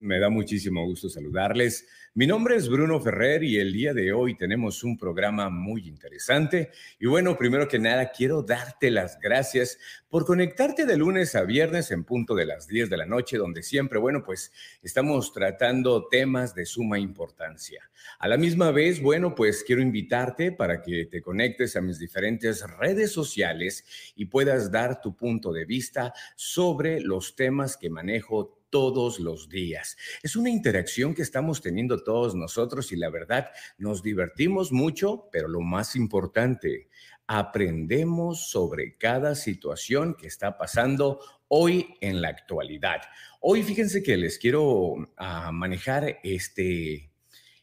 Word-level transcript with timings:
Me 0.00 0.20
da 0.20 0.30
muchísimo 0.30 0.84
gusto 0.84 1.08
saludarles. 1.08 1.84
Mi 2.14 2.28
nombre 2.28 2.54
es 2.54 2.68
Bruno 2.68 3.00
Ferrer 3.00 3.42
y 3.42 3.58
el 3.58 3.72
día 3.72 3.92
de 3.92 4.12
hoy 4.12 4.36
tenemos 4.36 4.84
un 4.84 4.96
programa 4.96 5.50
muy 5.50 5.88
interesante. 5.88 6.70
Y 7.00 7.06
bueno, 7.06 7.36
primero 7.36 7.66
que 7.66 7.80
nada, 7.80 8.12
quiero 8.12 8.44
darte 8.44 8.92
las 8.92 9.18
gracias 9.18 9.76
por 10.08 10.24
conectarte 10.24 10.86
de 10.86 10.96
lunes 10.96 11.34
a 11.34 11.42
viernes 11.42 11.90
en 11.90 12.04
punto 12.04 12.36
de 12.36 12.46
las 12.46 12.68
10 12.68 12.90
de 12.90 12.96
la 12.96 13.06
noche, 13.06 13.38
donde 13.38 13.64
siempre, 13.64 13.98
bueno, 13.98 14.22
pues 14.22 14.52
estamos 14.82 15.32
tratando 15.32 16.06
temas 16.06 16.54
de 16.54 16.64
suma 16.64 17.00
importancia. 17.00 17.90
A 18.20 18.28
la 18.28 18.36
misma 18.36 18.70
vez, 18.70 19.02
bueno, 19.02 19.34
pues 19.34 19.64
quiero 19.64 19.82
invitarte 19.82 20.52
para 20.52 20.80
que 20.80 21.06
te 21.06 21.20
conectes 21.20 21.74
a 21.74 21.80
mis 21.80 21.98
diferentes 21.98 22.64
redes 22.78 23.10
sociales 23.10 23.84
y 24.14 24.26
puedas 24.26 24.70
dar 24.70 25.00
tu 25.00 25.16
punto 25.16 25.52
de 25.52 25.64
vista 25.64 26.12
sobre 26.36 27.00
los 27.00 27.34
temas 27.34 27.76
que 27.76 27.90
manejo 27.90 28.57
todos 28.70 29.20
los 29.20 29.48
días. 29.48 29.96
Es 30.22 30.36
una 30.36 30.50
interacción 30.50 31.14
que 31.14 31.22
estamos 31.22 31.60
teniendo 31.60 32.02
todos 32.02 32.34
nosotros 32.34 32.92
y 32.92 32.96
la 32.96 33.10
verdad 33.10 33.50
nos 33.78 34.02
divertimos 34.02 34.72
mucho, 34.72 35.28
pero 35.32 35.48
lo 35.48 35.60
más 35.60 35.96
importante, 35.96 36.88
aprendemos 37.28 38.48
sobre 38.48 38.96
cada 38.96 39.34
situación 39.34 40.14
que 40.14 40.26
está 40.26 40.56
pasando 40.56 41.20
hoy 41.48 41.94
en 42.00 42.22
la 42.22 42.28
actualidad. 42.28 43.02
Hoy 43.40 43.62
fíjense 43.62 44.02
que 44.02 44.16
les 44.16 44.38
quiero 44.38 44.94
ah, 45.16 45.52
manejar 45.52 46.18
este, 46.22 47.12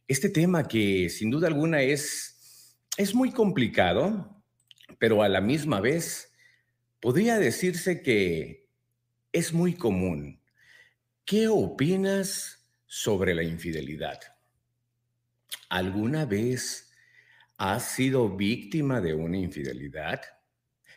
este 0.07 0.29
tema 0.29 0.67
que 0.67 1.09
sin 1.09 1.31
duda 1.31 1.47
alguna 1.47 1.81
es, 1.81 2.77
es 2.95 3.15
muy 3.15 3.31
complicado, 3.31 4.43
pero 4.99 5.23
a 5.23 5.29
la 5.29 5.41
misma 5.41 5.81
vez 5.81 6.31
podría 6.99 7.39
decirse 7.39 8.03
que 8.03 8.69
es 9.31 9.51
muy 9.51 9.73
común 9.73 10.41
¿Qué 11.25 11.47
opinas 11.47 12.63
sobre 12.85 13.33
la 13.33 13.41
infidelidad? 13.41 14.19
¿Alguna 15.69 16.27
vez 16.27 16.91
has 17.57 17.83
sido 17.83 18.29
víctima 18.29 19.01
de 19.01 19.15
una 19.15 19.39
infidelidad? 19.39 20.21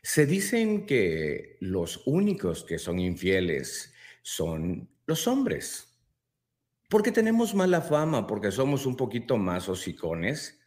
Se 0.03 0.27
dicen 0.27 0.85
que 0.85 1.57
los 1.61 2.03
únicos 2.05 2.63
que 2.63 2.79
son 2.79 2.99
infieles 2.99 3.95
son 4.21 4.91
los 5.07 5.27
hombres. 5.27 5.99
Porque 6.91 7.11
tenemos 7.11 7.55
mala 7.55 7.81
fama, 7.81 8.27
porque 8.27 8.53
somos 8.53 8.85
un 8.85 8.97
poquito 8.99 9.39
más 9.39 9.67
hocicones 9.71 10.61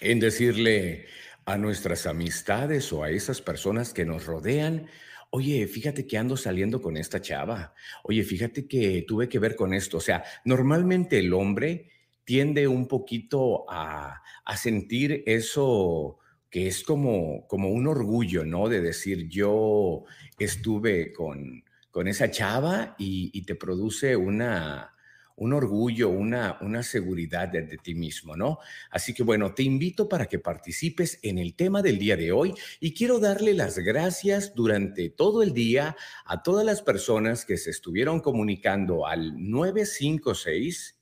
en 0.00 0.18
decirle 0.18 1.06
a 1.44 1.56
nuestras 1.56 2.08
amistades 2.08 2.92
o 2.92 3.04
a 3.04 3.10
esas 3.10 3.40
personas 3.40 3.94
que 3.94 4.04
nos 4.04 4.26
rodean, 4.26 4.88
oye, 5.36 5.66
fíjate 5.66 6.06
que 6.06 6.16
ando 6.16 6.34
saliendo 6.34 6.80
con 6.80 6.96
esta 6.96 7.20
chava, 7.20 7.74
oye, 8.04 8.22
fíjate 8.22 8.66
que 8.66 9.04
tuve 9.06 9.28
que 9.28 9.38
ver 9.38 9.54
con 9.54 9.74
esto. 9.74 9.98
O 9.98 10.00
sea, 10.00 10.24
normalmente 10.46 11.18
el 11.18 11.34
hombre 11.34 11.90
tiende 12.24 12.66
un 12.66 12.88
poquito 12.88 13.66
a, 13.68 14.22
sentir 14.56 15.22
eso 15.26 16.18
que 16.48 16.68
es 16.68 16.82
como, 16.82 17.46
como 17.48 17.68
un 17.68 17.86
orgullo, 17.86 18.46
¿no? 18.46 18.68
De 18.70 18.80
decir, 18.80 19.28
yo 19.28 20.04
estuve 20.38 21.12
con, 21.12 21.62
con 21.90 22.08
esa 22.08 22.30
chava 22.30 22.94
y 22.98 23.42
te 23.42 23.56
produce 23.56 24.16
una, 24.16 24.95
un 25.36 25.52
orgullo, 25.52 26.08
una, 26.08 26.58
una 26.62 26.82
seguridad 26.82 27.48
de, 27.48 27.62
ti 27.76 27.94
mismo, 27.94 28.36
¿no? 28.36 28.58
Así 28.90 29.12
que 29.12 29.22
bueno, 29.22 29.54
te 29.54 29.62
invito 29.62 30.08
para 30.08 30.26
que 30.26 30.38
participes 30.38 31.18
en 31.22 31.38
el 31.38 31.54
tema 31.54 31.82
del 31.82 31.98
día 31.98 32.16
de 32.16 32.32
hoy 32.32 32.54
y 32.80 32.94
quiero 32.94 33.18
darle 33.18 33.52
las 33.54 33.78
gracias 33.78 34.54
durante 34.54 35.10
todo 35.10 35.42
el 35.42 35.52
día 35.52 35.96
a 36.24 36.42
todas 36.42 36.64
las 36.64 36.82
personas 36.82 37.44
que 37.44 37.58
se 37.58 37.70
estuvieron 37.70 38.20
comunicando 38.20 39.06
al 39.06 39.34
956 39.36 40.98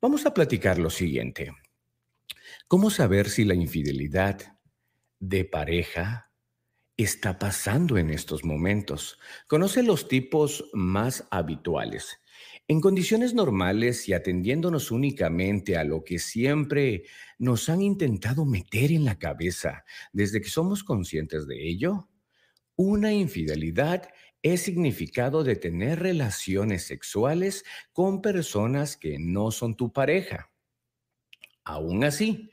vamos 0.00 0.26
a 0.26 0.34
platicar 0.34 0.78
lo 0.78 0.90
siguiente. 0.90 1.52
¿Cómo 2.72 2.88
saber 2.88 3.28
si 3.28 3.44
la 3.44 3.54
infidelidad 3.54 4.58
de 5.20 5.44
pareja 5.44 6.32
está 6.96 7.38
pasando 7.38 7.98
en 7.98 8.08
estos 8.08 8.44
momentos? 8.44 9.18
Conoce 9.46 9.82
los 9.82 10.08
tipos 10.08 10.70
más 10.72 11.28
habituales. 11.30 12.18
En 12.68 12.80
condiciones 12.80 13.34
normales 13.34 14.08
y 14.08 14.14
atendiéndonos 14.14 14.90
únicamente 14.90 15.76
a 15.76 15.84
lo 15.84 16.02
que 16.02 16.18
siempre 16.18 17.02
nos 17.38 17.68
han 17.68 17.82
intentado 17.82 18.46
meter 18.46 18.90
en 18.90 19.04
la 19.04 19.18
cabeza 19.18 19.84
desde 20.14 20.40
que 20.40 20.48
somos 20.48 20.82
conscientes 20.82 21.46
de 21.46 21.68
ello, 21.68 22.08
una 22.74 23.12
infidelidad 23.12 24.08
es 24.40 24.62
significado 24.62 25.44
de 25.44 25.56
tener 25.56 26.00
relaciones 26.00 26.86
sexuales 26.86 27.66
con 27.92 28.22
personas 28.22 28.96
que 28.96 29.18
no 29.18 29.50
son 29.50 29.76
tu 29.76 29.92
pareja. 29.92 30.50
Aún 31.64 32.02
así, 32.02 32.51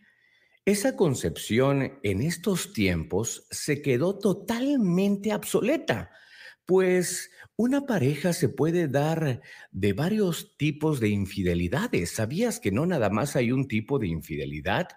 esa 0.70 0.96
concepción 0.96 2.00
en 2.04 2.22
estos 2.22 2.74
tiempos 2.74 3.48
se 3.52 3.82
quedó 3.82 4.18
totalmente 4.18 5.34
obsoleta, 5.34 6.12
pues 6.66 7.32
una 7.56 7.86
pareja 7.86 8.32
se 8.32 8.50
puede 8.50 8.88
dar 8.88 9.42
de 9.72 9.94
varios 9.94 10.56
tipos 10.58 11.00
de 11.00 11.10
infidelidades. 11.10 12.12
¿Sabías 12.12 12.60
que 12.60 12.72
no 12.72 12.86
nada 12.86 13.10
más 13.10 13.36
hay 13.36 13.52
un 13.52 13.68
tipo 13.68 14.00
de 14.00 14.08
infidelidad? 14.08 14.88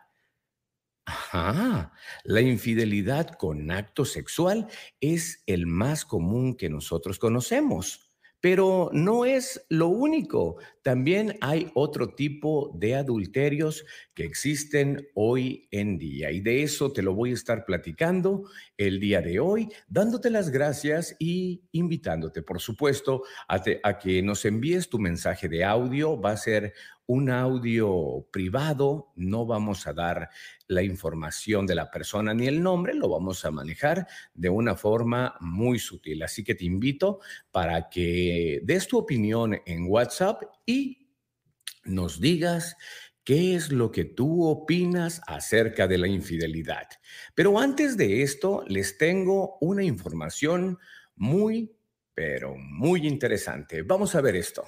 Ajá, 1.04 1.92
la 2.22 2.40
infidelidad 2.40 3.30
con 3.30 3.70
acto 3.72 4.04
sexual 4.04 4.68
es 5.00 5.42
el 5.46 5.66
más 5.66 6.04
común 6.04 6.56
que 6.56 6.68
nosotros 6.68 7.18
conocemos. 7.18 8.11
Pero 8.42 8.90
no 8.92 9.24
es 9.24 9.64
lo 9.68 9.86
único. 9.86 10.56
También 10.82 11.38
hay 11.40 11.70
otro 11.74 12.08
tipo 12.14 12.72
de 12.74 12.96
adulterios 12.96 13.86
que 14.14 14.24
existen 14.24 15.08
hoy 15.14 15.68
en 15.70 15.96
día. 15.96 16.32
Y 16.32 16.40
de 16.40 16.64
eso 16.64 16.92
te 16.92 17.02
lo 17.02 17.14
voy 17.14 17.30
a 17.30 17.34
estar 17.34 17.64
platicando 17.64 18.42
el 18.76 18.98
día 18.98 19.22
de 19.22 19.38
hoy, 19.38 19.68
dándote 19.86 20.28
las 20.28 20.50
gracias 20.50 21.14
y 21.20 21.62
invitándote, 21.70 22.42
por 22.42 22.60
supuesto, 22.60 23.22
a, 23.48 23.62
a 23.84 23.98
que 23.98 24.20
nos 24.22 24.44
envíes 24.44 24.88
tu 24.88 24.98
mensaje 24.98 25.48
de 25.48 25.62
audio. 25.62 26.20
Va 26.20 26.32
a 26.32 26.36
ser 26.36 26.74
un 27.06 27.30
audio 27.30 28.26
privado, 28.32 29.12
no 29.16 29.46
vamos 29.46 29.86
a 29.86 29.92
dar 29.92 30.30
la 30.72 30.82
información 30.82 31.66
de 31.66 31.74
la 31.74 31.90
persona 31.90 32.34
ni 32.34 32.46
el 32.46 32.62
nombre, 32.62 32.94
lo 32.94 33.08
vamos 33.08 33.44
a 33.44 33.50
manejar 33.50 34.06
de 34.34 34.48
una 34.48 34.74
forma 34.74 35.36
muy 35.40 35.78
sutil. 35.78 36.22
Así 36.22 36.42
que 36.42 36.54
te 36.54 36.64
invito 36.64 37.20
para 37.50 37.88
que 37.88 38.60
des 38.64 38.88
tu 38.88 38.98
opinión 38.98 39.60
en 39.66 39.86
WhatsApp 39.88 40.42
y 40.66 41.08
nos 41.84 42.20
digas 42.20 42.76
qué 43.24 43.54
es 43.54 43.70
lo 43.70 43.90
que 43.90 44.04
tú 44.04 44.44
opinas 44.44 45.20
acerca 45.26 45.86
de 45.86 45.98
la 45.98 46.08
infidelidad. 46.08 46.88
Pero 47.34 47.58
antes 47.58 47.96
de 47.96 48.22
esto, 48.22 48.64
les 48.66 48.98
tengo 48.98 49.58
una 49.60 49.84
información 49.84 50.78
muy, 51.16 51.72
pero 52.14 52.56
muy 52.56 53.06
interesante. 53.06 53.82
Vamos 53.82 54.14
a 54.14 54.20
ver 54.20 54.36
esto. 54.36 54.64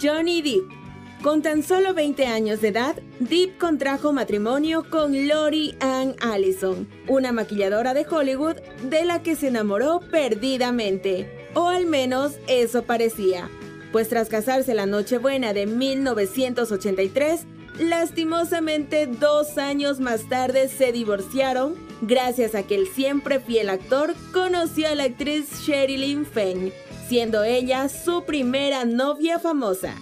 Johnny 0.00 0.42
Depp. 0.42 0.79
Con 1.22 1.42
tan 1.42 1.62
solo 1.62 1.92
20 1.92 2.24
años 2.24 2.62
de 2.62 2.68
edad, 2.68 2.96
Depp 3.18 3.58
contrajo 3.58 4.10
matrimonio 4.10 4.88
con 4.88 5.28
Lori 5.28 5.76
Ann 5.80 6.16
Allison, 6.22 6.88
una 7.08 7.30
maquilladora 7.30 7.92
de 7.92 8.06
Hollywood 8.08 8.56
de 8.84 9.04
la 9.04 9.22
que 9.22 9.36
se 9.36 9.48
enamoró 9.48 10.00
perdidamente. 10.00 11.50
O 11.52 11.68
al 11.68 11.84
menos 11.84 12.38
eso 12.46 12.84
parecía. 12.84 13.50
Pues 13.92 14.08
tras 14.08 14.30
casarse 14.30 14.72
la 14.72 14.86
Nochebuena 14.86 15.52
de 15.52 15.66
1983, 15.66 17.42
lastimosamente 17.78 19.06
dos 19.06 19.58
años 19.58 20.00
más 20.00 20.26
tarde 20.26 20.68
se 20.68 20.90
divorciaron 20.90 21.74
gracias 22.00 22.54
a 22.54 22.62
que 22.62 22.76
el 22.76 22.86
siempre 22.86 23.40
fiel 23.40 23.68
actor 23.68 24.14
conoció 24.32 24.88
a 24.88 24.94
la 24.94 25.04
actriz 25.04 25.66
Sherilyn 25.66 26.24
Fenn, 26.24 26.72
siendo 27.10 27.44
ella 27.44 27.90
su 27.90 28.24
primera 28.24 28.86
novia 28.86 29.38
famosa. 29.38 29.94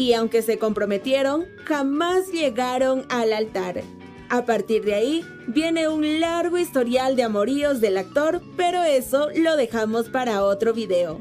Y 0.00 0.14
aunque 0.14 0.40
se 0.40 0.58
comprometieron, 0.58 1.44
jamás 1.66 2.32
llegaron 2.32 3.04
al 3.10 3.34
altar. 3.34 3.82
A 4.30 4.46
partir 4.46 4.82
de 4.82 4.94
ahí 4.94 5.26
viene 5.46 5.88
un 5.88 6.20
largo 6.20 6.56
historial 6.56 7.16
de 7.16 7.24
amoríos 7.24 7.82
del 7.82 7.98
actor, 7.98 8.40
pero 8.56 8.82
eso 8.82 9.28
lo 9.36 9.58
dejamos 9.58 10.08
para 10.08 10.42
otro 10.42 10.72
video. 10.72 11.20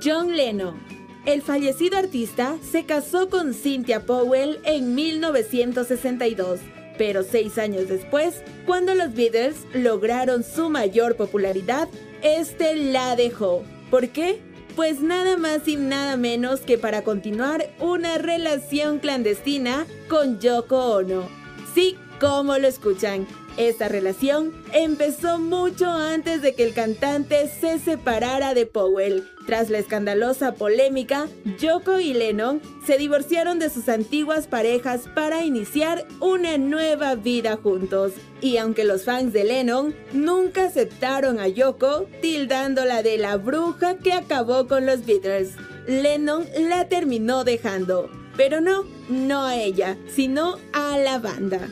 John 0.00 0.36
Lennon. 0.36 0.78
El 1.24 1.42
fallecido 1.42 1.98
artista 1.98 2.56
se 2.62 2.86
casó 2.86 3.28
con 3.28 3.54
Cynthia 3.54 4.06
Powell 4.06 4.60
en 4.62 4.94
1962, 4.94 6.60
pero 6.96 7.24
seis 7.24 7.58
años 7.58 7.88
después, 7.88 8.44
cuando 8.66 8.94
los 8.94 9.12
Beatles 9.14 9.56
lograron 9.74 10.44
su 10.44 10.70
mayor 10.70 11.16
popularidad, 11.16 11.88
este 12.26 12.74
la 12.74 13.14
dejó. 13.16 13.62
¿Por 13.90 14.08
qué? 14.08 14.40
Pues 14.74 15.00
nada 15.00 15.36
más 15.36 15.66
y 15.68 15.76
nada 15.76 16.16
menos 16.16 16.60
que 16.60 16.76
para 16.76 17.02
continuar 17.02 17.70
una 17.80 18.18
relación 18.18 18.98
clandestina 18.98 19.86
con 20.08 20.40
Yoko 20.40 20.96
Ono. 20.96 21.28
Sí, 21.74 21.96
como 22.20 22.58
lo 22.58 22.68
escuchan, 22.68 23.26
esta 23.56 23.88
relación 23.88 24.52
empezó 24.72 25.38
mucho 25.38 25.90
antes 25.90 26.42
de 26.42 26.54
que 26.54 26.64
el 26.64 26.74
cantante 26.74 27.48
se 27.48 27.78
separara 27.78 28.52
de 28.52 28.66
Powell. 28.66 29.26
Tras 29.46 29.70
la 29.70 29.78
escandalosa 29.78 30.54
polémica, 30.54 31.28
Yoko 31.58 31.98
y 31.98 32.12
Lennon 32.12 32.60
se 32.84 32.98
divorciaron 32.98 33.58
de 33.58 33.70
sus 33.70 33.88
antiguas 33.88 34.46
parejas 34.46 35.08
para 35.14 35.44
iniciar 35.44 36.06
una 36.20 36.58
nueva 36.58 37.14
vida 37.14 37.56
juntos. 37.56 38.12
Y 38.40 38.58
aunque 38.58 38.84
los 38.84 39.04
fans 39.04 39.32
de 39.32 39.44
Lennon 39.44 39.94
nunca 40.12 40.64
aceptaron 40.64 41.38
a 41.38 41.48
Yoko, 41.48 42.06
tildándola 42.20 43.02
de 43.02 43.18
la 43.18 43.36
bruja 43.36 43.96
que 43.98 44.12
acabó 44.12 44.66
con 44.66 44.84
los 44.84 45.06
Beatles, 45.06 45.52
Lennon 45.86 46.44
la 46.58 46.88
terminó 46.88 47.44
dejando. 47.44 48.10
Pero 48.36 48.60
no, 48.60 48.84
no 49.08 49.44
a 49.44 49.56
ella, 49.56 49.96
sino 50.08 50.58
a 50.72 50.98
la 50.98 51.18
banda. 51.18 51.68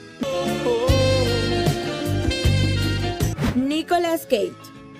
Nicolas 3.54 4.26
Cage. 4.26 4.52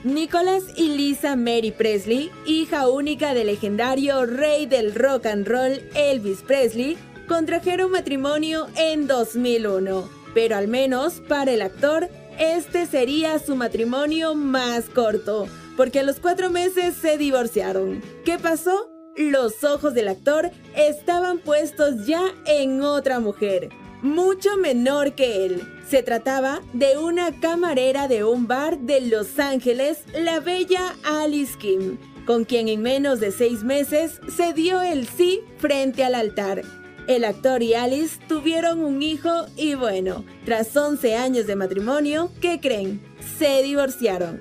Nicolas 0.05 0.63
y 0.77 0.91
Lisa 0.91 1.35
Mary 1.35 1.73
Presley, 1.73 2.31
hija 2.47 2.87
única 2.89 3.35
del 3.35 3.49
legendario 3.49 4.27
rey 4.27 4.67
del 4.67 4.95
rock 4.95 5.27
and 5.27 5.49
roll 5.49 5.81
Elvis 5.97 6.43
Presley, 6.43 6.97
contrajeron 7.27 7.91
matrimonio 7.91 8.69
en 8.77 9.09
2001. 9.09 10.09
Pero 10.35 10.57
al 10.57 10.69
menos 10.69 11.21
para 11.27 11.51
el 11.51 11.63
actor, 11.63 12.09
este 12.39 12.87
sería 12.87 13.41
su 13.41 13.57
matrimonio 13.57 14.37
más 14.37 14.85
corto, 14.85 15.49
porque 15.77 16.01
a 16.01 16.05
los 16.05 16.21
cuatro 16.21 16.49
meses 16.49 16.95
se 16.95 17.19
divorciaron. 17.19 18.03
¿Qué 18.25 18.39
pasó? 18.39 18.89
Los 19.17 19.65
ojos 19.65 19.95
del 19.95 20.07
actor 20.07 20.53
estaban 20.77 21.39
puestos 21.39 22.07
ya 22.07 22.33
en 22.47 22.83
otra 22.83 23.19
mujer, 23.19 23.71
mucho 24.01 24.57
menor 24.59 25.15
que 25.15 25.45
él. 25.47 25.74
Se 25.89 26.03
trataba 26.03 26.63
de 26.73 26.97
una 26.97 27.39
camarera 27.41 28.09
de 28.09 28.25
un 28.25 28.47
bar 28.47 28.79
de 28.79 29.03
Los 29.03 29.39
Ángeles, 29.39 30.05
la 30.15 30.41
bella 30.41 30.95
Alice 31.05 31.59
Kim, 31.59 31.99
con 32.25 32.45
quien 32.45 32.69
en 32.69 32.81
menos 32.81 33.21
de 33.21 33.31
seis 33.31 33.63
meses 33.63 34.21
se 34.35 34.55
dio 34.55 34.81
el 34.81 35.07
sí 35.07 35.41
frente 35.59 36.03
al 36.03 36.15
altar. 36.15 36.63
El 37.07 37.25
actor 37.25 37.63
y 37.63 37.75
Alice 37.75 38.19
tuvieron 38.27 38.83
un 38.83 39.03
hijo 39.03 39.45
y 39.57 39.75
bueno, 39.75 40.25
tras 40.47 40.75
11 40.75 41.17
años 41.17 41.47
de 41.47 41.55
matrimonio, 41.55 42.31
¿qué 42.41 42.61
creen? 42.61 43.03
Se 43.39 43.63
divorciaron. 43.63 44.41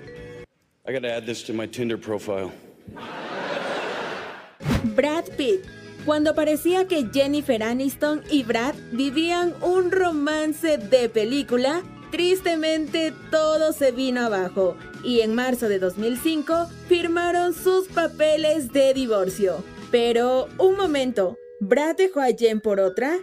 Brad 4.95 5.25
Pitt 5.38 5.66
cuando 6.05 6.35
parecía 6.35 6.88
que 6.88 7.07
Jennifer 7.13 7.63
Aniston 7.63 8.21
y 8.29 8.44
Brad 8.44 8.75
vivían 8.91 9.53
un 9.61 9.91
romance 9.91 10.77
de 10.77 11.07
película, 11.09 11.81
tristemente 12.11 13.13
todo 13.31 13.71
se 13.71 13.91
vino 13.91 14.21
abajo 14.21 14.75
y 15.03 15.21
en 15.21 15.33
marzo 15.33 15.69
de 15.69 15.79
2005 15.79 16.67
firmaron 16.88 17.53
sus 17.53 17.88
papeles 17.88 18.71
de 18.73 18.94
divorcio. 18.94 19.63
Pero, 19.91 20.47
un 20.57 20.75
momento, 20.75 21.38
¿Brad 21.59 21.95
dejó 21.95 22.19
a 22.19 22.27
Jen 22.27 22.59
por 22.59 22.79
otra? 22.79 23.19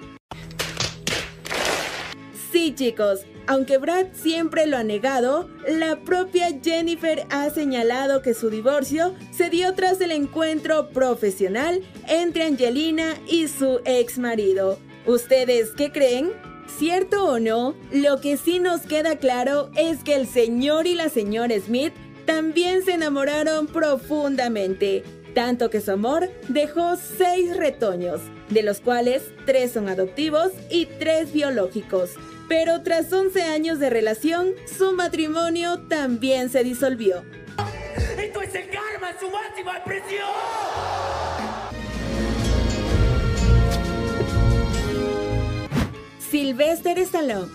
Sí 2.52 2.75
chicos, 2.75 3.20
aunque 3.47 3.79
Brad 3.79 4.06
siempre 4.12 4.67
lo 4.67 4.76
ha 4.76 4.82
negado, 4.82 5.49
la 5.69 6.00
propia 6.00 6.49
Jennifer 6.62 7.26
ha 7.31 7.49
señalado 7.50 8.23
que 8.23 8.35
su 8.35 8.50
divorcio 8.50 9.14
se 9.31 9.50
dio 9.50 9.75
tras 9.75 10.00
el 10.00 10.11
encuentro 10.11 10.91
profesional 10.91 11.81
entre 12.08 12.44
Angelina 12.44 13.14
y 13.29 13.47
su 13.49 13.81
ex 13.85 14.19
marido. 14.19 14.79
¿Ustedes 15.06 15.70
qué 15.76 15.93
creen? 15.93 16.32
¿Cierto 16.79 17.25
o 17.25 17.38
no? 17.38 17.76
Lo 17.93 18.20
que 18.20 18.37
sí 18.37 18.58
nos 18.58 18.82
queda 18.82 19.17
claro 19.17 19.70
es 19.76 20.02
que 20.02 20.14
el 20.14 20.26
señor 20.26 20.87
y 20.87 20.94
la 20.94 21.08
señora 21.08 21.55
Smith 21.58 21.93
también 22.26 22.85
se 22.85 22.93
enamoraron 22.93 23.67
profundamente, 23.67 25.02
tanto 25.35 25.70
que 25.70 25.81
su 25.81 25.93
amor 25.93 26.31
dejó 26.49 26.97
seis 26.97 27.56
retoños, 27.56 28.20
de 28.49 28.62
los 28.62 28.81
cuales 28.81 29.23
tres 29.47 29.73
son 29.73 29.88
adoptivos 29.88 30.52
y 30.70 30.87
tres 30.87 31.32
biológicos. 31.32 32.11
Pero 32.50 32.82
tras 32.82 33.12
11 33.12 33.44
años 33.44 33.79
de 33.79 33.91
relación, 33.91 34.49
su 34.76 34.91
matrimonio 34.91 35.82
también 35.82 36.50
se 36.50 36.64
disolvió. 36.64 37.23
¡Esto 38.19 38.43
es 38.43 38.52
el 38.56 38.69
karma 38.69 39.14
su 39.20 39.31
máxima 39.31 39.76
expresión! 39.76 40.26
Sylvester 46.19 46.99
Stallone, 46.99 47.52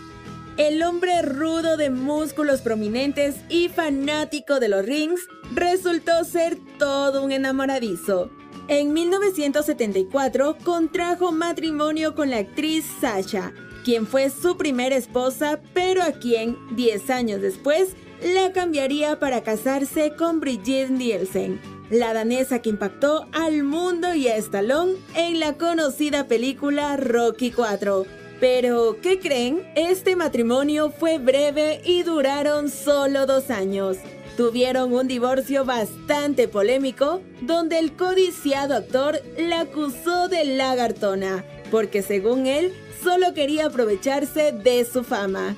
el 0.56 0.82
hombre 0.82 1.22
rudo 1.24 1.76
de 1.76 1.90
músculos 1.90 2.62
prominentes 2.62 3.36
y 3.50 3.68
fanático 3.68 4.62
de 4.62 4.70
los 4.70 4.86
rings, 4.86 5.28
resultó 5.54 6.24
ser 6.24 6.58
todo 6.80 7.22
un 7.22 7.34
enamoradizo. 7.34 8.32
En 8.70 8.94
1974 8.94 10.58
contrajo 10.64 11.34
matrimonio 11.34 12.16
con 12.16 12.30
la 12.30 12.38
actriz 12.38 12.86
Sasha, 13.02 13.54
quien 13.86 14.08
fue 14.08 14.32
su 14.32 14.58
primera 14.58 14.96
esposa, 14.96 15.60
pero 15.76 16.02
a 16.02 16.12
quien, 16.14 16.58
10 16.76 17.12
años 17.12 17.40
después, 17.40 17.96
la 18.22 18.52
cambiaría 18.52 19.20
para 19.20 19.44
casarse 19.44 20.14
con 20.18 20.40
Brigitte 20.40 20.90
Nielsen, 20.90 21.62
la 21.92 22.12
danesa 22.12 22.64
que 22.64 22.72
impactó 22.72 23.28
al 23.32 23.62
mundo 23.62 24.16
y 24.16 24.28
a 24.28 24.38
Stallone 24.38 24.96
en 25.14 25.40
la 25.40 25.54
conocida 25.54 26.28
película 26.28 26.98
Rocky 26.98 27.54
IV. 27.56 28.08
Pero, 28.40 28.98
¿qué 29.04 29.20
creen? 29.20 29.62
Este 29.76 30.16
matrimonio 30.16 30.90
fue 30.90 31.20
breve 31.20 31.82
y 31.86 32.02
duraron 32.02 32.70
solo 32.70 33.28
dos 33.28 33.52
años. 33.52 33.98
Tuvieron 34.36 34.94
un 34.94 35.08
divorcio 35.08 35.64
bastante 35.64 36.48
polémico, 36.48 37.22
donde 37.42 37.78
el 37.78 37.96
codiciado 37.96 38.76
actor 38.76 39.22
la 39.38 39.62
acusó 39.62 40.28
de 40.28 40.44
lagartona, 40.44 41.46
porque 41.70 42.02
según 42.02 42.48
él 42.48 42.74
solo 43.06 43.34
quería 43.36 43.68
aprovecharse 43.68 44.52
de 44.52 44.84
su 44.84 45.04
fama. 45.04 45.56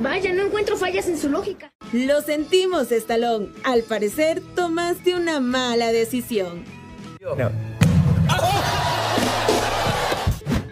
Vaya, 0.00 0.32
no 0.32 0.42
encuentro 0.42 0.76
fallas 0.76 1.06
en 1.06 1.16
su 1.16 1.28
lógica. 1.28 1.70
Lo 1.92 2.20
sentimos, 2.20 2.90
Stallone. 2.90 3.50
Al 3.62 3.84
parecer, 3.84 4.42
tomaste 4.56 5.14
una 5.14 5.38
mala 5.38 5.92
decisión. 5.92 6.64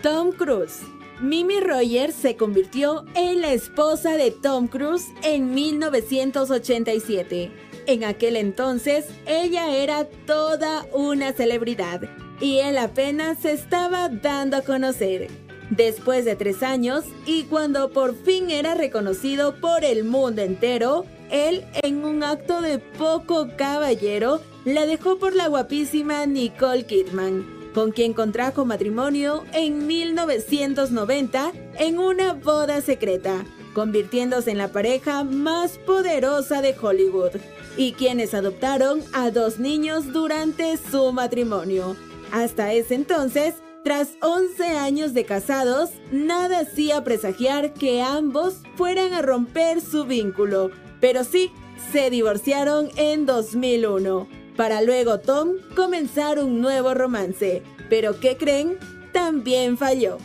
Tom 0.02 0.32
Cruise. 0.32 0.80
Mimi 1.20 1.60
Rogers 1.60 2.16
se 2.16 2.36
convirtió 2.36 3.04
en 3.14 3.40
la 3.40 3.52
esposa 3.52 4.16
de 4.16 4.32
Tom 4.32 4.66
Cruise 4.66 5.06
en 5.22 5.54
1987. 5.54 7.52
En 7.86 8.02
aquel 8.02 8.34
entonces, 8.36 9.06
ella 9.24 9.70
era 9.70 10.04
toda 10.26 10.84
una 10.92 11.32
celebridad 11.32 12.02
y 12.40 12.58
él 12.58 12.76
apenas 12.76 13.38
se 13.38 13.52
estaba 13.52 14.08
dando 14.08 14.56
a 14.56 14.62
conocer. 14.62 15.45
Después 15.70 16.24
de 16.24 16.36
tres 16.36 16.62
años 16.62 17.04
y 17.26 17.44
cuando 17.44 17.90
por 17.90 18.14
fin 18.14 18.50
era 18.50 18.74
reconocido 18.74 19.56
por 19.60 19.84
el 19.84 20.04
mundo 20.04 20.42
entero, 20.42 21.04
él, 21.30 21.64
en 21.82 22.04
un 22.04 22.22
acto 22.22 22.60
de 22.60 22.78
poco 22.78 23.48
caballero, 23.56 24.40
la 24.64 24.86
dejó 24.86 25.18
por 25.18 25.34
la 25.34 25.48
guapísima 25.48 26.24
Nicole 26.26 26.86
Kidman, 26.86 27.44
con 27.74 27.90
quien 27.90 28.12
contrajo 28.12 28.64
matrimonio 28.64 29.44
en 29.52 29.86
1990 29.86 31.52
en 31.78 31.98
una 31.98 32.32
boda 32.34 32.80
secreta, 32.80 33.44
convirtiéndose 33.74 34.52
en 34.52 34.58
la 34.58 34.68
pareja 34.68 35.24
más 35.24 35.78
poderosa 35.78 36.62
de 36.62 36.76
Hollywood, 36.80 37.32
y 37.76 37.92
quienes 37.92 38.34
adoptaron 38.34 39.02
a 39.12 39.30
dos 39.30 39.58
niños 39.58 40.12
durante 40.12 40.76
su 40.76 41.12
matrimonio. 41.12 41.96
Hasta 42.32 42.72
ese 42.72 42.94
entonces, 42.94 43.54
tras 43.86 44.18
11 44.20 44.64
años 44.78 45.14
de 45.14 45.24
casados, 45.24 45.90
nada 46.10 46.58
hacía 46.58 47.04
presagiar 47.04 47.72
que 47.72 48.02
ambos 48.02 48.56
fueran 48.74 49.12
a 49.12 49.22
romper 49.22 49.80
su 49.80 50.04
vínculo, 50.06 50.72
pero 51.00 51.22
sí, 51.22 51.52
se 51.92 52.10
divorciaron 52.10 52.90
en 52.96 53.26
2001, 53.26 54.26
para 54.56 54.82
luego 54.82 55.20
Tom 55.20 55.50
comenzar 55.76 56.40
un 56.40 56.60
nuevo 56.60 56.94
romance. 56.94 57.62
Pero 57.88 58.18
¿qué 58.18 58.36
creen? 58.36 58.76
También 59.12 59.78
falló. 59.78 60.18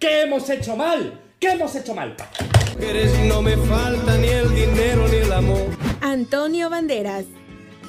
¿Qué 0.00 0.22
hemos 0.22 0.50
hecho 0.50 0.74
mal? 0.74 1.20
¿Qué 1.38 1.52
hemos 1.52 1.76
hecho 1.76 1.94
mal? 1.94 2.16
no 3.28 3.42
me 3.42 3.56
falta 3.58 4.18
ni 4.18 4.26
el 4.26 4.52
dinero 4.52 5.06
ni 5.06 5.18
el 5.18 5.32
amor. 5.32 5.68
Antonio 6.00 6.68
Banderas. 6.68 7.26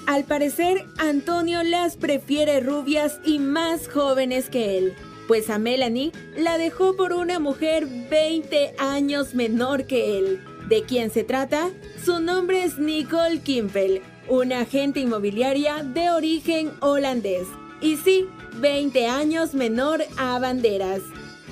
Al 0.09 0.23
parecer, 0.23 0.87
Antonio 0.97 1.61
las 1.61 1.95
prefiere 1.95 2.61
rubias 2.61 3.19
y 3.23 3.37
más 3.37 3.87
jóvenes 3.87 4.49
que 4.49 4.75
él, 4.75 4.95
pues 5.27 5.51
a 5.51 5.59
Melanie 5.59 6.11
la 6.35 6.57
dejó 6.57 6.95
por 6.95 7.13
una 7.13 7.37
mujer 7.37 7.85
20 8.09 8.73
años 8.79 9.35
menor 9.35 9.85
que 9.85 10.17
él. 10.17 10.43
¿De 10.67 10.81
quién 10.81 11.11
se 11.11 11.23
trata? 11.23 11.69
Su 12.03 12.19
nombre 12.19 12.63
es 12.63 12.79
Nicole 12.79 13.41
Kimpel, 13.41 14.01
una 14.27 14.61
agente 14.61 14.99
inmobiliaria 14.99 15.83
de 15.83 16.09
origen 16.09 16.71
holandés. 16.79 17.47
Y 17.79 17.97
sí, 17.97 18.27
20 18.55 19.05
años 19.05 19.53
menor 19.53 20.01
a 20.17 20.39
Banderas. 20.39 21.03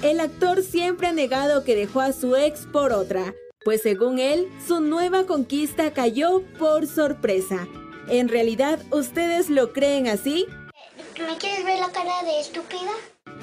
El 0.01 0.19
actor 0.19 0.63
siempre 0.63 1.05
ha 1.05 1.13
negado 1.13 1.63
que 1.63 1.75
dejó 1.75 2.01
a 2.01 2.11
su 2.11 2.35
ex 2.35 2.65
por 2.65 2.91
otra, 2.91 3.35
pues 3.63 3.83
según 3.83 4.17
él, 4.17 4.47
su 4.67 4.81
nueva 4.81 5.27
conquista 5.27 5.93
cayó 5.93 6.41
por 6.57 6.87
sorpresa. 6.87 7.67
¿En 8.09 8.29
realidad 8.29 8.79
ustedes 8.91 9.49
lo 9.49 9.73
creen 9.73 10.07
así? 10.07 10.45
¿Me 11.19 11.37
quieres 11.37 11.65
ver 11.65 11.79
la 11.79 11.91
cara 11.91 12.23
de 12.23 12.39
estúpida? 12.39 12.91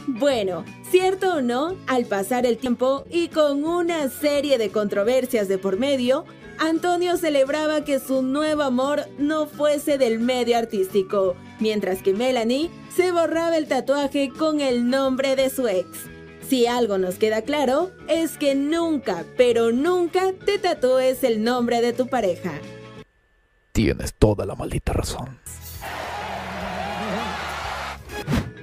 Bueno, 0.06 0.64
cierto 0.90 1.34
o 1.34 1.42
no, 1.42 1.76
al 1.86 2.06
pasar 2.06 2.46
el 2.46 2.56
tiempo 2.56 3.04
y 3.10 3.28
con 3.28 3.64
una 3.64 4.08
serie 4.08 4.58
de 4.58 4.70
controversias 4.70 5.48
de 5.48 5.58
por 5.58 5.78
medio, 5.78 6.24
Antonio 6.58 7.16
celebraba 7.16 7.84
que 7.84 7.98
su 7.98 8.22
nuevo 8.22 8.62
amor 8.62 9.06
no 9.18 9.46
fuese 9.46 9.98
del 9.98 10.18
medio 10.18 10.56
artístico, 10.56 11.36
mientras 11.60 12.00
que 12.02 12.12
Melanie 12.12 12.70
se 12.94 13.12
borraba 13.12 13.56
el 13.56 13.66
tatuaje 13.66 14.30
con 14.30 14.60
el 14.60 14.88
nombre 14.88 15.36
de 15.36 15.50
su 15.50 15.68
ex. 15.68 15.88
Si 16.48 16.66
algo 16.66 16.98
nos 16.98 17.16
queda 17.16 17.42
claro, 17.42 17.90
es 18.08 18.36
que 18.38 18.54
nunca, 18.54 19.24
pero 19.36 19.72
nunca 19.72 20.32
te 20.32 20.58
tatúes 20.58 21.24
el 21.24 21.42
nombre 21.42 21.80
de 21.80 21.92
tu 21.92 22.06
pareja. 22.06 22.60
Tienes 23.74 24.14
toda 24.14 24.46
la 24.46 24.54
maldita 24.54 24.92
razón. 24.92 25.36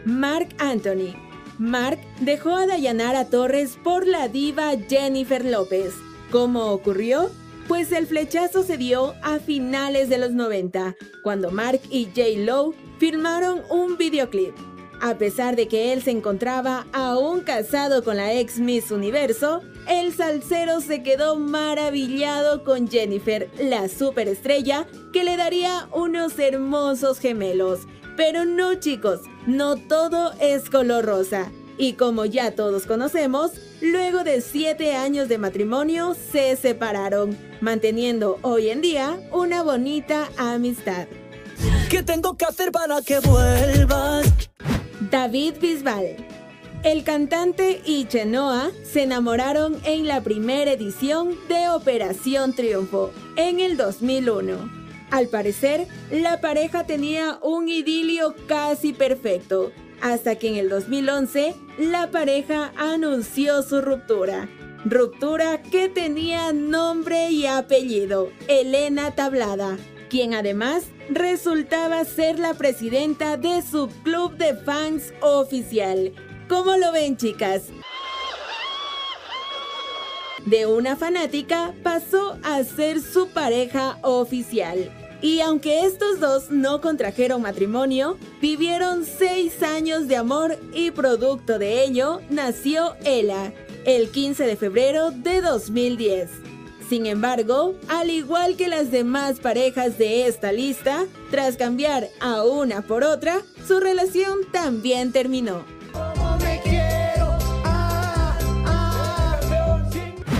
Mark 0.06 0.48
Anthony. 0.58 1.13
Mark 1.60 2.00
dejó 2.22 2.56
a 2.56 2.65
Dayanara 2.65 3.25
Torres 3.25 3.77
por 3.84 4.08
la 4.08 4.30
diva 4.30 4.72
Jennifer 4.88 5.44
López. 5.44 5.94
¿Cómo 6.32 6.68
ocurrió? 6.68 7.30
Pues 7.68 7.91
el 7.91 8.08
flechazo 8.08 8.63
se 8.63 8.77
dio 8.77 9.13
a 9.22 9.39
finales 9.39 10.08
de 10.08 10.18
los 10.18 10.32
90, 10.32 10.96
cuando 11.24 11.51
Mark 11.51 11.82
y 11.89 12.06
J. 12.06 12.22
Lowe 12.46 12.74
filmaron 12.98 13.63
un 13.70 13.98
videoclip. 13.98 14.56
A 15.03 15.17
pesar 15.17 15.55
de 15.55 15.67
que 15.67 15.93
él 15.93 16.03
se 16.03 16.12
encontraba 16.12 16.86
aún 16.93 17.41
casado 17.41 18.03
con 18.03 18.17
la 18.17 18.34
ex 18.34 18.60
Miss 18.60 18.91
Universo, 18.91 19.63
el 19.89 20.13
salsero 20.13 20.79
se 20.79 21.01
quedó 21.01 21.38
maravillado 21.38 22.63
con 22.63 22.88
Jennifer, 22.88 23.50
la 23.60 23.89
superestrella, 23.89 24.86
que 25.12 25.24
le 25.24 25.38
daría 25.38 25.89
unos 25.91 26.38
hermosos 26.38 27.20
gemelos. 27.20 27.88
Pero 28.15 28.46
no 28.46 28.75
chicos, 28.75 29.22
no 29.48 29.75
todo 29.75 30.34
es 30.39 30.70
color 30.70 31.03
rosa. 31.03 31.51
Y 31.79 31.93
como 31.93 32.25
ya 32.25 32.51
todos 32.51 32.86
conocemos, 32.86 33.53
luego 33.81 34.24
de 34.24 34.39
7 34.41 34.96
años 34.96 35.27
de 35.29 35.39
matrimonio 35.39 36.15
se 36.31 36.55
separaron, 36.55 37.36
manteniendo 37.60 38.38
hoy 38.43 38.70
en 38.70 38.81
día 38.81 39.20
una 39.31 39.63
bonita 39.63 40.29
amistad. 40.38 41.08
¿Qué 41.89 42.03
tengo 42.03 42.38
que 42.38 42.46
hacer 42.46 42.72
para 42.72 43.01
que 43.01 43.20
vuelvas? 43.20 44.31
David 45.12 45.56
Bisbal. 45.60 46.15
El 46.84 47.03
cantante 47.03 47.82
y 47.86 48.06
Chenoa 48.06 48.72
se 48.84 49.03
enamoraron 49.03 49.77
en 49.84 50.08
la 50.08 50.22
primera 50.22 50.72
edición 50.72 51.36
de 51.50 51.68
Operación 51.68 52.53
Triunfo 52.53 53.12
en 53.36 53.60
el 53.60 53.75
2001. 53.75 54.72
Al 55.12 55.27
parecer, 55.27 55.86
la 56.12 56.39
pareja 56.39 56.86
tenía 56.86 57.39
un 57.41 57.68
idilio 57.68 58.34
casi 58.48 58.94
perfecto, 58.94 59.74
hasta 60.01 60.36
que 60.36 60.48
en 60.48 60.56
el 60.56 60.70
2011 60.70 61.56
la 61.77 62.10
pareja 62.10 62.72
anunció 62.77 63.63
su 63.63 63.82
ruptura. 63.82 64.48
Ruptura 64.86 65.62
que 65.62 65.89
tenía 65.89 66.53
nombre 66.53 67.32
y 67.32 67.48
apellido, 67.48 68.32
Elena 68.48 69.12
Tablada, 69.12 69.77
quien 70.12 70.34
además 70.34 70.84
resultaba 71.10 72.03
ser 72.03 72.38
la 72.38 72.53
presidenta 72.53 73.38
de 73.38 73.62
su 73.62 73.88
club 74.03 74.36
de 74.36 74.56
fans 74.56 75.13
oficial. 75.22 76.12
¿Cómo 76.50 76.75
lo 76.75 76.91
ven 76.91 77.15
chicas? 77.15 77.70
De 80.46 80.65
una 80.65 80.98
fanática 80.98 81.74
pasó 81.82 82.38
a 82.44 82.62
ser 82.65 83.00
su 83.00 83.30
pareja 83.30 84.00
oficial. 84.01 84.91
Y 85.22 85.39
aunque 85.39 85.86
estos 85.86 86.20
dos 86.20 86.51
no 86.51 86.82
contrajeron 86.82 87.41
matrimonio, 87.41 88.18
vivieron 88.41 89.06
seis 89.06 89.63
años 89.63 90.10
de 90.10 90.18
amor 90.18 90.58
y 90.74 90.91
producto 90.91 91.58
de 91.58 91.86
ello 91.86 92.20
nació 92.30 92.96
Ella, 93.06 93.53
el 93.86 94.10
15 94.10 94.44
de 94.46 94.58
febrero 94.58 95.12
de 95.12 95.39
2010. 95.41 96.50
Sin 96.91 97.05
embargo, 97.05 97.74
al 97.88 98.10
igual 98.10 98.57
que 98.57 98.67
las 98.67 98.91
demás 98.91 99.39
parejas 99.39 99.98
de 99.98 100.27
esta 100.27 100.51
lista, 100.51 101.05
tras 101.29 101.55
cambiar 101.55 102.10
a 102.19 102.43
una 102.43 102.81
por 102.81 103.05
otra, 103.05 103.43
su 103.65 103.79
relación 103.79 104.39
también 104.51 105.13
terminó. 105.13 105.63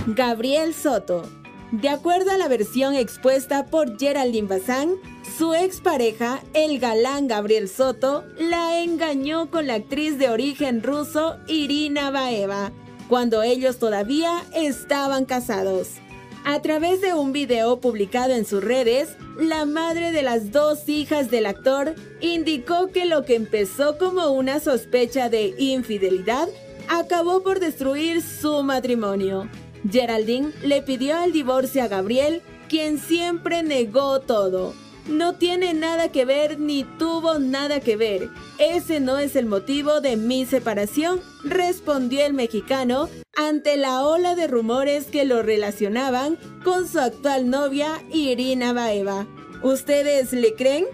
Gabriel 0.08 0.74
Soto. 0.74 1.22
De 1.70 1.88
acuerdo 1.88 2.32
a 2.32 2.36
la 2.36 2.48
versión 2.48 2.96
expuesta 2.96 3.64
por 3.64 3.98
Geraldine 3.98 4.46
Bazán, 4.46 4.96
su 5.38 5.54
expareja, 5.54 6.42
el 6.52 6.78
galán 6.80 7.28
Gabriel 7.28 7.66
Soto, 7.66 8.24
la 8.38 8.82
engañó 8.82 9.50
con 9.50 9.66
la 9.66 9.76
actriz 9.76 10.18
de 10.18 10.28
origen 10.28 10.82
ruso 10.82 11.38
Irina 11.46 12.10
Baeva, 12.10 12.72
cuando 13.08 13.42
ellos 13.42 13.78
todavía 13.78 14.44
estaban 14.52 15.24
casados. 15.24 16.01
A 16.44 16.60
través 16.60 17.00
de 17.00 17.14
un 17.14 17.32
video 17.32 17.78
publicado 17.80 18.34
en 18.34 18.44
sus 18.44 18.64
redes, 18.64 19.16
la 19.38 19.64
madre 19.64 20.10
de 20.10 20.22
las 20.22 20.50
dos 20.50 20.88
hijas 20.88 21.30
del 21.30 21.46
actor 21.46 21.94
indicó 22.20 22.88
que 22.88 23.06
lo 23.06 23.24
que 23.24 23.36
empezó 23.36 23.96
como 23.96 24.26
una 24.32 24.58
sospecha 24.58 25.28
de 25.28 25.54
infidelidad 25.56 26.48
acabó 26.88 27.44
por 27.44 27.60
destruir 27.60 28.22
su 28.22 28.64
matrimonio. 28.64 29.48
Geraldine 29.88 30.52
le 30.64 30.82
pidió 30.82 31.22
el 31.22 31.32
divorcio 31.32 31.84
a 31.84 31.88
Gabriel, 31.88 32.42
quien 32.68 32.98
siempre 32.98 33.62
negó 33.62 34.20
todo. 34.20 34.74
No 35.08 35.34
tiene 35.34 35.74
nada 35.74 36.10
que 36.12 36.24
ver 36.24 36.60
ni 36.60 36.84
tuvo 36.84 37.38
nada 37.38 37.80
que 37.80 37.96
ver. 37.96 38.28
Ese 38.58 39.00
no 39.00 39.18
es 39.18 39.34
el 39.34 39.46
motivo 39.46 40.00
de 40.00 40.16
mi 40.16 40.46
separación, 40.46 41.20
respondió 41.44 42.24
el 42.24 42.34
mexicano 42.34 43.08
ante 43.36 43.76
la 43.76 44.04
ola 44.04 44.34
de 44.34 44.46
rumores 44.46 45.06
que 45.06 45.24
lo 45.24 45.42
relacionaban 45.42 46.38
con 46.62 46.86
su 46.86 47.00
actual 47.00 47.50
novia 47.50 48.02
Irina 48.12 48.72
Baeva. 48.72 49.26
¿Ustedes 49.62 50.32
le 50.32 50.54
creen? 50.54 50.84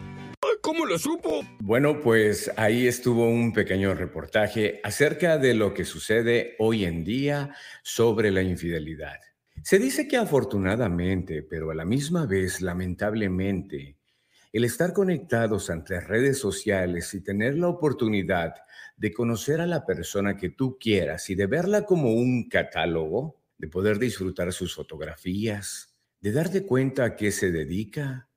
¿Cómo 0.63 0.87
lo 0.87 0.99
supo? 0.99 1.43
Bueno, 1.61 2.01
pues 2.01 2.51
ahí 2.57 2.87
estuvo 2.87 3.29
un 3.29 3.53
pequeño 3.53 3.95
reportaje 3.95 4.81
acerca 4.85 5.37
de 5.37 5.55
lo 5.55 5.75
que 5.75 5.85
sucede 5.85 6.55
hoy 6.59 6.85
en 6.85 7.05
día 7.05 7.55
sobre 7.83 8.31
la 8.31 8.43
infidelidad. 8.43 9.19
Se 9.63 9.79
dice 9.79 10.09
que 10.09 10.17
afortunadamente, 10.17 11.43
pero 11.43 11.71
a 11.71 11.75
la 11.75 11.85
misma 11.85 12.27
vez 12.27 12.63
lamentablemente, 12.63 13.98
el 14.59 14.65
estar 14.65 14.93
conectados 14.93 15.71
ante 15.71 16.01
redes 16.01 16.41
sociales 16.41 17.15
y 17.15 17.21
tener 17.21 17.57
la 17.57 17.69
oportunidad 17.69 18.55
de 18.97 19.13
conocer 19.13 19.61
a 19.61 19.69
la 19.69 19.87
persona 19.87 20.37
que 20.37 20.49
tú 20.49 20.79
quieras 20.81 21.31
y 21.31 21.37
de 21.37 21.47
verla 21.47 21.85
como 21.85 22.13
un 22.13 22.49
catálogo, 22.49 23.41
de 23.57 23.69
poder 23.69 24.01
disfrutar 24.01 24.53
sus 24.53 24.75
fotografías, 24.75 25.95
de 26.21 26.33
darte 26.33 26.67
cuenta 26.67 27.05
a 27.05 27.15
qué 27.15 27.31
se 27.31 27.53
dedica, 27.53 28.31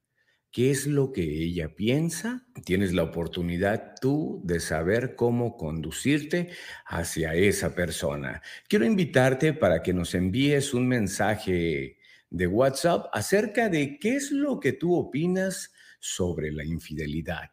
qué 0.52 0.70
es 0.70 0.86
lo 0.86 1.12
que 1.12 1.24
ella 1.24 1.74
piensa, 1.74 2.46
tienes 2.66 2.94
la 2.94 3.02
oportunidad 3.02 3.96
tú 4.00 4.42
de 4.44 4.60
saber 4.60 5.16
cómo 5.16 5.58
conducirte 5.58 6.52
hacia 6.86 7.34
esa 7.34 7.74
persona. 7.74 8.44
Quiero 8.70 8.86
invitarte 8.86 9.54
para 9.54 9.82
que 9.82 9.92
nos 9.92 10.14
envíes 10.14 10.76
un 10.76 10.88
mensaje 10.88 11.98
de 12.30 12.46
WhatsApp 12.46 13.08
acerca 13.12 13.70
de 13.70 13.98
qué 13.98 14.18
es 14.18 14.32
lo 14.32 14.60
que 14.60 14.72
tú 14.72 14.96
opinas 14.96 15.71
sobre 16.02 16.52
la 16.52 16.66
infidelidad. 16.66 17.50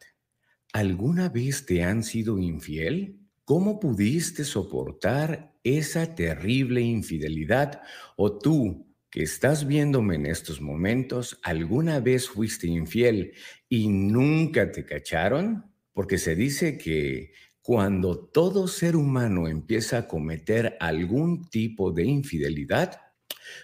¿Alguna 0.73 1.29
vez 1.29 1.65
te 1.65 1.83
han 1.83 2.03
sido 2.03 2.37
infiel? 2.39 3.19
¿Cómo 3.45 3.79
pudiste 3.79 4.43
soportar 4.43 5.55
esa 5.63 6.13
terrible 6.15 6.81
infidelidad? 6.81 7.81
¿O 8.17 8.37
tú, 8.37 8.87
que 9.09 9.23
estás 9.23 9.65
viéndome 9.65 10.15
en 10.15 10.25
estos 10.25 10.61
momentos, 10.61 11.39
alguna 11.43 11.99
vez 11.99 12.27
fuiste 12.27 12.67
infiel 12.67 13.33
y 13.69 13.87
nunca 13.87 14.71
te 14.71 14.85
cacharon? 14.85 15.71
Porque 15.93 16.17
se 16.17 16.35
dice 16.35 16.77
que 16.77 17.31
cuando 17.61 18.17
todo 18.17 18.67
ser 18.67 18.95
humano 18.95 19.47
empieza 19.47 19.99
a 19.99 20.07
cometer 20.07 20.75
algún 20.79 21.49
tipo 21.49 21.91
de 21.91 22.05
infidelidad, 22.05 22.99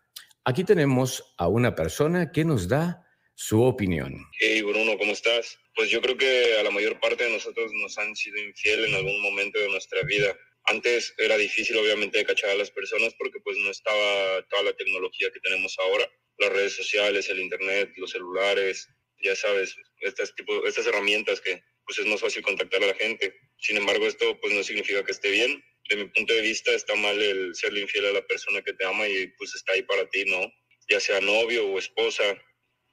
Aquí 0.48 0.62
tenemos 0.62 1.34
a 1.38 1.48
una 1.48 1.74
persona 1.74 2.30
que 2.30 2.44
nos 2.44 2.68
da 2.68 3.04
su 3.34 3.64
opinión. 3.64 4.14
Hey 4.38 4.62
Bruno, 4.62 4.96
¿cómo 4.96 5.10
estás? 5.10 5.58
Pues 5.74 5.90
yo 5.90 6.00
creo 6.00 6.16
que 6.16 6.56
a 6.60 6.62
la 6.62 6.70
mayor 6.70 7.00
parte 7.00 7.24
de 7.24 7.32
nosotros 7.32 7.72
nos 7.74 7.98
han 7.98 8.14
sido 8.14 8.38
infiel 8.38 8.84
en 8.84 8.94
algún 8.94 9.20
momento 9.22 9.58
de 9.58 9.68
nuestra 9.68 10.02
vida. 10.04 10.38
Antes 10.66 11.12
era 11.18 11.36
difícil 11.36 11.76
obviamente 11.78 12.24
cachar 12.24 12.50
a 12.50 12.54
las 12.54 12.70
personas 12.70 13.12
porque 13.18 13.40
pues 13.40 13.56
no 13.58 13.72
estaba 13.72 14.40
toda 14.48 14.62
la 14.62 14.72
tecnología 14.74 15.32
que 15.32 15.40
tenemos 15.40 15.76
ahora 15.80 16.08
las 16.38 16.52
redes 16.52 16.76
sociales, 16.76 17.28
el 17.28 17.40
internet, 17.40 17.90
los 17.96 18.12
celulares, 18.12 18.88
ya 19.18 19.34
sabes, 19.34 19.74
estas, 19.98 20.32
tipo, 20.36 20.64
estas 20.64 20.86
herramientas 20.86 21.40
que 21.40 21.60
pues 21.84 21.98
es 21.98 22.06
más 22.06 22.20
fácil 22.20 22.42
contactar 22.42 22.84
a 22.84 22.86
la 22.86 22.94
gente. 22.94 23.34
Sin 23.58 23.78
embargo, 23.78 24.06
esto 24.06 24.38
pues 24.40 24.54
no 24.54 24.62
significa 24.62 25.04
que 25.04 25.10
esté 25.10 25.28
bien. 25.28 25.60
De 25.88 25.96
mi 25.96 26.04
punto 26.08 26.34
de 26.34 26.42
vista 26.42 26.72
está 26.72 26.94
mal 26.96 27.20
el 27.20 27.54
serle 27.54 27.80
infiel 27.80 28.06
a 28.06 28.12
la 28.12 28.26
persona 28.26 28.62
que 28.62 28.72
te 28.72 28.84
ama 28.84 29.08
y 29.08 29.28
pues 29.38 29.54
está 29.54 29.72
ahí 29.72 29.82
para 29.82 30.08
ti, 30.08 30.24
¿no? 30.24 30.52
Ya 30.88 31.00
sea 31.00 31.20
novio 31.20 31.66
o 31.66 31.78
esposa. 31.78 32.24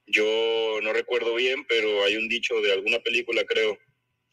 Yo 0.05 0.79
no 0.81 0.93
recuerdo 0.93 1.33
bien, 1.35 1.65
pero 1.65 2.03
hay 2.03 2.17
un 2.17 2.27
dicho 2.27 2.59
de 2.61 2.73
alguna 2.73 2.99
película, 2.99 3.43
creo, 3.45 3.77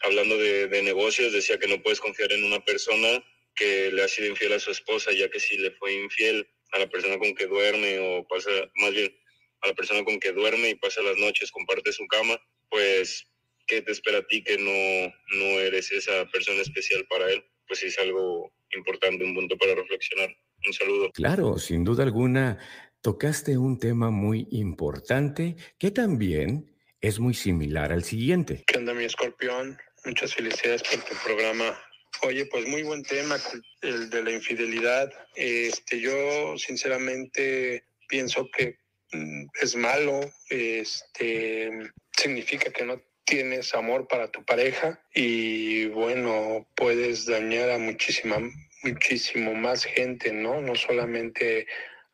hablando 0.00 0.37
de, 0.37 0.67
de 0.69 0.83
negocios, 0.83 1.33
decía 1.33 1.59
que 1.59 1.69
no 1.69 1.83
puedes 1.83 2.00
confiar 2.00 2.33
en 2.33 2.45
una 2.45 2.64
persona 2.64 3.25
que 3.55 3.90
le 3.93 4.02
ha 4.02 4.09
sido 4.09 4.29
infiel 4.29 4.52
a 4.55 4.61
su 4.61 4.71
esposa, 4.71 5.12
ya 5.12 5.29
que 5.31 5.40
si 5.40 5.57
le 5.59 5.71
fue 5.73 5.93
infiel, 5.95 6.47
a 6.73 6.79
la 6.79 6.88
persona 6.88 7.19
con 7.19 7.35
que 7.35 7.47
duerme 7.47 7.99
o 7.99 8.26
pasa, 8.29 8.50
más 8.76 8.93
bien, 8.93 9.14
a 9.62 9.69
la 9.69 9.75
persona 9.75 10.05
con 10.05 10.21
que 10.21 10.33
duerme 10.33 10.71
y 10.71 10.75
pasa 10.76 11.02
las 11.02 11.17
noches, 11.17 11.50
comparte 11.50 11.93
su 11.93 12.07
cama, 12.07 12.40
pues, 12.69 13.26
¿qué 13.67 13.83
te 13.83 13.93
espera 13.93 14.19
a 14.19 14.26
ti 14.26 14.43
que 14.43 14.57
no, 14.59 15.12
no 15.38 15.61
eres 15.61 15.90
esa 15.93 16.26
persona 16.31 16.62
especial 16.62 17.07
para 17.09 17.31
él? 17.31 17.45
Pues 17.71 17.85
es 17.85 17.97
algo 18.00 18.53
importante, 18.75 19.25
un 19.25 19.33
punto 19.33 19.57
para 19.57 19.77
reflexionar. 19.77 20.29
Un 20.67 20.73
saludo. 20.73 21.11
Claro, 21.12 21.57
sin 21.57 21.85
duda 21.85 22.03
alguna, 22.03 22.59
tocaste 23.00 23.56
un 23.56 23.78
tema 23.78 24.11
muy 24.11 24.49
importante 24.50 25.54
que 25.78 25.93
también 25.93 26.75
es 27.00 27.21
muy 27.21 27.33
similar 27.33 27.93
al 27.93 28.02
siguiente. 28.02 28.65
¿Qué 28.67 28.78
onda, 28.78 28.93
mi 28.93 29.04
escorpión? 29.04 29.78
Muchas 30.04 30.35
felicidades 30.35 30.83
por 30.83 30.99
tu 31.04 31.15
programa 31.25 31.78
Oye, 32.23 32.45
pues 32.47 32.67
muy 32.67 32.83
buen 32.83 33.02
tema, 33.02 33.39
el 33.83 34.11
de 34.11 34.23
la 34.23 34.33
infidelidad. 34.33 35.11
Este, 35.37 36.00
yo 36.00 36.59
sinceramente 36.59 37.85
pienso 38.09 38.50
que 38.50 38.78
mm, 39.13 39.47
es 39.63 39.76
malo, 39.76 40.21
este, 40.50 41.71
significa 42.17 42.71
que 42.73 42.85
no 42.85 43.00
tienes 43.30 43.75
amor 43.76 44.08
para 44.08 44.26
tu 44.26 44.45
pareja 44.45 45.00
y 45.14 45.86
bueno, 45.86 46.66
puedes 46.75 47.26
dañar 47.26 47.71
a 47.71 47.78
muchísima, 47.78 48.38
muchísimo 48.82 49.54
más 49.54 49.84
gente, 49.84 50.32
¿no? 50.32 50.60
No 50.60 50.75
solamente 50.75 51.69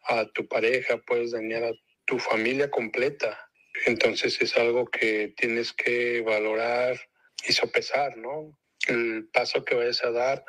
a 0.05 0.27
tu 0.27 0.47
pareja, 0.47 0.99
puedes 0.99 1.31
dañar 1.31 1.65
a 1.65 1.73
tu 2.05 2.19
familia 2.19 2.71
completa. 2.71 3.49
Entonces 3.87 4.39
es 4.43 4.59
algo 4.59 4.91
que 4.91 5.33
tienes 5.39 5.73
que 5.73 6.21
valorar 6.21 7.01
y 7.49 7.53
sopesar, 7.55 8.19
¿no? 8.19 8.59
el 8.89 9.29
paso 9.33 9.65
que 9.65 9.75
vayas 9.75 10.05
a 10.05 10.11
dar 10.11 10.45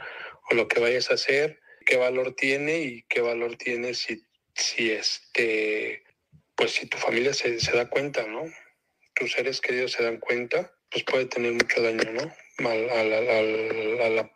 o 0.52 0.54
lo 0.54 0.68
que 0.68 0.82
vayas 0.82 1.10
a 1.10 1.16
hacer, 1.16 1.60
qué 1.86 1.96
valor 1.96 2.36
tiene 2.36 2.82
y 2.82 3.04
qué 3.04 3.22
valor 3.22 3.56
tiene 3.56 3.94
si, 3.94 4.22
si 4.54 4.92
este, 4.92 6.04
pues 6.56 6.72
si 6.72 6.88
tu 6.88 6.98
familia 6.98 7.34
se, 7.34 7.58
se 7.62 7.72
da 7.72 7.90
cuenta, 7.90 8.28
¿no? 8.28 8.44
Tus 9.20 9.32
seres 9.32 9.62
queridos 9.62 9.94
se 9.94 10.04
dan 10.04 10.20
cuenta, 10.20 10.72
pues 10.92 11.04
puede 11.04 11.26
tener 11.26 11.54
mucho 11.54 11.82
daño, 11.82 12.04
¿no? 12.14 12.22
A, 12.68 12.72
a, 12.72 13.04
la, 13.04 14.30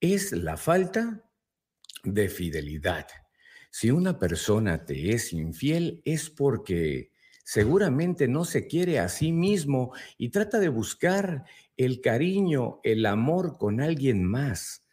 es 0.00 0.32
la 0.32 0.56
falta 0.56 1.24
de 2.02 2.28
fidelidad. 2.28 3.06
Si 3.70 3.90
una 3.90 4.18
persona 4.18 4.84
te 4.84 5.12
es 5.12 5.32
infiel 5.32 6.02
es 6.04 6.30
porque 6.30 7.12
seguramente 7.44 8.26
no 8.26 8.44
se 8.44 8.66
quiere 8.66 8.98
a 8.98 9.08
sí 9.08 9.32
mismo 9.32 9.92
y 10.18 10.30
trata 10.30 10.58
de 10.58 10.68
buscar 10.68 11.44
el 11.76 12.00
cariño, 12.00 12.80
el 12.82 13.06
amor 13.06 13.58
con 13.58 13.80
alguien 13.80 14.24
más 14.24 14.85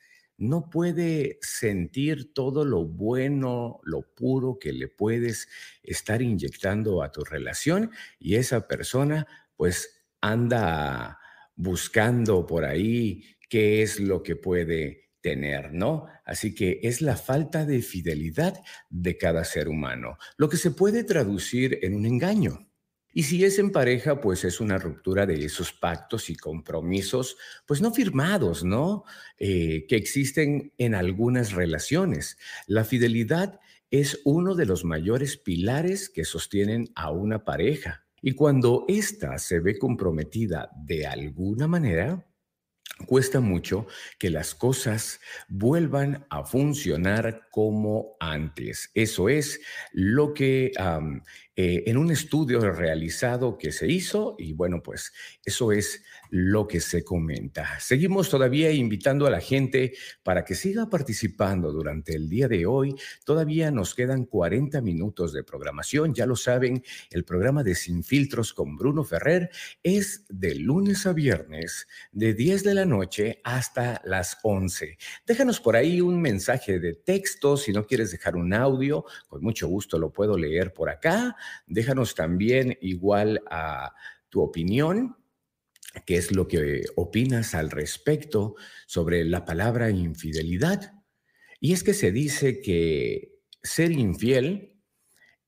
no 0.44 0.70
puede 0.70 1.40
sentir 1.42 2.34
todo 2.34 2.66
lo 2.66 2.86
bueno, 2.86 3.80
lo 3.84 4.02
puro 4.02 4.60
que 4.60 4.74
le 4.74 4.88
puedes 4.88 5.48
estar 5.82 6.22
inyectando 6.22 7.02
a 7.02 7.12
tu 7.12 7.24
relación 7.24 7.92
y 8.20 8.36
esa 8.36 8.68
persona 8.68 9.28
pues 9.56 10.06
anda 10.22 11.20
buscando 11.56 12.46
por 12.46 12.66
ahí 12.66 13.24
qué 13.50 13.82
es 13.82 14.00
lo 14.00 14.24
que 14.24 14.36
puede 14.36 15.12
tener, 15.22 15.74
¿no? 15.74 16.08
Así 16.26 16.54
que 16.54 16.82
es 16.84 17.02
la 17.02 17.16
falta 17.16 17.66
de 17.66 17.82
fidelidad 17.82 18.62
de 18.90 19.18
cada 19.18 19.46
ser 19.46 19.70
humano, 19.70 20.18
lo 20.38 20.50
que 20.50 20.58
se 20.58 20.72
puede 20.72 21.04
traducir 21.04 21.80
en 21.82 21.96
un 21.96 22.06
engaño. 22.06 22.68
Y 23.14 23.24
si 23.24 23.46
es 23.46 23.60
en 23.60 23.72
pareja, 23.72 24.20
pues 24.20 24.44
es 24.44 24.60
una 24.60 24.78
ruptura 24.78 25.26
de 25.26 25.46
esos 25.46 25.72
pactos 25.72 26.30
y 26.30 26.36
compromisos, 26.36 27.38
pues 27.68 27.82
no 27.82 27.94
firmados, 27.94 28.64
¿no? 28.64 29.04
Eh, 29.38 29.86
que 29.88 29.96
existen 29.96 30.74
en 30.78 30.96
algunas 30.96 31.54
relaciones. 31.54 32.38
La 32.68 32.84
fidelidad 32.84 33.60
es 33.92 34.20
uno 34.26 34.56
de 34.56 34.66
los 34.66 34.84
mayores 34.84 35.38
pilares 35.38 36.10
que 36.10 36.26
sostienen 36.26 36.90
a 36.96 37.12
una 37.12 37.46
pareja. 37.46 38.06
Y 38.22 38.32
cuando 38.34 38.86
ésta 38.88 39.38
se 39.38 39.60
ve 39.60 39.78
comprometida 39.78 40.72
de 40.76 41.06
alguna 41.06 41.68
manera, 41.68 42.26
cuesta 43.06 43.40
mucho 43.40 43.88
que 44.18 44.30
las 44.30 44.56
cosas 44.56 45.20
vuelvan 45.48 46.26
a 46.30 46.44
funcionar 46.44 47.48
como 47.52 48.16
antes. 48.20 48.90
Eso 48.94 49.30
es 49.30 49.60
lo 49.92 50.34
que 50.34 50.72
eh, 51.56 51.84
en 51.86 51.98
un 51.98 52.10
estudio 52.10 52.60
realizado 52.72 53.60
que 53.60 53.72
se 53.72 53.88
hizo 53.88 54.36
y 54.40 54.54
bueno, 54.54 54.82
pues 54.82 55.14
eso 55.46 55.72
es 55.72 56.04
lo 56.32 56.68
que 56.68 56.80
se 56.80 57.04
comenta. 57.04 57.80
Seguimos 57.80 58.28
todavía 58.30 58.72
invitando 58.72 59.28
a 59.28 59.30
la 59.30 59.40
gente 59.40 59.94
para 60.24 60.44
que 60.46 60.56
siga 60.56 60.90
participando 60.90 61.72
durante 61.72 62.16
el 62.16 62.28
día 62.28 62.48
de 62.48 62.66
hoy. 62.66 62.96
Todavía 63.24 63.70
nos 63.70 63.94
quedan 63.94 64.26
40 64.26 64.82
minutos 64.82 65.32
de 65.32 65.44
programación. 65.44 66.16
Ya 66.16 66.26
lo 66.26 66.36
saben, 66.36 66.84
el 67.12 67.24
programa 67.24 67.64
de 67.64 67.76
Sin 67.76 68.04
Filtros 68.04 68.52
con 68.52 68.76
Bruno 68.76 69.04
Ferrer 69.04 69.52
es 69.84 70.26
de 70.30 70.56
lunes 70.56 71.06
a 71.06 71.14
viernes, 71.14 71.88
de 72.12 72.34
10 72.34 72.64
de 72.64 72.74
la 72.74 72.86
noche 72.86 73.42
hasta 73.44 74.02
las 74.06 74.40
11. 74.42 74.98
Déjanos 75.28 75.60
por 75.60 75.76
ahí 75.76 76.02
un 76.02 76.20
mensaje 76.20 76.80
de 76.80 76.96
texto. 76.96 77.58
Si 77.58 77.72
no 77.72 77.86
quieres 77.86 78.12
dejar 78.12 78.36
un 78.36 78.56
audio, 78.56 79.06
con 79.28 79.44
mucho 79.44 79.68
gusto 79.68 80.00
lo 80.00 80.12
puedo 80.12 80.36
leer 80.36 80.74
por 80.74 80.90
acá. 80.90 81.36
Déjanos 81.68 82.16
también 82.16 82.78
igual 82.82 83.42
a 83.50 83.94
tu 84.30 84.42
opinión 84.42 85.18
qué 86.06 86.16
es 86.18 86.32
lo 86.32 86.48
que 86.48 86.84
opinas 86.96 87.54
al 87.56 87.70
respecto 87.70 88.56
sobre 88.88 89.24
la 89.26 89.46
palabra 89.46 89.90
infidelidad. 89.90 90.94
Y 91.60 91.74
es 91.74 91.84
que 91.84 91.94
se 91.94 92.12
dice 92.12 92.62
que 92.62 93.40
ser 93.62 93.92
infiel 93.92 94.82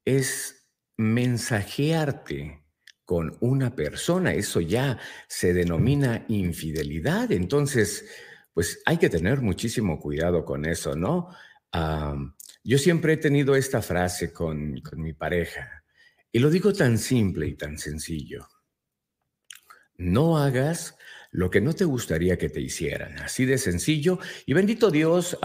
es 0.06 0.70
mensajearte 0.98 2.64
con 3.04 3.38
una 3.40 3.76
persona, 3.76 4.34
eso 4.34 4.62
ya 4.62 5.00
se 5.28 5.54
denomina 5.54 6.26
infidelidad. 6.28 7.32
Entonces, 7.32 8.06
pues 8.54 8.82
hay 8.86 8.98
que 8.98 9.10
tener 9.10 9.42
muchísimo 9.42 10.00
cuidado 10.00 10.46
con 10.46 10.66
eso, 10.66 10.96
¿no? 10.96 11.30
yo 12.64 12.78
siempre 12.78 13.14
he 13.14 13.18
tenido 13.18 13.54
esta 13.54 13.82
frase 13.82 14.32
con, 14.32 14.80
con 14.80 15.02
mi 15.02 15.12
pareja 15.12 15.84
y 16.36 16.40
lo 16.40 16.50
digo 16.50 16.74
tan 16.74 16.98
simple 16.98 17.48
y 17.48 17.54
tan 17.54 17.78
sencillo. 17.78 18.50
No 19.96 20.38
hagas 20.38 20.98
lo 21.32 21.50
que 21.50 21.62
no 21.62 21.72
te 21.72 21.86
gustaría 21.86 22.38
que 22.38 22.50
te 22.50 22.60
hicieran. 22.60 23.18
Así 23.20 23.46
de 23.46 23.58
sencillo. 23.58 24.20
Y 24.46 24.54
bendito 24.54 24.92
Dios, 24.92 25.38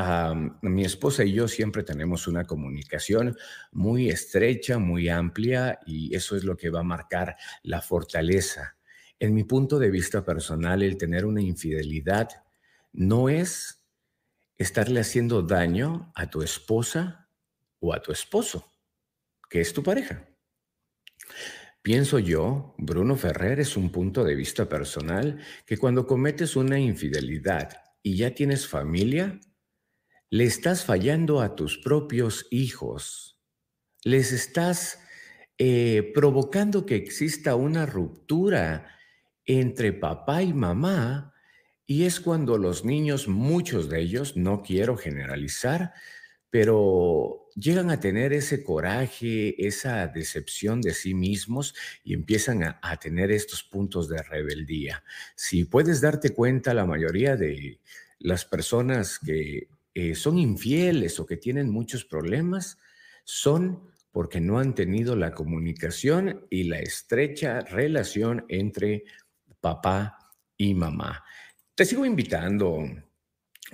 mi 0.62 0.85
esposa 0.85 1.22
y 1.22 1.33
yo 1.33 1.46
siempre 1.46 1.85
tenemos 1.85 2.26
una 2.26 2.44
comunicación 2.44 3.37
muy 3.70 4.11
estrecha, 4.11 4.79
muy 4.79 5.09
amplia, 5.09 5.79
y 5.87 6.12
eso 6.12 6.35
es 6.35 6.42
lo 6.42 6.57
que 6.57 6.70
va 6.70 6.81
a 6.81 6.83
marcar 6.83 7.37
la 7.62 7.81
fortaleza. 7.83 8.76
En 9.20 9.33
mi 9.33 9.44
punto 9.44 9.79
de 9.79 9.92
vista 9.92 10.24
personal, 10.24 10.83
el 10.83 10.96
tener 10.96 11.24
una 11.24 11.40
infidelidad 11.40 12.31
no 12.92 13.29
es 13.29 13.87
estarle 14.59 14.98
haciendo 14.98 15.42
daño 15.42 16.11
a 16.16 16.29
tu 16.29 16.42
esposa 16.42 17.29
o 17.79 17.94
a 17.94 18.03
tu 18.03 18.11
esposo, 18.11 18.72
que 19.48 19.61
es 19.61 19.72
tu 19.72 19.85
pareja. 19.85 20.26
Pienso 21.82 22.18
yo, 22.18 22.74
Bruno 22.76 23.16
Ferrer, 23.16 23.58
es 23.58 23.76
un 23.76 23.90
punto 23.90 24.22
de 24.22 24.34
vista 24.34 24.68
personal 24.68 25.38
que 25.64 25.78
cuando 25.78 26.06
cometes 26.06 26.54
una 26.54 26.78
infidelidad 26.78 27.70
y 28.02 28.16
ya 28.16 28.34
tienes 28.34 28.68
familia, 28.68 29.40
le 30.28 30.44
estás 30.44 30.84
fallando 30.84 31.40
a 31.40 31.56
tus 31.56 31.78
propios 31.78 32.46
hijos. 32.50 33.40
Les 34.04 34.32
estás 34.32 35.00
eh, 35.56 36.12
provocando 36.14 36.84
que 36.84 36.96
exista 36.96 37.54
una 37.54 37.86
ruptura 37.86 38.94
entre 39.46 39.94
papá 39.94 40.42
y 40.42 40.52
mamá 40.52 41.34
y 41.86 42.04
es 42.04 42.20
cuando 42.20 42.58
los 42.58 42.84
niños, 42.84 43.26
muchos 43.26 43.88
de 43.88 44.00
ellos, 44.00 44.36
no 44.36 44.62
quiero 44.62 44.96
generalizar, 44.96 45.92
pero 46.50 47.39
llegan 47.54 47.90
a 47.90 48.00
tener 48.00 48.32
ese 48.32 48.62
coraje, 48.62 49.54
esa 49.66 50.06
decepción 50.06 50.80
de 50.80 50.94
sí 50.94 51.14
mismos 51.14 51.74
y 52.04 52.14
empiezan 52.14 52.62
a, 52.62 52.96
tener 52.96 53.30
estos 53.30 53.62
puntos 53.62 54.08
de 54.08 54.22
rebeldía. 54.22 55.02
Si 55.34 55.64
puedes 55.64 56.00
darte 56.00 56.30
cuenta, 56.30 56.74
la 56.74 56.86
mayoría 56.86 57.36
de 57.36 57.80
las 58.18 58.44
personas 58.44 59.18
que 59.18 59.68
eh, 59.94 60.14
son 60.14 60.38
infieles 60.38 61.18
o 61.18 61.26
que 61.26 61.36
tienen 61.36 61.70
muchos 61.70 62.04
problemas 62.04 62.78
son 63.24 63.90
porque 64.12 64.40
no 64.40 64.58
han 64.58 64.74
tenido 64.74 65.16
la 65.16 65.32
comunicación 65.32 66.46
y 66.50 66.64
la 66.64 66.80
estrecha 66.80 67.60
relación 67.60 68.44
entre 68.48 69.04
papá 69.60 70.18
y 70.56 70.74
mamá. 70.74 71.24
Te 71.74 71.84
sigo 71.84 72.04
invitando 72.04 72.84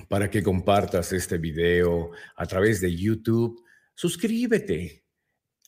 para 0.08 0.30
que 0.30 0.42
compartas 0.42 1.12
este 1.12 1.38
video 1.38 2.10
a 2.36 2.46
través 2.46 2.80
de 2.80 2.94
YouTube. 2.94 3.62
Suscríbete. 3.96 5.04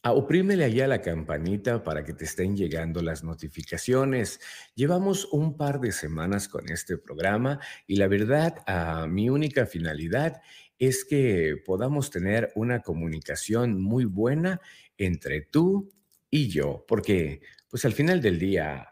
Ah, 0.02 0.12
oprímele 0.12 0.62
allá 0.62 0.86
la 0.86 1.00
campanita 1.00 1.82
para 1.82 2.04
que 2.04 2.12
te 2.12 2.26
estén 2.26 2.56
llegando 2.56 3.02
las 3.02 3.24
notificaciones. 3.24 4.38
Llevamos 4.74 5.24
un 5.32 5.56
par 5.56 5.80
de 5.80 5.92
semanas 5.92 6.46
con 6.46 6.70
este 6.70 6.98
programa 6.98 7.58
y 7.86 7.96
la 7.96 8.06
verdad, 8.06 8.62
mi 9.08 9.30
única 9.30 9.64
finalidad 9.64 10.42
es 10.78 11.06
que 11.06 11.56
podamos 11.64 12.10
tener 12.10 12.52
una 12.54 12.80
comunicación 12.82 13.80
muy 13.80 14.04
buena 14.04 14.60
entre 14.98 15.40
tú 15.40 15.90
y 16.30 16.48
yo, 16.48 16.84
porque 16.86 17.40
pues 17.70 17.86
al 17.86 17.94
final 17.94 18.20
del 18.20 18.38
día 18.38 18.90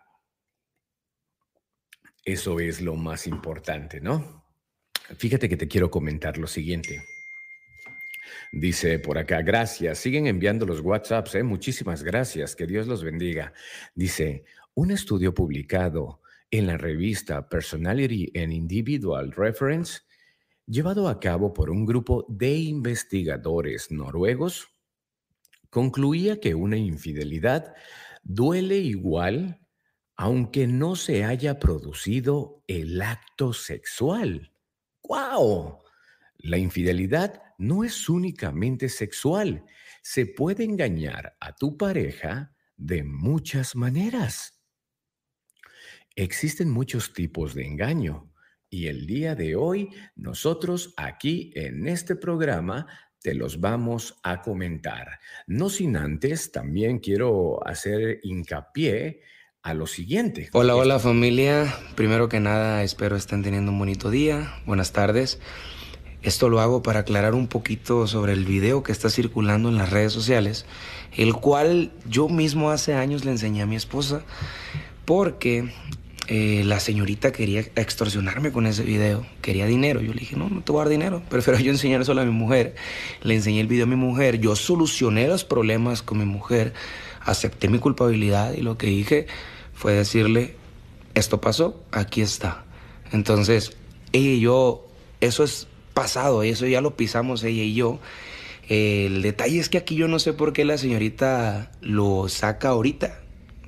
eso 2.25 2.59
es 2.59 2.81
lo 2.81 2.97
más 2.97 3.27
importante, 3.27 4.01
¿no? 4.01 4.47
Fíjate 5.19 5.49
que 5.49 5.59
te 5.59 5.69
quiero 5.69 5.91
comentar 5.91 6.39
lo 6.39 6.47
siguiente. 6.47 7.05
Dice 8.53 8.99
por 8.99 9.19
acá, 9.19 9.43
gracias. 9.43 9.99
Siguen 9.99 10.27
enviando 10.27 10.67
los 10.67 10.81
WhatsApps, 10.81 11.35
¿eh? 11.37 11.43
muchísimas 11.43 12.03
gracias. 12.03 12.57
Que 12.57 12.67
Dios 12.67 12.87
los 12.87 13.03
bendiga. 13.03 13.53
Dice, 13.95 14.45
un 14.75 14.91
estudio 14.91 15.35
publicado 15.35 16.21
en 16.51 16.67
la 16.67 16.77
revista 16.77 17.49
Personality 17.49 18.33
and 18.39 18.53
Individual 18.53 19.33
Reference, 19.33 20.01
llevado 20.67 21.09
a 21.09 21.21
cabo 21.21 21.53
por 21.53 21.71
un 21.71 21.85
grupo 21.85 22.27
de 22.29 22.55
investigadores 22.57 23.91
noruegos, 23.91 24.69
concluía 25.71 26.41
que 26.41 26.55
una 26.55 26.77
infidelidad 26.77 27.75
duele 28.23 28.77
igual 28.79 29.61
aunque 30.17 30.67
no 30.67 30.97
se 30.97 31.25
haya 31.25 31.59
producido 31.59 32.63
el 32.67 33.01
acto 33.03 33.53
sexual. 33.53 34.51
¡Wow! 35.03 35.79
La 36.39 36.57
infidelidad 36.57 37.43
no 37.59 37.85
es 37.85 38.09
únicamente 38.09 38.89
sexual. 38.89 39.65
Se 40.03 40.27
puede 40.27 40.65
engañar 40.65 41.37
a 41.41 41.55
tu 41.55 41.77
pareja 41.77 42.55
de 42.77 43.03
muchas 43.03 43.77
maneras. 43.77 44.61
Existen 46.15 46.71
muchos 46.71 47.13
tipos 47.13 47.55
de 47.55 47.67
engaño 47.67 48.33
y 48.71 48.87
el 48.87 49.07
día 49.07 49.35
de 49.35 49.55
hoy 49.55 49.91
nosotros 50.15 50.95
aquí 50.97 51.53
en 51.55 51.87
este 51.89 52.17
programa 52.17 52.87
te 53.21 53.35
los 53.35 53.61
vamos 53.61 54.19
a 54.23 54.41
comentar. 54.41 55.19
No 55.47 55.69
sin 55.69 55.97
antes, 55.97 56.53
también 56.53 56.99
quiero 56.99 57.67
hacer 57.67 58.21
hincapié 58.23 59.23
a 59.63 59.75
lo 59.75 59.87
siguiente. 59.87 60.49
Hola, 60.53 60.77
hola 60.77 61.01
familia. 61.01 61.75
Primero 61.97 62.29
que 62.29 62.39
nada, 62.39 62.85
espero 62.85 63.17
estén 63.17 63.43
teniendo 63.43 63.73
un 63.73 63.79
bonito 63.79 64.11
día. 64.11 64.55
Buenas 64.65 64.93
tardes. 64.93 65.41
Esto 66.27 66.49
lo 66.49 66.61
hago 66.61 66.83
para 66.83 67.01
aclarar 67.01 67.37
un 67.37 67.47
poquito 67.47 68.09
sobre 68.09 68.33
el 68.33 68.45
video 68.45 68.83
que 68.83 68.91
está 68.91 69.11
circulando 69.11 69.69
en 69.69 69.77
las 69.77 69.91
redes 69.91 70.13
sociales, 70.13 70.67
el 71.17 71.35
cual 71.35 71.93
yo 72.05 72.29
mismo 72.29 72.71
hace 72.71 72.95
años 72.95 73.25
le 73.25 73.31
enseñé 73.31 73.63
a 73.63 73.67
mi 73.67 73.77
esposa 73.77 74.23
porque 75.05 75.71
eh, 76.27 76.65
la 76.65 76.81
señorita 76.81 77.31
quería 77.31 77.61
extorsionarme 77.61 78.51
con 78.51 78.67
ese 78.67 78.83
video, 78.83 79.25
quería 79.41 79.67
dinero. 79.67 80.01
Yo 80.01 80.13
le 80.13 80.19
dije, 80.19 80.35
no, 80.35 80.49
no 80.49 80.63
te 80.63 80.73
voy 80.73 80.81
a 80.81 80.83
dar 80.83 80.89
dinero, 80.89 81.23
prefiero 81.29 81.61
yo 81.61 81.71
enseñar 81.71 82.05
solo 82.05 82.23
a 82.23 82.25
mi 82.25 82.33
mujer. 82.33 82.75
Le 83.23 83.37
enseñé 83.37 83.61
el 83.61 83.69
video 83.69 83.85
a 83.85 83.89
mi 83.89 83.95
mujer, 83.95 84.41
yo 84.41 84.57
solucioné 84.57 85.29
los 85.29 85.45
problemas 85.45 86.03
con 86.03 86.19
mi 86.19 86.25
mujer, 86.25 86.75
acepté 87.21 87.69
mi 87.69 87.79
culpabilidad 87.79 88.53
y 88.53 88.63
lo 88.63 88.77
que 88.77 88.89
dije 88.89 89.29
fue 89.75 89.93
decirle, 89.93 90.57
esto 91.15 91.41
pasó, 91.41 91.81
aquí 91.93 92.21
está. 92.21 92.65
Entonces, 93.13 93.77
ella 94.11 94.31
y 94.31 94.41
yo, 94.41 94.89
eso 95.21 95.45
es 95.45 95.69
pasado, 95.97 96.43
eso 96.43 96.67
ya 96.67 96.83
lo 96.83 96.95
pisamos 96.95 97.43
ella 97.43 97.63
y 97.63 97.73
yo. 97.73 97.99
El 98.69 99.23
detalle 99.23 99.59
es 99.59 99.71
que 99.71 99.79
aquí 99.79 99.97
yo 99.97 100.09
no 100.09 100.19
sé 100.19 100.35
por 100.35 100.53
qué 100.53 100.67
la 100.67 100.77
señorita 100.77 101.73
lo 101.81 102.29
saca 102.29 102.69
ahorita. 102.69 103.19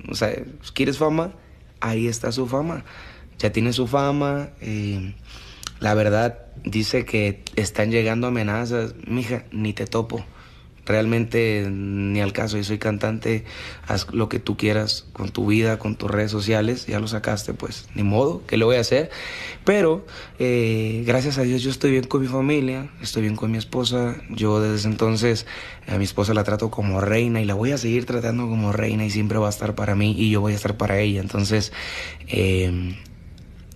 O 0.07 0.13
sea, 0.13 0.31
¿quieres 0.75 0.99
fama? 0.99 1.33
Ahí 1.79 2.07
está 2.07 2.31
su 2.31 2.45
fama. 2.45 2.85
Ya 3.39 3.51
tiene 3.51 3.73
su 3.73 3.87
fama. 3.87 4.49
Eh, 4.61 5.15
la 5.79 5.95
verdad 5.95 6.45
dice 6.63 7.03
que 7.03 7.41
están 7.55 7.89
llegando 7.89 8.27
amenazas. 8.27 8.93
Mija, 9.07 9.45
ni 9.51 9.73
te 9.73 9.87
topo. 9.87 10.23
Realmente 10.89 11.67
ni 11.69 12.19
al 12.19 12.33
caso, 12.33 12.57
yo 12.57 12.63
soy 12.63 12.79
cantante, 12.79 13.45
haz 13.87 14.11
lo 14.11 14.27
que 14.27 14.39
tú 14.39 14.57
quieras 14.57 15.05
con 15.13 15.29
tu 15.29 15.45
vida, 15.45 15.77
con 15.79 15.95
tus 15.95 16.09
redes 16.09 16.31
sociales, 16.31 16.87
ya 16.87 16.99
lo 16.99 17.07
sacaste, 17.07 17.53
pues 17.53 17.87
ni 17.93 18.03
modo, 18.03 18.41
¿qué 18.47 18.57
le 18.57 18.65
voy 18.65 18.75
a 18.75 18.79
hacer? 18.81 19.11
Pero 19.63 20.05
eh, 20.39 21.03
gracias 21.05 21.37
a 21.37 21.43
Dios 21.43 21.61
yo 21.61 21.69
estoy 21.69 21.91
bien 21.91 22.05
con 22.05 22.21
mi 22.21 22.27
familia, 22.27 22.89
estoy 23.01 23.21
bien 23.21 23.35
con 23.35 23.51
mi 23.51 23.59
esposa, 23.59 24.15
yo 24.29 24.59
desde 24.59 24.89
entonces 24.89 25.45
a 25.87 25.97
mi 25.97 26.03
esposa 26.03 26.33
la 26.33 26.43
trato 26.43 26.71
como 26.71 26.99
reina 26.99 27.39
y 27.39 27.45
la 27.45 27.53
voy 27.53 27.71
a 27.71 27.77
seguir 27.77 28.05
tratando 28.05 28.47
como 28.47 28.71
reina 28.71 29.05
y 29.05 29.11
siempre 29.11 29.37
va 29.37 29.47
a 29.47 29.51
estar 29.51 29.75
para 29.75 29.95
mí 29.95 30.15
y 30.17 30.31
yo 30.31 30.41
voy 30.41 30.53
a 30.53 30.55
estar 30.55 30.75
para 30.75 30.99
ella, 30.99 31.21
entonces... 31.21 31.71
Eh, 32.27 32.95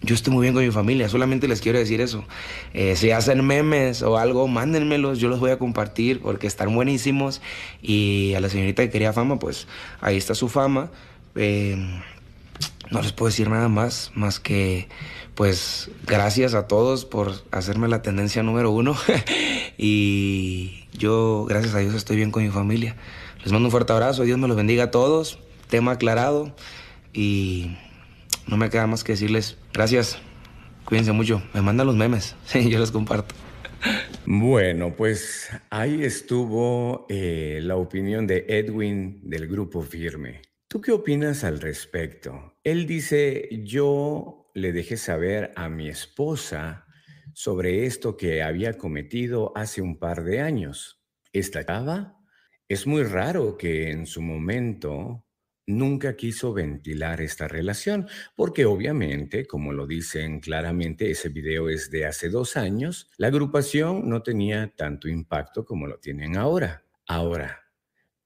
yo 0.03 0.15
estoy 0.15 0.33
muy 0.33 0.43
bien 0.43 0.53
con 0.53 0.63
mi 0.63 0.71
familia, 0.71 1.07
solamente 1.07 1.47
les 1.47 1.61
quiero 1.61 1.79
decir 1.79 2.01
eso. 2.01 2.25
Eh, 2.73 2.95
si 2.97 3.11
hacen 3.11 3.45
memes 3.45 4.01
o 4.01 4.17
algo, 4.17 4.47
mándenmelos, 4.49 5.19
yo 5.19 5.29
los 5.29 5.39
voy 5.39 5.51
a 5.51 5.57
compartir 5.57 6.19
porque 6.21 6.45
están 6.45 6.75
buenísimos. 6.75 7.41
Y 7.81 8.33
a 8.35 8.41
la 8.41 8.49
señorita 8.49 8.83
que 8.83 8.89
quería 8.89 9.13
fama, 9.13 9.39
pues 9.39 9.67
ahí 10.01 10.17
está 10.17 10.35
su 10.35 10.49
fama. 10.49 10.91
Eh, 11.35 11.77
no 12.91 13.01
les 13.01 13.13
puedo 13.13 13.29
decir 13.29 13.49
nada 13.49 13.69
más, 13.69 14.11
más 14.13 14.39
que 14.39 14.89
pues 15.35 15.89
gracias 16.05 16.53
a 16.53 16.67
todos 16.67 17.05
por 17.05 17.33
hacerme 17.51 17.87
la 17.87 18.01
tendencia 18.01 18.43
número 18.43 18.71
uno. 18.71 18.95
y 19.77 20.85
yo, 20.91 21.45
gracias 21.47 21.75
a 21.75 21.79
Dios, 21.79 21.95
estoy 21.95 22.17
bien 22.17 22.31
con 22.31 22.43
mi 22.43 22.49
familia. 22.49 22.97
Les 23.41 23.53
mando 23.53 23.67
un 23.67 23.71
fuerte 23.71 23.93
abrazo, 23.93 24.23
Dios 24.23 24.37
me 24.37 24.49
los 24.49 24.57
bendiga 24.57 24.85
a 24.85 24.91
todos. 24.91 25.39
Tema 25.69 25.93
aclarado. 25.93 26.53
Y 27.13 27.77
no 28.47 28.57
me 28.57 28.69
queda 28.69 28.87
más 28.87 29.03
que 29.03 29.13
decirles 29.13 29.57
gracias. 29.73 30.19
Cuídense 30.85 31.11
mucho. 31.11 31.41
Me 31.53 31.61
mandan 31.61 31.87
los 31.87 31.95
memes. 31.95 32.35
Sí, 32.45 32.69
yo 32.69 32.79
los 32.79 32.91
comparto. 32.91 33.35
Bueno, 34.25 34.95
pues 34.95 35.49
ahí 35.69 36.03
estuvo 36.03 37.05
eh, 37.09 37.59
la 37.61 37.75
opinión 37.75 38.25
de 38.25 38.45
Edwin 38.47 39.19
del 39.23 39.47
grupo 39.47 39.81
Firme. 39.81 40.41
¿Tú 40.67 40.81
qué 40.81 40.91
opinas 40.91 41.43
al 41.43 41.59
respecto? 41.59 42.57
Él 42.63 42.87
dice, 42.87 43.49
yo 43.63 44.49
le 44.53 44.71
dejé 44.71 44.97
saber 44.97 45.51
a 45.55 45.69
mi 45.69 45.89
esposa 45.89 46.85
sobre 47.33 47.85
esto 47.85 48.15
que 48.15 48.41
había 48.43 48.77
cometido 48.77 49.51
hace 49.55 49.81
un 49.81 49.99
par 49.99 50.23
de 50.23 50.41
años. 50.41 51.03
¿Estaba? 51.33 52.17
Es 52.69 52.87
muy 52.87 53.03
raro 53.03 53.57
que 53.57 53.91
en 53.91 54.05
su 54.05 54.21
momento 54.21 55.22
nunca 55.65 56.15
quiso 56.15 56.53
ventilar 56.53 57.21
esta 57.21 57.47
relación, 57.47 58.07
porque 58.35 58.65
obviamente, 58.65 59.45
como 59.45 59.73
lo 59.73 59.87
dicen 59.87 60.39
claramente, 60.39 61.11
ese 61.11 61.29
video 61.29 61.69
es 61.69 61.89
de 61.89 62.05
hace 62.05 62.29
dos 62.29 62.57
años, 62.57 63.09
la 63.17 63.27
agrupación 63.27 64.09
no 64.09 64.23
tenía 64.23 64.73
tanto 64.75 65.07
impacto 65.07 65.65
como 65.65 65.87
lo 65.87 65.99
tienen 65.99 66.37
ahora. 66.37 66.85
Ahora, 67.05 67.63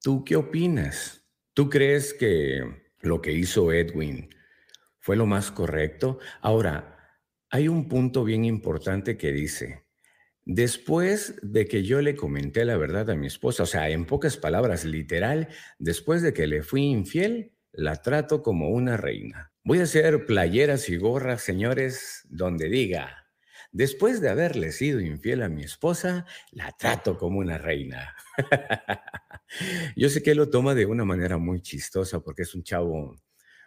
¿tú 0.02 0.24
qué 0.24 0.36
opinas? 0.36 1.24
¿Tú 1.54 1.70
crees 1.70 2.14
que 2.14 2.62
lo 3.02 3.22
que 3.22 3.32
hizo 3.32 3.72
Edwin 3.72 4.30
fue 5.00 5.16
lo 5.16 5.26
más 5.26 5.52
correcto? 5.52 6.20
Ahora, 6.42 6.98
hay 7.50 7.68
un 7.68 7.88
punto 7.88 8.24
bien 8.24 8.46
importante 8.46 9.18
que 9.18 9.32
dice, 9.32 9.87
Después 10.50 11.36
de 11.42 11.68
que 11.68 11.84
yo 11.84 12.00
le 12.00 12.16
comenté 12.16 12.64
la 12.64 12.78
verdad 12.78 13.10
a 13.10 13.18
mi 13.18 13.28
esposa, 13.28 13.64
o 13.64 13.66
sea, 13.66 13.90
en 13.90 14.06
pocas 14.06 14.38
palabras, 14.38 14.86
literal, 14.86 15.50
después 15.78 16.22
de 16.22 16.32
que 16.32 16.48
le 16.48 16.64
fui 16.64 16.84
infiel, 16.84 17.52
la 17.74 17.98
trato 17.98 18.42
como 18.42 18.70
una 18.70 18.96
reina. 18.96 19.52
Voy 19.66 19.80
a 19.80 19.84
hacer 19.84 20.26
playeras 20.26 20.88
y 20.88 20.96
gorras, 20.96 21.42
señores, 21.42 22.22
donde 22.30 22.70
diga, 22.70 23.28
después 23.74 24.22
de 24.22 24.30
haberle 24.30 24.72
sido 24.72 25.02
infiel 25.02 25.44
a 25.44 25.50
mi 25.50 25.64
esposa, 25.64 26.26
la 26.54 26.72
trato 26.72 27.18
como 27.18 27.40
una 27.40 27.58
reina. 27.58 28.16
yo 29.98 30.08
sé 30.08 30.24
que 30.24 30.34
lo 30.34 30.50
toma 30.50 30.76
de 30.76 30.86
una 30.86 31.04
manera 31.04 31.38
muy 31.38 31.62
chistosa 31.62 32.22
porque 32.22 32.44
es 32.44 32.56
un 32.56 32.64
chavo 32.64 33.18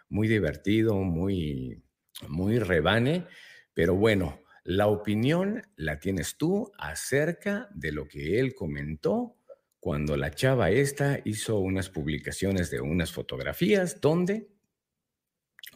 muy 0.09 0.27
divertido, 0.27 0.95
muy, 0.95 1.83
muy 2.27 2.57
rebane, 2.57 3.27
pero 3.75 3.93
bueno, 3.93 4.41
la 4.63 4.87
opinión 4.87 5.63
la 5.75 5.99
tienes 5.99 6.37
tú 6.37 6.71
acerca 6.77 7.69
de 7.73 7.91
lo 7.91 8.07
que 8.07 8.39
él 8.39 8.53
comentó 8.53 9.37
cuando 9.79 10.15
la 10.15 10.31
chava 10.31 10.69
esta 10.69 11.19
hizo 11.25 11.59
unas 11.59 11.89
publicaciones 11.89 12.69
de 12.69 12.81
unas 12.81 13.11
fotografías 13.11 13.99
donde 13.99 14.51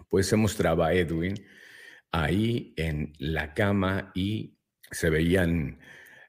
pues 0.10 0.28
se 0.28 0.36
mostraba 0.36 0.88
a 0.88 0.94
Edwin 0.94 1.34
ahí 2.12 2.74
en 2.78 3.14
la 3.18 3.54
cama 3.54 4.12
y 4.14 4.60
se 4.92 5.10
veían 5.10 5.80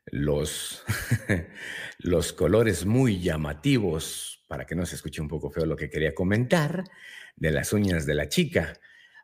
los, 0.06 0.84
los 1.98 2.32
colores 2.32 2.86
muy 2.86 3.20
llamativos, 3.20 4.44
para 4.48 4.66
que 4.66 4.74
no 4.74 4.86
se 4.86 4.96
escuche 4.96 5.20
un 5.20 5.28
poco 5.28 5.50
feo 5.50 5.66
lo 5.66 5.76
que 5.76 5.90
quería 5.90 6.14
comentar, 6.14 6.84
de 7.36 7.50
las 7.50 7.72
uñas 7.72 8.06
de 8.06 8.14
la 8.14 8.28
chica. 8.28 8.72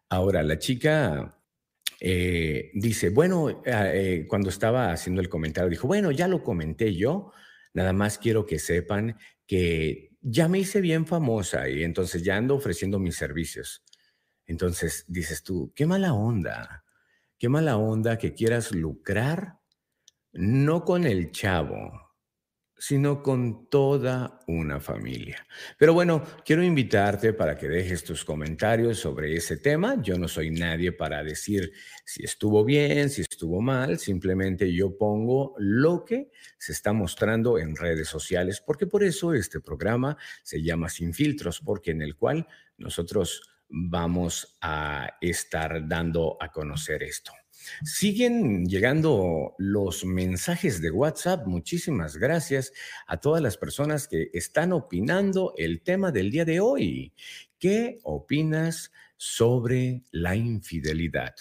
Ahora, 0.09 0.43
la 0.43 0.59
chica 0.59 1.42
eh, 2.05 2.73
dice, 2.75 3.11
bueno, 3.11 3.63
ah, 3.65 3.95
eh, 3.95 4.27
cuando 4.27 4.49
estaba 4.49 4.91
haciendo 4.91 5.21
el 5.21 5.29
comentario, 5.29 5.71
dijo, 5.71 5.87
bueno, 5.87 6.11
ya 6.11 6.27
lo 6.27 6.43
comenté 6.43 6.97
yo, 6.97 7.31
nada 7.75 7.93
más 7.93 8.19
quiero 8.19 8.45
que 8.45 8.59
sepan 8.59 9.17
que 9.47 10.11
ya 10.21 10.49
me 10.49 10.59
hice 10.59 10.81
bien 10.81 11.07
famosa 11.07 11.69
y 11.69 11.85
entonces 11.85 12.25
ya 12.25 12.37
ando 12.37 12.57
ofreciendo 12.57 12.99
mis 12.99 13.15
servicios. 13.15 13.85
Entonces 14.47 15.05
dices 15.07 15.45
tú, 15.45 15.73
qué 15.77 15.87
mala 15.87 16.13
onda, 16.13 16.85
qué 17.39 17.49
mala 17.49 17.77
onda 17.77 18.19
que 18.19 18.35
quieras 18.35 18.73
lucrar 18.73 19.61
no 20.33 20.85
con 20.85 21.07
el 21.07 21.31
chavo, 21.31 22.02
sino 22.83 23.23
con 23.23 23.71
toda 23.71 24.41
una 24.49 24.81
familia. 24.81 25.47
Pero 25.79 25.95
bueno, 25.95 26.21
quiero 26.45 26.65
invitarte 26.65 27.33
para 27.33 27.57
que 27.57 27.69
dejes 27.69 28.03
tus 28.03 28.25
comentarios 28.25 28.99
sobre 28.99 29.37
ese 29.37 29.59
tema. 29.59 30.03
Yo 30.03 30.19
no 30.19 30.27
soy 30.27 30.51
nadie 30.51 30.91
para 30.91 31.23
decir 31.23 31.73
si 32.05 32.25
estuvo 32.25 32.65
bien, 32.65 33.09
si 33.09 33.21
estuvo 33.21 33.61
mal, 33.61 34.01
simplemente 34.01 34.75
yo 34.75 34.99
pongo 34.99 35.55
lo 35.59 36.05
que 36.05 36.33
se 36.59 36.73
está 36.73 36.93
mostrando 36.93 37.57
en 37.57 37.77
redes 37.77 38.09
sociales, 38.09 38.61
porque 38.61 38.89
por 38.89 39.05
eso 39.05 39.33
este 39.33 39.61
programa 39.61 40.17
se 40.43 40.61
llama 40.61 40.89
Sin 40.89 41.15
Filtros, 41.15 41.61
porque 41.61 41.93
en 41.93 42.03
el 42.03 42.17
cual 42.17 42.49
nosotros 42.79 43.43
vamos 43.69 44.59
a 44.61 45.19
estar 45.21 45.87
dando 45.87 46.37
a 46.41 46.51
conocer 46.51 47.05
esto. 47.05 47.33
Siguen 47.85 48.67
llegando 48.67 49.55
los 49.59 50.05
mensajes 50.05 50.81
de 50.81 50.91
WhatsApp. 50.91 51.47
Muchísimas 51.47 52.17
gracias 52.17 52.73
a 53.07 53.19
todas 53.19 53.43
las 53.43 53.57
personas 53.57 54.09
que 54.09 54.31
están 54.33 54.73
opinando 54.73 55.55
el 55.57 55.83
tema 55.83 56.13
del 56.13 56.31
día 56.31 56.45
de 56.45 56.61
hoy. 56.61 57.13
¿Qué 57.59 57.99
opinas 58.05 58.93
sobre 59.17 60.03
la 60.11 60.35
infidelidad? 60.35 61.35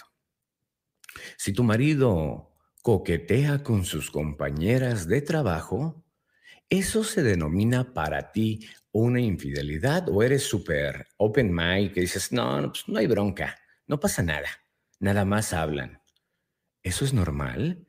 Si 1.36 1.52
tu 1.52 1.64
marido 1.64 2.52
coquetea 2.82 3.62
con 3.62 3.84
sus 3.84 4.10
compañeras 4.10 5.06
de 5.06 5.22
trabajo, 5.22 6.04
¿eso 6.68 7.04
se 7.04 7.22
denomina 7.22 7.92
para 7.92 8.32
ti 8.32 8.66
una 8.92 9.20
infidelidad 9.20 10.08
o 10.08 10.22
eres 10.22 10.42
súper 10.42 11.06
open 11.16 11.54
mind 11.54 11.92
que 11.92 12.00
dices, 12.02 12.32
no, 12.32 12.60
no, 12.60 12.68
pues 12.68 12.84
no 12.88 12.98
hay 12.98 13.06
bronca, 13.06 13.58
no 13.86 14.00
pasa 14.00 14.22
nada, 14.22 14.48
nada 14.98 15.24
más 15.24 15.52
hablan? 15.52 16.01
¿Eso 16.82 17.04
es 17.04 17.14
normal? 17.14 17.86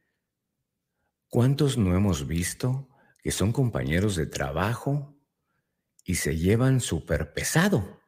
¿Cuántos 1.28 1.80
no 1.80 1.96
hemos 1.96 2.28
visto 2.28 2.90
que 3.24 3.32
son 3.32 3.52
compañeros 3.52 4.16
de 4.16 4.28
trabajo 4.28 5.18
y 6.04 6.16
se 6.16 6.38
llevan 6.38 6.80
súper 6.80 7.34
pesado? 7.34 8.03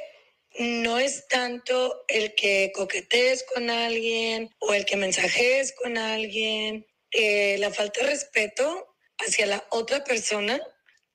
no 0.60 1.00
es 1.00 1.28
tanto 1.28 2.04
el 2.08 2.36
que 2.36 2.72
coquetees 2.74 3.46
con 3.54 3.70
alguien 3.70 4.50
o 4.60 4.74
el 4.74 4.86
que 4.86 4.98
mensajes 4.98 5.74
con 5.74 5.98
alguien. 5.98 6.86
Eh, 7.12 7.58
la 7.60 7.72
falta 7.72 8.02
de 8.02 8.08
respeto 8.08 8.96
hacia 9.18 9.46
la 9.46 9.66
otra 9.70 10.04
persona 10.04 10.60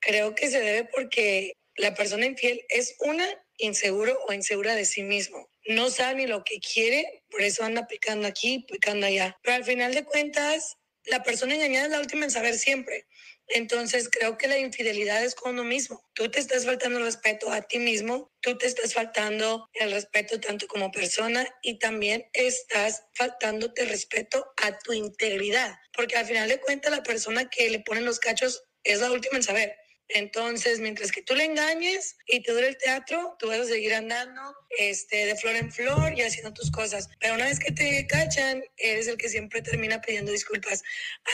creo 0.00 0.34
que 0.34 0.48
se 0.48 0.60
debe 0.60 0.88
porque 0.94 1.52
La 1.78 1.94
persona 1.94 2.24
infiel 2.24 2.64
es 2.70 2.96
una 3.00 3.26
inseguro 3.58 4.18
o 4.26 4.32
insegura 4.32 4.74
de 4.74 4.86
sí 4.86 5.02
mismo. 5.02 5.46
No 5.68 5.90
sabe 5.90 6.14
ni 6.16 6.26
lo 6.26 6.44
que 6.44 6.60
quiere, 6.60 7.24
por 7.30 7.42
eso 7.42 7.64
anda 7.64 7.86
picando 7.86 8.28
aquí, 8.28 8.66
picando 8.70 9.06
allá. 9.06 9.36
Pero 9.42 9.56
al 9.56 9.64
final 9.64 9.94
de 9.94 10.04
cuentas, 10.04 10.76
la 11.04 11.22
persona 11.22 11.54
engañada 11.54 11.86
es 11.86 11.92
la 11.92 12.00
última 12.00 12.24
en 12.24 12.30
saber 12.30 12.56
siempre. 12.56 13.06
Entonces 13.48 14.08
creo 14.10 14.36
que 14.36 14.48
la 14.48 14.58
infidelidad 14.58 15.24
es 15.24 15.34
con 15.34 15.52
uno 15.52 15.64
mismo. 15.64 16.02
Tú 16.14 16.30
te 16.30 16.40
estás 16.40 16.64
faltando 16.64 16.98
el 16.98 17.04
respeto 17.04 17.52
a 17.52 17.62
ti 17.62 17.78
mismo, 17.78 18.32
tú 18.40 18.58
te 18.58 18.66
estás 18.66 18.92
faltando 18.92 19.68
el 19.74 19.92
respeto 19.92 20.40
tanto 20.40 20.66
como 20.66 20.90
persona 20.90 21.46
y 21.62 21.78
también 21.78 22.28
estás 22.32 23.04
faltándote 23.14 23.84
respeto 23.84 24.52
a 24.62 24.78
tu 24.78 24.92
integridad, 24.92 25.76
porque 25.92 26.16
al 26.16 26.26
final 26.26 26.48
de 26.48 26.60
cuentas 26.60 26.90
la 26.90 27.04
persona 27.04 27.48
que 27.48 27.70
le 27.70 27.80
pone 27.80 28.00
los 28.00 28.18
cachos 28.18 28.64
es 28.82 29.00
la 29.00 29.12
última 29.12 29.36
en 29.36 29.44
saber. 29.44 29.76
Entonces, 30.08 30.80
mientras 30.80 31.10
que 31.10 31.22
tú 31.22 31.34
le 31.34 31.44
engañes 31.44 32.16
y 32.26 32.42
te 32.42 32.52
dure 32.52 32.68
el 32.68 32.78
teatro, 32.78 33.36
tú 33.38 33.48
vas 33.48 33.60
a 33.60 33.64
seguir 33.64 33.94
andando 33.94 34.40
este, 34.78 35.26
de 35.26 35.36
flor 35.36 35.56
en 35.56 35.72
flor 35.72 36.12
y 36.16 36.22
haciendo 36.22 36.52
tus 36.52 36.70
cosas. 36.70 37.08
Pero 37.20 37.34
una 37.34 37.46
vez 37.46 37.58
que 37.58 37.72
te 37.72 38.06
cachan, 38.06 38.62
eres 38.76 39.08
el 39.08 39.16
que 39.16 39.28
siempre 39.28 39.62
termina 39.62 40.00
pidiendo 40.00 40.32
disculpas. 40.32 40.82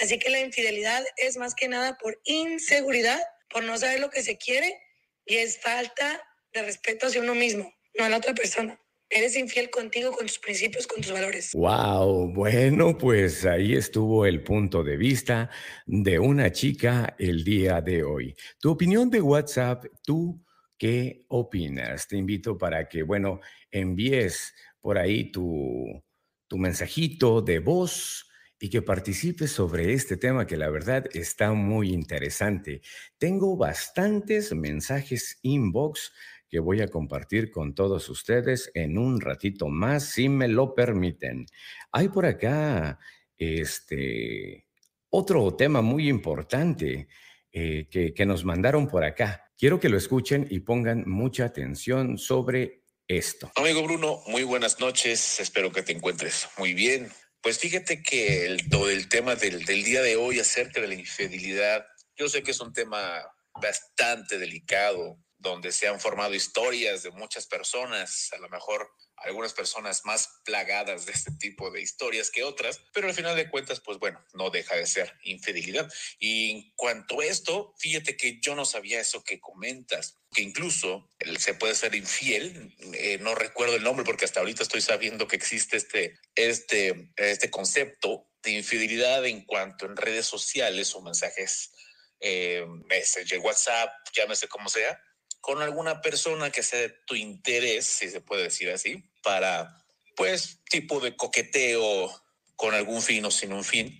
Así 0.02 0.18
que 0.18 0.30
la 0.30 0.40
infidelidad 0.40 1.04
es 1.16 1.36
más 1.36 1.54
que 1.54 1.68
nada 1.68 1.98
por 1.98 2.20
inseguridad, 2.24 3.20
por 3.50 3.62
no 3.64 3.76
saber 3.76 4.00
lo 4.00 4.10
que 4.10 4.22
se 4.22 4.38
quiere 4.38 4.80
y 5.26 5.36
es 5.36 5.60
falta 5.60 6.22
de 6.52 6.62
respeto 6.62 7.06
hacia 7.06 7.20
uno 7.20 7.34
mismo, 7.34 7.72
no 7.94 8.04
a 8.04 8.08
la 8.08 8.16
otra 8.16 8.34
persona. 8.34 8.81
Eres 9.14 9.36
infiel 9.36 9.68
contigo, 9.68 10.10
con 10.12 10.26
tus 10.26 10.38
principios, 10.38 10.86
con 10.86 11.02
tus 11.02 11.12
valores. 11.12 11.52
Wow, 11.52 12.32
bueno, 12.32 12.96
pues 12.96 13.44
ahí 13.44 13.74
estuvo 13.74 14.24
el 14.24 14.42
punto 14.42 14.82
de 14.82 14.96
vista 14.96 15.50
de 15.84 16.18
una 16.18 16.50
chica 16.50 17.14
el 17.18 17.44
día 17.44 17.82
de 17.82 18.04
hoy. 18.04 18.34
Tu 18.58 18.70
opinión 18.70 19.10
de 19.10 19.20
WhatsApp, 19.20 19.84
tú 20.02 20.42
qué 20.78 21.26
opinas? 21.28 22.08
Te 22.08 22.16
invito 22.16 22.56
para 22.56 22.88
que, 22.88 23.02
bueno, 23.02 23.40
envíes 23.70 24.54
por 24.80 24.96
ahí 24.96 25.30
tu, 25.30 26.02
tu 26.48 26.56
mensajito 26.56 27.42
de 27.42 27.58
voz 27.58 28.26
y 28.58 28.70
que 28.70 28.80
participes 28.80 29.50
sobre 29.50 29.92
este 29.92 30.16
tema 30.16 30.46
que 30.46 30.56
la 30.56 30.70
verdad 30.70 31.04
está 31.12 31.52
muy 31.52 31.92
interesante. 31.92 32.80
Tengo 33.18 33.58
bastantes 33.58 34.54
mensajes 34.54 35.38
inbox 35.42 36.12
que 36.52 36.60
voy 36.60 36.82
a 36.82 36.88
compartir 36.88 37.50
con 37.50 37.74
todos 37.74 38.10
ustedes 38.10 38.70
en 38.74 38.98
un 38.98 39.22
ratito 39.22 39.68
más, 39.68 40.10
si 40.10 40.28
me 40.28 40.48
lo 40.48 40.74
permiten. 40.74 41.46
Hay 41.92 42.10
por 42.10 42.26
acá 42.26 42.98
este 43.38 44.66
otro 45.08 45.56
tema 45.56 45.80
muy 45.80 46.10
importante 46.10 47.08
eh, 47.52 47.88
que, 47.90 48.12
que 48.12 48.26
nos 48.26 48.44
mandaron 48.44 48.86
por 48.86 49.02
acá. 49.02 49.50
Quiero 49.56 49.80
que 49.80 49.88
lo 49.88 49.96
escuchen 49.96 50.46
y 50.50 50.60
pongan 50.60 51.08
mucha 51.08 51.46
atención 51.46 52.18
sobre 52.18 52.82
esto. 53.08 53.50
Amigo 53.56 53.82
Bruno, 53.82 54.20
muy 54.26 54.42
buenas 54.42 54.78
noches. 54.78 55.40
Espero 55.40 55.72
que 55.72 55.82
te 55.82 55.92
encuentres 55.92 56.50
muy 56.58 56.74
bien. 56.74 57.10
Pues 57.40 57.58
fíjate 57.58 58.02
que 58.02 58.44
el, 58.44 58.68
todo 58.68 58.90
el 58.90 59.08
tema 59.08 59.36
del, 59.36 59.64
del 59.64 59.84
día 59.84 60.02
de 60.02 60.16
hoy 60.16 60.38
acerca 60.38 60.82
de 60.82 60.88
la 60.88 60.94
infidelidad, 60.96 61.86
yo 62.14 62.28
sé 62.28 62.42
que 62.42 62.50
es 62.50 62.60
un 62.60 62.74
tema 62.74 63.22
bastante 63.58 64.38
delicado, 64.38 65.18
donde 65.42 65.72
se 65.72 65.88
han 65.88 66.00
formado 66.00 66.34
historias 66.34 67.02
de 67.02 67.10
muchas 67.10 67.46
personas, 67.46 68.32
a 68.32 68.38
lo 68.38 68.48
mejor 68.48 68.90
algunas 69.16 69.52
personas 69.52 70.04
más 70.04 70.40
plagadas 70.44 71.06
de 71.06 71.12
este 71.12 71.32
tipo 71.32 71.70
de 71.70 71.80
historias 71.80 72.30
que 72.30 72.44
otras, 72.44 72.80
pero 72.92 73.08
al 73.08 73.14
final 73.14 73.36
de 73.36 73.50
cuentas, 73.50 73.80
pues 73.80 73.98
bueno, 73.98 74.24
no 74.34 74.50
deja 74.50 74.76
de 74.76 74.86
ser 74.86 75.12
infidelidad. 75.24 75.92
Y 76.18 76.50
en 76.50 76.72
cuanto 76.76 77.20
a 77.20 77.26
esto, 77.26 77.74
fíjate 77.78 78.16
que 78.16 78.40
yo 78.40 78.54
no 78.54 78.64
sabía 78.64 79.00
eso 79.00 79.22
que 79.24 79.40
comentas, 79.40 80.18
que 80.32 80.42
incluso 80.42 81.10
se 81.38 81.54
puede 81.54 81.74
ser 81.74 81.94
infiel, 81.94 82.74
eh, 82.94 83.18
no 83.20 83.34
recuerdo 83.34 83.76
el 83.76 83.82
nombre 83.82 84.04
porque 84.04 84.24
hasta 84.24 84.40
ahorita 84.40 84.62
estoy 84.62 84.80
sabiendo 84.80 85.28
que 85.28 85.36
existe 85.36 85.76
este, 85.76 86.18
este, 86.34 87.12
este 87.16 87.50
concepto 87.50 88.28
de 88.42 88.52
infidelidad 88.52 89.24
en 89.26 89.44
cuanto 89.44 89.86
en 89.86 89.96
redes 89.96 90.26
sociales 90.26 90.94
o 90.94 91.02
mensajes, 91.02 91.72
eh, 92.20 92.64
Messenger, 92.88 93.40
WhatsApp, 93.40 93.90
llámese 94.14 94.48
como 94.48 94.68
sea, 94.68 95.00
con 95.42 95.60
alguna 95.60 96.00
persona 96.00 96.50
que 96.50 96.62
sea 96.62 96.80
de 96.80 96.88
tu 96.88 97.16
interés, 97.16 97.84
si 97.84 98.08
se 98.08 98.20
puede 98.20 98.44
decir 98.44 98.70
así, 98.70 99.04
para, 99.22 99.84
pues, 100.16 100.60
tipo 100.70 101.00
de 101.00 101.16
coqueteo 101.16 102.10
con 102.54 102.74
algún 102.74 103.02
fin 103.02 103.24
o 103.24 103.30
sin 103.30 103.52
un 103.52 103.64
fin, 103.64 103.98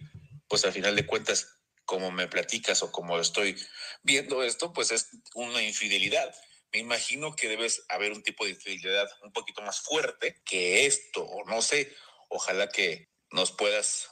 pues 0.49 0.65
al 0.65 0.73
final 0.73 0.95
de 0.95 1.05
cuentas, 1.05 1.59
como 1.85 2.13
me 2.13 2.29
platicas 2.29 2.83
o 2.85 2.93
como 2.93 3.19
estoy 3.19 3.57
viendo 4.05 4.45
esto, 4.45 4.73
pues 4.73 4.93
es 4.93 5.09
una 5.35 5.61
infidelidad. 5.63 6.33
Me 6.73 6.79
imagino 6.79 7.35
que 7.35 7.49
debes 7.49 7.85
haber 7.89 8.13
un 8.13 8.23
tipo 8.23 8.45
de 8.45 8.53
infidelidad 8.53 9.11
un 9.23 9.33
poquito 9.33 9.63
más 9.63 9.81
fuerte 9.81 10.41
que 10.45 10.87
esto, 10.87 11.25
o 11.25 11.45
no 11.45 11.61
sé, 11.61 11.93
ojalá 12.29 12.69
que 12.69 13.11
nos 13.33 13.51
puedas 13.51 14.11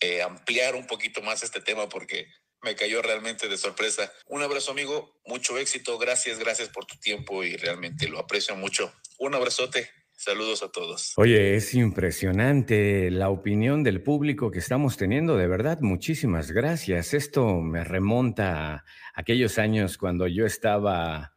eh, 0.00 0.22
ampliar 0.22 0.76
un 0.76 0.86
poquito 0.86 1.20
más 1.20 1.42
este 1.42 1.60
tema 1.60 1.90
porque 1.90 2.26
me 2.62 2.74
cayó 2.74 3.02
realmente 3.02 3.48
de 3.48 3.56
sorpresa. 3.56 4.12
Un 4.26 4.42
abrazo 4.42 4.72
amigo, 4.72 5.20
mucho 5.26 5.58
éxito, 5.58 5.98
gracias, 5.98 6.38
gracias 6.38 6.68
por 6.68 6.86
tu 6.86 6.96
tiempo 6.98 7.42
y 7.44 7.56
realmente 7.56 8.08
lo 8.08 8.18
aprecio 8.18 8.56
mucho. 8.56 8.92
Un 9.18 9.34
abrazote. 9.34 9.88
Saludos 10.12 10.62
a 10.62 10.70
todos. 10.70 11.14
Oye, 11.16 11.56
es 11.56 11.72
impresionante 11.72 13.10
la 13.10 13.30
opinión 13.30 13.82
del 13.82 14.02
público 14.02 14.50
que 14.50 14.58
estamos 14.58 14.98
teniendo, 14.98 15.38
de 15.38 15.46
verdad, 15.46 15.78
muchísimas 15.80 16.52
gracias. 16.52 17.14
Esto 17.14 17.62
me 17.62 17.84
remonta 17.84 18.74
a 18.74 18.84
aquellos 19.14 19.58
años 19.58 19.96
cuando 19.96 20.26
yo 20.26 20.44
estaba 20.44 21.32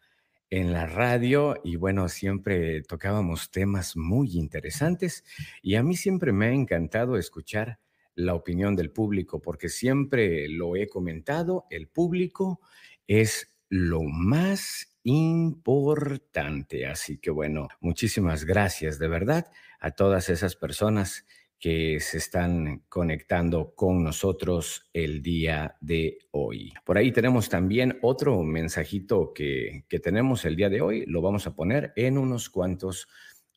en 0.49 0.73
la 0.73 0.86
radio 0.86 1.55
y 1.63 1.77
bueno, 1.77 2.09
siempre 2.09 2.83
tocábamos 2.83 3.51
temas 3.51 3.95
muy 3.95 4.38
interesantes 4.38 5.23
y 5.62 5.75
a 5.75 5.83
mí 5.83 5.95
siempre 5.95 6.33
me 6.33 6.47
ha 6.47 6.51
encantado 6.51 7.17
escuchar 7.17 7.79
la 8.15 8.36
opinión 8.36 8.76
del 8.76 8.91
público, 8.91 9.41
porque 9.41 9.69
siempre 9.69 10.47
lo 10.49 10.76
he 10.76 10.88
comentado, 10.88 11.65
el 11.69 11.88
público 11.88 12.62
es 13.08 13.54
lo 13.69 14.04
más 14.04 14.97
importante. 15.04 16.86
Así 16.86 17.17
que 17.17 17.32
bueno, 17.32 17.67
muchísimas 17.82 18.45
gracias 18.45 18.99
de 18.99 19.08
verdad 19.08 19.52
a 19.80 19.91
todas 19.91 20.30
esas 20.30 20.56
personas 20.56 21.26
que 21.60 22.02
se 22.02 22.17
están 22.17 22.84
conectando 22.89 23.73
con 23.73 24.04
nosotros 24.04 24.89
el 24.91 25.21
día 25.21 25.78
de 25.80 26.17
hoy. 26.32 26.73
Por 26.84 26.97
ahí 26.97 27.13
tenemos 27.13 27.47
también 27.47 27.99
otro 28.02 28.43
mensajito 28.43 29.32
que, 29.34 29.86
que 29.88 29.99
tenemos 29.99 30.43
el 30.43 30.58
día 30.58 30.69
de 30.69 30.82
hoy. 30.82 31.06
Lo 31.08 31.21
vamos 31.21 31.47
a 31.47 31.56
poner 31.56 31.93
en 31.95 32.17
unos 32.17 32.49
cuantos 32.49 33.08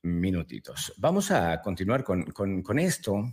minutitos. 0.02 0.92
Vamos 0.98 1.32
a 1.32 1.60
continuar 1.60 2.04
con, 2.04 2.26
con, 2.26 2.62
con 2.62 2.78
esto 2.78 3.24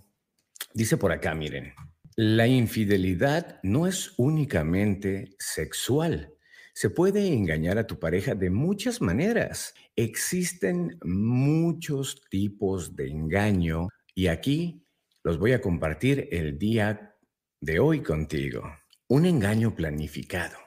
Dice 0.74 0.98
por 0.98 1.12
acá, 1.12 1.36
miren, 1.36 1.74
la 2.16 2.48
infidelidad 2.48 3.60
no 3.64 3.88
es 3.88 4.14
únicamente 4.18 5.36
sexual. 5.40 6.34
Se 6.74 6.90
puede 6.90 7.28
engañar 7.34 7.78
a 7.78 7.88
tu 7.88 8.00
pareja 8.00 8.36
de 8.36 8.50
muchas 8.50 9.02
maneras. 9.02 9.74
Existen 9.96 10.98
muchos 11.04 12.22
tipos 12.30 12.96
de 12.96 13.10
engaño 13.10 13.90
y 14.16 14.28
aquí 14.28 14.86
los 15.24 15.38
voy 15.38 15.54
a 15.54 15.62
compartir 15.62 16.28
el 16.32 16.58
día 16.58 17.16
de 17.62 17.80
hoy 17.80 18.02
contigo. 18.02 18.64
Un 19.08 19.26
engaño 19.26 19.76
planificado. 19.76 20.58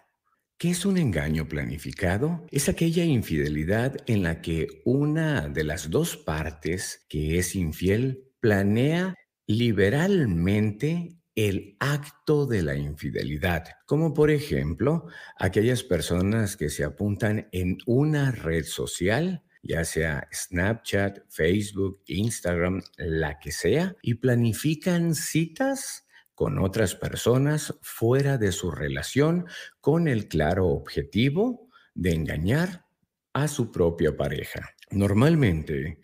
¿Qué 0.59 0.71
es 0.71 0.87
un 0.87 0.97
engaño 0.97 1.47
planificado? 1.47 2.47
Es 2.51 2.69
aquella 2.69 3.05
infidelidad 3.05 3.97
en 4.07 4.23
la 4.23 4.41
que 4.41 4.81
una 4.85 5.49
de 5.49 5.65
las 5.65 5.91
dos 5.91 6.17
partes 6.17 7.05
que 7.09 7.39
es 7.39 7.55
infiel 7.55 8.33
planea 8.41 9.15
liberalmente 9.47 11.17
el 11.35 11.77
acto 11.81 12.47
de 12.47 12.63
la 12.63 12.77
infidelidad, 12.77 13.65
como 13.85 14.15
por 14.15 14.31
ejemplo 14.31 15.07
aquellas 15.39 15.83
personas 15.83 16.57
que 16.57 16.71
se 16.71 16.83
apuntan 16.83 17.49
en 17.53 17.77
una 17.85 18.33
red 18.33 18.65
social, 18.65 19.45
ya 19.63 19.85
sea 19.85 20.29
Snapchat, 20.33 21.19
Facebook, 21.29 22.03
Instagram, 22.07 22.83
la 22.97 23.39
que 23.39 23.53
sea, 23.53 23.95
y 24.01 24.15
planifican 24.15 25.15
citas 25.15 26.07
con 26.35 26.59
otras 26.59 26.95
personas 26.95 27.75
fuera 27.83 28.39
de 28.39 28.53
su 28.53 28.71
relación 28.71 29.47
con 29.81 30.09
el 30.09 30.29
claro 30.29 30.69
objetivo 30.69 31.69
de 31.95 32.15
engañar 32.15 32.87
a 33.35 33.49
su 33.49 33.71
propia 33.71 34.17
pareja. 34.17 34.71
Normalmente, 34.91 36.01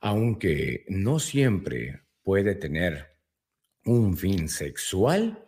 aunque 0.00 0.84
no 0.88 1.18
siempre 1.18 2.05
puede 2.26 2.56
tener 2.56 3.16
un 3.84 4.16
fin 4.16 4.48
sexual, 4.48 5.46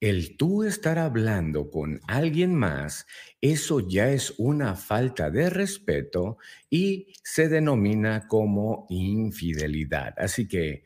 el 0.00 0.36
tú 0.36 0.64
estar 0.64 0.98
hablando 0.98 1.70
con 1.70 2.00
alguien 2.08 2.56
más, 2.56 3.06
eso 3.40 3.88
ya 3.88 4.10
es 4.10 4.34
una 4.36 4.74
falta 4.74 5.30
de 5.30 5.48
respeto 5.48 6.38
y 6.68 7.12
se 7.22 7.48
denomina 7.48 8.26
como 8.26 8.88
infidelidad. 8.90 10.14
Así 10.18 10.48
que, 10.48 10.82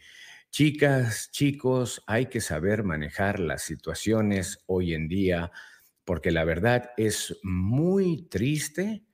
chicas, 0.50 1.30
chicos, 1.30 2.02
hay 2.06 2.26
que 2.26 2.42
saber 2.42 2.82
manejar 2.82 3.40
las 3.40 3.62
situaciones 3.62 4.58
hoy 4.66 4.92
en 4.92 5.08
día 5.08 5.50
porque 6.04 6.30
la 6.30 6.44
verdad 6.44 6.90
es 6.98 7.38
muy 7.42 8.28
triste 8.28 9.06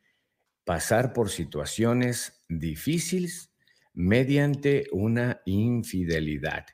pasar 0.64 1.12
por 1.12 1.30
situaciones 1.30 2.42
difíciles 2.48 3.52
mediante 3.98 4.86
una 4.92 5.42
infidelidad. 5.44 6.66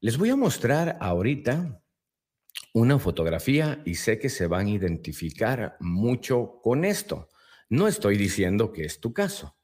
Les 0.00 0.18
voy 0.18 0.30
a 0.30 0.36
mostrar 0.36 0.98
ahorita 1.00 1.80
una 2.74 2.98
fotografía 2.98 3.80
y 3.84 3.94
sé 3.94 4.18
que 4.18 4.28
se 4.28 4.48
van 4.48 4.66
a 4.66 4.70
identificar 4.70 5.76
mucho 5.78 6.58
con 6.60 6.84
esto. 6.84 7.28
No 7.68 7.86
estoy 7.86 8.16
diciendo 8.16 8.72
que 8.72 8.84
es 8.84 8.98
tu 8.98 9.12
caso. 9.12 9.56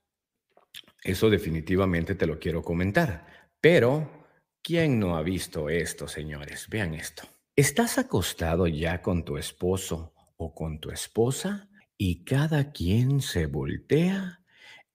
Eso 1.02 1.28
definitivamente 1.28 2.14
te 2.14 2.26
lo 2.26 2.38
quiero 2.38 2.62
comentar. 2.62 3.50
Pero, 3.60 4.24
¿quién 4.62 5.00
no 5.00 5.16
ha 5.16 5.22
visto 5.22 5.68
esto, 5.68 6.06
señores? 6.06 6.68
Vean 6.68 6.94
esto. 6.94 7.24
¿Estás 7.56 7.98
acostado 7.98 8.68
ya 8.68 9.02
con 9.02 9.24
tu 9.24 9.38
esposo 9.38 10.14
o 10.36 10.54
con 10.54 10.78
tu 10.78 10.92
esposa 10.92 11.68
y 11.96 12.22
cada 12.22 12.70
quien 12.70 13.20
se 13.20 13.46
voltea 13.46 14.38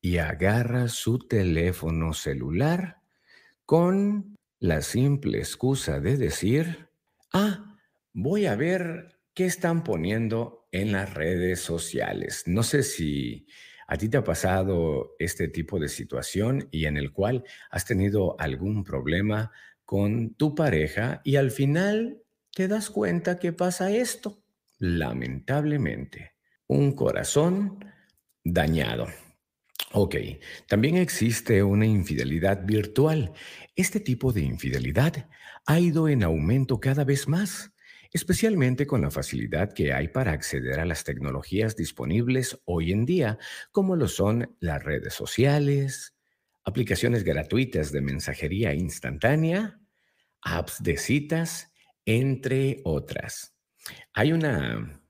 y 0.04 0.18
agarra 0.18 0.89
su 0.89 1.18
teléfono 1.18 2.14
celular 2.14 2.97
con 3.66 4.36
la 4.60 4.82
simple 4.82 5.38
excusa 5.38 6.01
de 6.01 6.18
decir, 6.18 6.89
ah, 7.32 7.78
voy 8.12 8.45
a 8.45 8.58
ver 8.58 9.18
qué 9.34 9.45
están 9.45 9.86
poniendo 9.86 10.68
en 10.74 10.91
las 10.91 11.14
redes 11.14 11.62
sociales. 11.62 12.43
No 12.47 12.64
sé 12.64 12.84
si 12.84 13.47
a 13.88 13.95
ti 13.95 14.10
te 14.10 14.18
ha 14.18 14.26
pasado 14.26 15.16
este 15.20 15.47
tipo 15.47 15.80
de 15.80 15.88
situación 15.88 16.68
y 16.70 16.86
en 16.86 16.97
el 16.97 17.14
cual 17.14 17.45
has 17.72 17.86
tenido 17.86 18.36
algún 18.41 18.84
problema 18.84 19.51
con 19.86 20.34
tu 20.34 20.54
pareja 20.54 21.22
y 21.24 21.38
al 21.38 21.49
final 21.49 22.22
te 22.54 22.68
das 22.68 22.89
cuenta 22.89 23.39
que 23.39 23.54
pasa 23.54 23.89
esto, 23.89 24.43
lamentablemente, 24.80 26.34
un 26.68 26.91
corazón 26.91 27.80
dañado. 28.43 29.08
Ok, 29.91 30.15
también 30.67 30.97
existe 30.97 31.61
una 31.63 31.86
infidelidad 31.86 32.65
virtual. 32.65 33.34
Este 33.76 33.99
tipo 33.99 34.32
de 34.34 34.41
infidelidad 34.41 35.30
ha 35.65 35.80
ido 35.80 36.07
en 36.07 36.24
aumento 36.24 36.80
cada 36.80 37.03
vez 37.03 37.28
más, 37.28 37.71
especialmente 38.11 38.88
con 38.88 39.01
la 39.01 39.11
facilidad 39.11 39.74
que 39.74 39.93
hay 39.93 40.07
para 40.07 40.32
acceder 40.32 40.80
a 40.80 40.86
las 40.86 41.03
tecnologías 41.03 41.76
disponibles 41.76 42.59
hoy 42.65 42.91
en 42.91 43.05
día, 43.05 43.38
como 43.71 43.95
lo 43.95 44.07
son 44.07 44.55
las 44.59 44.84
redes 44.84 45.13
sociales, 45.13 46.15
aplicaciones 46.63 47.24
gratuitas 47.24 47.91
de 47.91 48.01
mensajería 48.01 48.74
instantánea, 48.74 49.80
apps 50.41 50.82
de 50.82 50.97
citas, 50.97 51.71
entre 52.05 52.82
otras. 52.84 53.55
Hay 54.13 54.32
una, 54.32 55.01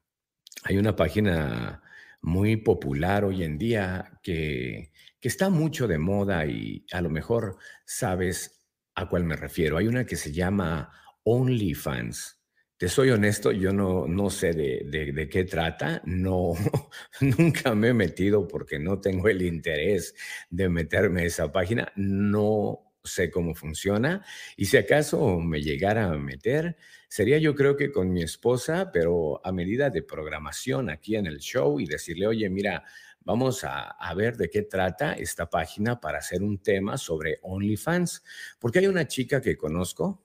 hay 0.63 0.77
una 0.77 0.95
página 0.95 1.82
muy 2.23 2.55
popular 2.55 3.25
hoy 3.25 3.43
en 3.43 3.57
día 3.57 4.19
que, 4.23 4.91
que 5.19 5.27
está 5.27 5.49
mucho 5.49 5.87
de 5.87 5.97
moda 5.97 6.45
y 6.45 6.85
a 6.91 7.01
lo 7.01 7.09
mejor 7.09 7.57
sabes 7.85 8.65
a 8.95 9.07
cuál 9.09 9.25
me 9.25 9.35
refiero. 9.35 9.77
Hay 9.77 9.87
una 9.87 10.05
que 10.05 10.15
se 10.15 10.31
llama 10.31 10.89
OnlyFans. 11.23 12.39
Te 12.77 12.87
soy 12.87 13.11
honesto, 13.11 13.51
yo 13.51 13.73
no, 13.73 14.07
no 14.07 14.29
sé 14.29 14.53
de, 14.53 14.85
de, 14.85 15.11
de, 15.11 15.29
qué 15.29 15.43
trata, 15.43 16.01
no, 16.05 16.53
nunca 17.21 17.75
me 17.75 17.89
he 17.89 17.93
metido 17.93 18.47
porque 18.47 18.79
no 18.79 18.99
tengo 18.99 19.27
el 19.29 19.41
interés 19.41 20.15
de 20.49 20.69
meterme 20.69 21.21
a 21.21 21.25
esa 21.25 21.51
página, 21.51 21.91
no 21.95 22.92
sé 23.03 23.29
cómo 23.29 23.53
funciona 23.53 24.25
y 24.55 24.65
si 24.65 24.77
acaso 24.77 25.39
me 25.39 25.61
llegara 25.61 26.05
a 26.05 26.17
meter, 26.17 26.77
sería 27.07 27.37
yo 27.37 27.53
creo 27.55 27.75
que 27.75 27.91
con 27.91 28.11
mi 28.11 28.23
esposa, 28.23 28.91
pero 28.91 29.45
a 29.45 29.51
medida 29.51 29.89
de 29.89 30.03
programación 30.03 30.89
aquí 30.89 31.15
en 31.15 31.27
el 31.27 31.39
show 31.39 31.79
y 31.79 31.85
decirle, 31.85 32.27
oye, 32.27 32.49
mira, 32.49 32.83
vamos 33.25 33.63
a, 33.63 34.13
ver 34.15 34.37
de 34.37 34.49
qué 34.49 34.63
trata 34.63 35.13
esta 35.13 35.49
página 35.49 35.99
para 35.99 36.19
hacer 36.19 36.43
un 36.43 36.59
tema 36.59 36.97
sobre 36.97 37.39
OnlyFans, 37.41 38.23
porque 38.59 38.79
hay 38.79 38.87
una 38.87 39.07
chica 39.07 39.41
que 39.41 39.57
conozco 39.57 40.23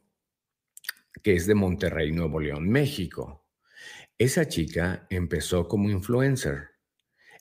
que 1.23 1.35
es 1.35 1.47
de 1.47 1.55
Monterrey, 1.55 2.13
Nuevo 2.13 2.39
León, 2.39 2.69
México. 2.69 3.45
Esa 4.17 4.47
chica 4.47 5.07
empezó 5.11 5.67
como 5.67 5.91
influencer. 5.91 6.71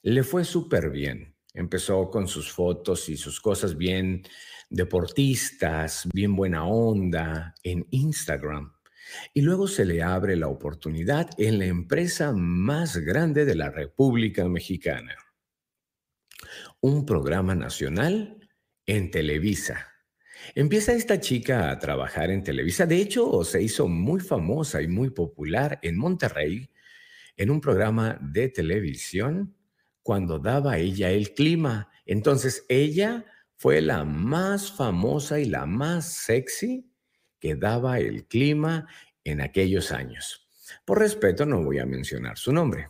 Le 0.01 0.23
fue 0.23 0.43
súper 0.45 0.89
bien. 0.89 1.35
Empezó 1.53 2.09
con 2.09 2.27
sus 2.27 2.51
fotos 2.51 3.09
y 3.09 3.17
sus 3.17 3.41
cosas 3.41 3.77
bien 3.77 4.23
deportistas, 4.69 6.07
bien 6.13 6.35
buena 6.35 6.65
onda 6.65 7.55
en 7.63 7.87
Instagram. 7.91 8.73
Y 9.33 9.41
luego 9.41 9.67
se 9.67 9.85
le 9.85 10.03
abre 10.03 10.35
la 10.35 10.47
oportunidad 10.47 11.29
en 11.37 11.59
la 11.59 11.65
empresa 11.65 12.33
más 12.33 12.97
grande 12.97 13.45
de 13.45 13.55
la 13.55 13.69
República 13.69 14.47
Mexicana. 14.47 15.15
Un 16.81 17.05
programa 17.05 17.55
nacional 17.55 18.37
en 18.85 19.11
Televisa. 19.11 19.87
Empieza 20.55 20.93
esta 20.93 21.19
chica 21.19 21.71
a 21.71 21.79
trabajar 21.79 22.31
en 22.31 22.43
Televisa. 22.43 22.85
De 22.85 22.97
hecho, 22.97 23.43
se 23.43 23.61
hizo 23.61 23.87
muy 23.87 24.19
famosa 24.19 24.81
y 24.81 24.87
muy 24.87 25.09
popular 25.09 25.79
en 25.81 25.97
Monterrey 25.97 26.69
en 27.35 27.51
un 27.51 27.61
programa 27.61 28.17
de 28.21 28.49
televisión 28.49 29.55
cuando 30.01 30.39
daba 30.39 30.77
ella 30.77 31.11
el 31.11 31.33
clima. 31.33 31.89
Entonces 32.05 32.65
ella 32.69 33.25
fue 33.57 33.81
la 33.81 34.03
más 34.03 34.71
famosa 34.71 35.39
y 35.39 35.45
la 35.45 35.65
más 35.65 36.13
sexy 36.13 36.89
que 37.39 37.55
daba 37.55 37.99
el 37.99 38.25
clima 38.27 38.87
en 39.23 39.41
aquellos 39.41 39.91
años. 39.91 40.47
Por 40.85 40.99
respeto 40.99 41.45
no 41.45 41.63
voy 41.63 41.79
a 41.79 41.85
mencionar 41.85 42.37
su 42.37 42.53
nombre. 42.53 42.89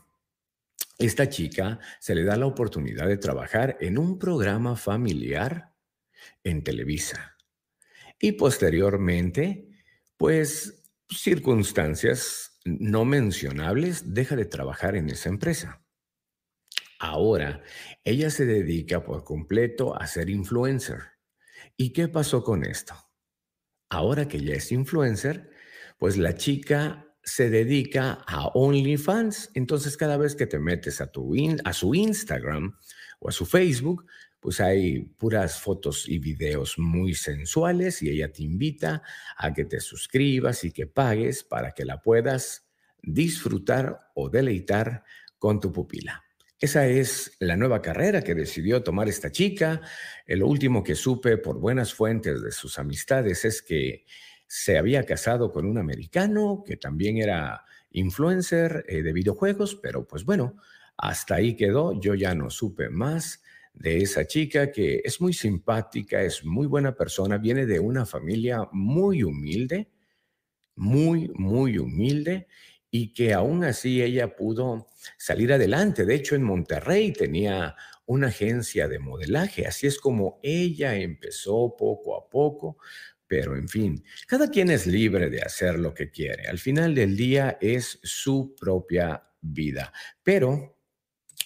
Esta 0.99 1.29
chica 1.29 1.79
se 1.99 2.15
le 2.15 2.23
da 2.23 2.35
la 2.35 2.47
oportunidad 2.47 3.07
de 3.07 3.17
trabajar 3.17 3.77
en 3.79 3.97
un 3.97 4.19
programa 4.19 4.75
familiar 4.75 5.73
en 6.43 6.63
Televisa. 6.63 7.37
Y 8.19 8.33
posteriormente, 8.33 9.69
pues 10.17 10.83
circunstancias 11.09 12.59
no 12.65 13.05
mencionables, 13.05 14.13
deja 14.13 14.35
de 14.35 14.45
trabajar 14.45 14.95
en 14.95 15.09
esa 15.09 15.29
empresa. 15.29 15.81
Ahora, 16.99 17.63
ella 18.03 18.29
se 18.29 18.45
dedica 18.45 19.03
por 19.03 19.23
completo 19.23 19.99
a 19.99 20.07
ser 20.07 20.29
influencer. 20.29 20.99
¿Y 21.75 21.93
qué 21.93 22.07
pasó 22.07 22.43
con 22.43 22.65
esto? 22.65 22.95
Ahora 23.89 24.27
que 24.27 24.39
ya 24.41 24.55
es 24.55 24.71
influencer, 24.71 25.51
pues 25.97 26.17
la 26.17 26.35
chica 26.35 27.07
se 27.23 27.49
dedica 27.49 28.23
a 28.25 28.47
OnlyFans. 28.47 29.51
Entonces, 29.53 29.97
cada 29.97 30.17
vez 30.17 30.35
que 30.35 30.47
te 30.47 30.59
metes 30.59 31.01
a, 31.01 31.11
a 31.63 31.73
su 31.73 31.95
Instagram 31.95 32.77
o 33.19 33.29
a 33.29 33.31
su 33.31 33.45
Facebook, 33.45 34.05
pues 34.39 34.61
hay 34.61 35.01
puras 35.01 35.59
fotos 35.59 36.07
y 36.07 36.19
videos 36.19 36.77
muy 36.77 37.13
sensuales 37.15 38.01
y 38.01 38.09
ella 38.09 38.31
te 38.31 38.43
invita 38.43 39.01
a 39.35 39.53
que 39.53 39.65
te 39.65 39.79
suscribas 39.79 40.63
y 40.63 40.71
que 40.71 40.87
pagues 40.87 41.43
para 41.43 41.73
que 41.73 41.85
la 41.85 42.01
puedas 42.01 42.67
disfrutar 43.01 44.11
o 44.15 44.29
deleitar 44.29 45.03
con 45.37 45.59
tu 45.59 45.71
pupila. 45.71 46.26
Esa 46.59 46.87
es 46.87 47.37
la 47.39 47.55
nueva 47.55 47.83
carrera 47.83 48.23
que 48.23 48.33
decidió 48.33 48.81
tomar 48.81 49.07
esta 49.07 49.31
chica. 49.31 49.81
Lo 50.25 50.47
último 50.47 50.83
que 50.83 50.95
supe 50.95 51.37
por 51.37 51.59
buenas 51.59 51.93
fuentes 51.93 52.41
de 52.41 52.51
sus 52.51 52.79
amistades 52.79 53.45
es 53.45 53.61
que 53.61 54.05
se 54.47 54.79
había 54.79 55.03
casado 55.03 55.51
con 55.51 55.67
un 55.67 55.77
americano 55.77 56.63
que 56.65 56.77
también 56.77 57.17
era 57.17 57.63
influencer 57.91 58.85
eh, 58.87 59.03
de 59.03 59.13
videojuegos, 59.13 59.75
pero 59.75 60.07
pues 60.07 60.25
bueno, 60.25 60.55
hasta 60.97 61.35
ahí 61.35 61.55
quedó. 61.55 61.99
Yo 61.99 62.15
ya 62.15 62.33
no 62.33 62.49
supe 62.49 62.89
más 62.89 63.43
de 63.73 64.01
esa 64.01 64.25
chica 64.25 64.71
que 64.71 65.01
es 65.03 65.21
muy 65.21 65.33
simpática, 65.33 66.23
es 66.23 66.43
muy 66.43 66.65
buena 66.65 66.95
persona, 66.95 67.37
viene 67.37 67.67
de 67.67 67.79
una 67.79 68.07
familia 68.07 68.67
muy 68.71 69.21
humilde, 69.21 69.91
muy, 70.75 71.29
muy 71.35 71.77
humilde 71.77 72.47
y 72.89 73.13
que 73.13 73.33
aún 73.33 73.63
así 73.63 74.01
ella 74.01 74.35
pudo 74.35 74.87
salir 75.17 75.53
adelante. 75.53 76.05
De 76.05 76.15
hecho, 76.15 76.35
en 76.35 76.43
Monterrey 76.43 77.11
tenía 77.11 77.75
una 78.05 78.27
agencia 78.27 78.87
de 78.87 78.99
modelaje, 78.99 79.67
así 79.67 79.87
es 79.87 79.99
como 79.99 80.39
ella 80.41 80.95
empezó 80.95 81.75
poco 81.77 82.15
a 82.15 82.29
poco, 82.29 82.77
pero 83.27 83.57
en 83.57 83.67
fin, 83.67 84.03
cada 84.25 84.49
quien 84.49 84.69
es 84.71 84.87
libre 84.87 85.29
de 85.29 85.41
hacer 85.41 85.77
lo 85.77 85.93
que 85.93 86.09
quiere. 86.09 86.47
Al 86.47 86.57
final 86.57 86.95
del 86.95 87.17
día 87.17 87.57
es 87.59 87.99
su 88.03 88.55
propia 88.57 89.29
vida. 89.41 89.91
Pero 90.23 90.77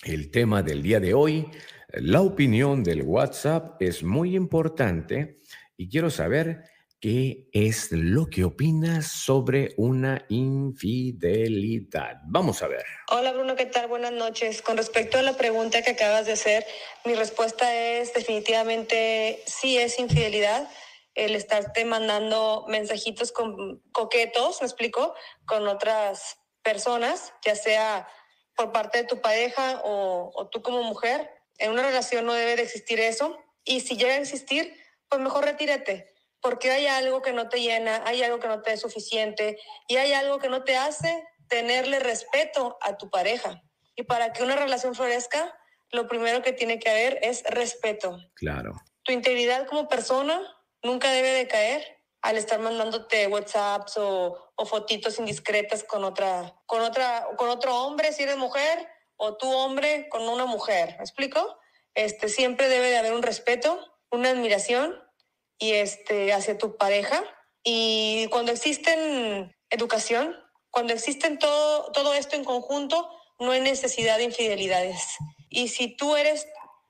el 0.04 0.30
tema 0.30 0.62
del 0.62 0.84
día 0.84 1.00
de 1.00 1.16
hoy, 1.16 1.48
la 1.94 2.22
opinión 2.22 2.84
del 2.84 3.02
WhatsApp 3.02 3.82
es 3.82 4.04
muy 4.04 4.36
importante 4.36 5.42
y 5.76 5.90
quiero 5.90 6.10
saber 6.12 6.64
¿Qué 7.02 7.50
es 7.52 7.92
lo 7.92 8.28
que 8.28 8.44
opinas 8.44 9.08
sobre 9.08 9.74
una 9.76 10.24
infidelidad? 10.30 12.18
Vamos 12.26 12.62
a 12.62 12.68
ver. 12.68 12.86
Hola 13.10 13.32
Bruno, 13.32 13.56
¿qué 13.56 13.66
tal? 13.66 13.88
Buenas 13.88 14.12
noches. 14.12 14.62
Con 14.62 14.78
respecto 14.78 15.18
a 15.18 15.24
la 15.24 15.36
pregunta 15.36 15.82
que 15.82 15.90
acabas 15.90 16.28
de 16.28 16.34
hacer, 16.34 16.64
mi 17.04 17.16
respuesta 17.16 17.76
es 17.76 18.14
definitivamente 18.14 19.42
sí 19.48 19.80
es 19.80 19.98
infidelidad 19.98 20.70
el 21.16 21.34
estarte 21.34 21.86
mandando 21.86 22.66
mensajitos 22.68 23.32
con 23.32 23.80
coquetos, 23.92 24.62
me 24.62 24.68
explico, 24.68 25.16
con 25.46 25.68
otras 25.68 26.38
personas, 26.62 27.34
ya 27.44 27.56
sea 27.56 28.08
por 28.56 28.72
parte 28.72 29.00
de 29.00 29.06
tu 29.06 29.22
pareja 29.22 29.82
o, 29.86 30.32
o 30.36 30.50
tú 30.50 30.62
como 30.62 30.84
mujer. 30.84 31.32
En 31.58 31.72
una 31.72 31.82
relación 31.82 32.28
no 32.28 32.34
debe 32.34 32.58
de 32.58 32.62
existir 32.62 33.00
eso 33.00 33.40
y 33.64 33.80
si 33.80 33.98
llega 33.98 34.14
a 34.14 34.18
existir, 34.18 34.72
pues 35.10 35.20
mejor 35.20 35.46
retírate, 35.46 36.12
porque 36.42 36.72
hay 36.72 36.88
algo 36.88 37.22
que 37.22 37.34
no 37.34 37.50
te 37.50 37.62
llena, 37.62 38.02
hay 38.06 38.24
algo 38.24 38.40
que 38.40 38.48
no 38.48 38.62
te 38.62 38.74
es 38.74 38.82
suficiente 38.82 39.60
y 39.88 39.98
hay 39.98 40.14
algo 40.14 40.40
que 40.40 40.50
no 40.50 40.64
te 40.64 40.76
hace 40.76 41.24
tenerle 41.48 42.00
respeto 42.00 42.78
a 42.82 42.98
tu 42.98 43.10
pareja. 43.10 43.62
Y 43.96 44.04
para 44.04 44.34
que 44.34 44.44
una 44.44 44.56
relación 44.56 44.96
florezca, 44.96 45.58
lo 45.92 46.08
primero 46.08 46.42
que 46.42 46.54
tiene 46.54 46.80
que 46.80 46.90
haber 46.90 47.20
es 47.22 47.44
respeto. 47.44 48.18
Claro. 48.36 48.74
Tu 49.04 49.12
integridad 49.12 49.68
como 49.68 49.88
persona 49.88 50.42
nunca 50.82 51.12
debe 51.12 51.32
de 51.32 51.48
caer 51.48 52.00
al 52.22 52.38
estar 52.38 52.60
mandándote 52.60 53.28
WhatsApps 53.28 53.98
o, 53.98 54.52
o 54.56 54.66
fotitos 54.66 55.20
indiscretas 55.20 55.84
con 55.84 56.04
otra, 56.04 56.56
con 56.66 56.82
otra, 56.82 57.28
con 57.36 57.50
otro 57.50 57.76
hombre 57.84 58.14
si 58.14 58.24
eres 58.24 58.38
mujer 58.38 58.88
o 59.18 59.38
tu 59.38 59.52
hombre 59.52 60.08
con 60.10 60.28
una 60.28 60.46
mujer. 60.46 60.96
¿Me 60.98 61.04
explico? 61.04 61.60
Este, 61.94 62.30
siempre 62.30 62.70
debe 62.70 62.90
de 62.90 62.98
haber 62.98 63.14
un 63.14 63.24
respeto, 63.24 63.80
una 64.10 64.30
admiración 64.30 64.98
y 65.62 65.74
este, 65.74 66.34
hacia 66.34 66.58
tu 66.58 66.76
pareja. 66.76 67.24
Y 67.64 68.28
cuando 68.32 68.52
existen 68.52 69.56
educación, 69.70 70.36
cuando 70.72 70.92
existen 70.92 71.38
todo, 71.38 71.92
todo 71.92 72.14
esto 72.16 72.36
en 72.36 72.44
conjunto, 72.44 73.08
no 73.40 73.52
hay 73.52 73.62
necesidad 73.62 74.18
de 74.18 74.24
infidelidades. 74.24 75.18
Y 75.50 75.68
si 75.68 75.96
tú 75.96 76.16
eres 76.16 76.48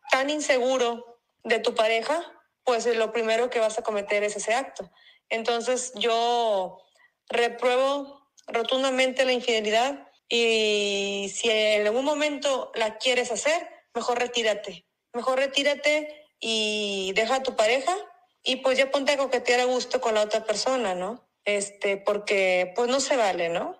tan 0.09 0.29
inseguro 0.29 1.19
de 1.43 1.59
tu 1.59 1.75
pareja, 1.75 2.23
pues 2.63 2.85
lo 2.85 3.11
primero 3.11 3.49
que 3.49 3.59
vas 3.59 3.77
a 3.77 3.83
cometer 3.83 4.23
es 4.23 4.37
ese 4.37 4.53
acto. 4.53 4.89
Entonces 5.29 5.91
yo 5.95 6.79
repruebo 7.27 8.25
rotundamente 8.47 9.25
la 9.25 9.33
infidelidad 9.33 10.07
y 10.29 11.29
si 11.35 11.49
en 11.49 11.87
algún 11.87 12.05
momento 12.05 12.71
la 12.75 12.97
quieres 12.97 13.31
hacer, 13.31 13.67
mejor 13.93 14.19
retírate. 14.19 14.85
Mejor 15.13 15.39
retírate 15.39 16.29
y 16.39 17.11
deja 17.15 17.35
a 17.35 17.43
tu 17.43 17.57
pareja 17.57 17.93
y 18.43 18.57
pues 18.57 18.77
ya 18.77 18.91
ponte 18.91 19.13
a 19.13 19.17
coquetear 19.17 19.59
a 19.61 19.65
gusto 19.65 20.01
con 20.01 20.15
la 20.15 20.21
otra 20.21 20.45
persona, 20.45 20.95
¿no? 20.95 21.27
Este, 21.45 21.97
porque 21.97 22.73
pues 22.75 22.89
no 22.89 22.99
se 22.99 23.17
vale, 23.17 23.49
¿no? 23.49 23.77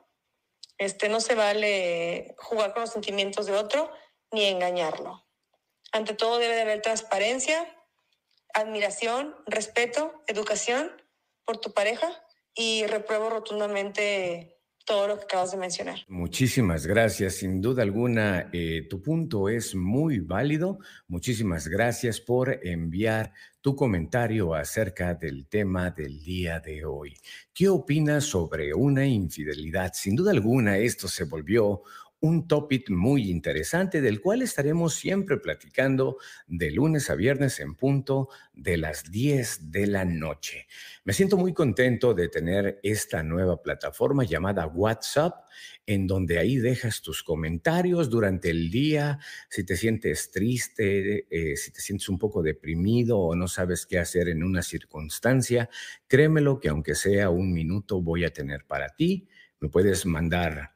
Este, 0.77 1.09
no 1.09 1.19
se 1.19 1.35
vale 1.35 2.35
jugar 2.37 2.73
con 2.73 2.81
los 2.81 2.91
sentimientos 2.91 3.45
de 3.45 3.53
otro 3.53 3.91
ni 4.31 4.45
engañarlo. 4.45 5.25
Ante 5.91 6.13
todo 6.13 6.37
debe 6.37 6.55
de 6.55 6.61
haber 6.61 6.81
transparencia, 6.81 7.67
admiración, 8.53 9.35
respeto, 9.45 10.23
educación 10.27 10.91
por 11.45 11.57
tu 11.57 11.73
pareja 11.73 12.23
y 12.53 12.85
repruebo 12.87 13.29
rotundamente 13.29 14.60
todo 14.85 15.07
lo 15.07 15.17
que 15.17 15.23
acabas 15.25 15.51
de 15.51 15.57
mencionar. 15.57 15.99
Muchísimas 16.07 16.85
gracias. 16.85 17.35
Sin 17.35 17.61
duda 17.61 17.83
alguna, 17.83 18.49
eh, 18.53 18.87
tu 18.89 19.01
punto 19.01 19.49
es 19.49 19.75
muy 19.75 20.19
válido. 20.19 20.79
Muchísimas 21.07 21.67
gracias 21.67 22.19
por 22.19 22.59
enviar 22.65 23.33
tu 23.61 23.75
comentario 23.75 24.53
acerca 24.55 25.13
del 25.13 25.47
tema 25.47 25.91
del 25.91 26.23
día 26.23 26.59
de 26.59 26.83
hoy. 26.83 27.13
¿Qué 27.53 27.69
opinas 27.69 28.23
sobre 28.23 28.73
una 28.73 29.05
infidelidad? 29.05 29.91
Sin 29.93 30.15
duda 30.15 30.31
alguna, 30.31 30.77
esto 30.77 31.07
se 31.07 31.25
volvió 31.25 31.83
un 32.21 32.47
topic 32.47 32.89
muy 32.91 33.29
interesante 33.29 33.99
del 33.99 34.21
cual 34.21 34.43
estaremos 34.43 34.93
siempre 34.93 35.37
platicando 35.37 36.17
de 36.47 36.71
lunes 36.71 37.09
a 37.09 37.15
viernes 37.15 37.59
en 37.59 37.75
punto 37.75 38.29
de 38.53 38.77
las 38.77 39.11
10 39.11 39.71
de 39.71 39.87
la 39.87 40.05
noche. 40.05 40.67
Me 41.03 41.13
siento 41.13 41.35
muy 41.35 41.53
contento 41.53 42.13
de 42.13 42.29
tener 42.29 42.79
esta 42.83 43.23
nueva 43.23 43.61
plataforma 43.61 44.23
llamada 44.23 44.67
WhatsApp, 44.67 45.47
en 45.87 46.05
donde 46.05 46.37
ahí 46.37 46.57
dejas 46.57 47.01
tus 47.01 47.23
comentarios 47.23 48.09
durante 48.09 48.51
el 48.51 48.69
día, 48.69 49.17
si 49.49 49.63
te 49.63 49.75
sientes 49.75 50.29
triste, 50.29 51.25
eh, 51.29 51.57
si 51.57 51.71
te 51.71 51.81
sientes 51.81 52.07
un 52.07 52.19
poco 52.19 52.43
deprimido 52.43 53.17
o 53.19 53.35
no 53.35 53.47
sabes 53.47 53.87
qué 53.87 53.97
hacer 53.97 54.29
en 54.29 54.43
una 54.43 54.61
circunstancia, 54.61 55.69
créemelo 56.07 56.59
que 56.59 56.69
aunque 56.69 56.93
sea 56.93 57.31
un 57.31 57.51
minuto 57.51 57.99
voy 57.99 58.25
a 58.25 58.31
tener 58.31 58.65
para 58.65 58.89
ti. 58.89 59.27
Me 59.59 59.69
puedes 59.69 60.05
mandar 60.05 60.75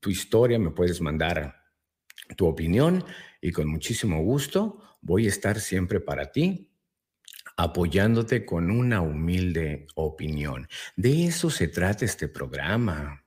tu 0.00 0.10
historia, 0.10 0.58
me 0.58 0.70
puedes 0.70 1.00
mandar 1.00 1.54
tu 2.36 2.46
opinión 2.46 3.04
y 3.40 3.52
con 3.52 3.68
muchísimo 3.68 4.22
gusto 4.22 4.82
voy 5.00 5.26
a 5.26 5.30
estar 5.30 5.60
siempre 5.60 6.00
para 6.00 6.30
ti 6.32 6.68
apoyándote 7.56 8.46
con 8.46 8.70
una 8.70 9.00
humilde 9.00 9.88
opinión. 9.96 10.68
De 10.96 11.24
eso 11.24 11.50
se 11.50 11.66
trata 11.66 12.04
este 12.04 12.28
programa, 12.28 13.24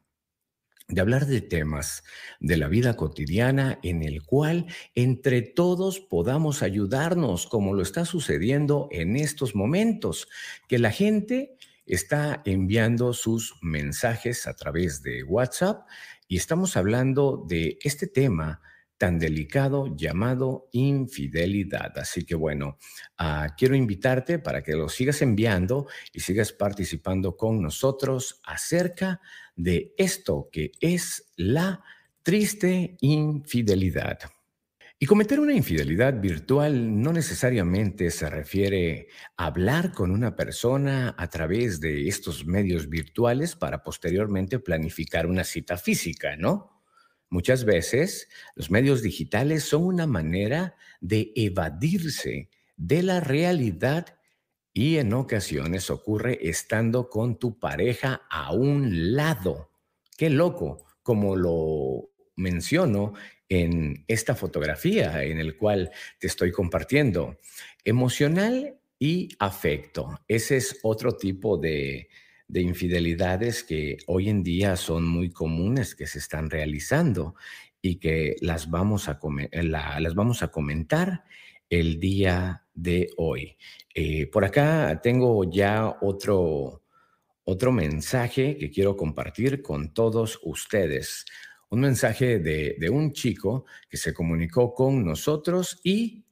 de 0.88 1.02
hablar 1.02 1.26
de 1.26 1.42
temas 1.42 2.04
de 2.40 2.56
la 2.56 2.70
vida 2.70 2.96
cotidiana 2.96 3.80
en 3.84 4.04
el 4.04 4.24
cual 4.24 4.68
entre 4.96 5.42
todos 5.42 6.00
podamos 6.00 6.64
ayudarnos, 6.64 7.46
como 7.46 7.74
lo 7.74 7.82
está 7.82 8.06
sucediendo 8.06 8.88
en 8.92 9.18
estos 9.18 9.54
momentos, 9.54 10.30
que 10.70 10.80
la 10.80 10.92
gente 10.92 11.58
está 11.86 12.42
enviando 12.46 13.12
sus 13.12 13.56
mensajes 13.62 14.48
a 14.48 14.54
través 14.54 15.04
de 15.04 15.24
WhatsApp 15.24 15.86
y 16.32 16.38
estamos 16.38 16.78
hablando 16.78 17.44
de 17.46 17.78
este 17.84 18.08
tema 18.08 18.62
tan 18.98 19.20
delicado 19.20 19.94
llamado 19.98 20.70
infidelidad. 20.72 21.92
Así 21.98 22.24
que 22.24 22.36
bueno, 22.36 22.78
ah, 23.18 23.50
quiero 23.58 23.76
invitarte 23.76 24.40
para 24.40 24.64
que 24.64 24.72
lo 24.72 24.88
sigas 24.88 25.22
enviando 25.22 25.88
y 26.14 26.22
sigas 26.22 26.54
participando 26.54 27.36
con 27.36 27.62
nosotros 27.62 28.40
acerca 28.46 29.20
de 29.58 29.94
esto 29.98 30.48
que 30.54 30.72
es 30.80 31.34
la 31.36 31.84
triste 32.24 32.96
infidelidad. 33.02 34.20
Y 35.04 35.08
cometer 35.08 35.40
una 35.40 35.56
infidelidad 35.56 36.22
virtual 36.22 37.02
no 37.02 37.12
necesariamente 37.12 38.12
se 38.12 38.30
refiere 38.30 39.08
a 39.36 39.48
hablar 39.48 39.94
con 39.94 40.12
una 40.12 40.36
persona 40.36 41.16
a 41.18 41.28
través 41.28 41.80
de 41.80 42.08
estos 42.08 42.46
medios 42.46 42.88
virtuales 42.88 43.56
para 43.56 43.82
posteriormente 43.82 44.60
planificar 44.60 45.26
una 45.26 45.44
cita 45.44 45.78
física, 45.78 46.36
¿no? 46.36 46.84
Muchas 47.32 47.66
veces 47.66 48.30
los 48.54 48.70
medios 48.70 49.02
digitales 49.02 49.64
son 49.64 49.86
una 49.86 50.06
manera 50.06 50.76
de 51.00 51.32
evadirse 51.36 52.52
de 52.78 53.02
la 53.02 53.22
realidad 53.22 54.20
y 54.72 54.98
en 54.98 55.14
ocasiones 55.14 55.90
ocurre 55.90 56.48
estando 56.48 57.10
con 57.10 57.40
tu 57.40 57.58
pareja 57.58 58.22
a 58.30 58.54
un 58.54 59.16
lado. 59.16 59.72
Qué 60.16 60.30
loco, 60.30 60.86
como 61.02 61.36
lo 61.36 62.12
menciono 62.36 63.14
en 63.52 64.06
esta 64.08 64.34
fotografía 64.34 65.26
en 65.26 65.38
el 65.38 65.58
cual 65.58 65.92
te 66.20 66.28
estoy 66.28 66.54
compartiendo. 66.54 67.38
Emocional 67.84 68.78
y 68.98 69.28
afecto. 69.40 70.22
Ese 70.26 70.56
es 70.56 70.80
otro 70.84 71.18
tipo 71.18 71.58
de, 71.58 72.08
infidelidades 72.54 73.66
que 73.66 73.98
hoy 74.08 74.30
en 74.30 74.42
día 74.42 74.78
son 74.78 75.06
muy 75.06 75.32
comunes, 75.32 75.96
que 75.96 76.08
se 76.08 76.20
están 76.20 76.50
realizando 76.50 77.36
y 77.82 77.98
que 77.98 78.38
las 78.40 78.70
vamos 78.70 79.10
a, 79.10 79.20
las 79.52 80.16
vamos 80.16 80.44
a 80.44 80.48
comentar 80.48 81.26
el 81.70 82.00
día 82.00 82.64
de 82.74 83.10
hoy. 83.18 83.58
Eh, 83.94 84.28
por 84.28 84.46
acá 84.46 85.02
tengo 85.04 85.44
ya 85.44 85.98
otro, 86.00 86.84
otro 87.44 87.74
mensaje 87.74 88.56
que 88.58 88.72
quiero 88.72 88.96
compartir 88.96 89.62
con 89.62 89.94
todos 89.94 90.40
ustedes 90.42 91.26
un 91.72 91.80
mensaje 91.80 92.40
de, 92.40 92.90
un 92.90 93.14
chico 93.14 93.66
que 93.90 93.98
se 93.98 94.14
comunicó 94.14 94.74
con 94.74 95.06
nosotros 95.06 95.80
y 95.84 96.26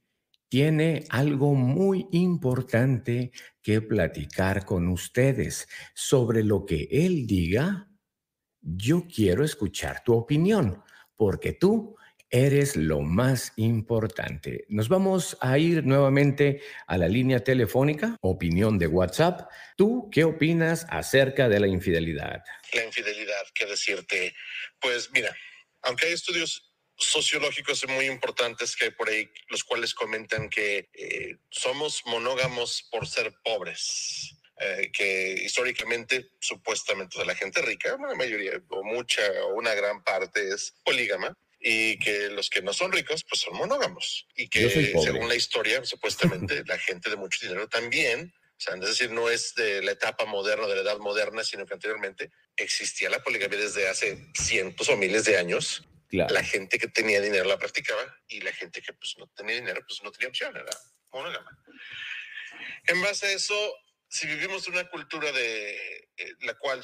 tiene 0.48 1.06
algo 1.08 1.54
muy 1.54 2.08
importante 2.12 3.32
que 3.62 3.80
platicar 3.80 4.66
con 4.66 4.88
ustedes 4.88 5.66
sobre 5.94 6.44
lo 6.44 6.66
que 6.66 6.88
él 6.90 7.26
diga. 7.26 7.88
Yo 8.60 9.06
quiero 9.06 9.42
escuchar 9.42 10.02
tu 10.04 10.12
opinión, 10.12 10.82
porque 11.16 11.54
tú 11.54 11.96
eres 12.30 12.76
lo 12.76 13.00
más 13.00 13.52
importante. 13.56 14.64
Nos 14.68 14.88
vamos 14.88 15.36
a 15.40 15.58
ir 15.58 15.84
nuevamente 15.84 16.62
a 16.86 16.96
la 16.96 17.08
línea 17.08 17.42
telefónica, 17.42 18.16
opinión 18.20 18.78
de 18.78 18.86
WhatsApp. 18.86 19.50
¿Tú 19.76 20.08
qué 20.12 20.24
opinas 20.24 20.86
acerca 20.88 21.48
de 21.48 21.60
la 21.60 21.66
infidelidad? 21.66 22.42
La 22.72 22.84
infidelidad, 22.84 23.42
¿qué 23.54 23.66
decirte? 23.66 24.34
Pues 24.80 25.10
mira, 25.12 25.36
aunque 25.82 26.06
hay 26.06 26.12
estudios 26.12 26.72
sociológicos 26.96 27.86
muy 27.88 28.06
importantes 28.06 28.76
que 28.76 28.86
hay 28.86 28.90
por 28.90 29.08
ahí, 29.08 29.28
los 29.48 29.64
cuales 29.64 29.94
comentan 29.94 30.48
que 30.48 30.88
eh, 30.92 31.36
somos 31.50 32.02
monógamos 32.06 32.86
por 32.90 33.06
ser 33.06 33.34
pobres. 33.42 34.36
Eh, 34.62 34.90
que 34.92 35.32
históricamente, 35.42 36.32
supuestamente, 36.38 37.24
la 37.24 37.34
gente 37.34 37.62
rica, 37.62 37.96
la 37.98 38.14
mayoría, 38.14 38.62
o 38.68 38.84
mucha, 38.84 39.22
o 39.44 39.54
una 39.54 39.72
gran 39.72 40.04
parte 40.04 40.50
es 40.50 40.74
polígama, 40.84 41.34
y 41.60 41.98
que 41.98 42.28
los 42.28 42.48
que 42.48 42.62
no 42.62 42.72
son 42.72 42.90
ricos, 42.90 43.24
pues 43.28 43.42
son 43.42 43.54
monógamos. 43.54 44.26
Y 44.34 44.48
que 44.48 44.70
según 44.70 45.28
la 45.28 45.34
historia, 45.34 45.84
supuestamente, 45.84 46.64
la 46.66 46.78
gente 46.78 47.10
de 47.10 47.16
mucho 47.16 47.38
dinero 47.46 47.68
también, 47.68 48.32
o 48.34 48.60
sea, 48.60 48.74
es 48.74 48.80
decir, 48.80 49.10
no 49.10 49.28
es 49.28 49.54
de 49.54 49.82
la 49.82 49.92
etapa 49.92 50.24
moderna, 50.24 50.66
de 50.66 50.76
la 50.76 50.82
edad 50.82 50.98
moderna, 50.98 51.44
sino 51.44 51.66
que 51.66 51.74
anteriormente 51.74 52.30
existía 52.56 53.10
la 53.10 53.22
poligamia 53.22 53.58
desde 53.58 53.88
hace 53.88 54.26
cientos 54.34 54.88
o 54.88 54.96
miles 54.96 55.24
de 55.24 55.38
años 55.38 55.84
La 56.28 56.42
gente 56.42 56.78
que 56.78 56.88
tenía 56.88 57.20
dinero 57.20 57.44
la 57.44 57.58
practicaba 57.58 58.02
y 58.26 58.40
la 58.40 58.52
gente 58.52 58.82
que 58.82 58.92
pues 58.92 59.14
no 59.18 59.28
tenía 59.28 59.54
dinero 59.54 59.80
pues 59.86 60.02
no 60.02 60.10
tenía 60.10 60.28
opción, 60.28 60.56
era 60.56 60.70
monógama. 61.12 61.56
En 62.86 63.00
base 63.00 63.26
a 63.26 63.32
eso, 63.32 63.74
si 64.08 64.26
vivimos 64.26 64.66
en 64.66 64.74
una 64.74 64.88
cultura 64.88 65.30
de 65.30 66.08
eh, 66.16 66.34
la 66.40 66.54
cual 66.54 66.82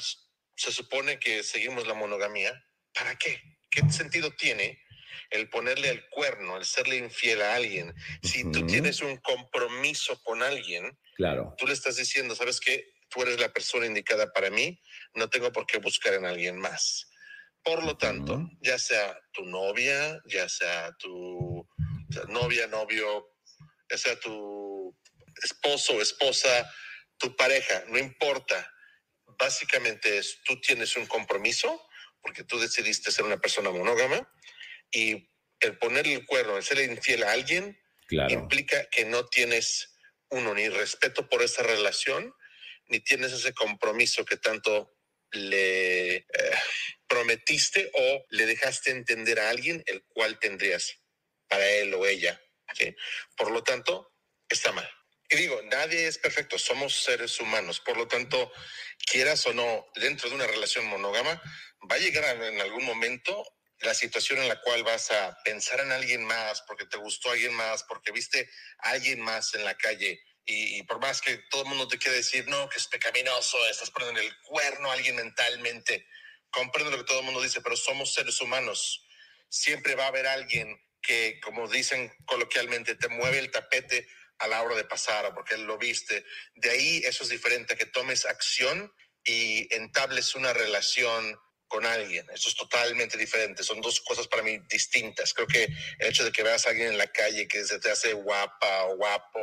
se 0.55 0.71
supone 0.71 1.19
que 1.19 1.43
seguimos 1.43 1.85
la 1.87 1.93
monogamía, 1.93 2.53
¿para 2.93 3.17
qué? 3.17 3.56
¿Qué 3.69 3.81
sentido 3.91 4.31
tiene 4.31 4.81
el 5.29 5.49
ponerle 5.49 5.89
el 5.89 6.07
cuerno, 6.09 6.57
el 6.57 6.65
serle 6.65 6.97
infiel 6.97 7.41
a 7.41 7.55
alguien? 7.55 7.93
Si 8.23 8.49
tú 8.51 8.65
tienes 8.65 9.01
un 9.01 9.17
compromiso 9.17 10.21
con 10.23 10.43
alguien, 10.43 10.97
claro. 11.15 11.53
tú 11.57 11.67
le 11.67 11.73
estás 11.73 11.97
diciendo, 11.97 12.35
¿sabes 12.35 12.59
qué? 12.59 12.93
Tú 13.09 13.21
eres 13.21 13.39
la 13.39 13.51
persona 13.53 13.85
indicada 13.85 14.31
para 14.33 14.49
mí, 14.49 14.81
no 15.13 15.29
tengo 15.29 15.51
por 15.51 15.65
qué 15.65 15.79
buscar 15.79 16.13
en 16.13 16.25
alguien 16.25 16.57
más. 16.57 17.09
Por 17.63 17.83
lo 17.83 17.97
tanto, 17.97 18.49
ya 18.61 18.79
sea 18.79 19.19
tu 19.33 19.43
novia, 19.43 20.21
ya 20.25 20.47
sea 20.47 20.95
tu 20.97 21.67
novia, 22.29 22.67
novio, 22.67 23.35
ya 23.89 23.97
sea 23.97 24.17
tu 24.19 24.95
esposo 25.43 25.95
o 25.95 26.01
esposa, 26.01 26.71
tu 27.17 27.35
pareja, 27.35 27.83
no 27.87 27.97
importa. 27.97 28.71
Básicamente 29.37 30.17
es, 30.17 30.41
tú 30.43 30.59
tienes 30.61 30.95
un 30.95 31.05
compromiso 31.07 31.86
porque 32.27 32.43
tú 32.43 32.59
decidiste 32.59 33.09
ser 33.09 33.23
una 33.23 33.39
persona 33.39 33.71
monógama 33.71 34.29
y 34.91 35.31
el 35.61 35.77
ponerle 35.77 36.13
el 36.13 36.25
cuerno, 36.25 36.57
el 36.57 36.63
ser 36.63 36.79
infiel 36.79 37.23
a 37.23 37.31
alguien, 37.31 37.79
implica 38.27 38.85
que 38.89 39.05
no 39.05 39.25
tienes 39.27 39.95
uno 40.29 40.53
ni 40.53 40.67
respeto 40.67 41.29
por 41.29 41.41
esa 41.41 41.63
relación, 41.63 42.33
ni 42.89 42.99
tienes 42.99 43.31
ese 43.31 43.53
compromiso 43.53 44.25
que 44.25 44.35
tanto 44.35 44.93
le 45.31 46.15
eh, 46.15 46.25
prometiste 47.07 47.91
o 47.93 48.25
le 48.29 48.45
dejaste 48.45 48.91
entender 48.91 49.39
a 49.39 49.49
alguien 49.49 49.81
el 49.87 50.03
cual 50.03 50.37
tendrías 50.37 51.01
para 51.47 51.65
él 51.65 51.93
o 51.93 52.05
ella. 52.05 52.41
Por 53.37 53.51
lo 53.51 53.63
tanto, 53.63 54.13
está 54.49 54.73
mal. 54.73 54.89
Y 55.29 55.35
digo, 55.35 55.61
nadie 55.63 56.07
es 56.07 56.17
perfecto, 56.17 56.57
somos 56.57 57.03
seres 57.03 57.39
humanos. 57.39 57.81
Por 57.81 57.97
lo 57.97 58.07
tanto, 58.07 58.51
quieras 59.05 59.45
o 59.45 59.53
no, 59.53 59.87
dentro 59.95 60.29
de 60.29 60.35
una 60.35 60.47
relación 60.47 60.85
monógama, 60.85 61.41
va 61.89 61.95
a 61.95 61.99
llegar 61.99 62.41
en 62.41 62.61
algún 62.61 62.85
momento 62.85 63.45
la 63.79 63.93
situación 63.93 64.39
en 64.39 64.47
la 64.47 64.59
cual 64.61 64.83
vas 64.83 65.11
a 65.11 65.37
pensar 65.43 65.79
en 65.81 65.91
alguien 65.91 66.23
más 66.23 66.61
porque 66.61 66.85
te 66.85 66.97
gustó 66.97 67.29
alguien 67.29 67.53
más, 67.53 67.83
porque 67.83 68.11
viste 68.11 68.49
a 68.79 68.91
alguien 68.91 69.19
más 69.19 69.53
en 69.53 69.65
la 69.65 69.77
calle. 69.77 70.21
Y, 70.49 70.81
por 70.83 71.01
más 71.01 71.19
que 71.19 71.37
todo 71.49 71.63
el 71.63 71.67
mundo 71.67 71.89
te 71.89 71.97
quiera 71.97 72.15
decir, 72.15 72.47
no, 72.47 72.69
que 72.69 72.77
es 72.77 72.87
pecaminoso, 72.87 73.57
estás 73.67 73.91
poniendo 73.91 74.21
el 74.21 74.33
cuerno 74.43 74.89
a 74.89 74.93
alguien 74.93 75.17
mentalmente. 75.17 76.07
Comprendo 76.49 76.89
lo 76.89 76.99
que 76.99 77.03
todo 77.03 77.19
el 77.19 77.25
mundo 77.25 77.41
dice, 77.41 77.59
pero 77.59 77.75
somos 77.75 78.13
seres 78.13 78.39
humanos. 78.39 79.05
Siempre 79.49 79.95
va 79.95 80.05
a 80.05 80.07
haber 80.07 80.25
alguien 80.25 80.81
que, 81.01 81.41
como 81.41 81.67
dicen 81.67 82.13
coloquialmente, 82.25 82.95
te 82.95 83.09
mueve 83.09 83.39
el 83.39 83.51
tapete 83.51 84.07
a 84.39 84.47
la 84.47 84.61
hora 84.61 84.75
de 84.75 84.83
pasar 84.85 85.25
o 85.25 85.33
porque 85.33 85.57
lo 85.57 85.77
viste. 85.77 86.25
De 86.55 86.69
ahí 86.69 87.01
eso 87.05 87.23
es 87.23 87.29
diferente 87.29 87.75
que 87.75 87.85
tomes 87.85 88.25
acción 88.25 88.91
y 89.23 89.73
entables 89.73 90.35
una 90.35 90.53
relación 90.53 91.37
con 91.67 91.85
alguien. 91.85 92.25
Eso 92.33 92.49
es 92.49 92.55
totalmente 92.55 93.17
diferente. 93.17 93.63
Son 93.63 93.81
dos 93.81 93.99
cosas 94.01 94.27
para 94.27 94.43
mí 94.43 94.59
distintas. 94.69 95.33
Creo 95.33 95.47
que 95.47 95.67
el 95.99 96.07
hecho 96.07 96.23
de 96.23 96.31
que 96.31 96.43
veas 96.43 96.65
a 96.65 96.69
alguien 96.69 96.89
en 96.89 96.97
la 96.97 97.07
calle 97.07 97.47
que 97.47 97.65
se 97.65 97.79
te 97.79 97.91
hace 97.91 98.13
guapa 98.13 98.85
o 98.85 98.95
guapo 98.95 99.39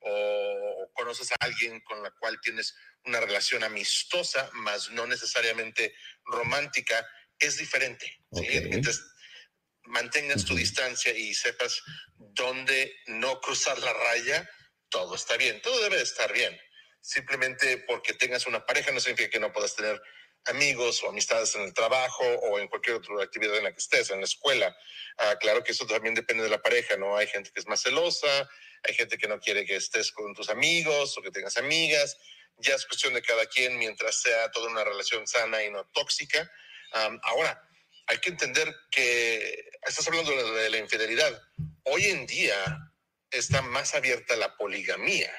o 0.00 0.90
conoces 0.94 1.32
a 1.32 1.36
alguien 1.40 1.80
con 1.80 2.02
la 2.02 2.10
cual 2.12 2.40
tienes 2.40 2.74
una 3.04 3.20
relación 3.20 3.64
amistosa, 3.64 4.48
más 4.54 4.90
no 4.90 5.06
necesariamente 5.06 5.94
romántica, 6.24 7.06
es 7.38 7.58
diferente. 7.58 8.20
Entonces, 8.32 9.02
mantengas 9.88 10.44
tu 10.44 10.54
distancia 10.54 11.12
y 11.16 11.34
sepas 11.34 11.82
dónde 12.16 12.94
no 13.06 13.40
cruzar 13.40 13.78
la 13.78 13.92
raya, 13.92 14.48
todo 14.88 15.14
está 15.14 15.36
bien, 15.36 15.60
todo 15.62 15.80
debe 15.82 16.00
estar 16.00 16.32
bien. 16.32 16.58
Simplemente 17.00 17.78
porque 17.86 18.14
tengas 18.14 18.46
una 18.46 18.64
pareja 18.64 18.90
no 18.92 19.00
significa 19.00 19.30
que 19.30 19.40
no 19.40 19.52
puedas 19.52 19.74
tener 19.76 20.00
amigos 20.46 21.02
o 21.02 21.08
amistades 21.08 21.54
en 21.54 21.62
el 21.62 21.74
trabajo 21.74 22.24
o 22.24 22.58
en 22.58 22.68
cualquier 22.68 22.96
otra 22.96 23.22
actividad 23.22 23.56
en 23.56 23.64
la 23.64 23.72
que 23.72 23.78
estés, 23.78 24.10
en 24.10 24.18
la 24.18 24.24
escuela. 24.24 24.74
Ah, 25.18 25.36
claro 25.38 25.62
que 25.62 25.72
eso 25.72 25.86
también 25.86 26.14
depende 26.14 26.42
de 26.42 26.50
la 26.50 26.62
pareja, 26.62 26.96
¿no? 26.96 27.16
Hay 27.16 27.26
gente 27.26 27.50
que 27.52 27.60
es 27.60 27.66
más 27.66 27.82
celosa, 27.82 28.48
hay 28.82 28.94
gente 28.94 29.18
que 29.18 29.28
no 29.28 29.38
quiere 29.40 29.64
que 29.64 29.76
estés 29.76 30.12
con 30.12 30.34
tus 30.34 30.48
amigos 30.48 31.16
o 31.16 31.22
que 31.22 31.30
tengas 31.30 31.56
amigas. 31.56 32.16
Ya 32.58 32.74
es 32.74 32.86
cuestión 32.86 33.14
de 33.14 33.22
cada 33.22 33.46
quien 33.46 33.78
mientras 33.78 34.20
sea 34.20 34.50
toda 34.50 34.68
una 34.68 34.84
relación 34.84 35.26
sana 35.26 35.62
y 35.62 35.70
no 35.70 35.86
tóxica. 35.88 36.50
ahora, 37.22 37.67
hay 38.08 38.18
que 38.18 38.30
entender 38.30 38.74
que 38.90 39.70
estás 39.86 40.06
hablando 40.08 40.30
de 40.54 40.70
la 40.70 40.78
infidelidad. 40.78 41.40
Hoy 41.84 42.04
en 42.04 42.26
día 42.26 42.56
está 43.30 43.62
más 43.62 43.94
abierta 43.94 44.36
la 44.36 44.56
poligamía. 44.56 45.30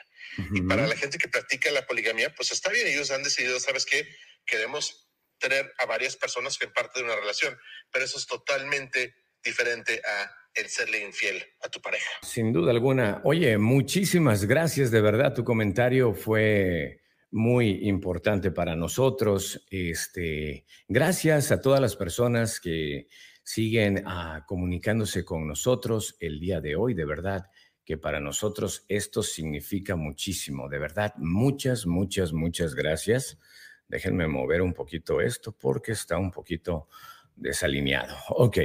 Y 0.54 0.62
para 0.62 0.88
la 0.88 0.96
gente 0.96 1.18
que 1.18 1.28
practica 1.28 1.70
la 1.72 1.86
poligamía, 1.86 2.34
pues 2.34 2.52
está 2.52 2.72
bien, 2.72 2.88
ellos 2.88 3.12
han 3.12 3.24
decidido, 3.24 3.60
¿sabes 3.60 3.86
qué? 3.86 4.08
Queremos 4.46 5.10
tener 5.38 5.74
a 5.80 5.86
varias 5.86 6.16
personas 6.16 6.58
que 6.58 6.68
parte 6.68 7.00
de 7.00 7.06
una 7.06 7.16
relación, 7.16 7.58
pero 7.92 8.06
eso 8.06 8.18
es 8.18 8.26
totalmente 8.26 9.16
diferente 9.44 10.02
a 10.06 10.32
el 10.54 10.70
serle 10.70 11.00
infiel 11.04 11.44
a 11.62 11.70
tu 11.70 11.82
pareja. 11.82 12.10
Sin 12.22 12.54
duda 12.54 12.72
alguna. 12.72 13.22
Oye, 13.24 13.58
muchísimas 13.58 14.46
gracias, 14.46 14.92
de 14.92 15.02
verdad, 15.02 15.34
tu 15.34 15.44
comentario 15.44 16.14
fue 16.14 17.02
muy 17.32 17.88
importante 17.88 18.52
para 18.52 18.76
nosotros. 18.76 19.66
Este, 19.70 20.66
gracias 20.88 21.52
a 21.52 21.62
todas 21.62 21.82
las 21.82 21.96
personas 21.96 22.60
que 22.60 23.08
siguen 23.44 24.04
ah, 24.06 24.46
comunicándose 24.48 25.26
con 25.26 25.48
nosotros 25.48 26.16
el 26.20 26.40
día 26.40 26.62
de 26.62 26.76
hoy, 26.76 26.94
de 26.94 27.06
verdad 27.06 27.46
que 27.90 27.98
para 27.98 28.20
nosotros 28.20 28.86
esto 28.88 29.24
significa 29.24 29.96
muchísimo, 29.96 30.70
de 30.70 30.78
verdad, 30.78 31.14
muchas, 31.18 31.88
muchas, 31.88 32.34
muchas 32.34 32.76
gracias. 32.76 33.40
Déjenme 33.88 34.28
mover 34.28 34.62
un 34.62 34.74
poquito 34.74 35.20
esto 35.20 35.52
porque 35.52 35.94
está 35.94 36.20
un 36.20 36.30
poquito 36.30 36.88
desalineado. 37.36 38.16
Ok. 38.30 38.60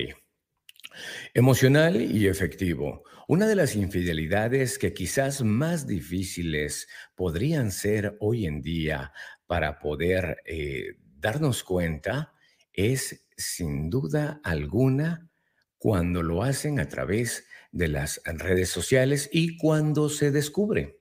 Emocional 1.33 2.03
y 2.03 2.27
efectivo. 2.27 3.05
Una 3.27 3.47
de 3.47 3.57
las 3.57 3.75
infidelidades 3.75 4.79
que 4.79 4.93
quizás 4.93 5.43
más 5.43 5.87
difíciles 5.87 6.89
podrían 7.14 7.70
ser 7.72 8.18
hoy 8.20 8.45
en 8.45 8.61
día 8.61 9.14
para 9.47 9.79
poder 9.79 10.43
eh, 10.45 10.97
darnos 11.16 11.64
cuenta 11.64 12.35
es 12.75 13.27
sin 13.35 13.89
duda 13.89 14.43
alguna 14.45 15.31
cuando 15.79 16.22
lo 16.22 16.43
hacen 16.43 16.79
a 16.81 16.89
través 16.89 17.47
de 17.72 17.89
las 17.89 18.20
redes 18.27 18.68
sociales 18.68 19.31
y 19.33 19.57
cuando 19.57 20.11
se 20.11 20.31
descubre. 20.31 21.01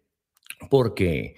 Porque 0.69 1.35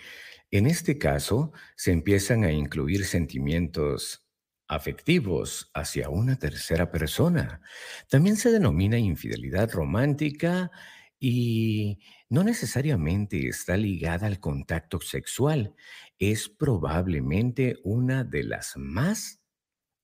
en 0.52 0.68
este 0.68 1.00
caso 1.00 1.52
se 1.76 1.94
empiezan 1.94 2.44
a 2.44 2.52
incluir 2.52 3.06
sentimientos 3.06 4.25
afectivos 4.68 5.70
hacia 5.74 6.10
una 6.10 6.38
tercera 6.38 6.92
persona. 6.92 7.62
También 8.10 8.38
se 8.38 8.52
denomina 8.52 8.98
infidelidad 8.98 9.72
romántica 9.72 10.72
y 11.20 12.00
no 12.30 12.44
necesariamente 12.44 13.48
está 13.48 13.78
ligada 13.78 14.28
al 14.28 14.40
contacto 14.40 15.00
sexual. 15.00 15.76
Es 16.20 16.50
probablemente 16.50 17.78
una 17.84 18.24
de 18.24 18.44
las 18.44 18.74
más 18.78 19.42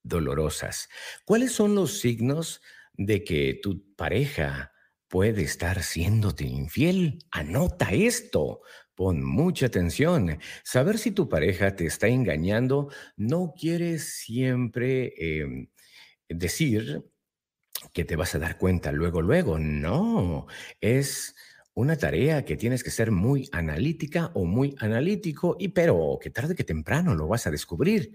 dolorosas. 0.03 0.89
¿Cuáles 1.25 1.51
son 1.51 1.75
los 1.75 1.99
signos 1.99 2.61
de 2.93 3.23
que 3.23 3.59
tu 3.61 3.95
pareja 3.95 4.71
puede 5.07 5.43
estar 5.43 5.83
siéndote 5.83 6.45
infiel? 6.45 7.19
Anota 7.31 7.91
esto. 7.91 8.61
Pon 9.01 9.23
mucha 9.23 9.65
atención. 9.65 10.37
Saber 10.63 10.99
si 10.99 11.09
tu 11.09 11.27
pareja 11.27 11.75
te 11.75 11.87
está 11.87 12.07
engañando 12.07 12.89
no 13.17 13.51
quiere 13.59 13.97
siempre 13.97 15.15
em, 15.17 15.69
decir 16.29 17.03
que 17.93 18.05
te 18.05 18.15
vas 18.15 18.35
a 18.35 18.39
dar 18.39 18.59
cuenta 18.59 18.91
luego, 18.91 19.23
luego. 19.23 19.57
No, 19.57 20.45
es 20.81 21.35
una 21.73 21.95
tarea 21.97 22.45
que 22.45 22.57
tienes 22.57 22.83
que 22.83 22.91
ser 22.91 23.09
muy 23.09 23.49
analítica 23.53 24.29
o 24.35 24.45
muy 24.45 24.75
analítico, 24.77 25.57
y 25.59 25.69
pero 25.69 26.19
que 26.21 26.29
tarde 26.29 26.53
que 26.53 26.63
temprano 26.63 27.15
lo 27.15 27.27
vas 27.27 27.47
a 27.47 27.51
descubrir 27.51 28.11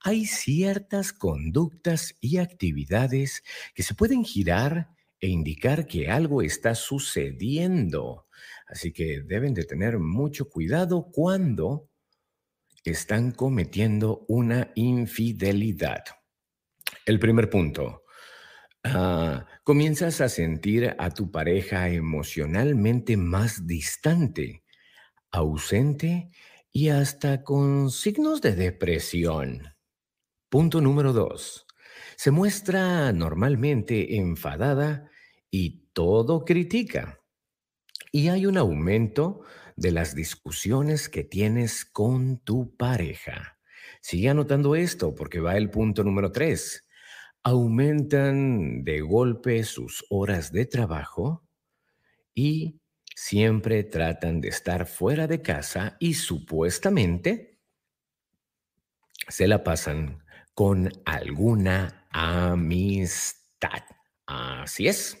hay 0.00 0.26
ciertas 0.26 1.12
conductas 1.12 2.16
y 2.20 2.38
actividades 2.38 3.44
que 3.72 3.84
se 3.84 3.94
pueden 3.94 4.24
girar 4.24 4.90
e 5.20 5.28
indicar 5.28 5.86
que 5.86 6.10
algo 6.10 6.42
está 6.42 6.74
sucediendo. 6.74 8.26
Así 8.66 8.92
que 8.92 9.22
deben 9.22 9.54
de 9.54 9.64
tener 9.64 9.98
mucho 9.98 10.48
cuidado 10.48 11.10
cuando 11.12 11.90
están 12.84 13.32
cometiendo 13.32 14.24
una 14.28 14.70
infidelidad. 14.74 16.04
El 17.06 17.18
primer 17.18 17.50
punto. 17.50 18.02
Ah, 18.82 19.46
comienzas 19.62 20.20
a 20.20 20.28
sentir 20.28 20.94
a 20.98 21.10
tu 21.10 21.30
pareja 21.30 21.88
emocionalmente 21.88 23.16
más 23.16 23.66
distante, 23.66 24.62
ausente 25.30 26.30
y 26.70 26.90
hasta 26.90 27.42
con 27.42 27.90
signos 27.90 28.42
de 28.42 28.54
depresión. 28.54 29.74
Punto 30.50 30.82
número 30.82 31.12
dos. 31.14 31.66
Se 32.16 32.30
muestra 32.30 33.12
normalmente 33.12 34.16
enfadada 34.16 35.10
y 35.50 35.88
todo 35.94 36.44
critica. 36.44 37.23
Y 38.14 38.28
hay 38.28 38.46
un 38.46 38.56
aumento 38.56 39.40
de 39.74 39.90
las 39.90 40.14
discusiones 40.14 41.08
que 41.08 41.24
tienes 41.24 41.84
con 41.84 42.38
tu 42.38 42.76
pareja. 42.76 43.58
Sigue 44.00 44.28
anotando 44.28 44.76
esto 44.76 45.16
porque 45.16 45.40
va 45.40 45.56
el 45.56 45.68
punto 45.68 46.04
número 46.04 46.30
tres. 46.30 46.86
Aumentan 47.42 48.84
de 48.84 49.00
golpe 49.00 49.64
sus 49.64 50.06
horas 50.10 50.52
de 50.52 50.64
trabajo 50.64 51.44
y 52.32 52.80
siempre 53.16 53.82
tratan 53.82 54.40
de 54.40 54.50
estar 54.50 54.86
fuera 54.86 55.26
de 55.26 55.42
casa 55.42 55.96
y 55.98 56.14
supuestamente 56.14 57.58
se 59.26 59.48
la 59.48 59.64
pasan 59.64 60.22
con 60.54 60.88
alguna 61.04 62.06
amistad. 62.10 63.82
Así 64.24 64.86
es. 64.86 65.18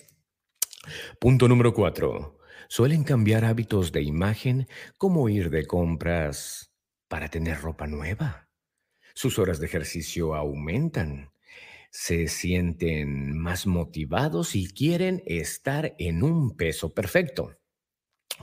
Punto 1.18 1.48
número 1.48 1.74
cuatro. 1.74 2.33
Suelen 2.68 3.04
cambiar 3.04 3.44
hábitos 3.44 3.92
de 3.92 4.02
imagen 4.02 4.66
como 4.98 5.28
ir 5.28 5.50
de 5.50 5.66
compras 5.66 6.72
para 7.08 7.28
tener 7.28 7.60
ropa 7.60 7.86
nueva. 7.86 8.48
Sus 9.14 9.38
horas 9.38 9.60
de 9.60 9.66
ejercicio 9.66 10.34
aumentan. 10.34 11.30
Se 11.90 12.26
sienten 12.26 13.38
más 13.38 13.66
motivados 13.66 14.56
y 14.56 14.66
quieren 14.72 15.22
estar 15.26 15.94
en 15.98 16.24
un 16.24 16.56
peso 16.56 16.92
perfecto. 16.92 17.56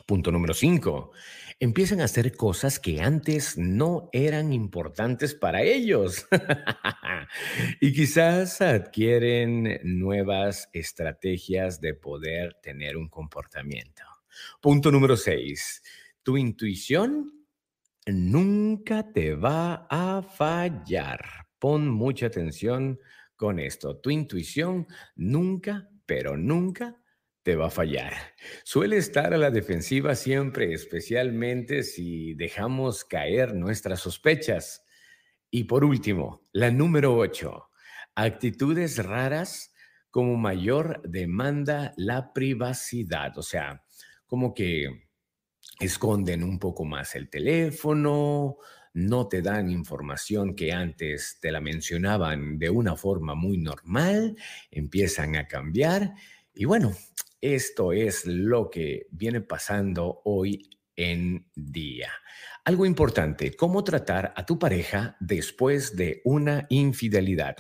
Punto 0.08 0.32
número 0.32 0.54
5. 0.54 1.12
Empiezan 1.60 2.00
a 2.00 2.06
hacer 2.06 2.34
cosas 2.36 2.80
que 2.80 3.02
antes 3.02 3.58
no 3.58 4.10
eran 4.14 4.54
importantes 4.54 5.36
para 5.36 5.62
ellos. 5.64 6.28
y 7.82 7.92
quizás 7.92 8.62
adquieren 8.62 9.80
nuevas 9.84 10.70
estrategias 10.72 11.82
de 11.82 11.94
poder 11.94 12.56
tener 12.64 12.96
un 12.96 13.10
comportamiento. 13.10 14.11
Punto 14.60 14.92
número 14.92 15.18
6. 15.18 15.84
Tu 16.24 16.38
intuición 16.38 17.46
nunca 18.06 19.12
te 19.12 19.36
va 19.36 19.88
a 19.90 20.22
fallar. 20.22 21.48
Pon 21.60 21.90
mucha 21.90 22.28
atención 22.28 23.00
con 23.36 23.60
esto. 23.60 23.98
Tu 23.98 24.12
intuición 24.12 24.88
nunca, 25.16 25.90
pero 26.06 26.38
nunca 26.38 27.02
te 27.44 27.56
va 27.56 27.68
a 27.68 27.72
fallar. 27.72 28.14
Suele 28.64 28.98
estar 28.98 29.34
a 29.34 29.38
la 29.38 29.50
defensiva 29.50 30.16
siempre, 30.16 30.74
especialmente 30.74 31.84
si 31.84 32.34
dejamos 32.36 33.04
caer 33.04 33.56
nuestras 33.56 34.00
sospechas. 34.00 34.84
Y 35.50 35.66
por 35.66 35.84
último, 35.84 36.48
la 36.52 36.72
número 36.72 37.16
8. 37.16 37.70
Actitudes 38.16 39.04
raras 39.04 39.74
como 40.12 40.36
mayor 40.38 41.02
demanda 41.04 41.94
la 41.98 42.34
privacidad. 42.34 43.38
O 43.38 43.44
sea, 43.44 43.84
como 44.32 44.54
que 44.54 45.10
esconden 45.78 46.42
un 46.42 46.58
poco 46.58 46.86
más 46.86 47.16
el 47.16 47.30
teléfono, 47.30 48.56
no 48.94 49.28
te 49.28 49.42
dan 49.42 49.70
información 49.70 50.56
que 50.56 50.72
antes 50.72 51.38
te 51.42 51.52
la 51.52 51.60
mencionaban 51.60 52.58
de 52.58 52.70
una 52.70 52.96
forma 52.96 53.36
muy 53.36 53.58
normal, 53.58 54.38
empiezan 54.72 55.36
a 55.36 55.50
cambiar. 55.50 56.14
Y 56.54 56.64
bueno, 56.64 56.96
esto 57.42 57.92
es 57.92 58.26
lo 58.26 58.70
que 58.70 59.08
viene 59.12 59.42
pasando 59.42 60.22
hoy 60.24 60.80
en 60.96 61.46
día. 61.54 62.14
Algo 62.64 62.86
importante, 62.86 63.54
cómo 63.58 63.84
tratar 63.84 64.34
a 64.38 64.46
tu 64.46 64.58
pareja 64.58 65.18
después 65.20 65.98
de 65.98 66.22
una 66.24 66.68
infidelidad. 66.70 67.58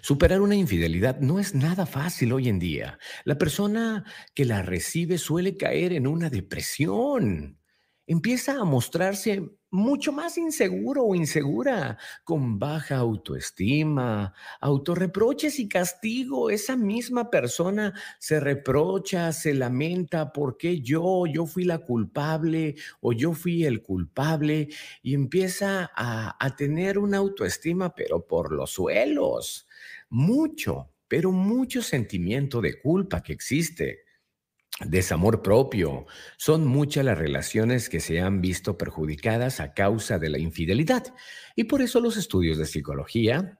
Superar 0.00 0.40
una 0.40 0.54
infidelidad 0.54 1.20
no 1.20 1.38
es 1.38 1.54
nada 1.54 1.86
fácil 1.86 2.32
hoy 2.32 2.48
en 2.48 2.58
día. 2.58 2.98
La 3.24 3.38
persona 3.38 4.04
que 4.34 4.44
la 4.44 4.62
recibe 4.62 5.18
suele 5.18 5.56
caer 5.56 5.92
en 5.92 6.06
una 6.06 6.30
depresión. 6.30 7.58
Empieza 8.06 8.60
a 8.60 8.64
mostrarse 8.64 9.50
mucho 9.70 10.12
más 10.12 10.36
inseguro 10.36 11.04
o 11.04 11.14
insegura, 11.14 11.98
con 12.24 12.58
baja 12.58 12.96
autoestima, 12.96 14.34
autorreproches 14.60 15.58
y 15.58 15.68
castigo. 15.68 16.50
Esa 16.50 16.76
misma 16.76 17.30
persona 17.30 17.94
se 18.18 18.40
reprocha, 18.40 19.32
se 19.32 19.54
lamenta, 19.54 20.32
¿por 20.32 20.56
qué 20.56 20.80
yo? 20.80 21.24
Yo 21.26 21.46
fui 21.46 21.64
la 21.64 21.78
culpable 21.78 22.74
o 23.00 23.12
yo 23.12 23.32
fui 23.32 23.64
el 23.64 23.82
culpable 23.82 24.68
y 25.02 25.14
empieza 25.14 25.90
a, 25.94 26.36
a 26.44 26.56
tener 26.56 26.98
una 26.98 27.18
autoestima, 27.18 27.94
pero 27.94 28.26
por 28.26 28.52
los 28.52 28.70
suelos. 28.72 29.68
Mucho, 30.08 30.90
pero 31.08 31.32
mucho 31.32 31.82
sentimiento 31.82 32.60
de 32.60 32.80
culpa 32.80 33.22
que 33.22 33.32
existe 33.32 34.09
desamor 34.84 35.42
propio. 35.42 36.06
Son 36.36 36.66
muchas 36.66 37.04
las 37.04 37.18
relaciones 37.18 37.88
que 37.88 38.00
se 38.00 38.20
han 38.20 38.40
visto 38.40 38.78
perjudicadas 38.78 39.60
a 39.60 39.74
causa 39.74 40.18
de 40.18 40.30
la 40.30 40.38
infidelidad. 40.38 41.14
Y 41.56 41.64
por 41.64 41.82
eso 41.82 42.00
los 42.00 42.16
estudios 42.16 42.58
de 42.58 42.66
psicología 42.66 43.58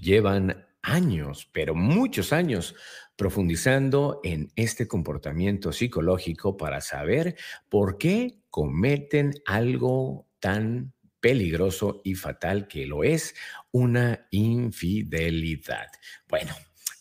llevan 0.00 0.66
años, 0.82 1.48
pero 1.52 1.74
muchos 1.74 2.32
años, 2.32 2.74
profundizando 3.16 4.20
en 4.22 4.52
este 4.54 4.86
comportamiento 4.86 5.72
psicológico 5.72 6.56
para 6.56 6.80
saber 6.80 7.36
por 7.68 7.98
qué 7.98 8.42
cometen 8.48 9.34
algo 9.44 10.28
tan 10.38 10.92
peligroso 11.20 12.00
y 12.04 12.14
fatal 12.14 12.68
que 12.68 12.86
lo 12.86 13.02
es 13.02 13.34
una 13.72 14.28
infidelidad. 14.30 15.88
Bueno, 16.28 16.54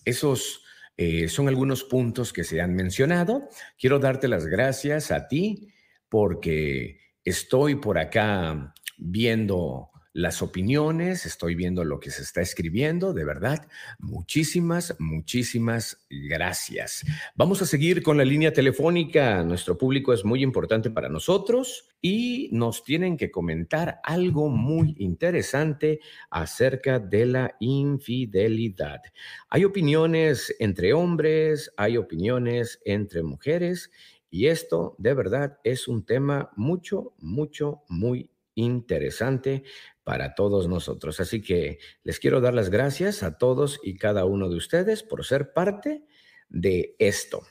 esos 0.05 0.63
eh, 0.97 1.27
son 1.27 1.47
algunos 1.47 1.83
puntos 1.83 2.33
que 2.33 2.43
se 2.43 2.59
han 2.59 2.73
mencionado. 2.75 3.47
Quiero 3.79 3.99
darte 3.99 4.27
las 4.27 4.47
gracias 4.47 5.11
a 5.11 5.27
ti 5.27 5.69
porque 6.09 6.99
estoy 7.23 7.75
por 7.75 7.99
acá 7.99 8.73
viendo 8.97 9.91
las 10.17 10.41
opiniones, 10.41 11.27
estoy 11.27 11.53
viendo 11.53 11.83
lo 11.83 11.99
que 11.99 12.09
se 12.09 12.23
está 12.23 12.41
escribiendo, 12.41 13.13
de 13.13 13.23
verdad, 13.23 13.67
muchísimas, 13.99 14.95
muchísimas 14.97 16.07
gracias. 16.09 17.05
Vamos 17.35 17.61
a 17.61 17.67
seguir 17.67 18.01
con 18.01 18.17
la 18.17 18.25
línea 18.25 18.51
telefónica, 18.51 19.43
nuestro 19.43 19.77
público 19.77 20.13
es 20.13 20.25
muy 20.25 20.41
importante 20.41 20.89
para 20.89 21.07
nosotros 21.07 21.89
y 22.01 22.49
nos 22.51 22.83
tienen 22.83 23.15
que 23.15 23.29
comentar 23.29 23.99
algo 24.03 24.49
muy 24.49 24.95
interesante 24.97 25.99
acerca 26.31 26.97
de 26.97 27.27
la 27.27 27.55
infidelidad. 27.59 29.01
Hay 29.49 29.65
opiniones 29.65 30.55
entre 30.57 30.93
hombres, 30.93 31.71
hay 31.77 31.95
opiniones 31.95 32.81
entre 32.85 33.21
mujeres. 33.21 33.91
Y 34.31 34.47
esto 34.47 34.95
de 34.97 35.13
verdad 35.13 35.59
es 35.63 35.87
un 35.87 36.03
tema 36.03 36.49
mucho, 36.55 37.13
mucho, 37.19 37.83
muy 37.87 38.31
interesante 38.55 39.63
para 40.07 40.35
todos 40.35 40.69
nosotros. 40.69 41.19
Así 41.19 41.41
que 41.41 41.79
les 42.03 42.17
quiero 42.17 42.39
dar 42.39 42.53
las 42.53 42.69
gracias 42.69 43.23
a 43.23 43.37
todos 43.37 43.77
y 43.83 43.97
cada 43.97 44.23
uno 44.23 44.47
de 44.47 44.55
ustedes 44.55 45.03
por 45.03 45.25
ser 45.25 45.51
parte 45.51 46.05
de 46.47 46.95
esto. 46.97 47.45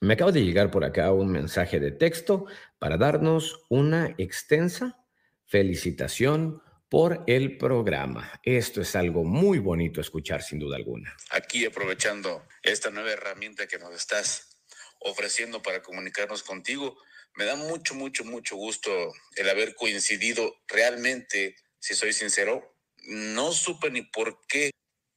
Me 0.00 0.14
acaba 0.14 0.30
de 0.30 0.44
llegar 0.44 0.70
por 0.70 0.84
acá 0.84 1.12
un 1.12 1.32
mensaje 1.32 1.80
de 1.80 1.90
texto 1.90 2.46
para 2.78 2.96
darnos 2.96 3.60
una 3.70 4.14
extensa 4.18 5.04
felicitación 5.46 6.62
por 6.88 7.24
el 7.26 7.58
programa. 7.58 8.30
Esto 8.44 8.80
es 8.80 8.94
algo 8.94 9.24
muy 9.24 9.58
bonito 9.58 10.00
escuchar 10.00 10.44
sin 10.44 10.60
duda 10.60 10.76
alguna. 10.76 11.16
Aquí 11.30 11.66
aprovechando 11.66 12.46
esta 12.62 12.90
nueva 12.90 13.10
herramienta 13.10 13.66
que 13.66 13.80
nos 13.80 13.92
estás 13.96 14.60
ofreciendo 15.00 15.60
para 15.60 15.82
comunicarnos 15.82 16.44
contigo, 16.44 16.96
me 17.34 17.46
da 17.46 17.56
mucho, 17.56 17.96
mucho, 17.96 18.24
mucho 18.24 18.54
gusto 18.54 19.12
el 19.34 19.48
haber 19.48 19.74
coincidido 19.74 20.54
realmente 20.68 21.56
si 21.84 21.94
soy 21.94 22.14
sincero, 22.14 22.74
no 23.02 23.52
supe 23.52 23.90
ni 23.90 24.00
por 24.00 24.40
qué 24.46 24.70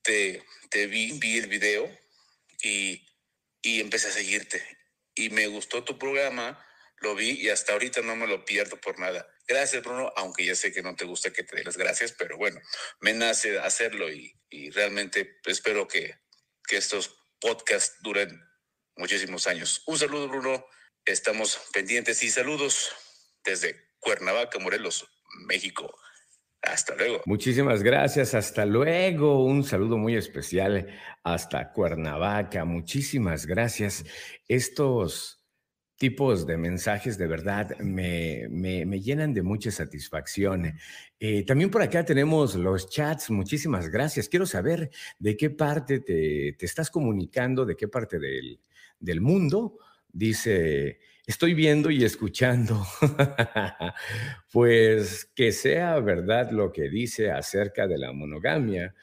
te, 0.03 0.43
vi, 0.88 1.18
vi 1.18 1.38
el 1.38 1.47
video 1.47 1.89
y, 2.61 3.07
empecé 3.63 4.09
a 4.09 4.11
seguirte. 4.11 4.61
Y 5.15 5.30
me 5.30 5.47
gustó 5.47 5.86
tu 5.86 5.97
programa, 5.97 6.61
lo 6.97 7.15
vi 7.15 7.39
y 7.39 7.47
hasta 7.47 7.72
ahorita 7.72 8.01
no 8.01 8.18
me 8.18 8.28
lo 8.28 8.43
pierdo 8.43 8.82
por 8.82 8.99
nada. 8.99 9.26
Gracias, 9.47 9.82
Bruno, 9.82 10.11
aunque 10.18 10.43
ya 10.43 10.55
sé 10.55 10.74
que 10.74 10.82
no 10.82 10.93
te 10.97 11.05
gusta 11.05 11.32
que 11.32 11.43
te 11.43 11.55
dé 11.55 11.63
las 11.63 11.78
gracias, 11.78 12.11
pero 12.11 12.36
bueno, 12.36 12.59
me 12.99 13.13
nace 13.13 13.59
hacerlo 13.59 14.11
y, 14.11 14.38
y 14.49 14.70
realmente 14.72 15.39
espero 15.45 15.88
que, 15.88 16.20
que 16.68 16.76
estos 16.76 17.18
podcasts 17.39 17.95
duren 18.01 18.41
muchísimos 18.97 19.47
años. 19.47 19.84
Un 19.86 19.97
saludo, 19.97 20.28
Bruno. 20.28 20.68
Estamos 21.05 21.61
pendientes 21.72 22.22
y 22.24 22.30
saludos 22.30 22.91
desde 23.45 23.89
Cuernavaca, 23.99 24.59
Morelos, 24.59 25.07
México. 25.45 25.97
Hasta 26.72 26.95
luego. 26.95 27.22
Muchísimas 27.26 27.84
gracias. 27.84 28.34
Hasta 28.34 28.65
luego. 28.65 29.43
Un 29.43 29.63
saludo 29.63 29.97
muy 29.97 30.15
especial 30.15 30.88
hasta 31.24 31.72
Cuernavaca. 31.72 32.65
Muchísimas 32.65 33.45
gracias. 33.45 34.03
Estos 34.47 35.38
tipos 35.97 36.45
de 36.45 36.57
mensajes 36.57 37.18
de 37.18 37.28
verdad 37.28 37.78
me, 37.80 38.47
me, 38.49 38.99
llenan 39.01 39.34
de 39.34 39.41
mucha 39.41 39.72
satisfacción. 39.72 40.74
Eh, 41.20 41.43
también 41.43 41.72
por 41.72 41.82
acá 41.82 42.05
tenemos 42.05 42.55
los 42.55 42.89
chats. 42.89 43.30
Muchísimas 43.32 43.89
gracias. 43.89 44.30
Quiero 44.30 44.45
saber 44.45 44.91
de 45.20 45.36
qué 45.36 45.49
parte 45.49 45.99
te, 46.01 46.55
te 46.57 46.65
estás 46.65 46.91
comunicando, 46.91 47.65
de 47.65 47.76
qué 47.76 47.88
parte 47.88 48.20
del, 48.20 48.59
del 48.99 49.22
mundo. 49.22 49.80
Dice, 50.11 50.99
estoy 51.28 51.53
viendo 51.53 51.91
y 51.91 52.03
escuchando. 52.03 52.84
pues 54.51 55.25
que 55.36 55.51
sea 55.51 55.99
verdad 55.99 56.49
lo 56.51 56.71
que 56.71 56.89
dice 56.89 57.30
acerca 57.30 57.86
de 57.86 57.97
la 57.97 58.13
monogamia 58.13 58.95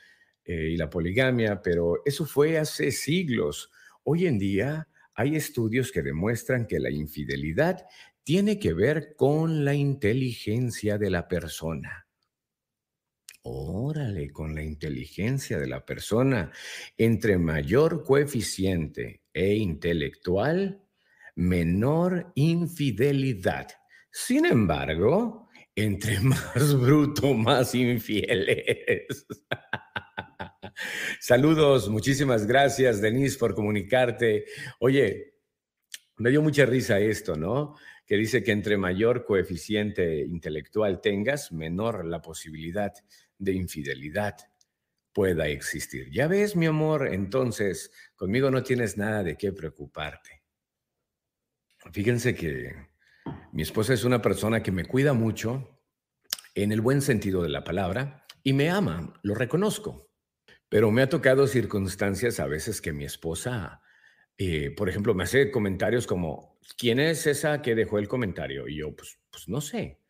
eh, 0.45 0.71
y 0.73 0.77
la 0.77 0.91
poligamia, 0.91 1.63
pero 1.63 2.03
eso 2.05 2.25
fue 2.25 2.59
hace 2.59 2.91
siglos. 2.91 3.71
Hoy 4.03 4.27
en 4.27 4.39
día 4.39 4.89
hay 5.15 5.37
estudios 5.37 5.93
que 5.93 6.03
demuestran 6.03 6.67
que 6.67 6.81
la 6.81 6.91
infidelidad 6.91 7.87
tiene 8.25 8.59
que 8.59 8.73
ver 8.73 9.15
con 9.17 9.65
la 9.65 9.75
inteligencia 9.75 10.97
de 10.97 11.11
la 11.11 11.29
persona. 11.29 12.09
Órale, 13.43 14.31
con 14.31 14.55
la 14.55 14.63
inteligencia 14.63 15.59
de 15.59 15.67
la 15.67 15.85
persona. 15.85 16.51
Entre 16.97 17.37
mayor 17.37 18.03
coeficiente 18.03 19.21
e 19.35 19.57
intelectual, 19.57 20.84
menor 21.35 22.33
infidelidad. 22.35 23.69
Sin 24.11 24.47
embargo, 24.47 25.49
entre 25.75 26.21
más 26.21 26.79
bruto, 26.79 27.35
más 27.35 27.75
infieles. 27.75 29.27
Saludos, 31.21 31.89
muchísimas 31.89 32.47
gracias, 32.47 33.01
Denise, 33.01 33.39
por 33.39 33.55
comunicarte. 33.55 34.45
Oye, 34.81 35.35
me 36.17 36.31
dio 36.31 36.43
mucha 36.43 36.65
risa 36.67 36.99
esto, 37.01 37.37
¿no? 37.37 37.77
Que 38.07 38.17
dice 38.17 38.43
que 38.43 38.53
entre 38.53 38.77
mayor 38.77 39.25
coeficiente 39.25 40.21
intelectual 40.21 41.01
tengas, 41.01 41.53
menor 41.53 42.05
la 42.05 42.21
posibilidad 42.21 42.93
de 43.39 43.53
infidelidad 43.53 44.37
pueda 45.13 45.49
existir. 45.49 46.11
Ya 46.11 46.27
ves, 46.27 46.57
mi 46.57 46.67
amor, 46.67 47.09
entonces 47.13 47.91
conmigo 48.17 48.51
no 48.51 48.63
tienes 48.63 48.97
nada 48.97 49.23
de 49.23 49.37
qué 49.37 49.53
preocuparte. 49.53 50.44
Fíjense 51.93 52.35
que 52.35 52.75
mi 53.53 53.63
esposa 53.63 53.95
es 53.95 54.05
una 54.05 54.23
persona 54.23 54.63
que 54.63 54.73
me 54.73 54.85
cuida 54.85 55.13
mucho 55.13 55.81
en 56.55 56.73
el 56.73 56.81
buen 56.81 57.03
sentido 57.03 57.43
de 57.43 57.49
la 57.49 57.65
palabra 57.65 58.25
y 58.43 58.53
me 58.53 58.71
ama, 58.71 59.13
lo 59.23 59.35
reconozco. 59.35 60.11
Pero 60.69 60.91
me 60.91 61.03
ha 61.03 61.09
tocado 61.09 61.47
circunstancias 61.47 62.41
a 62.41 62.47
veces 62.47 62.81
que 62.81 62.93
mi 62.93 63.05
esposa, 63.05 63.81
eh, 64.37 64.71
por 64.77 64.89
ejemplo, 64.89 65.15
me 65.15 65.25
hace 65.25 65.51
comentarios 65.51 66.07
como, 66.07 66.59
¿quién 66.77 66.99
es 67.01 67.27
esa 67.27 67.63
que 67.63 67.75
dejó 67.75 67.99
el 67.99 68.09
comentario? 68.09 68.67
Y 68.69 68.79
yo, 68.79 68.95
pues, 68.95 69.19
pues 69.31 69.49
no 69.49 69.61
sé. 69.61 70.01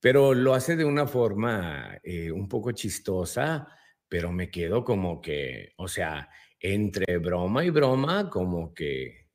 Pero 0.00 0.34
lo 0.34 0.54
hace 0.54 0.76
de 0.76 0.84
una 0.84 1.06
forma 1.06 1.98
eh, 2.02 2.30
un 2.30 2.48
poco 2.48 2.72
chistosa, 2.72 3.66
pero 4.08 4.30
me 4.30 4.50
quedo 4.50 4.84
como 4.84 5.20
que, 5.20 5.72
o 5.76 5.88
sea, 5.88 6.28
entre 6.60 7.18
broma 7.18 7.64
y 7.64 7.70
broma, 7.70 8.30
como 8.30 8.72
que, 8.72 9.30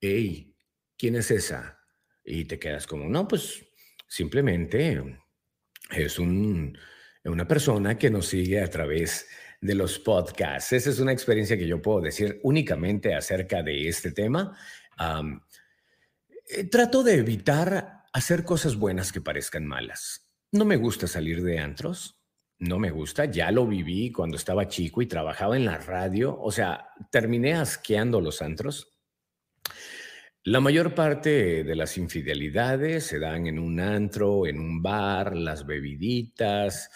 hey, 0.00 0.51
¿quién 1.02 1.16
es 1.16 1.32
esa? 1.32 1.80
Y 2.24 2.44
te 2.44 2.60
quedas 2.60 2.86
como, 2.86 3.08
no, 3.08 3.26
pues 3.26 3.60
simplemente 4.06 5.02
es 5.90 6.16
un, 6.20 6.78
una 7.24 7.48
persona 7.48 7.98
que 7.98 8.08
nos 8.08 8.26
sigue 8.26 8.60
a 8.60 8.70
través 8.70 9.26
de 9.60 9.74
los 9.74 9.98
podcasts. 9.98 10.72
Esa 10.72 10.90
es 10.90 11.00
una 11.00 11.10
experiencia 11.10 11.58
que 11.58 11.66
yo 11.66 11.82
puedo 11.82 12.02
decir 12.02 12.38
únicamente 12.44 13.16
acerca 13.16 13.64
de 13.64 13.88
este 13.88 14.12
tema. 14.12 14.56
Eh, 16.48 16.64
trato 16.70 17.02
de 17.02 17.14
evitar 17.14 18.04
hacer 18.12 18.44
cosas 18.44 18.76
buenas 18.76 19.10
que 19.10 19.20
parezcan 19.20 19.66
malas. 19.66 20.30
No 20.52 20.64
me 20.64 20.76
gusta 20.76 21.08
salir 21.08 21.42
de 21.42 21.58
antros. 21.58 22.22
No 22.60 22.78
me 22.78 22.92
gusta, 22.92 23.24
ya 23.24 23.50
lo 23.50 23.66
viví 23.66 24.12
cuando 24.12 24.36
estaba 24.36 24.68
chico 24.68 25.02
y 25.02 25.06
trabajaba 25.06 25.56
en 25.56 25.64
la 25.64 25.78
radio, 25.78 26.40
o 26.40 26.52
sea, 26.52 26.90
terminé 27.10 27.54
asqueando 27.54 28.20
los 28.20 28.40
antros. 28.40 28.91
La 30.44 30.58
mayor 30.58 30.92
parte 30.92 31.62
de 31.62 31.76
las 31.76 31.96
infidelidades 31.96 33.06
se 33.06 33.20
dan 33.20 33.46
en 33.46 33.60
un 33.60 33.78
antro, 33.78 34.44
en 34.44 34.58
un 34.58 34.82
bar, 34.82 35.36
las 35.36 35.64
bebiditas, 35.64 36.90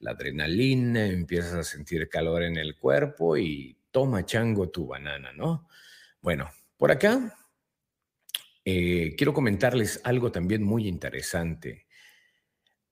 la 0.00 0.10
adrenalina, 0.10 1.06
empiezas 1.06 1.54
a 1.54 1.64
sentir 1.64 2.10
calor 2.10 2.42
en 2.42 2.58
el 2.58 2.76
cuerpo 2.76 3.38
y 3.38 3.74
toma 3.90 4.26
chango 4.26 4.68
tu 4.68 4.86
banana, 4.86 5.32
¿no? 5.32 5.66
Bueno, 6.20 6.50
por 6.76 6.90
acá 6.90 7.38
eh, 8.66 9.14
quiero 9.16 9.32
comentarles 9.32 10.02
algo 10.04 10.30
también 10.30 10.62
muy 10.62 10.86
interesante. 10.86 11.86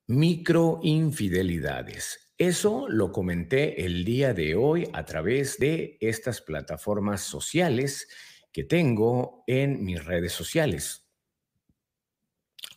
Microinfidelidades. 0.07 2.33
Eso 2.39 2.89
lo 2.89 3.13
comenté 3.13 3.85
el 3.85 4.07
día 4.07 4.33
de 4.33 4.55
hoy 4.55 4.89
a 4.95 5.05
través 5.05 5.59
de 5.59 5.99
estas 6.01 6.41
plataformas 6.41 7.21
sociales 7.21 8.09
que 8.53 8.65
tengo 8.65 9.45
en 9.47 9.85
mis 9.85 10.05
redes 10.05 10.33
sociales. 10.33 11.07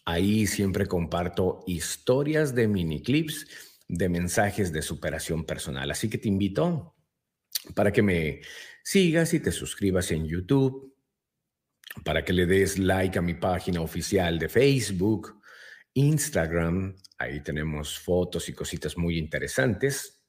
Ahí 0.06 0.48
siempre 0.48 0.88
comparto 0.88 1.64
historias 1.68 2.56
de 2.56 2.68
mini 2.68 3.02
clips 3.02 3.48
de 3.88 4.10
mensajes 4.10 4.72
de 4.72 4.82
superación 4.82 5.46
personal. 5.46 5.92
Así 5.92 6.10
que 6.10 6.18
te 6.18 6.30
invito 6.30 6.96
para 7.76 7.92
que 7.92 8.02
me 8.02 8.42
sigas 8.84 9.34
y 9.34 9.40
te 9.40 9.52
suscribas 9.52 10.12
en 10.12 10.26
YouTube, 10.26 10.96
para 12.04 12.24
que 12.24 12.34
le 12.34 12.46
des 12.46 12.80
like 12.80 13.20
a 13.20 13.22
mi 13.22 13.34
página 13.34 13.82
oficial 13.82 14.40
de 14.40 14.50
Facebook, 14.50 15.42
Instagram, 15.94 16.96
ahí 17.18 17.44
tenemos 17.44 18.00
fotos 18.00 18.48
y 18.50 18.54
cositas 18.54 18.98
muy 18.98 19.18
interesantes, 19.18 20.24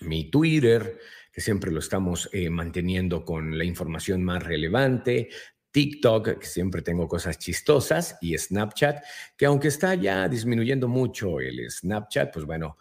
mi 0.00 0.30
Twitter, 0.30 0.98
que 1.36 1.42
siempre 1.42 1.70
lo 1.70 1.80
estamos 1.80 2.30
eh, 2.32 2.48
manteniendo 2.48 3.22
con 3.22 3.58
la 3.58 3.64
información 3.64 4.24
más 4.24 4.42
relevante, 4.42 5.28
TikTok, 5.70 6.38
que 6.38 6.46
siempre 6.46 6.80
tengo 6.80 7.06
cosas 7.06 7.38
chistosas, 7.38 8.16
y 8.22 8.38
Snapchat, 8.38 9.04
que 9.36 9.44
aunque 9.44 9.68
está 9.68 9.94
ya 9.96 10.30
disminuyendo 10.30 10.88
mucho 10.88 11.38
el 11.38 11.70
Snapchat, 11.70 12.32
pues 12.32 12.46
bueno, 12.46 12.78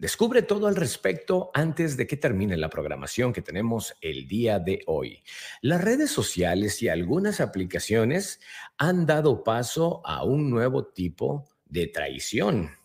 Descubre 0.02 0.42
todo 0.42 0.66
al 0.66 0.74
respecto 0.74 1.52
antes 1.54 1.96
de 1.96 2.08
que 2.08 2.16
termine 2.16 2.56
la 2.56 2.68
programación 2.68 3.32
que 3.32 3.40
tenemos 3.40 3.94
el 4.00 4.26
día 4.26 4.58
de 4.58 4.82
hoy. 4.86 5.22
Las 5.60 5.80
redes 5.80 6.10
sociales 6.10 6.82
y 6.82 6.88
algunas 6.88 7.40
aplicaciones 7.40 8.40
han 8.76 9.06
dado 9.06 9.44
paso 9.44 10.02
a 10.04 10.24
un 10.24 10.50
nuevo 10.50 10.86
tipo 10.86 11.48
de 11.64 11.86
traición 11.86 12.82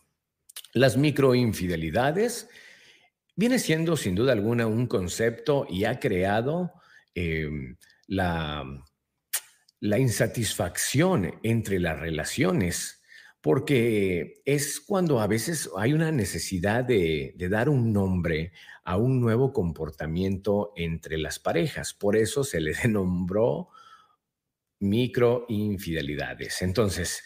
las 0.72 0.96
microinfidelidades 0.96 2.48
viene 3.36 3.58
siendo 3.58 3.96
sin 3.96 4.14
duda 4.14 4.32
alguna 4.32 4.66
un 4.66 4.86
concepto 4.86 5.66
y 5.68 5.84
ha 5.84 5.98
creado 5.98 6.72
em, 7.14 7.76
la, 8.06 8.64
la 9.80 9.98
insatisfacción 9.98 11.38
entre 11.42 11.78
las 11.78 11.98
relaciones, 11.98 12.97
porque 13.48 14.42
es 14.44 14.78
cuando 14.78 15.20
a 15.20 15.26
veces 15.26 15.70
hay 15.74 15.94
una 15.94 16.12
necesidad 16.12 16.84
de, 16.84 17.34
dar 17.48 17.70
un 17.70 17.94
nombre 17.94 18.52
a 18.84 18.98
un 18.98 19.22
nuevo 19.22 19.54
comportamiento 19.54 20.74
entre 20.76 21.16
las 21.16 21.38
parejas. 21.38 21.94
Por 21.94 22.14
eso 22.14 22.44
se 22.44 22.60
le 22.60 22.74
denombró 22.82 23.70
microinfidelidades. 24.80 26.60
Entonces, 26.60 27.22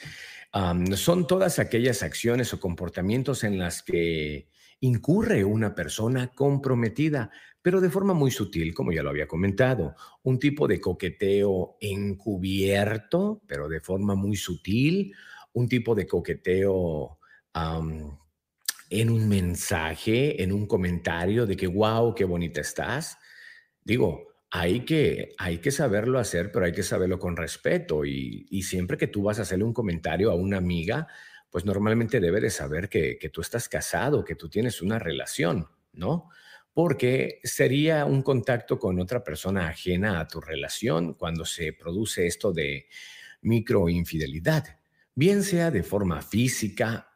son 0.95 1.27
todas 1.27 1.59
aquellas 1.59 2.05
acciones 2.05 2.55
o 2.55 2.61
comportamientos 2.61 3.43
en 3.43 3.59
las 3.59 3.83
que 3.83 4.49
incurre 4.79 5.43
una 5.43 5.75
persona 5.75 6.29
comprometida, 6.29 7.33
pero 7.62 7.81
de 7.81 7.91
forma 7.91 8.14
muy 8.14 8.31
sutil, 8.31 8.75
como 8.75 8.93
ya 8.93 9.03
lo 9.03 9.11
había 9.11 9.27
comentado, 9.27 9.97
un 10.23 10.39
tipo 10.39 10.68
de 10.68 10.81
coqueteo 10.81 11.79
encubierto, 11.81 13.43
pero 13.49 13.68
de 13.68 13.81
forma 13.81 14.14
muy 14.14 14.37
sutil, 14.37 15.12
un 15.55 15.69
tipo 15.69 15.95
de 15.95 16.07
coqueteo 16.07 17.19
en 18.91 19.11
un 19.11 19.29
mensaje, 19.29 20.43
en 20.43 20.53
un 20.53 20.67
comentario 20.67 21.47
de 21.47 21.57
que, 21.57 21.67
wow, 21.67 22.15
qué 22.15 22.25
bonita 22.25 22.61
estás. 22.61 23.19
Digo, 23.83 24.33
hay 24.51 24.85
que, 24.85 25.35
hay 25.39 25.59
que 25.59 25.71
saberlo 25.71 26.19
hacer, 26.19 26.53
pero 26.53 26.67
hay 26.67 26.73
que 26.73 26.83
saberlo 26.83 27.19
con 27.19 27.37
respeto. 27.37 28.05
Y, 28.05 28.63
siempre 28.63 28.99
que 28.99 29.07
tú 29.07 29.23
vas 29.23 29.39
a 29.39 29.43
hacerle 29.43 29.65
un 29.65 29.73
comentario 29.73 30.31
a 30.31 30.35
una 30.35 30.59
amiga, 30.59 31.09
pues 31.51 31.65
normalmente 31.65 32.21
debe 32.21 32.41
de 32.41 32.51
saber 32.51 32.89
que, 32.89 33.19
que 33.19 33.31
tú 33.31 33.41
estás 33.41 33.69
casado, 33.69 34.25
que 34.25 34.35
tú 34.35 34.51
tienes 34.51 34.83
una 34.83 34.99
relación, 34.99 35.69
¿no? 35.93 36.29
Porque 36.75 37.41
sería 37.45 38.05
un 38.05 38.23
contacto 38.23 38.79
con 38.79 39.01
otra 39.01 39.25
persona 39.25 39.69
ajena 39.69 40.21
a 40.21 40.29
tu 40.29 40.41
relación 40.41 41.15
cuando 41.15 41.45
se 41.47 41.73
produce 41.73 42.27
esto 42.27 42.53
de 42.53 42.89
microinfidelidad, 43.43 44.82
bien 45.15 45.43
sea 45.43 45.71
de 45.71 45.83
forma 45.83 46.23
física 46.23 47.09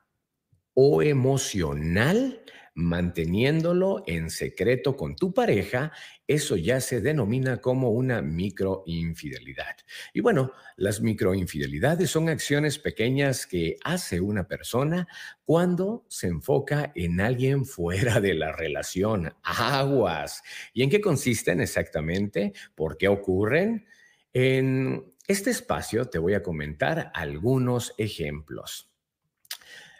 o 0.74 1.02
emocional 1.02 2.42
manteniéndolo 2.76 4.04
en 4.06 4.28
secreto 4.28 4.96
con 4.96 5.16
tu 5.16 5.32
pareja, 5.32 5.92
eso 6.28 6.56
ya 6.56 6.80
se 6.82 7.00
denomina 7.00 7.56
como 7.56 7.90
una 7.90 8.20
microinfidelidad. 8.20 9.76
Y 10.12 10.20
bueno, 10.20 10.52
las 10.76 11.00
microinfidelidades 11.00 12.10
son 12.10 12.28
acciones 12.28 12.78
pequeñas 12.78 13.46
que 13.46 13.78
hace 13.82 14.20
una 14.20 14.46
persona 14.46 15.08
cuando 15.44 16.04
se 16.08 16.26
enfoca 16.26 16.92
en 16.94 17.20
alguien 17.20 17.64
fuera 17.64 18.20
de 18.20 18.34
la 18.34 18.52
relación. 18.52 19.34
Aguas. 19.42 20.42
¿Y 20.74 20.82
en 20.82 20.90
qué 20.90 21.00
consisten 21.00 21.62
exactamente? 21.62 22.52
¿Por 22.74 22.98
qué 22.98 23.08
ocurren? 23.08 23.86
En 24.34 25.15
este 25.28 25.50
espacio 25.50 26.06
te 26.06 26.18
voy 26.18 26.34
a 26.34 26.42
comentar 26.42 27.10
algunos 27.14 27.94
ejemplos 27.98 28.90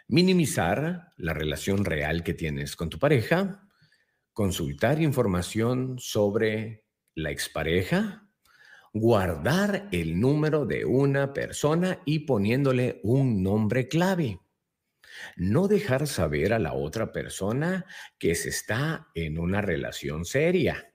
minimizar 0.07 1.11
la 1.17 1.33
relación 1.33 1.83
real 1.83 2.23
que 2.23 2.33
tienes 2.33 2.75
con 2.75 2.89
tu 2.89 2.97
pareja, 2.97 3.67
consultar 4.33 5.01
información 5.01 5.97
sobre 5.99 6.85
la 7.13 7.31
expareja, 7.31 8.29
guardar 8.93 9.89
el 9.91 10.19
número 10.19 10.65
de 10.65 10.85
una 10.85 11.33
persona 11.33 12.01
y 12.05 12.19
poniéndole 12.19 13.01
un 13.03 13.43
nombre 13.43 13.87
clave. 13.87 14.39
No 15.35 15.67
dejar 15.67 16.07
saber 16.07 16.53
a 16.53 16.59
la 16.59 16.73
otra 16.73 17.11
persona 17.11 17.85
que 18.17 18.35
se 18.35 18.49
está 18.49 19.07
en 19.13 19.39
una 19.39 19.61
relación 19.61 20.25
seria. 20.25 20.93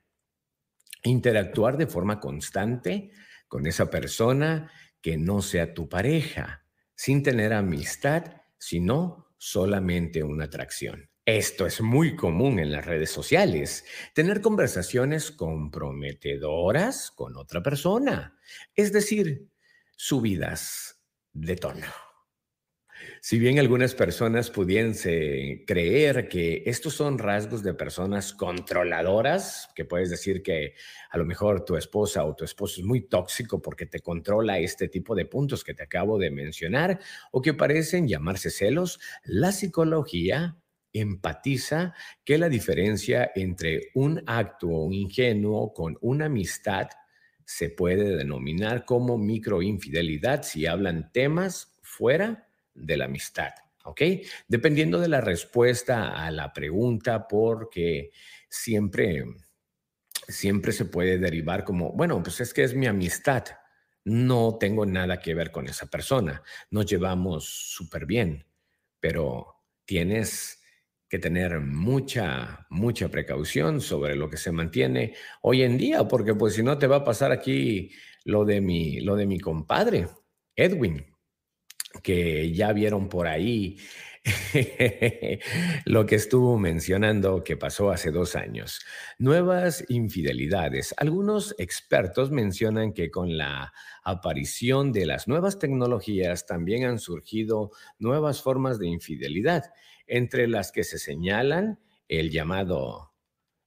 Interactuar 1.03 1.77
de 1.77 1.89
forma 1.89 2.21
constante 2.21 3.11
con 3.53 3.67
esa 3.67 3.91
persona 3.91 4.73
que 5.03 5.19
no 5.19 5.43
sea 5.43 5.75
tu 5.75 5.87
pareja, 5.87 6.65
sin 6.95 7.23
tener 7.23 7.53
amistad 7.53 8.25
sino 8.57 9.27
solamente 9.37 10.23
una 10.23 10.47
atracción. 10.47 11.11
Esto 11.27 11.67
es 11.67 11.83
muy 11.83 12.17
común 12.17 12.59
en 12.61 12.73
las 12.73 12.87
redes 12.87 13.11
sociales, 13.11 13.85
tener 14.15 14.41
conversaciones 14.41 15.31
comprometedoras 15.31 17.11
con 17.11 17.37
otra 17.37 17.63
persona, 17.63 18.39
es 18.75 18.91
decir, 18.91 19.51
subidas 19.97 21.05
de 21.35 21.57
tono. 21.57 22.12
Si 23.25 23.39
bien 23.39 23.61
algunas 23.61 23.95
personas 23.95 24.51
pudiesen 24.51 25.65
creer 25.65 26.27
que 26.29 26.65
estos 26.67 26.95
son 26.95 27.19
rasgos 27.19 27.63
de 27.63 27.73
personas 27.73 28.33
controladoras, 28.33 29.69
que 29.77 29.85
puedes 29.85 30.11
decir 30.11 30.43
que 30.43 30.75
a 31.09 31.19
lo 31.19 31.25
mejor 31.25 31.65
tu 31.65 31.77
esposa 31.77 32.25
o 32.25 32.35
tu 32.35 32.45
esposo 32.45 32.81
es 32.81 32.85
muy 32.85 33.03
tóxico 33.03 33.63
porque 33.63 33.87
te 33.87 34.01
controla 34.01 34.59
este 34.59 34.89
tipo 34.89 35.15
de 35.15 35.27
puntos 35.27 35.63
que 35.63 35.73
te 35.73 35.85
acabo 35.85 36.19
de 36.19 36.33
mencionar, 36.33 36.99
o 37.31 37.41
que 37.41 37.55
parecen 37.55 38.09
llamarse 38.09 38.51
celos, 38.51 38.99
la 39.23 39.53
psicología 39.53 40.61
empatiza 40.93 41.95
que 42.25 42.39
la 42.39 42.49
diferencia 42.49 43.31
entre 43.37 43.91
un 43.95 44.21
acto 44.27 44.91
ingenuo 44.91 45.73
con 45.73 45.97
una 46.01 46.25
amistad 46.25 46.89
se 47.45 47.71
puede 47.71 48.17
denominar 48.17 48.85
como 48.85 49.17
microinfidelidad 49.17 50.43
si 50.43 50.67
hablan 50.67 51.13
temas 51.13 51.79
fuera 51.83 52.49
de 52.75 52.97
la 52.97 53.07
amistad, 53.07 53.53
¿ok? 53.85 54.03
Dependiendo 54.49 54.99
de 54.99 55.09
la 55.09 55.21
respuesta 55.21 56.25
a 56.25 56.31
la 56.31 56.53
pregunta, 56.53 57.27
porque 57.29 58.11
siempre, 58.49 59.25
siempre 60.29 60.73
se 60.73 60.85
puede 60.85 61.19
derivar 61.19 61.65
como, 61.65 61.93
bueno, 61.93 62.23
pues 62.23 62.41
es 62.41 62.55
que 62.55 62.65
es 62.65 62.75
mi 62.75 62.87
amistad, 62.87 63.45
no 64.05 64.57
tengo 64.59 64.85
nada 64.85 65.21
que 65.21 65.35
ver 65.35 65.51
con 65.51 65.69
esa 65.69 65.87
persona, 65.87 66.43
nos 66.71 66.87
llevamos 66.87 67.45
súper 67.45 68.07
bien, 68.07 68.47
pero 69.01 69.63
tienes 69.85 70.61
que 71.09 71.19
tener 71.19 71.61
mucha, 71.61 72.67
mucha 72.71 73.09
precaución 73.09 73.81
sobre 73.81 74.17
lo 74.17 74.31
que 74.31 74.39
se 74.39 74.51
mantiene 74.51 75.15
hoy 75.43 75.63
en 75.63 75.77
día, 75.77 76.09
porque 76.09 76.35
pues 76.35 76.55
si 76.55 76.63
no 76.63 76.79
te 76.79 76.87
va 76.87 76.97
a 76.97 77.05
pasar 77.05 77.33
aquí 77.33 77.91
lo 78.25 78.45
de 78.45 78.61
mi, 78.61 79.01
lo 79.01 79.15
de 79.17 79.27
mi 79.27 79.39
compadre, 79.39 80.09
Edwin 80.57 81.12
que 82.03 82.53
ya 82.53 82.73
vieron 82.73 83.09
por 83.09 83.27
ahí 83.27 83.79
lo 85.85 86.07
que 86.07 86.15
estuvo 86.15 86.57
mencionando 86.57 87.43
que 87.43 87.57
pasó 87.57 87.91
hace 87.91 88.11
dos 88.11 88.37
años. 88.37 88.81
Nuevas 89.19 89.85
infidelidades. 89.89 90.95
Algunos 90.97 91.55
expertos 91.59 92.31
mencionan 92.31 92.93
que 92.93 93.11
con 93.11 93.37
la 93.37 93.73
aparición 94.05 94.93
de 94.93 95.07
las 95.07 95.27
nuevas 95.27 95.59
tecnologías 95.59 96.47
también 96.47 96.85
han 96.85 96.99
surgido 96.99 97.73
nuevas 97.99 98.43
formas 98.43 98.79
de 98.79 98.87
infidelidad, 98.89 99.65
entre 100.07 100.47
las 100.47 100.71
que 100.71 100.85
se 100.85 100.99
señalan 100.99 101.81
el 102.09 102.31
llamado 102.31 103.13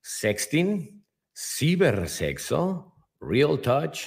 sexting, 0.01 1.03
cibersexo, 1.35 2.93
real 3.19 3.59
touch, 3.59 4.03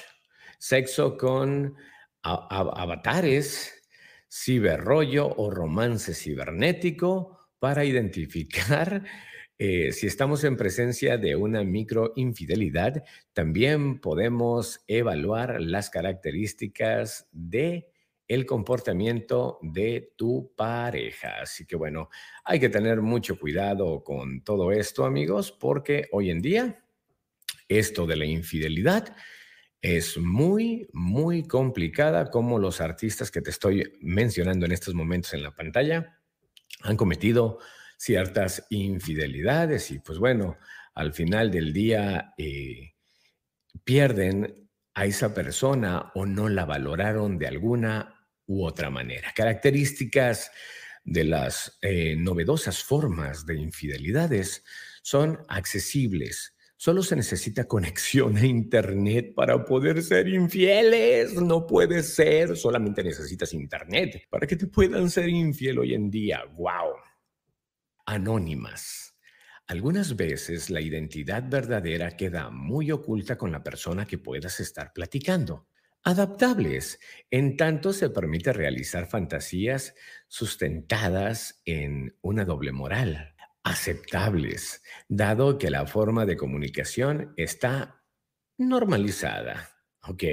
sexo 0.58 1.16
con 1.16 1.76
avatares, 2.22 3.77
ciberrollo 4.30 5.28
o 5.36 5.50
romance 5.50 6.14
cibernético 6.14 7.38
para 7.58 7.84
identificar 7.84 9.04
eh, 9.58 9.92
si 9.92 10.06
estamos 10.06 10.44
en 10.44 10.56
presencia 10.56 11.18
de 11.18 11.36
una 11.36 11.64
microinfidelidad. 11.64 13.04
También 13.32 14.00
podemos 14.00 14.84
evaluar 14.86 15.60
las 15.60 15.90
características 15.90 17.28
de 17.32 17.90
el 18.28 18.44
comportamiento 18.44 19.58
de 19.62 20.12
tu 20.16 20.52
pareja. 20.54 21.40
Así 21.40 21.66
que 21.66 21.76
bueno, 21.76 22.10
hay 22.44 22.60
que 22.60 22.68
tener 22.68 23.00
mucho 23.00 23.38
cuidado 23.38 24.04
con 24.04 24.42
todo 24.42 24.70
esto, 24.70 25.06
amigos, 25.06 25.50
porque 25.50 26.08
hoy 26.12 26.30
en 26.30 26.42
día 26.42 26.84
esto 27.68 28.06
de 28.06 28.16
la 28.16 28.26
infidelidad 28.26 29.16
es 29.80 30.18
muy, 30.18 30.88
muy 30.92 31.46
complicada 31.46 32.30
como 32.30 32.58
los 32.58 32.80
artistas 32.80 33.30
que 33.30 33.40
te 33.40 33.50
estoy 33.50 33.96
mencionando 34.00 34.66
en 34.66 34.72
estos 34.72 34.94
momentos 34.94 35.34
en 35.34 35.42
la 35.42 35.54
pantalla 35.54 36.18
han 36.82 36.96
cometido 36.96 37.58
ciertas 37.96 38.66
infidelidades 38.70 39.90
y 39.90 39.98
pues 39.98 40.18
bueno, 40.18 40.56
al 40.94 41.12
final 41.12 41.50
del 41.50 41.72
día 41.72 42.34
eh, 42.38 42.94
pierden 43.84 44.68
a 44.94 45.06
esa 45.06 45.34
persona 45.34 46.10
o 46.14 46.26
no 46.26 46.48
la 46.48 46.64
valoraron 46.64 47.38
de 47.38 47.46
alguna 47.46 48.26
u 48.46 48.64
otra 48.64 48.90
manera. 48.90 49.32
Características 49.34 50.50
de 51.04 51.24
las 51.24 51.78
eh, 51.82 52.16
novedosas 52.16 52.82
formas 52.82 53.46
de 53.46 53.56
infidelidades 53.56 54.64
son 55.02 55.38
accesibles, 55.48 56.54
Solo 56.80 57.02
se 57.02 57.16
necesita 57.16 57.64
conexión 57.64 58.36
a 58.36 58.46
Internet 58.46 59.34
para 59.34 59.64
poder 59.64 60.00
ser 60.00 60.28
infieles. 60.28 61.34
No 61.34 61.66
puede 61.66 62.04
ser. 62.04 62.56
Solamente 62.56 63.02
necesitas 63.02 63.52
Internet 63.52 64.28
para 64.30 64.46
que 64.46 64.54
te 64.54 64.68
puedan 64.68 65.10
ser 65.10 65.28
infiel 65.28 65.80
hoy 65.80 65.94
en 65.94 66.08
día. 66.08 66.44
¡Wow! 66.56 66.94
Anónimas. 68.06 69.16
Algunas 69.66 70.14
veces 70.14 70.70
la 70.70 70.80
identidad 70.80 71.42
verdadera 71.50 72.16
queda 72.16 72.48
muy 72.48 72.92
oculta 72.92 73.36
con 73.36 73.50
la 73.50 73.64
persona 73.64 74.06
que 74.06 74.18
puedas 74.18 74.60
estar 74.60 74.92
platicando. 74.92 75.66
Adaptables, 76.04 77.00
en 77.28 77.56
tanto 77.56 77.92
se 77.92 78.08
permite 78.08 78.52
realizar 78.52 79.08
fantasías 79.08 79.96
sustentadas 80.28 81.60
en 81.64 82.16
una 82.22 82.44
doble 82.44 82.70
moral 82.70 83.34
aceptables, 83.62 84.82
dado 85.08 85.58
que 85.58 85.70
la 85.70 85.86
forma 85.86 86.26
de 86.26 86.36
comunicación 86.36 87.34
está 87.36 88.02
normalizada, 88.56 89.70
¿ok? 90.02 90.24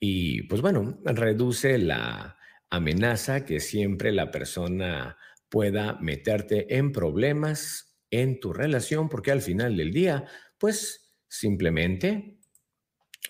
y 0.00 0.42
pues 0.44 0.60
bueno, 0.62 0.98
reduce 1.04 1.78
la 1.78 2.36
amenaza 2.70 3.44
que 3.44 3.60
siempre 3.60 4.12
la 4.12 4.30
persona 4.30 5.16
pueda 5.48 5.98
meterte 6.00 6.76
en 6.76 6.90
problemas 6.92 7.98
en 8.10 8.40
tu 8.40 8.52
relación, 8.52 9.08
porque 9.08 9.30
al 9.30 9.42
final 9.42 9.76
del 9.76 9.92
día, 9.92 10.24
pues 10.58 11.14
simplemente 11.28 12.38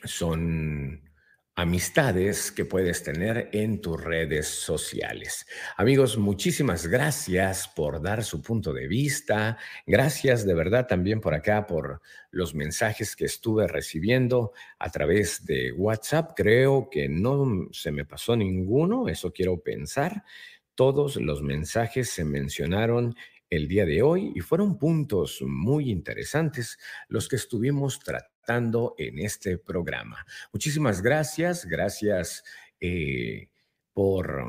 son 0.04 1.01
amistades 1.54 2.50
que 2.50 2.64
puedes 2.64 3.02
tener 3.02 3.50
en 3.52 3.80
tus 3.80 4.02
redes 4.02 4.48
sociales. 4.48 5.46
Amigos, 5.76 6.16
muchísimas 6.16 6.86
gracias 6.86 7.68
por 7.68 8.00
dar 8.00 8.24
su 8.24 8.40
punto 8.40 8.72
de 8.72 8.88
vista. 8.88 9.58
Gracias 9.86 10.46
de 10.46 10.54
verdad 10.54 10.86
también 10.86 11.20
por 11.20 11.34
acá 11.34 11.66
por 11.66 12.00
los 12.30 12.54
mensajes 12.54 13.14
que 13.14 13.26
estuve 13.26 13.68
recibiendo 13.68 14.52
a 14.78 14.88
través 14.88 15.44
de 15.44 15.72
WhatsApp. 15.72 16.32
Creo 16.34 16.88
que 16.90 17.08
no 17.08 17.68
se 17.70 17.92
me 17.92 18.06
pasó 18.06 18.34
ninguno, 18.34 19.08
eso 19.08 19.30
quiero 19.32 19.58
pensar. 19.58 20.24
Todos 20.74 21.16
los 21.16 21.42
mensajes 21.42 22.08
se 22.08 22.24
mencionaron 22.24 23.14
el 23.52 23.68
día 23.68 23.84
de 23.84 24.00
hoy 24.00 24.32
y 24.34 24.40
fueron 24.40 24.78
puntos 24.78 25.42
muy 25.46 25.90
interesantes 25.90 26.78
los 27.08 27.28
que 27.28 27.36
estuvimos 27.36 27.98
tratando 27.98 28.94
en 28.96 29.18
este 29.18 29.58
programa. 29.58 30.24
Muchísimas 30.54 31.02
gracias, 31.02 31.66
gracias 31.66 32.44
eh, 32.80 33.50
por, 33.92 34.42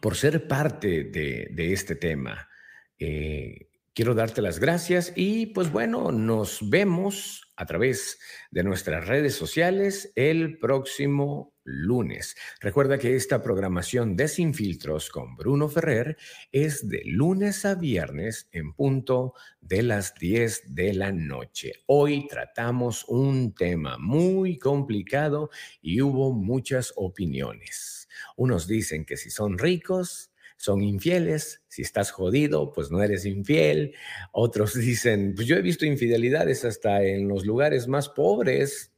por 0.00 0.14
ser 0.14 0.46
parte 0.46 1.02
de, 1.02 1.72
este 1.72 1.96
tema. 1.96 2.48
Eh, 2.96 3.68
quiero 3.92 4.14
darte 4.14 4.40
las 4.40 4.60
gracias 4.60 5.12
y 5.16 5.46
pues 5.46 5.72
bueno, 5.72 6.12
nos 6.12 6.60
vemos 6.70 7.52
a 7.56 7.66
través 7.66 8.20
de 8.52 8.62
nuestras 8.62 9.08
redes 9.08 9.34
sociales 9.34 10.12
el 10.14 10.60
próximo 10.60 11.57
lunes. 11.68 12.36
Recuerda 12.60 12.98
que 12.98 13.14
esta 13.14 13.42
programación 13.42 14.16
de 14.16 14.28
Sin 14.28 14.54
Filtros 14.54 15.10
con 15.10 15.36
Bruno 15.36 15.68
Ferrer 15.68 16.16
es 16.50 16.88
de 16.88 17.02
lunes 17.04 17.64
a 17.64 17.74
viernes 17.74 18.48
en 18.52 18.72
punto 18.72 19.34
de 19.60 19.82
las 19.82 20.14
10 20.14 20.74
de 20.74 20.94
la 20.94 21.12
noche. 21.12 21.72
Hoy 21.86 22.26
tratamos 22.26 23.04
un 23.08 23.54
tema 23.54 23.98
muy 23.98 24.58
complicado 24.58 25.50
y 25.82 26.00
hubo 26.00 26.32
muchas 26.32 26.92
opiniones. 26.96 28.08
Unos 28.36 28.66
dicen 28.66 29.04
que 29.04 29.16
si 29.16 29.30
son 29.30 29.58
ricos, 29.58 30.32
son 30.56 30.82
infieles. 30.82 31.62
Si 31.68 31.82
estás 31.82 32.10
jodido, 32.10 32.72
pues 32.72 32.90
no 32.90 33.02
eres 33.02 33.24
infiel. 33.24 33.94
Otros 34.32 34.74
dicen, 34.78 35.34
pues 35.34 35.46
yo 35.46 35.56
he 35.56 35.62
visto 35.62 35.86
infidelidades 35.86 36.64
hasta 36.64 37.04
en 37.04 37.28
los 37.28 37.46
lugares 37.46 37.86
más 37.88 38.08
pobres. 38.08 38.92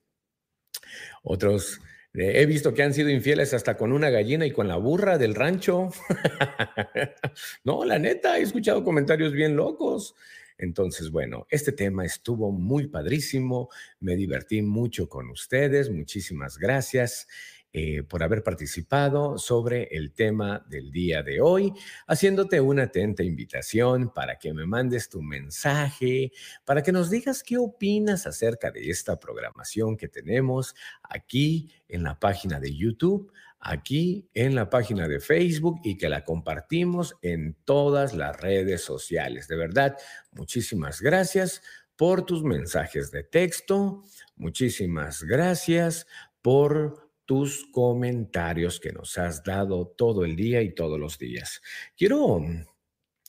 Otros 1.23 1.81
He 2.13 2.45
visto 2.47 2.75
que 2.75 2.83
han 2.83 2.93
sido 2.93 3.09
infieles 3.09 3.55
hasta 3.55 3.77
con 3.77 3.93
una 3.93 4.11
gallina 4.11 4.45
y 4.45 4.51
con 4.51 4.67
la 4.67 4.77
burra 4.77 5.17
del 5.17 5.35
rancho. 5.35 5.91
no, 7.65 7.85
la 7.85 8.01
neta, 8.01 8.39
he 8.39 8.43
escuchado 8.43 8.83
comentarios 8.83 9.33
bien 9.33 9.55
locos. 9.55 10.17
Entonces, 10.59 11.11
bueno, 11.11 11.47
este 11.51 11.73
tema 11.73 12.05
estuvo 12.05 12.51
muy 12.51 12.89
padrísimo. 12.89 13.71
Me 14.01 14.17
divertí 14.17 14.61
mucho 14.61 15.09
con 15.09 15.31
ustedes. 15.31 15.89
Muchísimas 15.89 16.59
gracias. 16.59 17.29
Eh, 17.73 18.03
por 18.03 18.25
haber 18.25 18.43
participado 18.43 19.39
sobre 19.39 19.85
el 19.93 20.13
tema 20.13 20.67
del 20.69 20.91
día 20.91 21.23
de 21.23 21.41
hoy, 21.41 21.73
haciéndote 22.09 22.61
una 22.61 22.83
atenta 22.85 23.23
invitación 23.23 24.13
para 24.13 24.41
que 24.41 24.53
me 24.53 24.67
mandes 24.67 25.09
tu 25.09 25.23
mensaje, 25.23 26.33
para 26.65 26.83
que 26.83 26.91
nos 26.91 27.11
digas 27.11 27.45
qué 27.45 27.59
opinas 27.59 28.27
acerca 28.27 28.73
de 28.73 28.91
esta 28.91 29.21
programación 29.21 29.97
que 29.97 30.09
tenemos 30.09 30.75
aquí 31.05 31.71
en 31.87 32.03
la 32.03 32.19
página 32.19 32.59
de 32.59 32.75
YouTube 32.75 33.33
aquí 33.61 34.29
en 34.33 34.55
la 34.55 34.71
página 34.71 35.07
de 35.07 35.21
Facebook 35.21 35.81
y 35.85 35.99
que 35.99 36.09
la 36.09 36.25
compartimos 36.25 37.17
en 37.23 37.55
todas 37.65 38.15
las 38.15 38.41
redes 38.41 38.83
sociales. 38.83 39.49
De 39.49 39.57
verdad, 39.57 39.97
muchísimas 40.33 41.01
gracias 41.01 41.63
por 41.95 42.25
tus 42.25 42.43
mensajes 42.43 43.11
de 43.11 43.23
texto, 43.23 44.03
muchísimas 44.37 45.23
gracias 45.23 46.07
por 46.41 47.10
tus 47.31 47.65
comentarios 47.71 48.81
que 48.81 48.91
nos 48.91 49.17
has 49.17 49.45
dado 49.45 49.87
todo 49.87 50.25
el 50.25 50.35
día 50.35 50.63
y 50.63 50.75
todos 50.75 50.99
los 50.99 51.17
días. 51.17 51.63
Quiero 51.97 52.41
mm, 52.41 52.65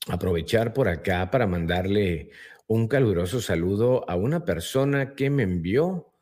aprovechar 0.08 0.74
por 0.74 0.88
acá 0.88 1.30
para 1.30 1.46
mandarle 1.46 2.32
un 2.66 2.88
caluroso 2.88 3.42
saludo 3.42 4.10
a 4.10 4.16
una 4.16 4.44
persona 4.44 5.14
que 5.14 5.30
me 5.30 5.44
envió 5.44 6.16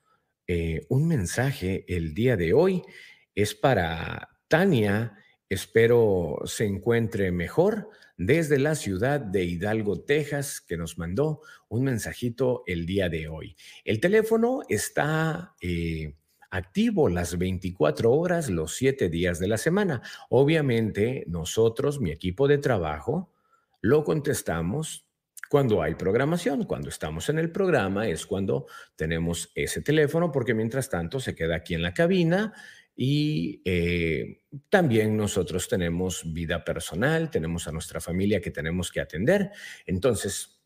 eh, 0.46 0.88
un 0.90 1.08
mensaje 1.08 1.86
el 1.88 2.14
día 2.14 2.36
de 2.36 2.52
hoy. 2.52 2.84
Es 3.34 3.56
para 3.56 4.28
Tania. 4.50 5.18
Espero 5.48 6.40
se 6.44 6.66
encuentre 6.66 7.32
mejor 7.32 7.92
desde 8.18 8.60
la 8.60 8.76
ciudad 8.76 9.22
de 9.22 9.46
Hidalgo, 9.46 10.02
Texas, 10.02 10.60
que 10.60 10.76
nos 10.76 10.98
mandó 10.98 11.40
un 11.70 11.86
mensajito 11.86 12.64
el 12.68 12.86
día 12.86 13.08
de 13.08 13.30
hoy. 13.30 13.56
El 13.86 14.02
teléfono 14.02 14.64
está 14.68 15.56
eh, 15.62 16.19
activo 16.50 17.10
las 17.10 17.38
24 17.38 18.12
horas, 18.12 18.50
los 18.50 18.76
7 18.76 19.10
días 19.10 19.40
de 19.40 19.48
la 19.48 19.58
semana. 19.58 20.02
Obviamente, 20.30 21.24
nosotros, 21.28 22.00
mi 22.00 22.12
equipo 22.12 22.48
de 22.48 22.58
trabajo, 22.58 23.32
lo 23.82 24.04
contestamos 24.04 25.06
cuando 25.50 25.82
hay 25.82 25.96
programación. 25.96 26.64
Cuando 26.64 26.90
estamos 26.90 27.28
en 27.30 27.40
el 27.40 27.52
programa 27.52 28.08
es 28.08 28.26
cuando 28.26 28.68
tenemos 28.96 29.52
ese 29.56 29.82
teléfono, 29.82 30.32
porque 30.32 30.54
mientras 30.54 30.90
tanto 30.90 31.20
se 31.20 31.36
queda 31.36 31.56
aquí 31.56 31.74
en 31.74 31.82
la 31.82 31.94
cabina 31.94 32.54
y 32.96 33.62
eh, 33.66 34.44
también 34.70 35.16
nosotros 35.16 35.68
tenemos 35.68 36.34
vida 36.34 36.64
personal, 36.64 37.32
tenemos 37.32 37.68
a 37.68 37.72
nuestra 37.72 38.02
familia 38.02 38.42
que 38.42 38.52
tenemos 38.52 38.92
que 38.92 39.00
atender. 39.00 39.52
Entonces, 39.86 40.62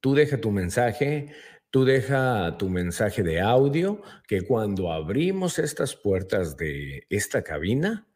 tú 0.00 0.14
deja 0.14 0.40
tu 0.40 0.50
mensaje, 0.50 1.32
Tú 1.70 1.84
deja 1.84 2.58
tu 2.58 2.68
mensaje 2.68 3.22
de 3.22 3.40
audio 3.40 4.02
que 4.26 4.42
cuando 4.42 4.92
abrimos 4.92 5.60
estas 5.60 5.94
puertas 5.94 6.56
de 6.56 7.06
esta 7.10 7.44
cabina, 7.44 8.08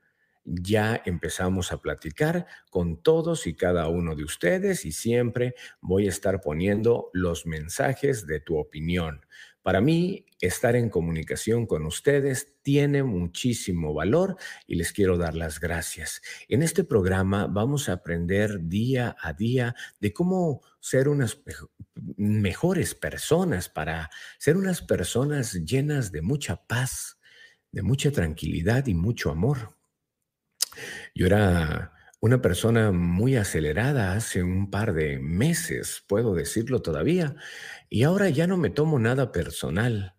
ya 0.45 1.01
empezamos 1.07 1.71
a 1.71 1.81
platicar 1.81 2.47
con 2.69 3.01
todos 3.01 3.47
y 3.47 3.55
cada 3.55 3.89
uno 3.89 4.17
de 4.17 4.25
ustedes 4.25 4.85
y 4.85 4.91
siempre 4.91 5.55
voy 5.81 6.07
a 6.07 6.11
estar 6.11 6.41
poniendo 6.41 7.11
los 7.13 7.47
mensajes 7.47 8.27
de 8.27 8.41
tu 8.41 8.59
opinión. 8.59 9.25
Para 9.65 9.81
mí, 9.81 10.27
estar 10.43 10.77
en 10.77 10.91
comunicación 10.91 11.65
con 11.65 11.87
ustedes 11.87 12.61
tiene 12.61 13.03
muchísimo 13.03 13.95
valor 13.95 14.37
y 14.67 14.75
les 14.75 14.93
quiero 14.93 15.17
dar 15.17 15.35
las 15.35 15.59
gracias. 15.59 16.21
En 16.49 16.63
este 16.63 16.85
programa 16.85 17.47
vamos 17.47 17.89
a 17.89 17.95
aprender 17.95 18.69
día 18.69 19.17
a 19.19 19.33
día 19.33 19.75
de 20.01 20.13
cómo 20.13 20.61
ser 20.81 21.09
unas 21.09 21.41
mejores 21.95 22.95
personas, 22.95 23.71
para 23.71 24.11
ser 24.37 24.59
unas 24.59 24.83
personas 24.83 25.55
llenas 25.65 26.13
de 26.13 26.21
mucha 26.21 26.57
paz, 26.67 27.19
de 27.73 27.81
mucha 27.81 28.11
tranquilidad 28.11 28.87
y 28.87 28.93
mucho 28.93 29.31
amor. 29.31 29.79
Yo 31.15 31.25
era 31.25 31.94
una 32.25 32.41
persona 32.41 32.91
muy 32.91 33.37
acelerada 33.37 34.15
hace 34.15 34.43
un 34.43 34.71
par 34.71 34.95
de 34.95 35.19
meses, 35.19 36.03
puedo 36.07 36.35
decirlo 36.35 36.81
todavía, 36.81 37.37
y 37.91 38.05
ahora 38.05 38.31
ya 38.31 38.47
no 38.47 38.57
me 38.57 38.71
tomo 38.71 38.99
nada 38.99 39.31
personal. 39.31 40.15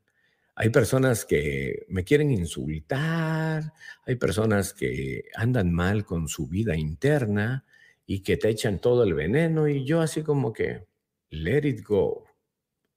Hay 0.54 0.70
personas 0.70 1.26
que 1.26 1.88
me 1.90 2.04
quieren 2.04 2.30
insultar, 2.30 3.74
hay 4.06 4.16
personas 4.18 4.72
que 4.76 5.24
andan 5.36 5.74
mal 5.74 6.06
con 6.06 6.28
su 6.28 6.48
vida 6.48 6.76
interna 6.76 7.66
y 8.06 8.22
que 8.22 8.38
te 8.38 8.50
echan 8.50 8.78
todo 8.78 9.04
el 9.04 9.16
veneno 9.16 9.68
y 9.68 9.84
yo 9.84 10.00
así 10.00 10.22
como 10.22 10.54
que, 10.54 10.86
let 11.32 11.68
it 11.68 11.84
go, 11.84 12.24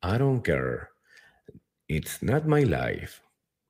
I 0.03 0.19
don't 0.19 0.45
care, 0.45 0.89
it's 1.87 2.23
not 2.23 2.45
my 2.45 2.63
life. 2.63 3.23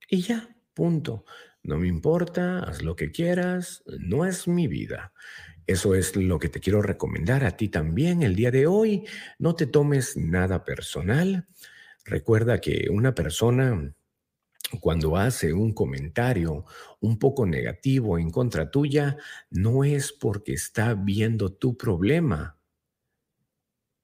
Y 0.09 0.19
ya, 0.19 0.49
punto. 0.73 1.23
No 1.63 1.77
me 1.77 1.87
importa, 1.87 2.59
haz 2.59 2.81
lo 2.81 2.95
que 2.95 3.11
quieras, 3.11 3.83
no 3.99 4.25
es 4.25 4.47
mi 4.47 4.67
vida. 4.67 5.13
Eso 5.67 5.93
es 5.93 6.15
lo 6.15 6.39
que 6.39 6.49
te 6.49 6.59
quiero 6.59 6.81
recomendar 6.81 7.43
a 7.43 7.55
ti 7.55 7.69
también 7.69 8.23
el 8.23 8.35
día 8.35 8.49
de 8.49 8.65
hoy. 8.65 9.05
No 9.37 9.55
te 9.55 9.67
tomes 9.67 10.17
nada 10.17 10.63
personal. 10.63 11.47
Recuerda 12.05 12.59
que 12.59 12.87
una 12.89 13.13
persona 13.13 13.93
cuando 14.79 15.17
hace 15.17 15.53
un 15.53 15.73
comentario 15.73 16.65
un 16.99 17.17
poco 17.17 17.45
negativo 17.45 18.17
en 18.17 18.29
contra 18.29 18.69
tuya, 18.69 19.17
no 19.49 19.83
es 19.83 20.11
porque 20.11 20.53
está 20.53 20.93
viendo 20.93 21.51
tu 21.51 21.75
problema. 21.75 22.57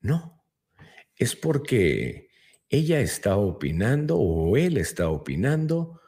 No, 0.02 0.44
es 1.16 1.36
porque 1.36 2.30
ella 2.70 3.00
está 3.00 3.38
opinando 3.38 4.18
o 4.18 4.58
él 4.58 4.78
está 4.78 5.10
opinando 5.10 6.02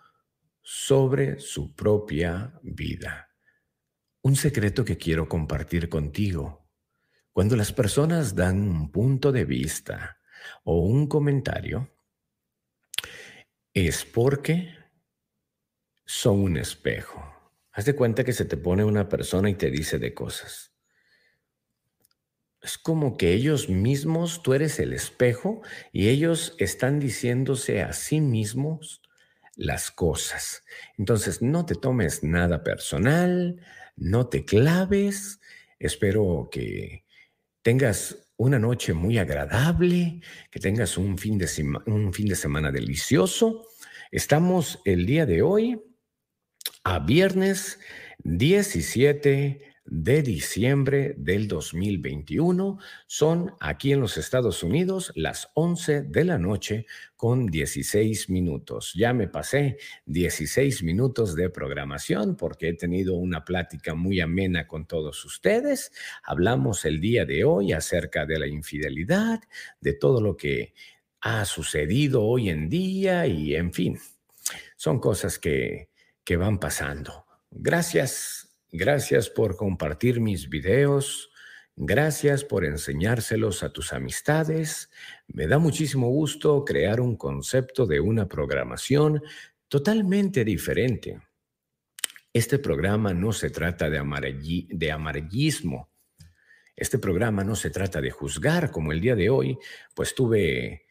sobre 0.69 1.39
su 1.39 1.73
propia 1.73 2.59
vida. 2.61 3.33
Un 4.21 4.35
secreto 4.35 4.83
que 4.83 4.97
quiero 4.97 5.29
compartir 5.29 5.87
contigo. 5.87 6.69
Cuando 7.31 7.55
las 7.55 7.71
personas 7.71 8.35
dan 8.35 8.59
un 8.67 8.91
punto 8.91 9.31
de 9.31 9.45
vista 9.45 10.19
o 10.65 10.81
un 10.81 11.07
comentario, 11.07 11.95
es 13.73 14.03
porque 14.03 14.75
son 16.05 16.41
un 16.41 16.57
espejo. 16.57 17.23
Haz 17.71 17.85
de 17.85 17.95
cuenta 17.95 18.25
que 18.25 18.33
se 18.33 18.43
te 18.43 18.57
pone 18.57 18.83
una 18.83 19.07
persona 19.07 19.49
y 19.49 19.55
te 19.55 19.71
dice 19.71 19.99
de 19.99 20.13
cosas. 20.13 20.73
Es 22.61 22.77
como 22.77 23.15
que 23.15 23.31
ellos 23.31 23.69
mismos, 23.69 24.43
tú 24.43 24.53
eres 24.53 24.81
el 24.81 24.91
espejo 24.91 25.61
y 25.93 26.09
ellos 26.09 26.57
están 26.57 26.99
diciéndose 26.99 27.81
a 27.83 27.93
sí 27.93 28.19
mismos 28.19 29.01
las 29.57 29.91
cosas. 29.91 30.63
Entonces, 30.97 31.41
no 31.41 31.65
te 31.65 31.75
tomes 31.75 32.23
nada 32.23 32.63
personal, 32.63 33.59
no 33.97 34.27
te 34.27 34.45
claves. 34.45 35.41
Espero 35.79 36.47
que 36.51 37.03
tengas 37.63 38.29
una 38.37 38.59
noche 38.59 38.93
muy 38.93 39.17
agradable, 39.17 40.21
que 40.51 40.59
tengas 40.59 40.97
un 40.97 41.17
fin 41.17 41.37
de, 41.37 41.49
un 41.87 42.13
fin 42.13 42.27
de 42.27 42.35
semana 42.35 42.71
delicioso. 42.71 43.67
Estamos 44.11 44.79
el 44.85 45.05
día 45.05 45.25
de 45.25 45.41
hoy 45.41 45.81
a 46.83 46.99
viernes 46.99 47.79
17 48.19 49.61
de 49.89 50.21
diciembre 50.21 51.15
del 51.17 51.47
2021. 51.47 52.77
Son 53.07 53.53
aquí 53.59 53.93
en 53.93 54.01
los 54.01 54.17
Estados 54.17 54.63
Unidos 54.63 55.11
las 55.15 55.49
11 55.53 56.03
de 56.03 56.25
la 56.25 56.37
noche 56.37 56.85
con 57.15 57.47
16 57.47 58.29
minutos. 58.29 58.93
Ya 58.95 59.13
me 59.13 59.27
pasé 59.27 59.77
16 60.05 60.83
minutos 60.83 61.35
de 61.35 61.49
programación 61.49 62.35
porque 62.35 62.69
he 62.69 62.73
tenido 62.73 63.15
una 63.15 63.45
plática 63.45 63.95
muy 63.95 64.19
amena 64.19 64.67
con 64.67 64.85
todos 64.85 65.23
ustedes. 65.25 65.91
Hablamos 66.23 66.85
el 66.85 66.99
día 66.99 67.25
de 67.25 67.43
hoy 67.43 67.73
acerca 67.73 68.25
de 68.25 68.39
la 68.39 68.47
infidelidad, 68.47 69.41
de 69.79 69.93
todo 69.93 70.21
lo 70.21 70.35
que 70.35 70.73
ha 71.21 71.45
sucedido 71.45 72.23
hoy 72.23 72.49
en 72.49 72.69
día 72.69 73.25
y 73.25 73.55
en 73.55 73.73
fin, 73.73 73.97
son 74.75 74.99
cosas 74.99 75.39
que, 75.39 75.89
que 76.23 76.37
van 76.37 76.59
pasando. 76.59 77.25
Gracias 77.49 78.46
Gracias 78.71 79.29
por 79.29 79.55
compartir 79.55 80.19
mis 80.19 80.49
videos. 80.49 81.31
Gracias 81.77 82.43
por 82.43 82.65
enseñárselos 82.65 83.63
a 83.63 83.71
tus 83.71 83.93
amistades. 83.93 84.89
Me 85.27 85.47
da 85.47 85.57
muchísimo 85.57 86.09
gusto 86.09 86.65
crear 86.65 86.99
un 86.99 87.15
concepto 87.15 87.85
de 87.85 88.01
una 88.01 88.27
programación 88.27 89.21
totalmente 89.69 90.43
diferente. 90.43 91.21
Este 92.33 92.59
programa 92.59 93.13
no 93.13 93.31
se 93.31 93.51
trata 93.51 93.89
de, 93.89 93.99
amarillismo. 94.91 95.89
Este 96.75 96.99
programa 96.99 97.45
no 97.45 97.55
se 97.55 97.69
trata 97.69 98.01
de 98.01 98.11
juzgar, 98.11 98.69
como 98.69 98.91
el 98.91 98.99
día 98.99 99.15
de 99.15 99.29
hoy, 99.29 99.57
pues 99.95 100.13
tuve 100.13 100.83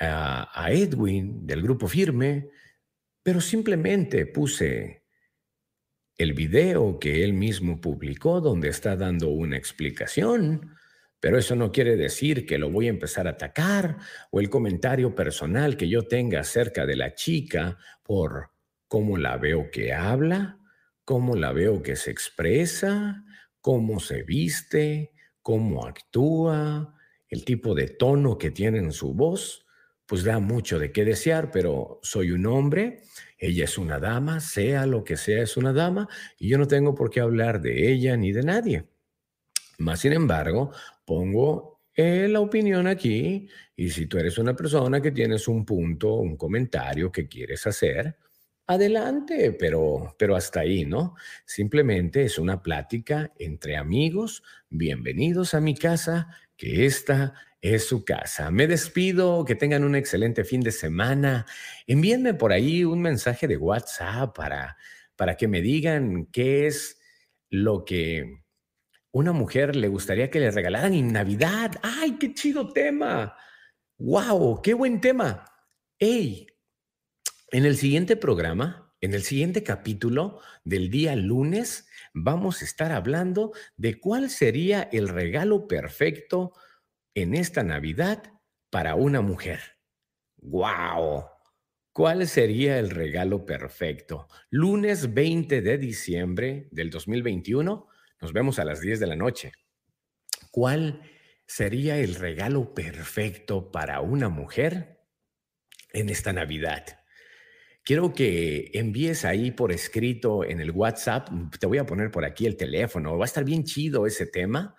a 0.00 0.68
Edwin 0.72 1.46
del 1.46 1.62
grupo 1.62 1.86
firme, 1.86 2.48
pero 3.22 3.40
simplemente 3.40 4.26
puse 4.26 4.99
el 6.20 6.34
video 6.34 6.98
que 6.98 7.24
él 7.24 7.32
mismo 7.32 7.80
publicó 7.80 8.42
donde 8.42 8.68
está 8.68 8.94
dando 8.94 9.28
una 9.30 9.56
explicación, 9.56 10.76
pero 11.18 11.38
eso 11.38 11.56
no 11.56 11.72
quiere 11.72 11.96
decir 11.96 12.44
que 12.44 12.58
lo 12.58 12.70
voy 12.70 12.88
a 12.88 12.90
empezar 12.90 13.26
a 13.26 13.30
atacar 13.30 13.96
o 14.30 14.38
el 14.38 14.50
comentario 14.50 15.14
personal 15.14 15.78
que 15.78 15.88
yo 15.88 16.02
tenga 16.02 16.40
acerca 16.40 16.84
de 16.84 16.96
la 16.96 17.14
chica 17.14 17.78
por 18.02 18.50
cómo 18.86 19.16
la 19.16 19.38
veo 19.38 19.70
que 19.70 19.94
habla, 19.94 20.58
cómo 21.06 21.36
la 21.36 21.52
veo 21.52 21.82
que 21.82 21.96
se 21.96 22.10
expresa, 22.10 23.24
cómo 23.62 23.98
se 23.98 24.22
viste, 24.22 25.12
cómo 25.40 25.86
actúa, 25.86 26.98
el 27.30 27.46
tipo 27.46 27.74
de 27.74 27.88
tono 27.88 28.36
que 28.36 28.50
tiene 28.50 28.76
en 28.76 28.92
su 28.92 29.14
voz, 29.14 29.64
pues 30.10 30.24
da 30.24 30.40
mucho 30.40 30.78
de 30.78 30.92
qué 30.92 31.06
desear, 31.06 31.50
pero 31.50 32.00
soy 32.02 32.32
un 32.32 32.44
hombre 32.44 33.04
ella 33.40 33.64
es 33.64 33.78
una 33.78 33.98
dama, 33.98 34.38
sea 34.40 34.84
lo 34.84 35.02
que 35.02 35.16
sea, 35.16 35.42
es 35.42 35.56
una 35.56 35.72
dama, 35.72 36.08
y 36.38 36.48
yo 36.48 36.58
no 36.58 36.66
tengo 36.66 36.94
por 36.94 37.08
qué 37.08 37.20
hablar 37.20 37.62
de 37.62 37.90
ella 37.90 38.14
ni 38.16 38.32
de 38.32 38.42
nadie. 38.42 38.84
Más 39.78 40.00
sin 40.00 40.12
embargo, 40.12 40.72
pongo 41.06 41.80
eh, 41.94 42.28
la 42.28 42.40
opinión 42.40 42.86
aquí, 42.86 43.48
y 43.74 43.88
si 43.88 44.06
tú 44.06 44.18
eres 44.18 44.36
una 44.36 44.54
persona 44.54 45.00
que 45.00 45.10
tienes 45.10 45.48
un 45.48 45.64
punto, 45.64 46.16
un 46.16 46.36
comentario 46.36 47.10
que 47.10 47.26
quieres 47.26 47.66
hacer, 47.66 48.14
adelante, 48.66 49.56
pero, 49.58 50.14
pero 50.18 50.36
hasta 50.36 50.60
ahí, 50.60 50.84
¿no? 50.84 51.14
Simplemente 51.46 52.24
es 52.24 52.38
una 52.38 52.62
plática 52.62 53.32
entre 53.38 53.76
amigos. 53.76 54.42
Bienvenidos 54.68 55.54
a 55.54 55.60
mi 55.60 55.74
casa, 55.74 56.28
que 56.58 56.84
esta 56.84 57.32
es 57.60 57.86
su 57.86 58.04
casa. 58.04 58.50
Me 58.50 58.66
despido, 58.66 59.44
que 59.44 59.54
tengan 59.54 59.84
un 59.84 59.94
excelente 59.94 60.44
fin 60.44 60.60
de 60.60 60.72
semana. 60.72 61.46
Envíenme 61.86 62.34
por 62.34 62.52
ahí 62.52 62.84
un 62.84 63.02
mensaje 63.02 63.46
de 63.46 63.56
WhatsApp 63.56 64.34
para, 64.34 64.76
para 65.16 65.36
que 65.36 65.48
me 65.48 65.60
digan 65.60 66.26
qué 66.26 66.66
es 66.66 66.98
lo 67.50 67.84
que 67.84 68.42
una 69.12 69.32
mujer 69.32 69.76
le 69.76 69.88
gustaría 69.88 70.30
que 70.30 70.40
le 70.40 70.50
regalaran 70.50 70.94
en 70.94 71.12
Navidad. 71.12 71.72
¡Ay, 71.82 72.16
qué 72.18 72.32
chido 72.32 72.72
tema! 72.72 73.36
¡Wow! 73.98 74.62
¡Qué 74.62 74.72
buen 74.72 75.00
tema! 75.00 75.44
¡Ey! 75.98 76.46
En 77.50 77.64
el 77.66 77.76
siguiente 77.76 78.16
programa, 78.16 78.94
en 79.00 79.12
el 79.12 79.22
siguiente 79.22 79.62
capítulo 79.64 80.40
del 80.64 80.88
día 80.88 81.16
lunes, 81.16 81.88
vamos 82.14 82.62
a 82.62 82.64
estar 82.64 82.92
hablando 82.92 83.52
de 83.76 83.98
cuál 83.98 84.30
sería 84.30 84.88
el 84.92 85.08
regalo 85.08 85.66
perfecto 85.66 86.52
en 87.14 87.34
esta 87.34 87.62
Navidad 87.62 88.22
para 88.70 88.94
una 88.94 89.20
mujer. 89.20 89.60
¡Wow! 90.36 91.24
¿Cuál 91.92 92.28
sería 92.28 92.78
el 92.78 92.90
regalo 92.90 93.44
perfecto? 93.44 94.28
Lunes 94.48 95.12
20 95.12 95.60
de 95.60 95.76
diciembre 95.76 96.68
del 96.70 96.88
2021, 96.90 97.88
nos 98.20 98.32
vemos 98.32 98.58
a 98.58 98.64
las 98.64 98.80
10 98.80 99.00
de 99.00 99.06
la 99.06 99.16
noche. 99.16 99.52
¿Cuál 100.52 101.02
sería 101.46 101.98
el 101.98 102.14
regalo 102.14 102.74
perfecto 102.74 103.72
para 103.72 104.00
una 104.00 104.28
mujer 104.28 105.00
en 105.92 106.08
esta 106.10 106.32
Navidad? 106.32 107.00
Quiero 107.82 108.12
que 108.12 108.70
envíes 108.74 109.24
ahí 109.24 109.50
por 109.50 109.72
escrito 109.72 110.44
en 110.44 110.60
el 110.60 110.70
WhatsApp, 110.70 111.28
te 111.58 111.66
voy 111.66 111.78
a 111.78 111.86
poner 111.86 112.10
por 112.10 112.24
aquí 112.24 112.46
el 112.46 112.56
teléfono, 112.56 113.18
va 113.18 113.24
a 113.24 113.26
estar 113.26 113.44
bien 113.44 113.64
chido 113.64 114.06
ese 114.06 114.26
tema 114.26 114.76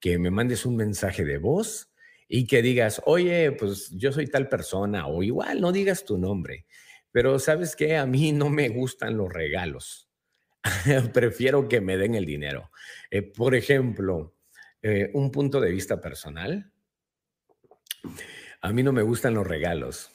que 0.00 0.18
me 0.18 0.30
mandes 0.30 0.66
un 0.66 0.76
mensaje 0.76 1.24
de 1.24 1.38
voz 1.38 1.92
y 2.28 2.46
que 2.46 2.62
digas, 2.62 3.02
oye, 3.06 3.52
pues 3.52 3.90
yo 3.90 4.12
soy 4.12 4.26
tal 4.26 4.48
persona, 4.48 5.06
o 5.06 5.22
igual 5.22 5.60
no 5.60 5.72
digas 5.72 6.04
tu 6.04 6.18
nombre, 6.18 6.66
pero 7.12 7.38
sabes 7.38 7.76
que 7.76 7.96
a 7.96 8.06
mí 8.06 8.32
no 8.32 8.50
me 8.50 8.68
gustan 8.68 9.16
los 9.16 9.32
regalos. 9.32 10.10
Prefiero 11.12 11.68
que 11.68 11.80
me 11.80 11.96
den 11.96 12.14
el 12.14 12.26
dinero. 12.26 12.70
Eh, 13.10 13.22
por 13.22 13.54
ejemplo, 13.54 14.36
eh, 14.82 15.10
un 15.14 15.30
punto 15.30 15.60
de 15.60 15.70
vista 15.70 16.00
personal. 16.00 16.72
A 18.60 18.72
mí 18.72 18.82
no 18.82 18.92
me 18.92 19.02
gustan 19.02 19.34
los 19.34 19.46
regalos. 19.46 20.10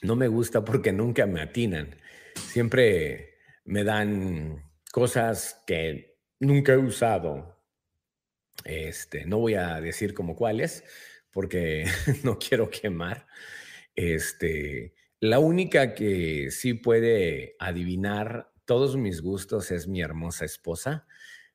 No 0.00 0.16
me 0.16 0.28
gusta 0.28 0.64
porque 0.64 0.92
nunca 0.92 1.26
me 1.26 1.40
atinan. 1.40 1.96
Siempre 2.34 3.34
me 3.64 3.84
dan 3.84 4.72
cosas 4.92 5.62
que 5.66 6.18
nunca 6.40 6.72
he 6.72 6.78
usado 6.78 7.51
este, 8.64 9.24
no 9.24 9.38
voy 9.38 9.54
a 9.54 9.80
decir 9.80 10.14
como 10.14 10.36
cuáles, 10.36 10.84
porque 11.30 11.84
no 12.24 12.38
quiero 12.38 12.70
quemar. 12.70 13.26
Este, 13.94 14.94
la 15.20 15.38
única 15.38 15.94
que 15.94 16.50
sí 16.50 16.74
puede 16.74 17.56
adivinar 17.58 18.52
todos 18.64 18.96
mis 18.96 19.20
gustos 19.20 19.70
es 19.70 19.86
mi 19.86 20.00
hermosa 20.00 20.44
esposa, 20.44 21.06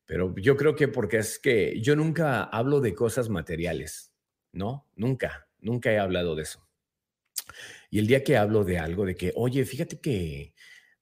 pero 0.05 0.33
yo 0.37 0.55
creo 0.55 0.75
que 0.75 0.87
porque 0.87 1.17
es 1.17 1.39
que 1.39 1.81
yo 1.81 1.95
nunca 1.95 2.43
hablo 2.43 2.79
de 2.79 2.93
cosas 2.93 3.29
materiales, 3.29 4.13
¿no? 4.51 4.87
Nunca, 4.95 5.49
nunca 5.59 5.91
he 5.91 5.99
hablado 5.99 6.35
de 6.35 6.43
eso. 6.43 6.67
Y 7.89 7.99
el 7.99 8.07
día 8.07 8.23
que 8.23 8.37
hablo 8.37 8.63
de 8.63 8.79
algo, 8.79 9.05
de 9.05 9.15
que, 9.15 9.31
oye, 9.35 9.65
fíjate 9.65 9.99
que 9.99 10.53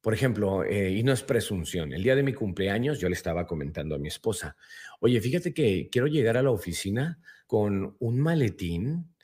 por 0.05 0.13
ejemplo, 0.13 0.63
eh, 0.63 0.91
y 0.91 1.01
no 1.01 1.13
es 1.13 1.23
presunción, 1.23 1.91
el 1.91 2.03
día 2.03 2.15
de 2.15 2.21
mi 2.21 2.31
cumpleaños 2.31 2.99
yo 2.99 3.09
le 3.09 3.15
estaba 3.15 3.47
comentando 3.47 3.95
a 3.95 3.97
mi 3.97 4.07
esposa, 4.07 4.55
oye, 4.99 5.19
fíjate 5.19 5.51
que 5.51 5.89
quiero 5.91 6.05
llegar 6.05 6.37
a 6.37 6.43
la 6.43 6.51
oficina 6.51 7.19
con 7.47 7.95
un 7.97 8.19
maletín, 8.19 9.15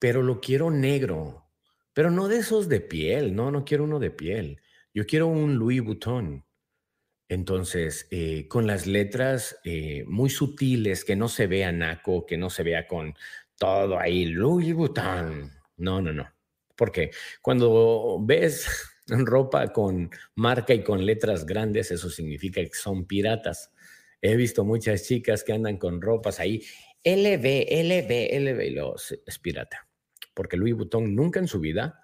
pero 0.00 0.24
lo 0.24 0.40
quiero 0.40 0.68
negro, 0.68 1.46
pero 1.92 2.10
no 2.10 2.26
de 2.26 2.38
esos 2.38 2.68
de 2.68 2.80
piel, 2.80 3.36
no, 3.36 3.52
no 3.52 3.64
quiero 3.64 3.84
uno 3.84 4.00
de 4.00 4.10
piel, 4.10 4.60
yo 4.92 5.06
quiero 5.06 5.28
un 5.28 5.54
Louis 5.54 5.80
Vuitton. 5.80 6.44
Entonces, 7.28 8.08
eh, 8.10 8.48
con 8.48 8.66
las 8.66 8.88
letras 8.88 9.60
eh, 9.62 10.02
muy 10.08 10.28
sutiles, 10.28 11.04
que 11.04 11.14
no 11.14 11.28
se 11.28 11.46
vea 11.46 11.70
naco, 11.70 12.26
que 12.26 12.36
no 12.36 12.50
se 12.50 12.64
vea 12.64 12.88
con 12.88 13.14
todo 13.56 13.96
ahí, 13.96 14.24
Louis 14.24 14.74
Vuitton. 14.74 15.52
No, 15.76 16.02
no, 16.02 16.12
no. 16.12 16.28
Porque 16.74 17.12
cuando 17.40 18.18
ves 18.20 18.89
ropa 19.10 19.72
con 19.72 20.10
marca 20.34 20.74
y 20.74 20.82
con 20.82 21.04
letras 21.04 21.44
grandes, 21.44 21.90
eso 21.90 22.10
significa 22.10 22.62
que 22.62 22.70
son 22.72 23.04
piratas. 23.06 23.70
He 24.22 24.36
visto 24.36 24.64
muchas 24.64 25.04
chicas 25.04 25.44
que 25.44 25.52
andan 25.52 25.76
con 25.76 26.00
ropas 26.00 26.40
ahí, 26.40 26.62
LV, 27.04 27.66
LV, 27.70 28.40
LV, 28.40 28.66
y 28.66 28.70
lo, 28.70 28.94
es 28.96 29.38
pirata. 29.38 29.86
Porque 30.34 30.56
Louis 30.56 30.74
Vuitton 30.74 31.14
nunca 31.14 31.40
en 31.40 31.48
su 31.48 31.60
vida 31.60 32.00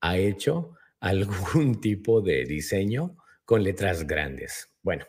ha 0.00 0.16
hecho 0.18 0.74
algún 1.00 1.80
tipo 1.80 2.20
de 2.20 2.44
diseño 2.44 3.16
con 3.44 3.62
letras 3.62 4.06
grandes. 4.06 4.70
Bueno, 4.82 5.06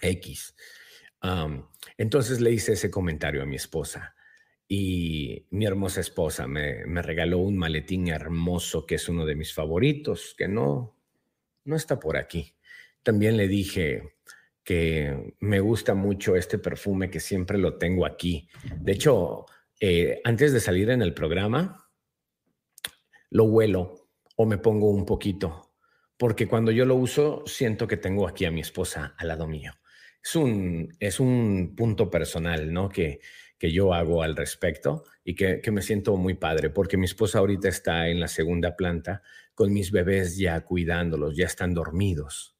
X. 0.00 0.54
entonces 1.96 2.40
le 2.40 2.52
hice 2.52 2.72
ese 2.72 2.90
comentario 2.90 3.42
a 3.42 3.46
mi 3.46 3.56
esposa 3.56 4.14
y 4.68 5.46
mi 5.50 5.66
hermosa 5.66 6.00
esposa 6.00 6.46
me, 6.46 6.86
me, 6.86 7.02
regaló 7.02 7.38
un 7.38 7.56
maletín 7.56 8.08
hermoso 8.08 8.86
que 8.86 8.94
es 8.94 9.08
uno 9.08 9.26
de 9.26 9.34
mis 9.34 9.52
favoritos, 9.52 10.34
que 10.36 10.48
no, 10.48 10.96
no 11.64 11.76
está 11.76 12.00
por 12.00 12.16
aquí. 12.16 12.54
También 13.02 13.36
le 13.36 13.48
dije 13.48 14.14
que 14.64 15.34
me 15.40 15.60
gusta 15.60 15.94
mucho 15.94 16.36
este 16.36 16.58
perfume 16.58 17.10
que 17.10 17.20
siempre 17.20 17.58
lo 17.58 17.76
tengo 17.76 18.06
aquí. 18.06 18.48
De 18.80 18.92
hecho, 18.92 19.44
eh, 19.78 20.20
antes 20.24 20.52
de 20.52 20.60
salir 20.60 20.88
en 20.90 21.02
el 21.02 21.12
programa, 21.12 21.90
lo 23.30 23.44
huelo 23.44 24.08
o 24.36 24.46
me 24.46 24.58
pongo 24.58 24.88
un 24.88 25.04
poquito, 25.04 25.74
porque 26.16 26.48
cuando 26.48 26.72
yo 26.72 26.86
lo 26.86 26.94
uso 26.94 27.42
siento 27.46 27.86
que 27.86 27.98
tengo 27.98 28.26
aquí 28.26 28.46
a 28.46 28.50
mi 28.50 28.62
esposa 28.62 29.14
al 29.18 29.28
lado 29.28 29.46
mío. 29.46 29.72
Es 30.22 30.34
un, 30.36 30.96
es 30.98 31.20
un 31.20 31.74
punto 31.76 32.10
personal, 32.10 32.72
¿no? 32.72 32.88
Que, 32.88 33.20
que 33.58 33.72
yo 33.72 33.94
hago 33.94 34.22
al 34.22 34.36
respecto 34.36 35.04
y 35.24 35.34
que, 35.34 35.60
que 35.60 35.70
me 35.70 35.82
siento 35.82 36.16
muy 36.16 36.34
padre, 36.34 36.70
porque 36.70 36.96
mi 36.96 37.06
esposa 37.06 37.38
ahorita 37.38 37.68
está 37.68 38.08
en 38.08 38.20
la 38.20 38.28
segunda 38.28 38.76
planta 38.76 39.22
con 39.54 39.72
mis 39.72 39.90
bebés 39.90 40.36
ya 40.36 40.60
cuidándolos, 40.62 41.36
ya 41.36 41.46
están 41.46 41.74
dormidos. 41.74 42.56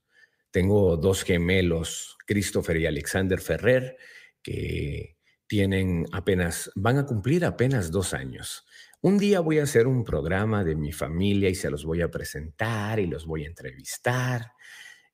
Tengo 0.50 0.96
dos 0.96 1.24
gemelos, 1.24 2.16
Christopher 2.26 2.76
y 2.76 2.86
Alexander 2.86 3.40
Ferrer, 3.40 3.96
que 4.42 5.18
tienen 5.48 6.06
apenas, 6.12 6.70
van 6.76 6.98
a 6.98 7.06
cumplir 7.06 7.44
apenas 7.44 7.90
dos 7.90 8.14
años. 8.14 8.64
Un 9.00 9.18
día 9.18 9.40
voy 9.40 9.58
a 9.58 9.64
hacer 9.64 9.86
un 9.86 10.04
programa 10.04 10.64
de 10.64 10.76
mi 10.76 10.92
familia 10.92 11.50
y 11.50 11.54
se 11.54 11.70
los 11.70 11.84
voy 11.84 12.02
a 12.02 12.10
presentar 12.10 13.00
y 13.00 13.06
los 13.06 13.26
voy 13.26 13.44
a 13.44 13.48
entrevistar. 13.48 14.52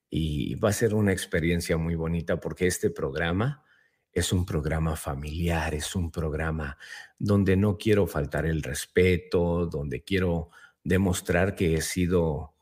Y 0.08 0.56
va 0.56 0.68
a 0.68 0.74
ser 0.74 0.94
una 0.94 1.12
experiencia 1.12 1.76
muy 1.76 1.94
bonita 1.94 2.38
porque 2.38 2.66
este 2.66 2.90
programa 2.90 3.64
es 4.12 4.32
un 4.32 4.44
programa 4.44 4.96
familiar, 4.96 5.74
es 5.74 5.94
un 5.94 6.10
programa 6.10 6.76
donde 7.18 7.56
no 7.56 7.78
quiero 7.78 8.06
faltar 8.06 8.46
el 8.46 8.62
respeto, 8.62 9.66
donde 9.66 10.02
quiero 10.02 10.50
demostrar 10.82 11.54
que 11.54 11.74
he 11.74 11.80
sido 11.80 12.54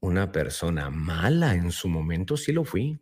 una 0.00 0.30
persona 0.32 0.90
mala 0.90 1.54
en 1.54 1.72
su 1.72 1.88
momento, 1.88 2.36
sí 2.36 2.52
lo 2.52 2.64
fui. 2.64 3.00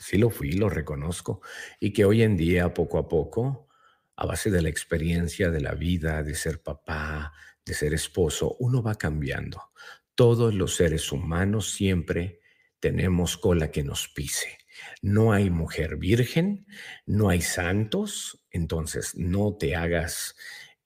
Sí 0.00 0.16
lo 0.16 0.30
fui, 0.30 0.52
lo 0.52 0.68
reconozco. 0.68 1.40
Y 1.80 1.92
que 1.92 2.04
hoy 2.04 2.22
en 2.22 2.36
día, 2.36 2.72
poco 2.72 2.98
a 2.98 3.08
poco, 3.08 3.68
a 4.16 4.26
base 4.26 4.50
de 4.50 4.62
la 4.62 4.68
experiencia 4.68 5.50
de 5.50 5.60
la 5.60 5.74
vida, 5.74 6.22
de 6.22 6.34
ser 6.34 6.62
papá, 6.62 7.32
de 7.64 7.74
ser 7.74 7.94
esposo, 7.94 8.56
uno 8.60 8.82
va 8.82 8.94
cambiando. 8.94 9.70
Todos 10.14 10.54
los 10.54 10.76
seres 10.76 11.12
humanos 11.12 11.72
siempre 11.72 12.40
tenemos 12.80 13.36
cola 13.36 13.70
que 13.70 13.82
nos 13.82 14.08
pise. 14.08 14.58
No 15.02 15.32
hay 15.32 15.50
mujer 15.50 15.96
virgen, 15.96 16.66
no 17.06 17.28
hay 17.28 17.42
santos, 17.42 18.44
entonces 18.50 19.14
no 19.16 19.56
te 19.56 19.76
hagas 19.76 20.36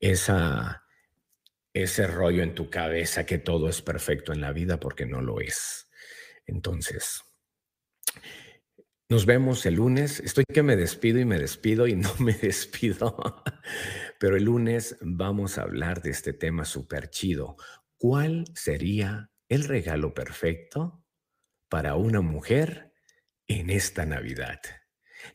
esa 0.00 0.82
ese 1.74 2.06
rollo 2.06 2.42
en 2.42 2.54
tu 2.54 2.70
cabeza 2.70 3.24
que 3.24 3.38
todo 3.38 3.68
es 3.68 3.80
perfecto 3.82 4.32
en 4.32 4.40
la 4.40 4.52
vida 4.52 4.78
porque 4.78 5.06
no 5.06 5.22
lo 5.22 5.40
es. 5.40 5.88
Entonces, 6.46 7.22
nos 9.08 9.26
vemos 9.26 9.64
el 9.66 9.74
lunes. 9.74 10.20
Estoy 10.20 10.44
que 10.44 10.62
me 10.62 10.76
despido 10.76 11.18
y 11.18 11.24
me 11.24 11.38
despido 11.38 11.86
y 11.86 11.96
no 11.96 12.14
me 12.18 12.34
despido. 12.34 13.42
Pero 14.18 14.36
el 14.36 14.44
lunes 14.44 14.96
vamos 15.00 15.58
a 15.58 15.62
hablar 15.62 16.02
de 16.02 16.10
este 16.10 16.32
tema 16.32 16.64
súper 16.64 17.10
chido. 17.10 17.56
¿Cuál 17.96 18.44
sería 18.54 19.30
el 19.48 19.64
regalo 19.64 20.14
perfecto 20.14 21.04
para 21.68 21.94
una 21.94 22.20
mujer 22.20 22.91
en 23.52 23.68
esta 23.68 24.06
Navidad? 24.06 24.60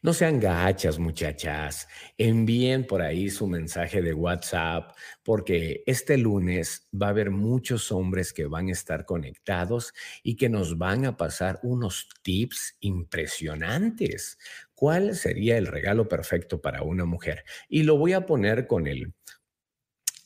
No 0.01 0.11
sean 0.11 0.39
gachas, 0.39 0.99
muchachas. 0.99 1.87
Envíen 2.17 2.85
por 2.85 3.01
ahí 3.01 3.29
su 3.29 3.47
mensaje 3.47 4.01
de 4.01 4.13
WhatsApp, 4.13 4.91
porque 5.23 5.83
este 5.85 6.17
lunes 6.17 6.89
va 6.91 7.07
a 7.07 7.09
haber 7.11 7.29
muchos 7.29 7.91
hombres 7.91 8.33
que 8.33 8.47
van 8.47 8.67
a 8.67 8.73
estar 8.73 9.05
conectados 9.05 9.93
y 10.23 10.35
que 10.35 10.49
nos 10.49 10.77
van 10.77 11.05
a 11.05 11.15
pasar 11.15 11.59
unos 11.63 12.09
tips 12.21 12.75
impresionantes. 12.81 14.37
¿Cuál 14.73 15.15
sería 15.15 15.57
el 15.57 15.67
regalo 15.67 16.09
perfecto 16.09 16.59
para 16.59 16.81
una 16.81 17.05
mujer? 17.05 17.45
Y 17.69 17.83
lo 17.83 17.97
voy 17.97 18.13
a 18.13 18.25
poner 18.25 18.67
con 18.67 18.87
el 18.87 19.13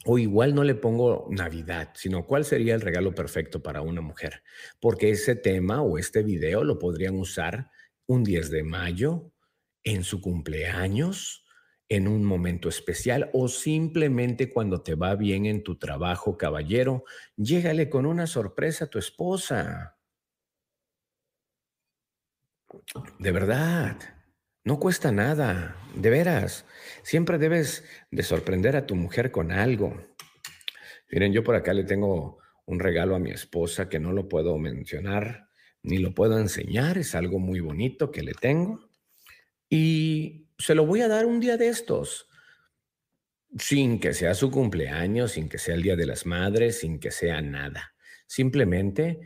o 0.06 0.18
igual 0.18 0.56
no 0.56 0.64
le 0.64 0.74
pongo 0.74 1.28
Navidad, 1.30 1.92
sino 1.94 2.26
cuál 2.26 2.44
sería 2.44 2.74
el 2.74 2.82
regalo 2.82 3.14
perfecto 3.14 3.62
para 3.62 3.82
una 3.82 4.02
mujer, 4.02 4.42
porque 4.80 5.12
ese 5.12 5.36
tema 5.36 5.82
o 5.82 5.98
este 5.98 6.24
video 6.24 6.64
lo 6.64 6.80
podrían 6.80 7.20
usar 7.20 7.70
un 8.08 8.24
10 8.24 8.52
de 8.52 8.64
mayo, 8.64 9.32
en 9.84 10.04
su 10.04 10.22
cumpleaños, 10.22 11.46
en 11.90 12.08
un 12.08 12.24
momento 12.24 12.70
especial 12.70 13.30
o 13.34 13.50
simplemente 13.50 14.52
cuando 14.52 14.82
te 14.82 14.96
va 14.96 15.16
bien 15.16 15.46
en 15.46 15.62
tu 15.62 15.78
trabajo, 15.78 16.38
caballero, 16.38 17.04
llégale 17.36 17.90
con 17.90 18.06
una 18.06 18.28
sorpresa 18.28 18.86
a 18.86 18.90
tu 18.90 18.98
esposa. 18.98 19.98
De 23.20 23.32
verdad, 23.32 23.98
no 24.64 24.80
cuesta 24.80 25.12
nada, 25.12 25.76
de 25.94 26.10
veras. 26.10 26.66
Siempre 27.04 27.38
debes 27.38 27.84
de 28.10 28.24
sorprender 28.24 28.78
a 28.78 28.86
tu 28.86 28.96
mujer 28.96 29.32
con 29.32 29.52
algo. 29.52 30.02
Miren, 31.10 31.34
yo 31.34 31.44
por 31.44 31.56
acá 31.56 31.74
le 31.74 31.84
tengo 31.84 32.40
un 32.66 32.80
regalo 32.80 33.16
a 33.16 33.20
mi 33.20 33.32
esposa 33.32 33.90
que 33.90 34.00
no 34.00 34.14
lo 34.14 34.30
puedo 34.30 34.58
mencionar 34.58 35.51
ni 35.84 35.98
lo 35.98 36.14
puedo 36.14 36.40
enseñar, 36.40 36.98
es 36.98 37.16
algo 37.16 37.40
muy 37.40 37.60
bonito 37.60 38.12
que 38.12 38.24
le 38.24 38.34
tengo. 38.34 38.90
Y 39.70 40.48
se 40.58 40.76
lo 40.76 40.86
voy 40.86 41.02
a 41.02 41.08
dar 41.08 41.26
un 41.26 41.40
día 41.40 41.58
de 41.58 41.70
estos, 41.70 42.28
sin 43.58 44.00
que 44.00 44.14
sea 44.14 44.34
su 44.34 44.52
cumpleaños, 44.52 45.34
sin 45.34 45.50
que 45.50 45.58
sea 45.58 45.76
el 45.76 45.84
Día 45.84 45.96
de 45.96 46.06
las 46.06 46.26
Madres, 46.26 46.80
sin 46.80 47.00
que 47.00 47.12
sea 47.12 47.42
nada. 47.42 47.94
Simplemente 48.28 49.20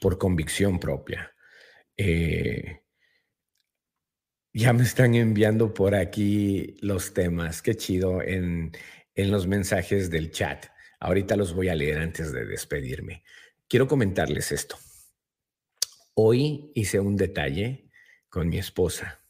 por 0.00 0.18
convicción 0.18 0.78
propia. 0.78 1.34
Eh, 1.96 2.80
ya 4.52 4.72
me 4.72 4.82
están 4.82 5.14
enviando 5.14 5.72
por 5.72 5.94
aquí 5.94 6.76
los 6.80 7.14
temas. 7.14 7.62
Qué 7.62 7.76
chido 7.76 8.22
en, 8.22 8.72
en 9.14 9.30
los 9.30 9.46
mensajes 9.46 10.10
del 10.10 10.30
chat. 10.30 10.66
Ahorita 10.98 11.36
los 11.36 11.54
voy 11.54 11.68
a 11.68 11.74
leer 11.74 11.98
antes 11.98 12.32
de 12.32 12.44
despedirme. 12.44 13.22
Quiero 13.70 13.86
comentarles 13.86 14.50
esto. 14.50 14.76
Hoy 16.14 16.72
hice 16.74 16.98
un 16.98 17.14
detalle 17.14 17.88
con 18.28 18.48
mi 18.48 18.58
esposa. 18.58 19.22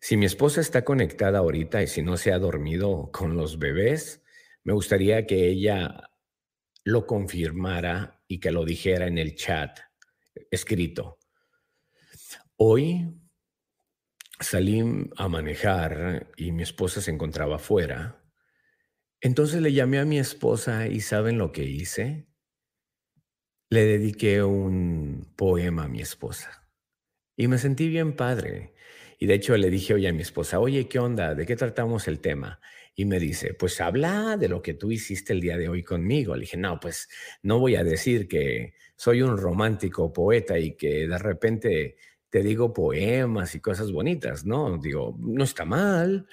Si 0.00 0.16
mi 0.16 0.24
esposa 0.24 0.62
está 0.62 0.86
conectada 0.86 1.40
ahorita 1.40 1.82
y 1.82 1.86
si 1.86 2.02
no 2.02 2.16
se 2.16 2.32
ha 2.32 2.38
dormido 2.38 3.10
con 3.12 3.36
los 3.36 3.58
bebés, 3.58 4.22
me 4.64 4.72
gustaría 4.72 5.26
que 5.26 5.50
ella 5.50 6.08
lo 6.82 7.06
confirmara 7.06 8.22
y 8.26 8.40
que 8.40 8.52
lo 8.52 8.64
dijera 8.64 9.06
en 9.06 9.18
el 9.18 9.34
chat 9.34 9.80
escrito. 10.50 11.18
Hoy 12.56 13.20
salí 14.40 14.82
a 15.14 15.28
manejar 15.28 16.32
y 16.38 16.52
mi 16.52 16.62
esposa 16.62 17.02
se 17.02 17.10
encontraba 17.10 17.56
afuera. 17.56 18.24
Entonces 19.20 19.60
le 19.60 19.74
llamé 19.74 19.98
a 19.98 20.06
mi 20.06 20.18
esposa 20.18 20.86
y 20.86 21.02
¿saben 21.02 21.36
lo 21.36 21.52
que 21.52 21.64
hice? 21.64 22.31
Le 23.72 23.86
dediqué 23.86 24.42
un 24.42 25.32
poema 25.34 25.84
a 25.84 25.88
mi 25.88 26.02
esposa. 26.02 26.68
Y 27.38 27.48
me 27.48 27.56
sentí 27.56 27.88
bien 27.88 28.16
padre. 28.16 28.74
Y 29.18 29.24
de 29.24 29.32
hecho 29.32 29.56
le 29.56 29.70
dije 29.70 29.94
hoy 29.94 30.06
a 30.06 30.12
mi 30.12 30.20
esposa, 30.20 30.60
oye, 30.60 30.88
¿qué 30.88 30.98
onda? 30.98 31.34
¿De 31.34 31.46
qué 31.46 31.56
tratamos 31.56 32.06
el 32.06 32.20
tema? 32.20 32.60
Y 32.94 33.06
me 33.06 33.18
dice, 33.18 33.54
pues 33.54 33.80
habla 33.80 34.36
de 34.36 34.50
lo 34.50 34.60
que 34.60 34.74
tú 34.74 34.90
hiciste 34.90 35.32
el 35.32 35.40
día 35.40 35.56
de 35.56 35.70
hoy 35.70 35.82
conmigo. 35.82 36.34
Le 36.34 36.42
dije, 36.42 36.58
no, 36.58 36.78
pues 36.80 37.08
no 37.42 37.60
voy 37.60 37.76
a 37.76 37.82
decir 37.82 38.28
que 38.28 38.74
soy 38.94 39.22
un 39.22 39.38
romántico 39.38 40.12
poeta 40.12 40.58
y 40.58 40.76
que 40.76 41.08
de 41.08 41.16
repente 41.16 41.96
te 42.28 42.42
digo 42.42 42.74
poemas 42.74 43.54
y 43.54 43.60
cosas 43.60 43.90
bonitas, 43.90 44.44
¿no? 44.44 44.76
Digo, 44.76 45.16
no 45.18 45.44
está 45.44 45.64
mal, 45.64 46.28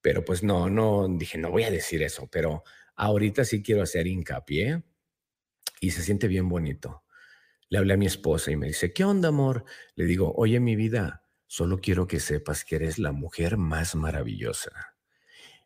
pero 0.00 0.24
pues 0.24 0.42
no, 0.42 0.68
no, 0.68 1.06
dije, 1.08 1.38
no 1.38 1.52
voy 1.52 1.62
a 1.62 1.70
decir 1.70 2.02
eso, 2.02 2.28
pero 2.28 2.64
ahorita 2.96 3.44
sí 3.44 3.62
quiero 3.62 3.82
hacer 3.82 4.08
hincapié 4.08 4.82
y 5.80 5.90
se 5.90 6.02
siente 6.02 6.28
bien 6.28 6.48
bonito. 6.48 7.04
Le 7.70 7.78
hablé 7.78 7.94
a 7.94 7.96
mi 7.96 8.06
esposa 8.06 8.50
y 8.50 8.56
me 8.56 8.66
dice, 8.66 8.92
¿qué 8.92 9.04
onda, 9.04 9.28
amor? 9.28 9.64
Le 9.94 10.04
digo, 10.04 10.32
oye, 10.36 10.60
mi 10.60 10.76
vida, 10.76 11.24
solo 11.46 11.80
quiero 11.80 12.06
que 12.06 12.20
sepas 12.20 12.64
que 12.64 12.76
eres 12.76 12.98
la 12.98 13.12
mujer 13.12 13.56
más 13.56 13.94
maravillosa. 13.94 14.96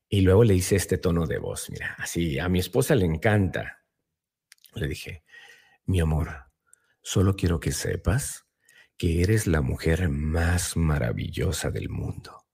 Y 0.08 0.20
luego 0.20 0.44
le 0.44 0.54
hice 0.54 0.76
este 0.76 0.96
tono 0.96 1.26
de 1.26 1.38
voz, 1.38 1.68
mira, 1.70 1.96
así, 1.98 2.38
a 2.38 2.48
mi 2.48 2.60
esposa 2.60 2.94
le 2.94 3.04
encanta. 3.04 3.84
Le 4.74 4.86
dije, 4.86 5.24
mi 5.86 6.00
amor, 6.00 6.30
solo 7.02 7.34
quiero 7.36 7.58
que 7.58 7.72
sepas 7.72 8.46
que 8.96 9.22
eres 9.22 9.46
la 9.46 9.60
mujer 9.60 10.08
más 10.08 10.76
maravillosa 10.76 11.70
del 11.70 11.88
mundo 11.88 12.46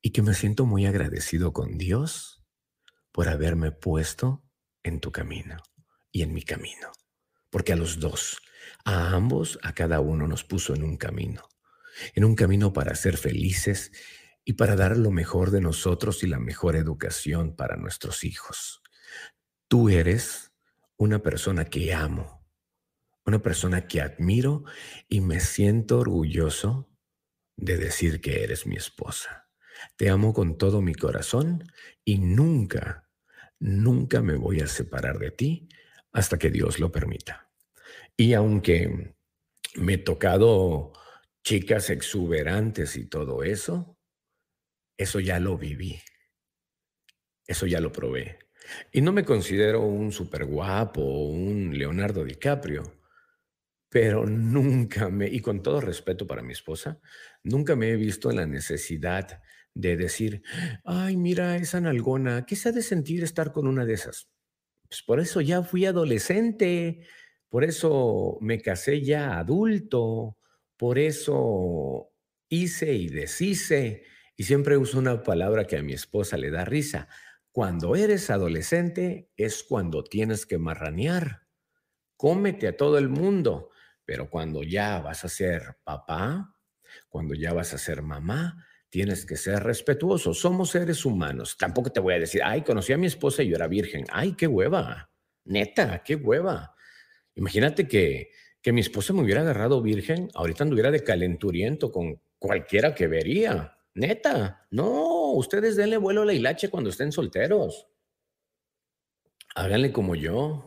y 0.00 0.10
que 0.10 0.22
me 0.22 0.34
siento 0.34 0.66
muy 0.66 0.86
agradecido 0.86 1.52
con 1.52 1.78
Dios 1.78 2.44
por 3.10 3.28
haberme 3.28 3.72
puesto 3.72 4.44
en 4.82 5.00
tu 5.00 5.10
camino 5.10 5.56
y 6.14 6.22
en 6.22 6.32
mi 6.32 6.42
camino, 6.42 6.92
porque 7.50 7.74
a 7.74 7.76
los 7.76 7.98
dos 7.98 8.40
a 8.84 9.10
ambos, 9.10 9.58
a 9.62 9.72
cada 9.74 10.00
uno 10.00 10.28
nos 10.28 10.44
puso 10.44 10.74
en 10.74 10.84
un 10.84 10.96
camino, 10.96 11.48
en 12.14 12.24
un 12.24 12.34
camino 12.34 12.72
para 12.72 12.94
ser 12.94 13.16
felices 13.16 13.92
y 14.44 14.54
para 14.54 14.76
dar 14.76 14.96
lo 14.96 15.10
mejor 15.10 15.50
de 15.50 15.60
nosotros 15.60 16.22
y 16.22 16.26
la 16.26 16.38
mejor 16.38 16.76
educación 16.76 17.56
para 17.56 17.76
nuestros 17.76 18.24
hijos. 18.24 18.82
Tú 19.68 19.88
eres 19.88 20.52
una 20.96 21.20
persona 21.20 21.64
que 21.64 21.92
amo, 21.94 22.46
una 23.26 23.40
persona 23.40 23.86
que 23.88 24.00
admiro 24.00 24.64
y 25.08 25.20
me 25.20 25.40
siento 25.40 25.98
orgulloso 25.98 26.90
de 27.56 27.76
decir 27.76 28.20
que 28.20 28.44
eres 28.44 28.66
mi 28.66 28.76
esposa. 28.76 29.48
Te 29.96 30.10
amo 30.10 30.32
con 30.32 30.58
todo 30.58 30.80
mi 30.80 30.94
corazón 30.94 31.64
y 32.04 32.18
nunca, 32.18 33.08
nunca 33.58 34.20
me 34.20 34.36
voy 34.36 34.60
a 34.60 34.66
separar 34.66 35.18
de 35.18 35.30
ti 35.30 35.68
hasta 36.14 36.38
que 36.38 36.50
Dios 36.50 36.78
lo 36.78 36.90
permita. 36.90 37.50
Y 38.16 38.32
aunque 38.32 39.14
me 39.74 39.94
he 39.94 39.98
tocado 39.98 40.92
chicas 41.42 41.90
exuberantes 41.90 42.96
y 42.96 43.06
todo 43.06 43.42
eso, 43.42 43.98
eso 44.96 45.20
ya 45.20 45.40
lo 45.40 45.58
viví. 45.58 46.00
Eso 47.46 47.66
ya 47.66 47.80
lo 47.80 47.92
probé. 47.92 48.38
Y 48.92 49.02
no 49.02 49.12
me 49.12 49.24
considero 49.24 49.82
un 49.82 50.12
super 50.12 50.46
guapo 50.46 51.02
o 51.02 51.28
un 51.28 51.76
Leonardo 51.76 52.24
DiCaprio, 52.24 53.00
pero 53.90 54.24
nunca 54.24 55.10
me, 55.10 55.26
y 55.26 55.40
con 55.40 55.62
todo 55.62 55.80
respeto 55.80 56.26
para 56.26 56.42
mi 56.42 56.52
esposa, 56.52 57.00
nunca 57.42 57.76
me 57.76 57.90
he 57.90 57.96
visto 57.96 58.30
en 58.30 58.36
la 58.36 58.46
necesidad 58.46 59.42
de 59.74 59.96
decir, 59.96 60.42
ay, 60.84 61.16
mira 61.16 61.56
esa 61.56 61.80
nalgona, 61.80 62.46
¿qué 62.46 62.54
se 62.54 62.68
ha 62.68 62.72
de 62.72 62.82
sentir 62.82 63.24
estar 63.24 63.52
con 63.52 63.66
una 63.66 63.84
de 63.84 63.94
esas? 63.94 64.33
Pues 64.94 65.02
por 65.02 65.18
eso 65.18 65.40
ya 65.40 65.60
fui 65.64 65.86
adolescente, 65.86 67.00
por 67.48 67.64
eso 67.64 68.38
me 68.40 68.60
casé 68.60 69.02
ya 69.02 69.40
adulto, 69.40 70.38
por 70.76 71.00
eso 71.00 72.12
hice 72.48 72.94
y 72.94 73.08
deshice, 73.08 74.04
y 74.36 74.44
siempre 74.44 74.76
uso 74.76 75.00
una 75.00 75.24
palabra 75.24 75.64
que 75.64 75.76
a 75.76 75.82
mi 75.82 75.94
esposa 75.94 76.36
le 76.36 76.52
da 76.52 76.64
risa. 76.64 77.08
Cuando 77.50 77.96
eres 77.96 78.30
adolescente 78.30 79.32
es 79.36 79.64
cuando 79.64 80.04
tienes 80.04 80.46
que 80.46 80.58
marranear. 80.58 81.48
Cómete 82.16 82.68
a 82.68 82.76
todo 82.76 82.96
el 82.96 83.08
mundo, 83.08 83.70
pero 84.04 84.30
cuando 84.30 84.62
ya 84.62 85.00
vas 85.00 85.24
a 85.24 85.28
ser 85.28 85.78
papá, 85.82 86.54
cuando 87.08 87.34
ya 87.34 87.52
vas 87.52 87.74
a 87.74 87.78
ser 87.78 88.00
mamá, 88.02 88.64
tienes 88.94 89.26
que 89.26 89.36
ser 89.36 89.60
respetuoso. 89.64 90.32
Somos 90.34 90.70
seres 90.70 91.04
humanos. 91.04 91.56
Tampoco 91.58 91.90
te 91.90 91.98
voy 91.98 92.14
a 92.14 92.20
decir, 92.20 92.42
ay, 92.44 92.62
conocí 92.62 92.92
a 92.92 92.96
mi 92.96 93.08
esposa 93.08 93.42
y 93.42 93.48
yo 93.48 93.56
era 93.56 93.66
virgen. 93.66 94.04
Ay, 94.12 94.36
qué 94.36 94.46
hueva. 94.46 95.10
Neta, 95.46 96.04
qué 96.04 96.14
hueva. 96.14 96.76
Imagínate 97.34 97.88
que, 97.88 98.30
que 98.62 98.72
mi 98.72 98.80
esposa 98.80 99.12
me 99.12 99.22
hubiera 99.22 99.40
agarrado 99.40 99.82
virgen, 99.82 100.28
ahorita 100.32 100.62
anduviera 100.62 100.92
de 100.92 101.02
calenturiento 101.02 101.90
con 101.90 102.20
cualquiera 102.38 102.94
que 102.94 103.08
vería. 103.08 103.76
Neta, 103.94 104.68
no, 104.70 105.32
ustedes 105.32 105.74
denle 105.74 105.96
vuelo 105.96 106.22
a 106.22 106.26
la 106.26 106.32
hilache 106.32 106.70
cuando 106.70 106.90
estén 106.90 107.10
solteros. 107.10 107.88
Háganle 109.56 109.90
como 109.90 110.14
yo. 110.14 110.66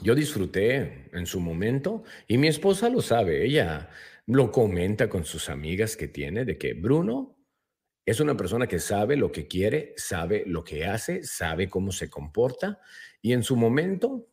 Yo 0.00 0.14
disfruté 0.14 1.10
en 1.12 1.26
su 1.26 1.40
momento 1.40 2.04
y 2.28 2.38
mi 2.38 2.46
esposa 2.46 2.88
lo 2.88 3.02
sabe. 3.02 3.44
Ella 3.44 3.90
lo 4.26 4.50
comenta 4.50 5.08
con 5.08 5.24
sus 5.24 5.48
amigas 5.48 5.96
que 5.96 6.08
tiene 6.08 6.44
de 6.44 6.56
que 6.56 6.74
Bruno 6.74 7.36
es 8.06 8.20
una 8.20 8.36
persona 8.36 8.66
que 8.66 8.78
sabe 8.78 9.16
lo 9.16 9.32
que 9.32 9.46
quiere, 9.46 9.94
sabe 9.96 10.44
lo 10.46 10.62
que 10.62 10.86
hace, 10.86 11.24
sabe 11.24 11.68
cómo 11.68 11.90
se 11.90 12.10
comporta 12.10 12.80
y 13.22 13.32
en 13.32 13.42
su 13.42 13.56
momento 13.56 14.28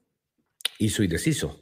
hizo 0.77 1.03
y 1.03 1.07
deshizo, 1.07 1.61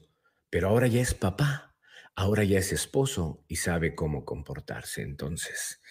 pero 0.50 0.70
ahora 0.70 0.88
ya 0.88 1.02
es 1.02 1.14
papá, 1.14 1.76
ahora 2.16 2.44
ya 2.44 2.60
es 2.60 2.72
esposo 2.72 3.46
y 3.48 3.58
sabe 3.58 3.94
cómo 3.94 4.26
comportarse. 4.26 5.02
Entonces, 5.02 5.82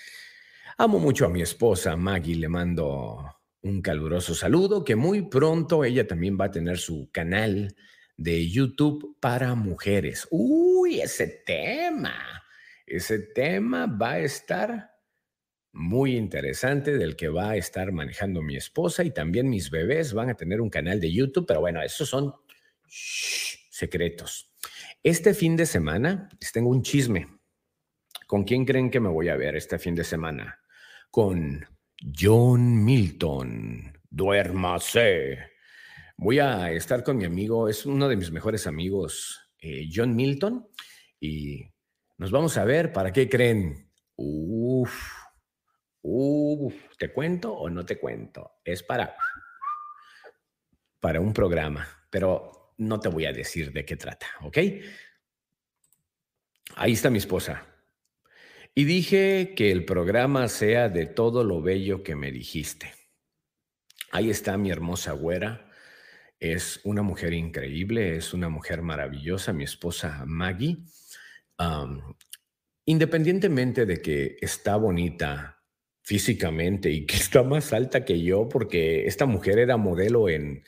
amo 0.77 0.99
mucho 0.99 1.25
a 1.25 1.29
mi 1.29 1.43
esposa 1.43 1.97
Maggie, 1.97 2.37
le 2.37 2.49
mando 2.49 3.37
un 3.63 3.83
caluroso 3.83 4.35
saludo, 4.35 4.85
que 4.85 4.97
muy 4.97 5.23
pronto 5.29 5.85
ella 5.85 6.07
también 6.07 6.37
va 6.41 6.47
a 6.47 6.51
tener 6.51 6.79
su 6.79 7.11
canal 7.13 7.75
de 8.19 8.49
YouTube 8.49 9.17
para 9.21 9.55
mujeres. 9.55 10.27
Uy, 10.31 11.01
ese 11.01 11.43
tema, 11.47 12.43
ese 12.85 13.21
tema 13.21 13.87
va 13.87 14.15
a 14.15 14.19
estar 14.19 14.91
muy 15.73 16.17
interesante 16.17 16.99
del 16.99 17.15
que 17.15 17.29
va 17.29 17.51
a 17.51 17.57
estar 17.57 17.93
manejando 17.93 18.43
mi 18.43 18.57
esposa 18.57 19.05
y 19.05 19.13
también 19.13 19.49
mis 19.49 19.71
bebés 19.71 20.13
van 20.13 20.31
a 20.31 20.35
tener 20.35 20.61
un 20.61 20.69
canal 20.69 21.01
de 21.01 21.13
YouTube, 21.13 21.47
pero 21.47 21.61
bueno, 21.61 21.81
esos 21.81 22.09
son 22.09 22.35
secretos. 22.85 24.53
Este 25.03 25.33
fin 25.33 25.57
de 25.57 25.67
semana 25.67 26.29
les 26.41 26.51
tengo 26.51 26.71
un 26.71 26.83
chisme. 26.83 27.29
¿Con 28.27 28.43
quién 28.43 28.65
creen 28.65 28.91
que 28.91 29.01
me 29.01 29.09
voy 29.09 29.29
a 29.29 29.37
ver 29.37 29.55
este 29.55 29.79
fin 29.79 29.95
de 29.95 30.05
semana? 30.05 30.59
Con 31.11 31.65
John 32.19 32.85
Milton. 32.85 33.97
Duérmase. 34.11 35.48
Voy 36.21 36.41
a 36.41 36.73
estar 36.73 37.05
con 37.05 37.17
mi 37.17 37.25
amigo, 37.25 37.69
es 37.69 37.87
uno 37.87 38.09
de 38.09 38.17
mis 38.17 38.33
mejores 38.33 38.67
amigos, 38.67 39.53
eh, 39.61 39.89
John 39.95 40.17
Milton, 40.17 40.69
y 41.21 41.65
nos 42.17 42.33
vamos 42.33 42.57
a 42.57 42.65
ver. 42.65 42.93
¿Para 42.93 43.13
qué 43.13 43.29
creen? 43.29 43.89
Uf, 44.17 45.13
uf, 46.03 46.75
¿te 46.99 47.13
cuento 47.13 47.53
o 47.53 47.71
no 47.71 47.87
te 47.87 48.01
cuento? 48.01 48.55
Es 48.65 48.83
para, 48.83 49.15
para 50.99 51.21
un 51.21 51.33
programa, 51.33 51.87
pero 52.11 52.75
no 52.79 52.99
te 52.99 53.09
voy 53.09 53.27
a 53.27 53.33
decir 53.33 53.73
de 53.73 53.85
qué 53.85 53.97
trata, 53.97 54.27
¿ok? 54.41 54.59
Ahí 56.75 56.95
está 56.95 57.11
mi 57.11 57.19
esposa. 57.19 57.65
Y 58.75 58.87
dije 58.87 59.55
que 59.57 59.71
el 59.71 59.85
programa 59.85 60.49
sea 60.49 60.89
de 60.89 61.07
todo 61.07 61.45
lo 61.45 61.63
bello 61.63 62.03
que 62.03 62.17
me 62.17 62.33
dijiste. 62.33 62.93
Ahí 64.11 64.31
está 64.31 64.59
mi 64.59 64.73
hermosa 64.73 65.13
güera 65.13 65.68
es 66.41 66.81
una 66.85 67.03
mujer 67.03 67.33
increíble, 67.33 68.17
es 68.17 68.33
una 68.35 68.49
mujer 68.49 68.83
maravillosa, 68.83 69.53
mi 69.53 69.65
esposa 69.65 70.25
Maggie. 70.27 70.79
independientemente 72.85 73.87
de 73.87 74.01
que 74.01 74.37
está 74.41 74.77
bonita 74.77 75.63
físicamente 76.03 76.91
y 76.91 77.07
que 77.07 77.17
está 77.17 77.43
más 77.43 77.73
alta 77.73 78.05
que 78.05 78.23
yo, 78.23 78.49
porque 78.49 79.07
esta 79.07 79.27
mujer 79.27 79.59
era 79.59 79.77
modelo 79.77 80.29
en, 80.29 80.65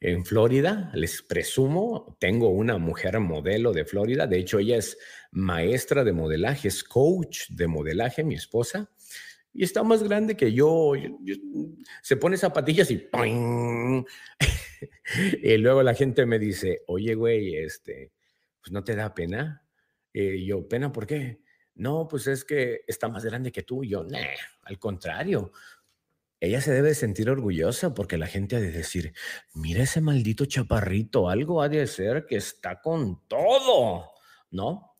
en 0.00 0.24
Florida, 0.24 0.90
les 0.94 1.22
presumo, 1.22 2.16
tengo 2.20 2.50
una 2.50 2.78
mujer 2.78 3.18
modelo 3.20 3.72
de 3.72 3.84
Florida, 3.84 4.26
de 4.26 4.38
hecho 4.38 4.58
ella 4.58 4.76
es 4.76 4.98
maestra 5.32 6.04
de 6.04 6.12
modelaje, 6.12 6.68
es 6.68 6.84
coach 6.84 7.48
de 7.48 7.66
modelaje, 7.66 8.22
mi 8.22 8.34
esposa 8.34 8.90
y 9.54 9.62
está 9.62 9.82
más 9.84 10.02
grande 10.02 10.36
que 10.36 10.52
yo. 10.52 10.92
se 12.02 12.16
pone 12.16 12.36
zapatillas 12.36 12.90
y 12.90 12.98
y 15.42 15.56
luego 15.58 15.82
la 15.82 15.94
gente 15.94 16.26
me 16.26 16.38
dice, 16.38 16.82
oye, 16.86 17.14
güey, 17.14 17.56
este, 17.56 18.12
pues 18.60 18.72
no 18.72 18.84
te 18.84 18.96
da 18.96 19.14
pena. 19.14 19.66
Y 20.12 20.46
yo, 20.46 20.68
¿pena 20.68 20.92
por 20.92 21.06
qué? 21.06 21.40
No, 21.74 22.06
pues 22.08 22.26
es 22.26 22.44
que 22.44 22.82
está 22.86 23.08
más 23.08 23.24
grande 23.24 23.50
que 23.50 23.62
tú. 23.62 23.84
Yo, 23.84 24.04
nah, 24.04 24.18
al 24.62 24.78
contrario. 24.78 25.52
Ella 26.40 26.60
se 26.60 26.72
debe 26.72 26.94
sentir 26.94 27.30
orgullosa 27.30 27.94
porque 27.94 28.18
la 28.18 28.26
gente 28.26 28.56
ha 28.56 28.60
de 28.60 28.70
decir, 28.70 29.14
mira 29.54 29.82
ese 29.82 30.00
maldito 30.00 30.44
chaparrito, 30.44 31.30
algo 31.30 31.62
ha 31.62 31.68
de 31.68 31.86
ser 31.86 32.26
que 32.26 32.36
está 32.36 32.80
con 32.82 33.26
todo, 33.28 34.10
¿no? 34.50 34.93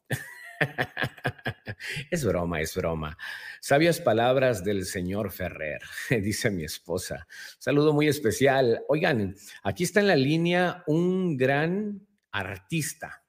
es 2.10 2.24
broma, 2.24 2.60
es 2.60 2.74
broma. 2.74 3.16
Sabias 3.60 4.00
palabras 4.00 4.64
del 4.64 4.84
señor 4.84 5.30
Ferrer, 5.30 5.80
dice 6.22 6.50
mi 6.50 6.64
esposa. 6.64 7.26
Saludo 7.58 7.92
muy 7.92 8.08
especial. 8.08 8.82
Oigan, 8.88 9.34
aquí 9.62 9.84
está 9.84 10.00
en 10.00 10.08
la 10.08 10.16
línea 10.16 10.82
un 10.86 11.36
gran 11.36 12.06
artista. 12.30 13.24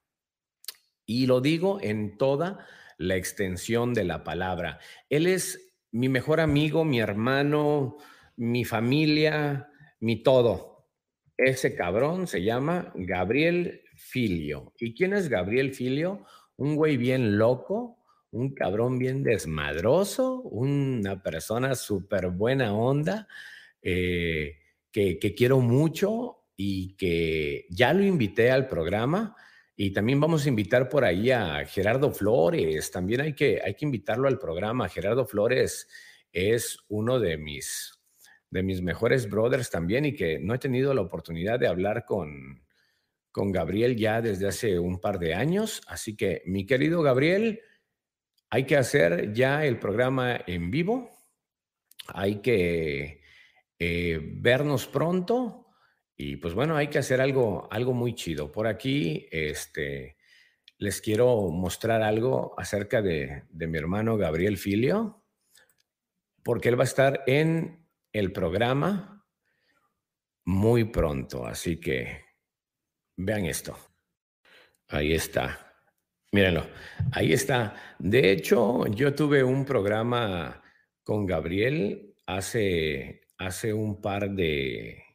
Y 1.05 1.27
lo 1.27 1.41
digo 1.41 1.79
en 1.81 2.17
toda 2.17 2.65
la 2.97 3.15
extensión 3.15 3.93
de 3.93 4.03
la 4.03 4.23
palabra. 4.23 4.79
Él 5.09 5.27
es 5.27 5.73
mi 5.91 6.09
mejor 6.09 6.39
amigo, 6.39 6.83
mi 6.83 6.99
hermano, 6.99 7.97
mi 8.35 8.65
familia, 8.65 9.69
mi 9.99 10.23
todo. 10.23 10.89
Ese 11.37 11.75
cabrón 11.75 12.27
se 12.27 12.43
llama 12.43 12.91
Gabriel 12.95 13.81
Filio. 13.95 14.73
¿Y 14.79 14.93
quién 14.93 15.13
es 15.13 15.29
Gabriel 15.29 15.73
Filio? 15.73 16.25
Un 16.57 16.75
güey 16.75 16.97
bien 16.97 17.37
loco, 17.37 17.97
un 18.31 18.53
cabrón 18.53 18.99
bien 18.99 19.23
desmadroso, 19.23 20.41
una 20.41 21.21
persona 21.21 21.75
súper 21.75 22.29
buena 22.29 22.73
onda, 22.73 23.27
eh, 23.81 24.57
que, 24.91 25.35
quiero 25.35 25.59
mucho 25.59 26.43
y 26.55 26.95
que 26.95 27.65
ya 27.69 27.93
lo 27.93 28.03
invité 28.03 28.51
al 28.51 28.67
programa. 28.67 29.35
Y 29.77 29.91
también 29.91 30.21
vamos 30.21 30.45
a 30.45 30.49
invitar 30.49 30.87
por 30.87 31.03
ahí 31.03 31.31
a 31.31 31.65
Gerardo 31.65 32.11
Flores. 32.11 32.91
También 32.91 33.21
hay 33.21 33.33
que, 33.33 33.61
hay 33.63 33.73
que 33.75 33.85
invitarlo 33.85 34.27
al 34.27 34.39
programa. 34.39 34.87
Gerardo 34.87 35.25
Flores 35.25 35.87
es 36.31 36.79
uno 36.87 37.19
de 37.19 37.37
mis, 37.37 37.99
de 38.49 38.63
mis 38.63 38.81
mejores 38.81 39.29
brothers 39.29 39.69
también 39.69 40.05
y 40.05 40.15
que 40.15 40.39
no 40.39 40.53
he 40.53 40.59
tenido 40.59 40.93
la 40.93 41.01
oportunidad 41.01 41.59
de 41.59 41.67
hablar 41.67 42.05
con, 42.05 42.64
con 43.35 43.51
Gabriel 43.51 43.97
ya 43.97 44.21
desde 44.21 44.47
hace 44.47 44.79
un 44.79 45.01
par 45.01 45.19
de 45.19 45.33
años. 45.33 45.81
Así 45.87 46.15
que, 46.15 46.41
mi 46.45 46.65
querido 46.65 47.01
Gabriel, 47.01 47.59
hay 48.49 48.63
que 48.63 48.77
hacer 48.77 49.33
ya 49.33 49.65
el 49.65 49.77
programa 49.77 50.39
en 50.47 50.71
vivo. 50.71 51.09
Hay 52.07 52.37
que 52.37 53.19
eh, 53.77 54.19
vernos 54.37 54.87
pronto. 54.87 55.67
Y 56.15 56.37
pues 56.37 56.53
bueno, 56.53 56.77
hay 56.77 56.87
que 56.87 56.99
hacer 56.99 57.19
algo, 57.19 57.67
algo 57.73 57.91
muy 57.91 58.15
chido. 58.15 58.53
Por 58.53 58.67
aquí, 58.67 59.27
este, 59.31 60.15
les 60.77 61.01
quiero 61.01 61.49
mostrar 61.49 62.03
algo 62.03 62.57
acerca 62.57 63.01
de, 63.01 63.43
de 63.49 63.67
mi 63.67 63.77
hermano 63.77 64.15
Gabriel 64.15 64.57
Filio, 64.57 65.25
porque 66.41 66.69
él 66.69 66.79
va 66.79 66.83
a 66.83 66.85
estar 66.85 67.21
en 67.27 67.85
el 68.13 68.31
programa 68.31 69.27
muy 70.45 70.85
pronto. 70.85 71.45
Así 71.45 71.81
que 71.81 72.24
vean 73.17 73.45
esto. 73.45 73.77
Ahí 74.87 75.13
está. 75.13 75.73
Mírenlo. 76.31 76.67
Ahí 77.11 77.33
está. 77.33 77.75
De 77.99 78.31
hecho, 78.31 78.85
yo 78.87 79.13
tuve 79.15 79.43
un 79.43 79.65
programa 79.65 80.61
con 81.03 81.25
Gabriel 81.25 82.15
hace, 82.25 83.21
hace 83.37 83.73
un 83.73 84.01
par 84.01 84.31
de, 84.31 85.05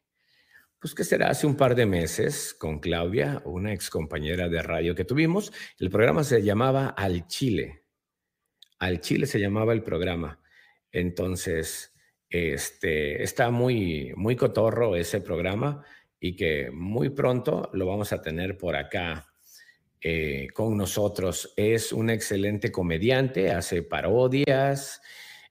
pues 0.81 0.95
que 0.95 1.05
será 1.05 1.29
hace 1.29 1.47
un 1.47 1.57
par 1.57 1.75
de 1.75 1.85
meses 1.85 2.55
con 2.55 2.81
Claudia, 2.81 3.43
una 3.45 3.73
ex 3.75 3.91
compañera 3.91 4.49
de 4.49 4.63
radio 4.63 4.95
que 4.95 5.05
tuvimos. 5.05 5.53
El 5.79 5.91
programa 5.91 6.25
se 6.25 6.43
llamaba 6.43 6.89
Al 6.89 7.27
Chile. 7.27 7.85
Al 8.79 9.01
Chile 9.01 9.27
se 9.27 9.39
llamaba 9.39 9.75
el 9.75 9.83
programa. 9.83 10.41
Entonces, 10.91 11.95
este, 12.31 13.23
está 13.23 13.51
muy, 13.51 14.15
muy 14.17 14.37
cotorro 14.37 14.97
ese 14.97 15.21
programa 15.21 15.85
y 16.21 16.37
que 16.37 16.71
muy 16.71 17.09
pronto 17.09 17.71
lo 17.73 17.87
vamos 17.87 18.13
a 18.13 18.21
tener 18.21 18.59
por 18.59 18.77
acá 18.77 19.27
eh, 20.03 20.49
con 20.55 20.77
nosotros. 20.77 21.53
Es 21.57 21.93
un 21.93 22.11
excelente 22.11 22.71
comediante, 22.71 23.51
hace 23.51 23.83
parodias 23.83 25.01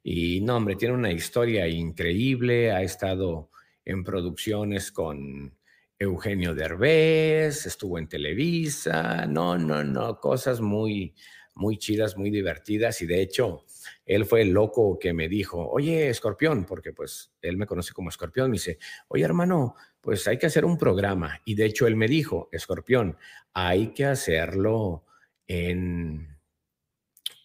y, 0.03 0.41
no, 0.41 0.57
hombre, 0.57 0.75
tiene 0.75 0.93
una 0.93 1.11
historia 1.11 1.67
increíble, 1.67 2.71
ha 2.71 2.81
estado 2.83 3.49
en 3.83 4.03
producciones 4.03 4.91
con 4.91 5.55
Eugenio 5.97 6.55
Derbez, 6.55 7.65
estuvo 7.65 7.97
en 7.97 8.07
Televisa, 8.07 9.25
no, 9.25 9.57
no, 9.57 9.83
no, 9.83 10.19
cosas 10.19 10.61
muy, 10.61 11.13
muy 11.55 11.77
chidas, 11.77 12.17
muy 12.17 12.29
divertidas. 12.29 13.01
Y 13.01 13.05
de 13.05 13.21
hecho 13.21 13.65
él 14.05 14.25
fue 14.25 14.41
el 14.41 14.49
loco 14.49 14.97
que 14.97 15.13
me 15.13 15.27
dijo, 15.27 15.67
oye, 15.69 16.09
escorpión, 16.09 16.65
porque 16.65 16.93
pues 16.93 17.33
él 17.41 17.57
me 17.57 17.65
conoce 17.65 17.93
como 17.93 18.09
escorpión, 18.09 18.49
me 18.49 18.55
dice, 18.55 18.79
oye 19.09 19.23
hermano, 19.23 19.75
pues 20.10 20.27
hay 20.27 20.38
que 20.38 20.48
hacer 20.48 20.65
un 20.65 20.77
programa. 20.77 21.40
Y 21.45 21.56
de 21.56 21.65
hecho 21.65 21.86
él 21.86 21.95
me 21.95 22.07
dijo, 22.07 22.49
escorpión, 22.52 23.18
hay 23.53 23.94
que 23.94 24.06
hacerlo 24.06 25.06
en... 25.48 26.36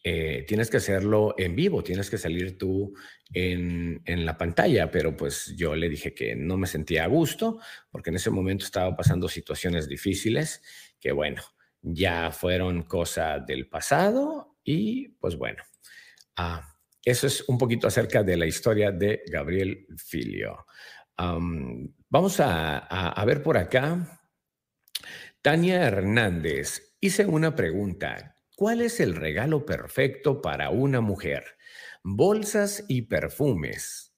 Eh, 0.07 0.45
tienes 0.47 0.69
que 0.69 0.77
hacerlo 0.77 1.35
en 1.39 1.57
vivo, 1.57 1.82
tienes 1.82 2.11
que 2.11 2.19
salir 2.19 2.59
tú 2.59 2.95
en, 3.32 4.03
en, 4.05 4.27
la 4.27 4.36
pantalla, 4.36 4.91
pero 4.91 5.16
pues 5.16 5.55
yo 5.57 5.74
le 5.74 5.89
dije 5.89 6.15
que 6.15 6.36
no 6.36 6.59
me 6.59 6.66
sentía 6.66 7.05
a 7.05 7.07
gusto, 7.07 7.59
porque 7.91 8.11
en 8.11 8.16
ese 8.16 8.28
momento 8.28 8.66
estaba 8.66 8.95
pasando 8.95 9.28
situaciones 9.28 9.89
difíciles, 9.89 10.61
que 11.01 11.12
bueno, 11.12 11.43
ya 11.81 12.32
fueron 12.32 12.82
cosa 12.82 13.39
del 13.39 13.66
pasado 13.66 14.59
y 14.62 15.09
pues 15.20 15.36
bueno, 15.36 15.62
Ah, 16.36 16.69
eso 17.05 17.27
es 17.27 17.49
un 17.49 17.59
poquito 17.59 17.86
acerca 17.86 18.23
de 18.23 18.36
la 18.36 18.47
historia 18.47 18.91
de 18.91 19.23
Gabriel 19.27 19.86
Filio. 19.97 20.66
Vamos 22.15 22.39
a, 22.39 23.24
ver 23.27 23.43
por 23.43 23.59
acá. 23.59 24.20
Tania 25.43 25.82
Hernández, 25.82 26.95
hice 27.01 27.27
una 27.27 27.57
pregunta. 27.57 28.36
¿Cuál 28.55 28.82
es 28.82 29.01
el 29.01 29.16
regalo 29.16 29.66
perfecto 29.66 30.41
para 30.41 30.70
una 30.70 31.01
mujer? 31.01 31.43
Bolsas 32.05 32.85
y 32.86 33.03
perfumes. 33.03 34.15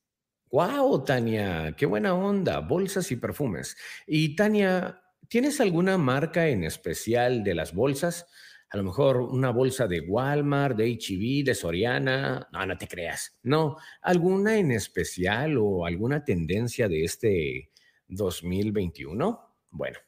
¡Wow, 0.50 1.04
Tania! 1.04 1.74
¡Qué 1.74 1.86
buena 1.86 2.14
onda! 2.14 2.60
Bolsas 2.60 3.10
y 3.12 3.16
perfumes. 3.16 3.78
Y 4.06 4.36
Tania, 4.36 5.00
¿tienes 5.30 5.58
alguna 5.62 5.96
marca 5.96 6.48
en 6.48 6.64
especial 6.64 7.42
de 7.44 7.54
las 7.54 7.72
bolsas? 7.72 8.26
a 8.68 8.76
lo 8.76 8.82
mejor 8.82 9.18
una 9.18 9.50
bolsa 9.50 9.86
de 9.86 10.00
Walmart, 10.00 10.76
de 10.76 10.98
HB, 10.98 11.40
e 11.40 11.44
de 11.44 11.54
Soriana, 11.54 12.48
no, 12.52 12.66
no 12.66 12.76
te 12.76 12.88
creas, 12.88 13.38
no, 13.44 13.76
alguna 14.02 14.58
en 14.58 14.72
especial 14.72 15.56
o 15.56 15.86
alguna 15.86 16.24
tendencia 16.24 16.88
de 16.88 17.04
este 17.04 17.70
2021. 18.08 19.58
Bueno, 19.70 19.98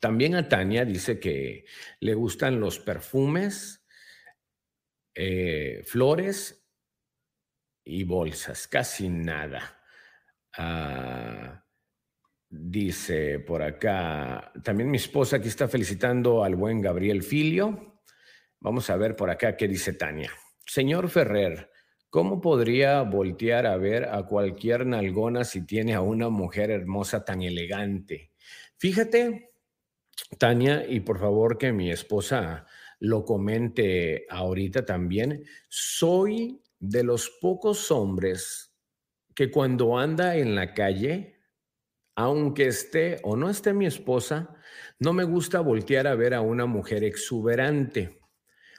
también 0.00 0.34
a 0.34 0.48
Tania 0.48 0.84
dice 0.84 1.18
que 1.18 1.64
le 2.00 2.14
gustan 2.14 2.60
los 2.60 2.78
perfumes, 2.78 3.86
eh, 5.14 5.82
flores 5.84 6.66
y 7.84 8.04
bolsas, 8.04 8.66
casi 8.68 9.08
nada. 9.08 9.82
Ah, 10.56 11.64
Dice 12.56 13.40
por 13.40 13.62
acá, 13.62 14.52
también 14.62 14.88
mi 14.88 14.98
esposa 14.98 15.36
aquí 15.36 15.48
está 15.48 15.66
felicitando 15.66 16.44
al 16.44 16.54
buen 16.54 16.80
Gabriel 16.80 17.24
Filio. 17.24 18.00
Vamos 18.60 18.88
a 18.90 18.96
ver 18.96 19.16
por 19.16 19.28
acá 19.28 19.56
qué 19.56 19.66
dice 19.66 19.94
Tania. 19.94 20.30
Señor 20.64 21.08
Ferrer, 21.08 21.72
¿cómo 22.14 22.40
podría 22.40 23.02
voltear 23.02 23.66
a 23.66 23.76
ver 23.76 24.04
a 24.04 24.22
cualquier 24.22 24.86
nalgona 24.86 25.42
si 25.42 25.66
tiene 25.66 25.94
a 25.94 26.00
una 26.00 26.28
mujer 26.28 26.70
hermosa 26.70 27.24
tan 27.24 27.42
elegante? 27.42 28.30
Fíjate, 28.76 29.50
Tania, 30.38 30.86
y 30.88 31.00
por 31.00 31.18
favor 31.18 31.58
que 31.58 31.72
mi 31.72 31.90
esposa 31.90 32.66
lo 33.00 33.24
comente 33.24 34.26
ahorita 34.30 34.84
también, 34.84 35.44
soy 35.68 36.62
de 36.78 37.02
los 37.02 37.30
pocos 37.40 37.90
hombres 37.90 38.72
que 39.34 39.50
cuando 39.50 39.98
anda 39.98 40.36
en 40.36 40.54
la 40.54 40.72
calle, 40.72 41.40
aunque 42.14 42.68
esté 42.68 43.18
o 43.24 43.34
no 43.34 43.50
esté 43.50 43.72
mi 43.72 43.86
esposa, 43.86 44.54
no 45.00 45.12
me 45.14 45.24
gusta 45.24 45.58
voltear 45.58 46.06
a 46.06 46.14
ver 46.14 46.34
a 46.34 46.42
una 46.42 46.66
mujer 46.66 47.02
exuberante, 47.02 48.20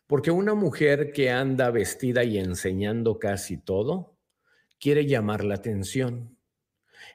porque 0.07 0.31
una 0.31 0.53
mujer 0.53 1.11
que 1.11 1.31
anda 1.31 1.71
vestida 1.71 2.23
y 2.23 2.37
enseñando 2.37 3.19
casi 3.19 3.57
todo, 3.57 4.17
quiere 4.79 5.05
llamar 5.05 5.43
la 5.43 5.55
atención. 5.55 6.37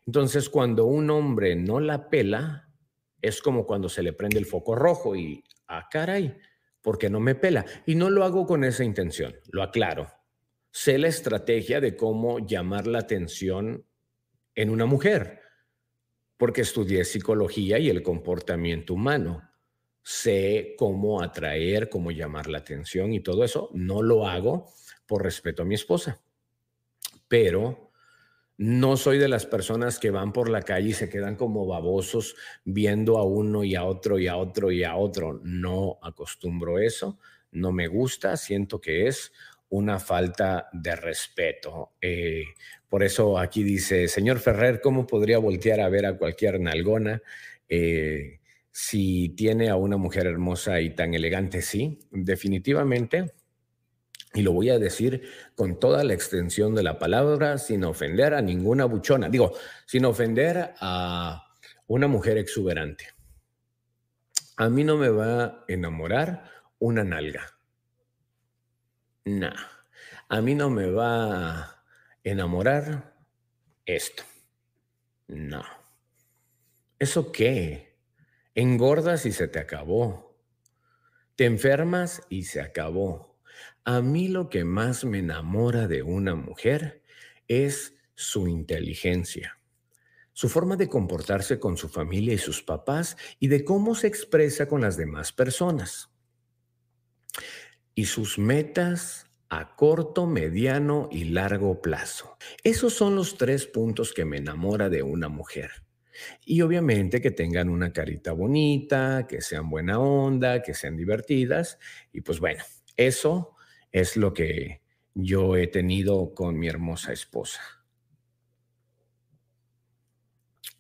Entonces, 0.07 0.49
cuando 0.49 0.87
un 0.87 1.11
hombre 1.11 1.57
no 1.57 1.81
la 1.81 2.09
pela, 2.09 2.69
es 3.23 3.43
como 3.43 3.67
cuando 3.67 3.89
se 3.89 4.03
le 4.03 4.13
prende 4.13 4.39
el 4.39 4.47
foco 4.47 4.75
rojo 4.75 5.15
y, 5.15 5.45
ah, 5.69 5.89
caray, 5.91 6.37
porque 6.81 7.11
no 7.11 7.21
me 7.21 7.35
pela? 7.35 7.65
Y 7.87 7.95
no 7.95 8.11
lo 8.11 8.25
hago 8.25 8.47
con 8.47 8.65
esa 8.65 8.85
intención, 8.85 9.35
lo 9.51 9.63
aclaro. 9.63 10.11
Sé 10.73 10.99
la 10.99 11.09
estrategia 11.09 11.81
de 11.81 11.97
cómo 11.97 12.39
llamar 12.47 12.87
la 12.87 13.01
atención 13.01 13.85
en 14.55 14.71
una 14.71 14.87
mujer 14.87 15.41
porque 16.41 16.63
estudié 16.63 17.05
psicología 17.05 17.79
y 17.79 17.91
el 17.91 18.03
comportamiento 18.03 18.95
humano. 18.95 19.50
Sé 20.13 20.75
cómo 20.77 21.23
atraer, 21.23 21.89
cómo 21.89 22.11
llamar 22.11 22.49
la 22.49 22.59
atención 22.59 23.13
y 23.13 23.21
todo 23.21 23.45
eso. 23.45 23.71
No 23.75 24.03
lo 24.03 24.27
hago 24.27 24.67
por 25.07 25.23
respeto 25.23 25.63
a 25.63 25.65
mi 25.65 25.77
esposa. 25.77 26.21
Pero 27.29 27.93
no 28.57 28.97
soy 28.97 29.19
de 29.19 29.29
las 29.29 29.47
personas 29.47 30.01
que 30.01 30.11
van 30.11 30.33
por 30.33 30.49
la 30.49 30.63
calle 30.63 30.89
y 30.89 30.95
se 30.95 31.09
quedan 31.09 31.37
como 31.37 31.65
babosos 31.65 32.35
viendo 32.65 33.19
a 33.19 33.25
uno 33.25 33.63
y 33.63 33.77
a 33.77 33.85
otro 33.85 34.19
y 34.19 34.27
a 34.27 34.37
otro 34.37 34.73
y 34.73 34.83
a 34.83 34.97
otro. 34.97 35.41
No 35.45 36.01
acostumbro 36.03 36.81
eso. 36.81 37.21
No 37.53 37.71
me 37.71 37.87
gusta. 37.87 38.37
Siento 38.37 38.81
que 38.81 39.07
es 39.07 39.33
una 39.69 40.01
falta 40.01 40.71
de 40.73 40.97
respeto. 40.97 41.93
Eh, 42.01 42.47
por 42.89 43.05
eso 43.05 43.39
aquí 43.39 43.63
dice, 43.63 44.09
señor 44.09 44.41
Ferrer, 44.41 44.81
¿cómo 44.81 45.07
podría 45.07 45.39
voltear 45.39 45.79
a 45.79 45.89
ver 45.89 46.05
a 46.05 46.19
cualquier 46.19 46.59
nalgona? 46.59 47.23
Eh, 47.69 48.40
si 48.83 49.31
tiene 49.31 49.69
a 49.69 49.77
una 49.77 49.97
mujer 49.97 50.27
hermosa 50.27 50.81
y 50.81 50.95
tan 50.95 51.15
elegante, 51.15 51.63
sí, 51.63 51.99
definitivamente. 52.11 53.35
Y 54.35 54.43
lo 54.43 54.53
voy 54.53 54.71
a 54.71 54.79
decir 54.79 55.23
con 55.57 55.81
toda 55.81 56.05
la 56.05 56.15
extensión 56.15 56.75
de 56.75 56.83
la 56.83 56.99
palabra, 56.99 57.59
sin 57.59 57.85
ofender 57.85 58.35
a 58.35 58.43
ninguna 58.43 58.85
buchona. 58.85 59.29
Digo, 59.29 59.53
sin 59.87 60.05
ofender 60.05 60.75
a 60.81 61.45
una 61.87 62.07
mujer 62.07 62.39
exuberante. 62.39 63.09
A 64.57 64.69
mí 64.69 64.85
no 64.85 64.97
me 64.97 65.09
va 65.09 65.45
a 65.45 65.65
enamorar 65.69 66.45
una 66.79 67.03
nalga 67.03 67.47
no, 69.25 69.51
a 70.29 70.41
mí 70.41 70.55
no 70.55 70.71
me 70.71 70.91
va 70.91 71.61
a 71.61 71.85
enamorar 72.25 73.15
esto. 73.85 74.23
No. 75.29 75.63
¿Eso 76.99 77.31
qué? 77.31 77.90
Engordas 78.55 79.27
y 79.27 79.33
se 79.33 79.49
te 79.49 79.59
acabó. 79.59 80.37
Te 81.37 81.47
enfermas 81.47 82.23
y 82.29 82.45
se 82.45 82.61
acabó. 82.61 83.39
A 83.85 84.01
mí 84.03 84.29
lo 84.29 84.49
que 84.51 84.65
más 84.65 85.05
me 85.05 85.19
enamora 85.19 85.89
de 85.89 86.03
una 86.03 86.35
mujer 86.35 87.03
es 87.49 87.95
su 88.15 88.49
inteligencia, 88.49 89.59
su 90.33 90.49
forma 90.49 90.77
de 90.77 90.89
comportarse 90.89 91.59
con 91.59 91.77
su 91.77 91.89
familia 91.89 92.35
y 92.35 92.39
sus 92.39 92.63
papás 92.63 93.17
y 93.39 93.49
de 93.49 93.65
cómo 93.65 93.95
se 93.95 94.07
expresa 94.09 94.69
con 94.69 94.81
las 94.83 94.97
demás 94.97 95.33
personas. 95.33 96.11
y 97.95 98.07
sus 98.07 98.39
metas 98.39 99.27
a 99.49 99.77
corto, 99.77 100.27
mediano 100.27 101.09
y 101.11 101.25
largo 101.25 101.83
plazo. 101.83 102.37
Esos 102.63 102.95
son 102.95 103.17
los 103.17 103.37
tres 103.37 103.67
puntos 103.67 104.13
que 104.13 104.25
me 104.25 104.39
enamora 104.39 104.89
de 104.89 105.03
una 105.03 105.29
mujer. 105.29 105.71
Y 106.45 106.61
obviamente 106.63 107.21
que 107.21 107.31
tengan 107.31 107.69
una 107.69 107.93
carita 107.93 108.33
bonita, 108.33 109.27
que 109.29 109.41
sean 109.41 109.71
buena 109.71 109.99
onda, 109.99 110.63
que 110.63 110.75
sean 110.75 110.97
divertidas. 110.97 111.79
Y 112.13 112.21
pues 112.21 112.41
bueno, 112.41 112.63
eso 112.97 113.57
es 113.93 114.17
lo 114.17 114.33
que 114.35 114.83
yo 115.15 115.57
he 115.57 115.67
tenido 115.67 116.35
con 116.35 116.59
mi 116.59 116.69
hermosa 116.69 117.13
esposa. 117.13 117.61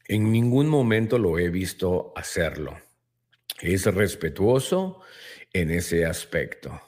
En 0.07 0.33
ningún 0.33 0.69
momento 0.69 1.19
lo 1.19 1.39
he 1.39 1.51
visto 1.51 2.12
hacerlo. 2.17 2.77
Es 3.61 3.85
respetuoso 3.87 5.01
en 5.53 5.71
ese 5.71 6.05
aspecto. 6.07 6.81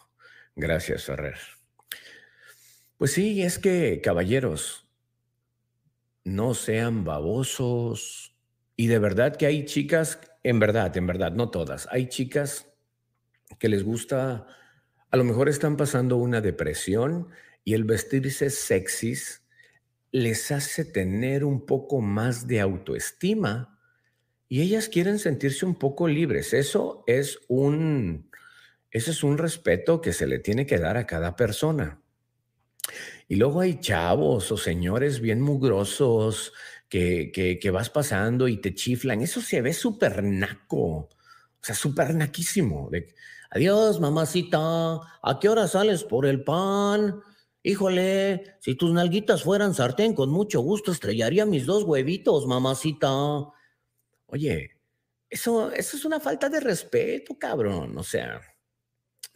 Gracias, 0.57 1.05
Ferrer. 1.05 1.39
Pues 2.97 3.13
sí, 3.13 3.43
es 3.43 3.59
que, 3.59 4.01
caballeros, 4.01 4.89
no 6.25 6.55
sean 6.55 7.05
babosos. 7.05 8.32
Y 8.77 8.87
de 8.87 8.99
verdad 8.99 9.37
que 9.37 9.47
hay 9.47 9.65
chicas, 9.65 10.19
en 10.43 10.59
verdad, 10.59 10.97
en 10.97 11.07
verdad, 11.07 11.33
no 11.33 11.51
todas, 11.51 11.89
hay 11.91 12.09
chicas 12.09 12.69
que 13.59 13.69
les 13.69 13.85
gusta, 13.85 14.47
a 15.11 15.17
lo 15.17 15.25
mejor 15.25 15.49
están 15.49 15.77
pasando 15.77 16.17
una 16.17 16.41
depresión 16.41 17.29
y 17.65 17.75
el 17.75 17.85
vestirse 17.85 18.51
sexys 18.51 19.43
les 20.11 20.51
hace 20.51 20.85
tener 20.85 21.45
un 21.45 21.65
poco 21.65 22.01
más 22.01 22.47
de 22.47 22.61
autoestima 22.61 23.79
y 24.49 24.61
ellas 24.61 24.91
quieren 24.91 25.19
sentirse 25.19 25.65
un 25.65 25.77
poco 25.77 26.07
libres. 26.07 26.53
Eso 26.53 27.05
es 27.07 27.39
un, 27.49 28.31
eso 28.91 29.11
es 29.11 29.25
un 29.25 29.39
respeto 29.39 30.03
que 30.03 30.13
se 30.13 30.27
le 30.27 30.39
tiene 30.39 30.67
que 30.67 30.79
dar 30.79 30.99
a 30.99 31.07
cada 31.07 31.37
persona. 31.37 32.03
Y 33.29 33.37
luego 33.37 33.61
hay 33.61 33.81
chavos 33.81 34.53
o 34.53 34.59
señores 34.59 35.21
bien 35.21 35.41
mugrosos 35.41 36.53
que, 36.93 37.71
vas 37.73 37.89
pasando 37.89 38.49
y 38.49 38.59
te 38.59 38.75
chiflan. 38.75 39.23
Eso 39.23 39.41
se 39.41 39.63
ve 39.63 39.73
súper 39.73 40.23
naco, 40.23 40.79
o 40.79 41.09
sea, 41.61 41.75
súper 41.75 42.15
naquísimo. 42.15 42.91
Adiós, 43.51 43.99
mamacita, 44.01 44.59
¿a 45.23 45.39
qué 45.41 45.49
hora 45.49 45.67
sales 45.69 46.05
por 46.05 46.27
el 46.27 46.45
pan? 46.45 47.21
Híjole, 47.63 48.57
si 48.61 48.75
tus 48.75 48.93
nalguitas 48.93 49.43
fueran 49.43 49.75
sartén, 49.75 50.15
con 50.15 50.31
mucho 50.31 50.61
gusto 50.61 50.93
estrellaría 50.93 51.47
mis 51.47 51.65
dos 51.65 51.85
huevitos, 51.85 52.47
mamacita. 52.47 53.11
Oye, 54.27 54.79
eso, 55.31 55.73
eso 55.73 55.97
es 55.97 56.05
una 56.05 56.21
falta 56.21 56.49
de 56.49 56.61
respeto, 56.61 57.39
cabrón. 57.39 57.97
O 57.97 58.03
sea, 58.03 58.41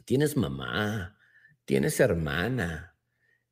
tienes 0.04 0.36
mamá, 0.36 1.16
tienes 1.64 2.00
hermana, 2.00 2.95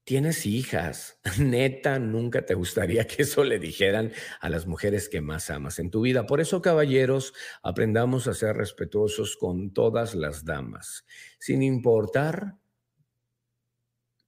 tienes 0.04 0.46
hijas. 0.46 1.18
Neta, 1.38 1.98
nunca 1.98 2.46
te 2.46 2.54
gustaría 2.54 3.06
que 3.06 3.22
eso 3.22 3.42
le 3.44 3.58
dijeran 3.58 4.12
a 4.40 4.48
las 4.48 4.66
mujeres 4.66 5.08
que 5.08 5.20
más 5.20 5.50
amas 5.50 5.78
en 5.78 5.90
tu 5.90 6.02
vida. 6.02 6.26
Por 6.26 6.40
eso, 6.40 6.62
caballeros, 6.62 7.34
aprendamos 7.62 8.28
a 8.28 8.34
ser 8.34 8.56
respetuosos 8.56 9.36
con 9.36 9.72
todas 9.72 10.14
las 10.14 10.44
damas, 10.44 11.04
sin 11.38 11.62
importar 11.62 12.56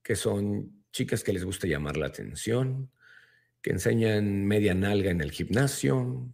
que 0.03 0.15
son 0.15 0.83
chicas 0.91 1.23
que 1.23 1.33
les 1.33 1.43
gusta 1.43 1.67
llamar 1.67 1.97
la 1.97 2.07
atención, 2.07 2.91
que 3.61 3.71
enseñan 3.71 4.45
media 4.45 4.73
nalga 4.73 5.11
en 5.11 5.21
el 5.21 5.31
gimnasio, 5.31 6.33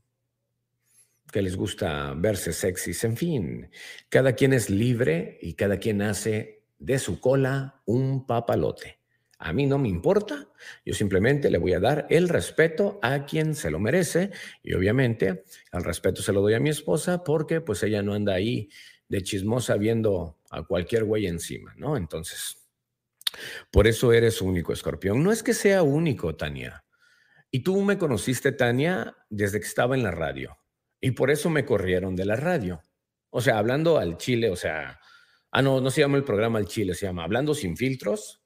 que 1.31 1.41
les 1.41 1.55
gusta 1.55 2.13
verse 2.13 2.53
sexys, 2.53 3.03
en 3.03 3.17
fin, 3.17 3.71
cada 4.09 4.33
quien 4.33 4.53
es 4.53 4.69
libre 4.69 5.39
y 5.41 5.55
cada 5.55 5.79
quien 5.79 6.03
hace 6.03 6.63
de 6.77 6.99
su 6.99 7.19
cola 7.19 7.81
un 7.85 8.27
papalote. 8.27 9.02
A 9.45 9.51
mí 9.51 9.65
no 9.65 9.77
me 9.77 9.89
importa, 9.89 10.47
yo 10.85 10.93
simplemente 10.93 11.51
le 11.51 11.57
voy 11.57 11.73
a 11.73 11.81
dar 11.81 12.07
el 12.09 12.29
respeto 12.29 12.97
a 13.01 13.25
quien 13.25 13.55
se 13.55 13.71
lo 13.71 13.77
merece 13.77 14.31
y 14.63 14.73
obviamente 14.73 15.43
el 15.73 15.83
respeto 15.83 16.21
se 16.21 16.31
lo 16.31 16.39
doy 16.39 16.53
a 16.53 16.61
mi 16.61 16.69
esposa 16.69 17.25
porque 17.25 17.59
pues 17.59 17.83
ella 17.83 18.01
no 18.01 18.13
anda 18.13 18.33
ahí 18.33 18.69
de 19.09 19.21
chismosa 19.21 19.75
viendo 19.75 20.39
a 20.49 20.63
cualquier 20.63 21.03
güey 21.03 21.27
encima, 21.27 21.73
¿no? 21.75 21.97
Entonces, 21.97 22.69
por 23.69 23.85
eso 23.85 24.13
eres 24.13 24.41
único, 24.41 24.71
escorpión. 24.71 25.21
No 25.21 25.33
es 25.33 25.43
que 25.43 25.53
sea 25.53 25.83
único, 25.83 26.37
Tania. 26.37 26.85
Y 27.51 27.63
tú 27.63 27.81
me 27.81 27.97
conociste, 27.97 28.53
Tania, 28.53 29.17
desde 29.29 29.59
que 29.59 29.67
estaba 29.67 29.95
en 29.95 30.03
la 30.03 30.11
radio. 30.11 30.57
Y 31.01 31.11
por 31.11 31.31
eso 31.31 31.49
me 31.49 31.65
corrieron 31.65 32.15
de 32.15 32.23
la 32.23 32.37
radio. 32.37 32.81
O 33.29 33.41
sea, 33.41 33.57
hablando 33.57 33.97
al 33.97 34.15
Chile, 34.15 34.49
o 34.49 34.55
sea, 34.55 35.01
ah, 35.51 35.61
no, 35.61 35.81
no 35.81 35.91
se 35.91 35.99
llama 35.99 36.15
el 36.15 36.23
programa 36.23 36.59
al 36.59 36.65
Chile, 36.65 36.95
se 36.95 37.07
llama 37.07 37.25
Hablando 37.25 37.53
sin 37.53 37.75
filtros. 37.75 38.42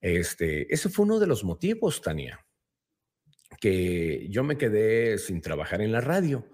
Este, 0.00 0.72
ese 0.72 0.88
fue 0.88 1.04
uno 1.04 1.18
de 1.18 1.26
los 1.26 1.44
motivos, 1.44 2.00
Tania, 2.00 2.44
que 3.60 4.28
yo 4.30 4.44
me 4.44 4.56
quedé 4.56 5.18
sin 5.18 5.40
trabajar 5.40 5.80
en 5.80 5.92
la 5.92 6.00
radio, 6.00 6.48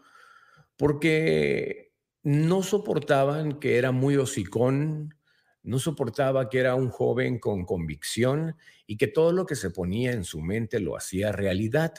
porque 0.77 1.93
no 2.23 2.63
soportaban 2.63 3.61
que 3.61 3.77
era 3.77 3.93
muy 3.93 4.17
hocicón, 4.17 5.15
no 5.63 5.79
soportaba 5.79 6.49
que 6.49 6.59
era 6.59 6.75
un 6.75 6.91
joven 6.91 7.39
con 7.39 7.65
convicción 7.65 8.57
y 8.87 8.97
que 8.97 9.07
todo 9.07 9.33
lo 9.33 9.47
que 9.47 9.57
se 9.57 9.71
ponía 9.71 10.13
en 10.13 10.25
su 10.25 10.41
mente 10.41 10.81
lo 10.81 10.97
hacía 10.97 11.33
realidad. 11.33 11.95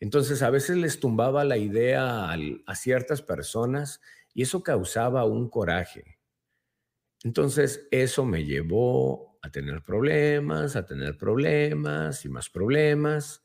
Entonces 0.00 0.42
a 0.42 0.50
veces 0.50 0.76
les 0.76 1.00
tumbaba 1.00 1.44
la 1.44 1.56
idea 1.56 2.32
a, 2.32 2.74
ciertas 2.74 3.22
personas 3.22 4.00
y 4.32 4.42
eso 4.42 4.62
causaba 4.62 5.24
un 5.24 5.48
coraje. 5.48 6.18
Entonces 7.24 7.88
eso 7.90 8.24
me 8.24 8.44
llevó 8.44 9.27
a 9.42 9.50
tener 9.50 9.82
problemas, 9.82 10.76
a 10.76 10.84
tener 10.84 11.16
problemas 11.16 12.24
y 12.24 12.28
más 12.28 12.50
problemas. 12.50 13.42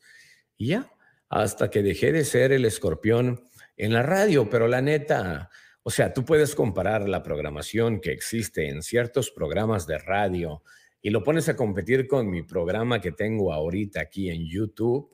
Y 0.57 0.68
ya, 0.68 0.91
hasta 1.30 1.70
que 1.70 1.84
dejé 1.84 2.11
de 2.11 2.26
ser 2.26 2.52
el 2.52 2.65
escorpión 2.65 3.41
en 3.78 3.94
la 3.94 4.03
radio, 4.03 4.49
pero 4.49 4.68
la 4.68 4.82
neta, 4.82 5.49
o 5.84 5.90
sea, 5.90 6.14
tú 6.14 6.26
puedes 6.26 6.56
comparar 6.56 7.07
la 7.10 7.24
programación 7.24 7.99
que 7.99 8.11
existe 8.11 8.70
en 8.70 8.84
ciertos 8.84 9.32
programas 9.32 9.88
de 9.88 9.98
radio 9.98 10.64
y 11.02 11.10
lo 11.10 11.24
pones 11.24 11.49
a 11.49 11.56
competir 11.56 12.07
con 12.07 12.30
mi 12.30 12.44
programa 12.44 13.02
que 13.02 13.11
tengo 13.11 13.52
ahorita 13.52 14.02
aquí 14.02 14.30
en 14.30 14.48
YouTube 14.48 15.14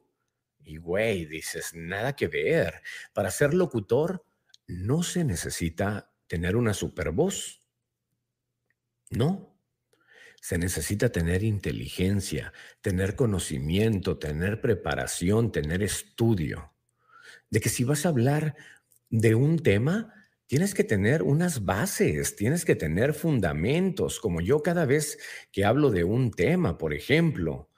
y 0.69 0.77
güey, 0.77 1.25
dices, 1.25 1.71
nada 1.73 2.15
que 2.15 2.27
ver. 2.27 2.81
Para 3.13 3.31
ser 3.31 3.55
locutor 3.55 4.23
no 4.67 5.01
se 5.01 5.23
necesita 5.23 6.11
tener 6.27 6.55
una 6.55 6.75
super 6.75 7.09
voz. 7.09 7.59
No. 9.09 9.48
Se 10.41 10.57
necesita 10.57 11.09
tener 11.09 11.43
inteligencia, 11.43 12.53
tener 12.81 13.15
conocimiento, 13.15 14.17
tener 14.17 14.61
preparación, 14.61 15.51
tener 15.51 15.83
estudio. 15.83 16.73
De 17.49 17.59
que 17.59 17.69
si 17.69 17.83
vas 17.83 18.05
a 18.05 18.09
hablar 18.09 18.55
de 19.09 19.35
un 19.35 19.59
tema, 19.59 20.13
tienes 20.47 20.73
que 20.73 20.83
tener 20.83 21.23
unas 21.23 21.65
bases, 21.65 22.35
tienes 22.35 22.65
que 22.65 22.75
tener 22.75 23.13
fundamentos, 23.13 24.19
como 24.19 24.41
yo 24.41 24.63
cada 24.63 24.85
vez 24.85 25.19
que 25.51 25.65
hablo 25.65 25.91
de 25.91 26.03
un 26.03 26.31
tema, 26.31 26.77
por 26.77 26.93
ejemplo, 26.93 27.69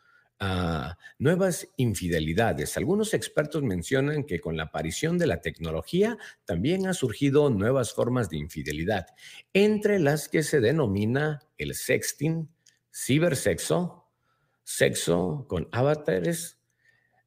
nuevas 1.20 1.68
infidelidades. 1.78 2.76
Algunos 2.76 3.14
expertos 3.14 3.62
mencionan 3.62 4.24
que 4.24 4.40
con 4.40 4.58
la 4.58 4.64
aparición 4.64 5.20
de 5.20 5.28
la 5.28 5.40
tecnología 5.40 6.18
también 6.46 6.88
ha 6.88 6.94
surgido 6.94 7.50
nuevas 7.52 7.94
formas 7.94 8.30
de 8.30 8.38
infidelidad, 8.38 9.06
entre 9.54 10.00
las 10.00 10.30
que 10.30 10.42
se 10.42 10.60
denomina 10.60 11.42
el 11.58 11.76
sexting, 11.76 12.50
cibersexo, 12.94 14.12
sexo 14.64 15.46
con 15.48 15.68
avatares, 15.72 16.60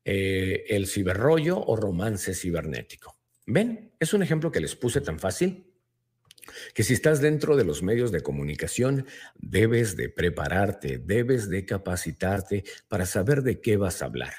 eh, 0.04 0.64
el 0.68 0.86
ciberrollo 0.86 1.58
o 1.58 1.76
romance 1.76 2.34
cibernético. 2.34 3.16
¿Ven? 3.46 3.92
Es 3.98 4.14
un 4.14 4.22
ejemplo 4.22 4.50
que 4.50 4.60
les 4.60 4.76
puse 4.76 5.00
tan 5.00 5.18
fácil 5.18 5.74
que 6.74 6.82
si 6.82 6.92
estás 6.92 7.20
dentro 7.20 7.56
de 7.56 7.64
los 7.64 7.82
medios 7.82 8.12
de 8.12 8.22
comunicación, 8.22 9.06
debes 9.36 9.96
de 9.96 10.08
prepararte, 10.08 10.98
debes 10.98 11.48
de 11.48 11.64
capacitarte 11.64 12.64
para 12.88 13.06
saber 13.06 13.42
de 13.42 13.60
qué 13.60 13.76
vas 13.76 14.02
a 14.02 14.06
hablar. 14.06 14.32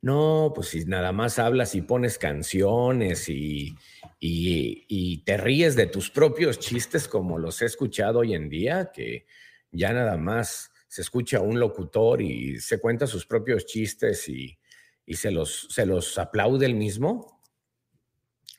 No, 0.00 0.52
pues 0.54 0.68
si 0.68 0.84
nada 0.84 1.10
más 1.12 1.40
hablas 1.40 1.74
y 1.74 1.82
pones 1.82 2.18
canciones 2.18 3.28
y, 3.28 3.74
y, 4.20 5.24
te 5.24 5.36
ríes 5.36 5.74
de 5.74 5.86
tus 5.86 6.10
propios 6.10 6.60
chistes 6.60 7.08
como 7.08 7.38
los 7.38 7.60
he 7.62 7.66
escuchado 7.66 8.20
hoy 8.20 8.34
en 8.34 8.48
día, 8.48 8.92
que 8.94 9.26
ya 9.70 9.92
nada 9.92 10.16
más 10.16 10.70
se 10.88 11.02
escucha 11.02 11.40
un 11.40 11.60
locutor 11.60 12.22
y 12.22 12.60
se 12.60 12.80
cuenta 12.80 13.06
sus 13.06 13.26
propios 13.26 13.66
chistes 13.66 14.28
y, 14.28 14.58
y 15.04 15.14
se, 15.14 15.30
los, 15.30 15.68
se 15.70 15.86
los 15.86 16.18
aplaude 16.18 16.66
el 16.66 16.74
mismo, 16.74 17.42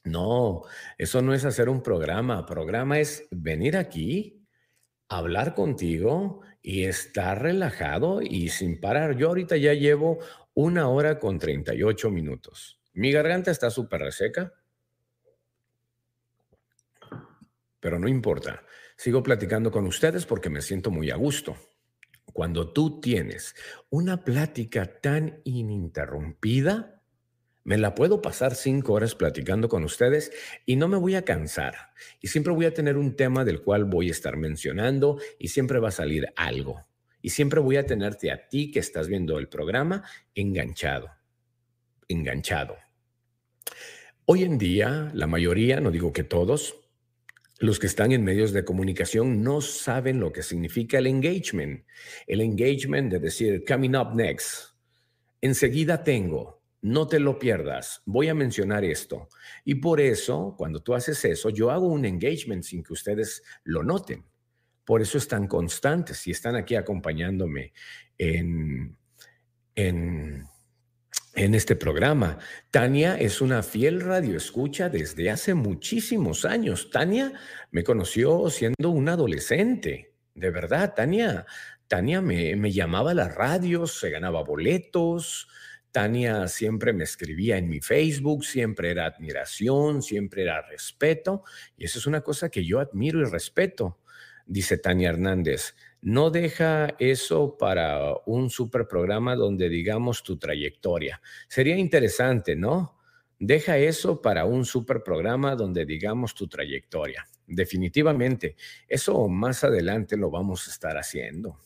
no, 0.03 0.64
eso 0.98 1.22
no 1.22 1.34
es 1.34 1.45
hacer 1.45 1.69
un 1.69 1.84
programa. 1.84 2.45
Programa 2.45 2.99
es 2.99 3.27
venir 3.31 3.77
aquí, 3.77 4.48
hablar 5.10 5.56
contigo 5.56 6.41
y 6.61 6.86
estar 6.86 7.41
relajado 7.41 8.22
y 8.22 8.49
sin 8.49 8.80
parar. 8.80 9.18
Yo 9.18 9.27
ahorita 9.27 9.57
ya 9.57 9.73
llevo 9.73 10.19
una 10.53 10.88
hora 10.88 11.19
con 11.19 11.38
38 11.38 12.10
minutos. 12.11 12.80
Mi 12.94 13.11
garganta 13.11 13.52
está 13.52 13.69
súper 13.69 14.02
reseca. 14.02 14.53
pero 17.80 17.99
no 17.99 18.07
importa. 18.07 18.64
Sigo 18.99 19.23
platicando 19.23 19.71
con 19.71 19.85
ustedes 19.85 20.26
porque 20.26 20.49
me 20.49 20.61
siento 20.61 20.91
muy 20.91 21.09
a 21.09 21.15
gusto. 21.15 21.55
Cuando 22.34 22.73
tú 22.73 22.99
tienes 22.99 23.55
una 23.89 24.26
plática 24.26 24.99
tan 24.99 25.39
ininterrumpida, 25.45 27.01
me 27.63 27.77
la 27.77 27.95
puedo 27.95 28.21
pasar 28.21 28.55
cinco 28.55 28.91
horas 28.91 29.15
platicando 29.15 29.69
con 29.69 29.85
ustedes 29.85 30.34
y 30.65 30.76
no 30.76 30.89
me 30.89 30.97
voy 30.97 31.15
a 31.15 31.23
cansar. 31.23 31.93
Y 32.19 32.27
siempre 32.27 32.51
voy 32.51 32.65
a 32.65 32.73
tener 32.73 32.97
un 32.97 33.15
tema 33.15 33.45
del 33.45 33.61
cual 33.61 33.85
voy 33.85 34.09
a 34.09 34.11
estar 34.11 34.35
mencionando 34.35 35.17
y 35.39 35.47
siempre 35.47 35.80
va 35.80 35.88
a 35.88 35.91
salir 35.91 36.34
algo. 36.35 36.85
Y 37.21 37.30
siempre 37.30 37.61
voy 37.61 37.77
a 37.77 37.85
tenerte 37.85 38.34
a 38.34 38.49
ti 38.49 38.69
que 38.69 38.80
estás 38.80 39.07
viendo 39.07 39.39
el 39.39 39.47
programa 39.47 40.03
enganchado. 40.35 41.09
Enganchado. 42.09 42.76
Hoy 44.26 44.43
en 44.43 44.57
día, 44.57 45.09
la 45.13 45.26
mayoría, 45.26 45.80
no 45.80 45.89
digo 45.89 46.11
que 46.11 46.26
todos, 46.26 46.76
los 47.60 47.77
que 47.77 47.88
están 47.88 48.11
en 48.14 48.23
medios 48.23 48.53
de 48.53 48.64
comunicación 48.64 49.44
no 49.44 49.61
saben 49.61 50.19
lo 50.19 50.31
que 50.31 50.44
significa 50.44 50.98
el 50.98 51.07
engagement. 51.07 51.86
El 52.26 52.41
engagement 52.41 53.11
de 53.11 53.19
decir, 53.19 53.64
coming 53.68 53.95
up 53.95 54.15
next. 54.15 54.76
Enseguida 55.41 56.03
tengo, 56.03 56.61
no 56.81 57.07
te 57.07 57.19
lo 57.19 57.38
pierdas, 57.38 58.02
voy 58.06 58.30
a 58.30 58.34
mencionar 58.34 58.86
esto. 58.86 59.27
Y 59.65 59.76
por 59.76 59.99
eso, 59.99 60.56
cuando 60.57 60.81
tú 60.81 60.94
haces 60.94 61.23
eso, 61.26 61.49
yo 61.49 61.69
hago 61.69 61.88
un 61.88 62.06
engagement 62.06 62.64
sin 62.64 62.81
que 62.81 62.94
ustedes 62.94 63.44
lo 63.65 63.84
noten. 63.84 64.23
Por 64.86 65.02
eso 65.02 65.18
están 65.18 65.45
constantes 65.48 66.26
y 66.27 66.31
están 66.31 66.56
aquí 66.56 66.76
acompañándome 66.76 67.73
en, 68.18 68.98
en 69.76 70.48
en 71.39 71.55
este 71.55 71.77
programa. 71.77 72.37
Tania 72.69 73.17
es 73.17 73.39
una 73.39 73.63
fiel 73.63 74.01
radioescucha 74.01 74.89
desde 74.89 75.29
hace 75.29 75.53
muchísimos 75.53 76.43
años. 76.43 76.89
Tania 76.91 77.31
me 77.71 77.85
conoció 77.85 78.49
siendo 78.49 78.89
un 78.89 79.07
adolescente. 79.07 80.13
De 80.35 80.49
verdad, 80.51 80.93
Tania, 80.93 81.45
Tania 81.87 82.21
me, 82.21 82.57
me 82.57 82.73
llamaba 82.73 83.11
a 83.11 83.13
la 83.13 83.29
radio, 83.29 83.87
se 83.87 84.09
ganaba 84.09 84.43
boletos. 84.43 85.47
Tania 85.91 86.49
siempre 86.49 86.91
me 86.91 87.05
escribía 87.05 87.57
en 87.57 87.69
mi 87.69 87.79
Facebook, 87.79 88.43
siempre 88.43 88.91
era 88.91 89.05
admiración, 89.05 90.01
siempre 90.01 90.41
era 90.41 90.61
respeto. 90.61 91.43
Y 91.77 91.85
eso 91.85 91.99
es 91.99 92.05
una 92.05 92.19
cosa 92.19 92.49
que 92.49 92.65
yo 92.65 92.81
admiro 92.81 93.21
y 93.21 93.31
respeto, 93.31 93.99
dice 94.45 94.77
Tania 94.77 95.09
Hernández 95.09 95.73
no 96.01 96.30
deja 96.30 96.95
eso 96.99 97.57
para 97.57 98.13
un 98.26 98.49
super 98.49 98.88
programa 98.88 99.35
donde 99.35 99.69
digamos 99.69 100.23
tu 100.23 100.38
trayectoria. 100.38 101.21
Sería 101.47 101.77
interesante, 101.77 102.55
¿no? 102.55 102.97
Deja 103.38 103.77
eso 103.77 104.21
para 104.21 104.45
un 104.45 104.65
super 104.65 105.01
programa 105.03 105.55
donde 105.55 105.85
digamos 105.85 106.35
tu 106.35 106.47
trayectoria. 106.47 107.27
Definitivamente, 107.47 108.55
eso 108.88 109.27
más 109.27 109.63
adelante 109.63 110.17
lo 110.17 110.30
vamos 110.30 110.67
a 110.67 110.71
estar 110.71 110.97
haciendo. 110.97 111.57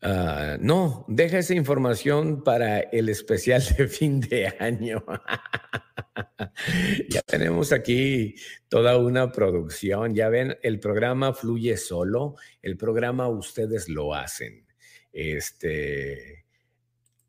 Ah, 0.00 0.56
no, 0.60 1.04
deja 1.08 1.38
esa 1.38 1.54
información 1.54 2.44
para 2.44 2.80
el 2.80 3.08
especial 3.08 3.62
de 3.76 3.88
fin 3.88 4.20
de 4.20 4.54
año. 4.58 5.04
ya 7.08 7.20
tenemos 7.22 7.72
aquí 7.72 8.34
toda 8.68 8.98
una 8.98 9.32
producción. 9.32 10.14
Ya 10.14 10.28
ven, 10.28 10.56
el 10.62 10.80
programa 10.80 11.32
fluye 11.32 11.76
solo. 11.76 12.36
El 12.62 12.76
programa 12.76 13.28
ustedes 13.28 13.88
lo 13.88 14.14
hacen. 14.14 14.66
Este, 15.12 16.44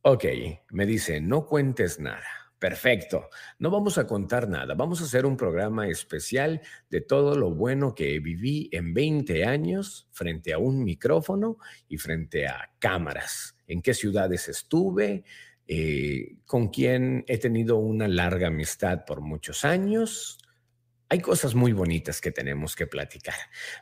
ok, 0.01 0.25
me 0.71 0.85
dice, 0.85 1.21
no 1.21 1.45
cuentes 1.45 1.99
nada. 1.99 2.39
Perfecto. 2.59 3.29
No 3.57 3.71
vamos 3.71 3.97
a 3.97 4.05
contar 4.05 4.49
nada. 4.49 4.75
Vamos 4.75 4.99
a 4.99 5.05
hacer 5.05 5.25
un 5.25 5.37
programa 5.37 5.87
especial 5.87 6.61
de 6.89 6.99
todo 6.99 7.37
lo 7.37 7.51
bueno 7.51 7.95
que 7.95 8.19
viví 8.19 8.69
en 8.73 8.93
20 8.93 9.45
años 9.45 10.09
frente 10.11 10.51
a 10.51 10.57
un 10.57 10.83
micrófono 10.83 11.57
y 11.87 11.97
frente 11.97 12.47
a 12.47 12.69
cámaras. 12.77 13.55
En 13.65 13.81
qué 13.81 13.93
ciudades 13.93 14.49
estuve, 14.49 15.23
eh, 15.71 16.37
con 16.47 16.69
quién 16.69 17.23
he 17.27 17.37
tenido 17.37 17.77
una 17.77 18.07
larga 18.07 18.47
amistad 18.47 19.05
por 19.05 19.21
muchos 19.21 19.63
años. 19.63 20.39
Hay 21.09 21.19
cosas 21.19 21.53
muy 21.53 21.73
bonitas 21.73 22.21
que 22.21 22.31
tenemos 22.31 22.75
que 22.75 22.87
platicar. 22.87 23.35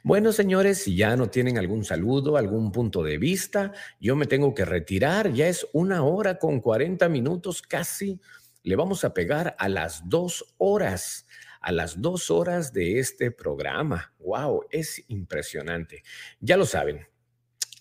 Bueno, 0.04 0.34
señores, 0.34 0.84
si 0.84 0.98
ya 0.98 1.16
no 1.16 1.30
tienen 1.30 1.58
algún 1.58 1.86
saludo, 1.86 2.36
algún 2.36 2.74
punto 2.74 3.04
de 3.04 3.18
vista, 3.18 3.72
yo 4.02 4.18
me 4.18 4.26
tengo 4.26 4.54
que 4.54 4.66
retirar. 4.66 5.32
Ya 5.32 5.48
es 5.48 5.66
una 5.72 6.04
hora 6.04 6.40
con 6.40 6.60
40 6.60 7.08
minutos 7.08 7.62
casi 7.62 8.20
le 8.64 8.76
vamos 8.76 9.06
a 9.06 9.14
pegar 9.14 9.56
a 9.58 9.70
las 9.70 10.10
dos 10.10 10.54
horas, 10.58 11.26
a 11.62 11.72
las 11.72 12.02
dos 12.02 12.30
horas 12.30 12.74
de 12.74 13.00
este 13.00 13.32
programa. 13.32 14.14
¡Wow! 14.20 14.66
Es 14.72 15.06
impresionante. 15.08 16.04
Ya 16.42 16.58
lo 16.58 16.66
saben. 16.66 17.08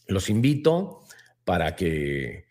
Los 0.06 0.30
invito 0.30 1.00
para 1.44 1.74
que 1.74 2.45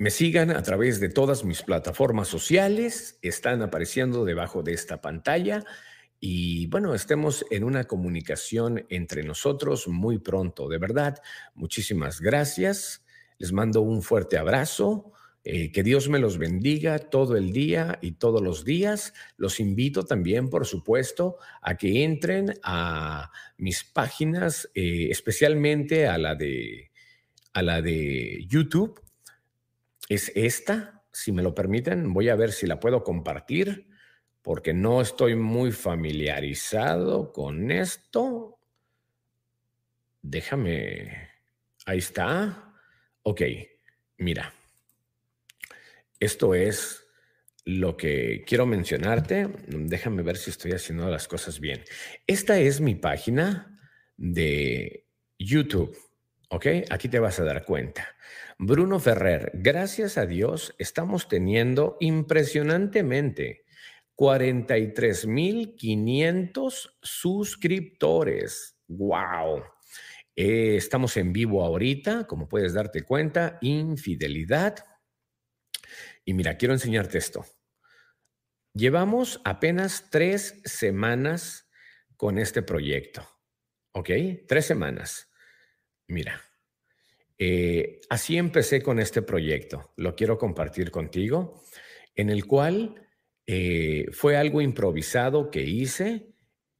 me 0.00 0.10
sigan 0.10 0.50
a 0.50 0.62
través 0.62 0.98
de 0.98 1.10
todas 1.10 1.44
mis 1.44 1.60
plataformas 1.60 2.26
sociales. 2.26 3.18
Están 3.20 3.60
apareciendo 3.60 4.24
debajo 4.24 4.62
de 4.62 4.72
esta 4.72 5.02
pantalla. 5.02 5.62
Y 6.18 6.68
bueno, 6.68 6.94
estemos 6.94 7.44
en 7.50 7.64
una 7.64 7.84
comunicación 7.84 8.86
entre 8.88 9.22
nosotros 9.24 9.88
muy 9.88 10.18
pronto. 10.18 10.70
De 10.70 10.78
verdad, 10.78 11.18
muchísimas 11.54 12.22
gracias. 12.22 13.04
Les 13.36 13.52
mando 13.52 13.82
un 13.82 14.00
fuerte 14.00 14.38
abrazo. 14.38 15.12
Eh, 15.44 15.70
que 15.70 15.82
Dios 15.82 16.08
me 16.08 16.18
los 16.18 16.38
bendiga 16.38 16.98
todo 16.98 17.36
el 17.36 17.52
día 17.52 17.98
y 18.00 18.12
todos 18.12 18.40
los 18.40 18.64
días. 18.64 19.12
Los 19.36 19.60
invito 19.60 20.06
también, 20.06 20.48
por 20.48 20.64
supuesto, 20.64 21.36
a 21.60 21.76
que 21.76 22.04
entren 22.04 22.54
a 22.62 23.30
mis 23.58 23.84
páginas, 23.84 24.70
eh, 24.74 25.08
especialmente 25.10 26.08
a 26.08 26.16
la 26.16 26.34
de 26.36 26.90
a 27.52 27.60
la 27.60 27.82
de 27.82 28.46
YouTube. 28.48 28.98
Es 30.10 30.32
esta, 30.34 31.04
si 31.12 31.30
me 31.30 31.40
lo 31.40 31.54
permiten, 31.54 32.12
voy 32.12 32.30
a 32.30 32.34
ver 32.34 32.50
si 32.50 32.66
la 32.66 32.80
puedo 32.80 33.04
compartir, 33.04 33.86
porque 34.42 34.74
no 34.74 35.00
estoy 35.00 35.36
muy 35.36 35.70
familiarizado 35.70 37.32
con 37.32 37.70
esto. 37.70 38.58
Déjame. 40.20 41.28
Ahí 41.86 41.98
está. 41.98 42.74
Ok, 43.22 43.42
mira. 44.18 44.52
Esto 46.18 46.56
es 46.56 47.06
lo 47.64 47.96
que 47.96 48.42
quiero 48.44 48.66
mencionarte. 48.66 49.48
Déjame 49.68 50.22
ver 50.22 50.36
si 50.38 50.50
estoy 50.50 50.72
haciendo 50.72 51.08
las 51.08 51.28
cosas 51.28 51.60
bien. 51.60 51.84
Esta 52.26 52.58
es 52.58 52.80
mi 52.80 52.96
página 52.96 53.78
de 54.16 55.06
YouTube. 55.38 55.96
¿Ok? 56.50 56.66
Aquí 56.90 57.08
te 57.08 57.20
vas 57.20 57.40
a 57.40 57.44
dar 57.44 57.64
cuenta. 57.64 58.14
Bruno 58.58 59.00
Ferrer, 59.00 59.52
gracias 59.54 60.18
a 60.18 60.26
Dios 60.26 60.74
estamos 60.78 61.28
teniendo 61.28 61.96
impresionantemente 62.00 63.64
43.500 64.16 66.98
suscriptores. 67.00 68.76
¡Wow! 68.88 69.62
Eh, 70.36 70.76
estamos 70.76 71.16
en 71.16 71.32
vivo 71.32 71.64
ahorita, 71.64 72.26
como 72.26 72.48
puedes 72.48 72.74
darte 72.74 73.02
cuenta, 73.02 73.58
infidelidad 73.60 74.84
y 76.24 76.34
mira, 76.34 76.56
quiero 76.56 76.74
enseñarte 76.74 77.18
esto. 77.18 77.44
Llevamos 78.74 79.40
apenas 79.44 80.10
tres 80.10 80.60
semanas 80.64 81.68
con 82.16 82.38
este 82.38 82.62
proyecto, 82.62 83.26
¿ok? 83.92 84.10
Tres 84.46 84.66
semanas. 84.66 85.29
Mira, 86.10 86.40
eh, 87.38 88.00
así 88.10 88.36
empecé 88.36 88.82
con 88.82 88.98
este 88.98 89.22
proyecto. 89.22 89.92
Lo 89.96 90.16
quiero 90.16 90.38
compartir 90.38 90.90
contigo, 90.90 91.62
en 92.16 92.30
el 92.30 92.46
cual 92.46 92.96
eh, 93.46 94.06
fue 94.12 94.36
algo 94.36 94.60
improvisado 94.60 95.50
que 95.50 95.62
hice 95.62 96.34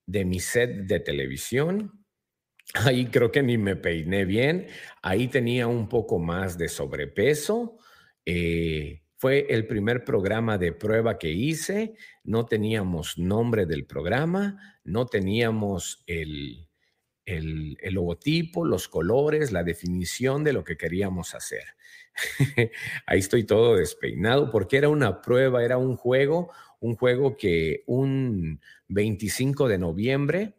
de 0.04 0.24
mi 0.24 0.40
set 0.40 0.86
de 0.86 0.98
televisión. 0.98 2.04
Ahí 2.74 3.06
creo 3.06 3.30
que 3.30 3.42
ni 3.42 3.56
me 3.56 3.76
peiné 3.76 4.24
bien. 4.24 4.66
Ahí 5.00 5.28
tenía 5.28 5.68
un 5.68 5.88
poco 5.88 6.18
más 6.18 6.58
de 6.58 6.68
sobrepeso. 6.68 7.78
Eh, 8.26 9.02
fue 9.16 9.46
el 9.48 9.68
primer 9.68 10.04
programa 10.04 10.58
de 10.58 10.72
prueba 10.72 11.18
que 11.18 11.30
hice. 11.30 11.94
No 12.24 12.46
teníamos 12.46 13.16
nombre 13.16 13.64
del 13.64 13.86
programa, 13.86 14.80
no 14.82 15.06
teníamos 15.06 16.02
el, 16.06 16.69
el, 17.24 17.76
logotipo, 17.92 18.64
los 18.64 18.88
colores, 18.88 19.52
la 19.52 19.62
definición 19.62 20.44
de 20.44 20.52
lo 20.52 20.64
que 20.64 20.76
queríamos 20.76 21.34
hacer. 21.34 21.64
Ahí 23.06 23.18
estoy 23.20 23.44
todo 23.44 23.76
despeinado 23.76 24.50
porque 24.50 24.76
era 24.76 24.88
una 24.88 25.22
prueba, 25.22 25.64
era 25.64 25.78
un 25.78 25.96
juego, 25.96 26.52
un 26.80 26.96
juego 26.96 27.36
que 27.36 27.84
un 27.86 28.60
25 28.88 29.68
de 29.68 29.78
noviembre 29.78 30.54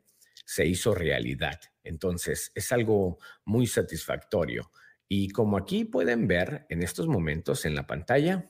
se 0.45 0.65
hizo 0.65 0.93
realidad. 0.95 1.59
Entonces, 1.83 2.51
es 2.55 2.71
algo 2.71 3.19
muy 3.45 3.67
satisfactorio. 3.67 4.71
Y 5.07 5.29
como 5.29 5.57
aquí 5.57 5.85
pueden 5.85 6.27
ver 6.27 6.65
en 6.69 6.83
estos 6.83 7.07
momentos 7.07 7.65
en 7.65 7.75
la 7.75 7.87
pantalla, 7.87 8.49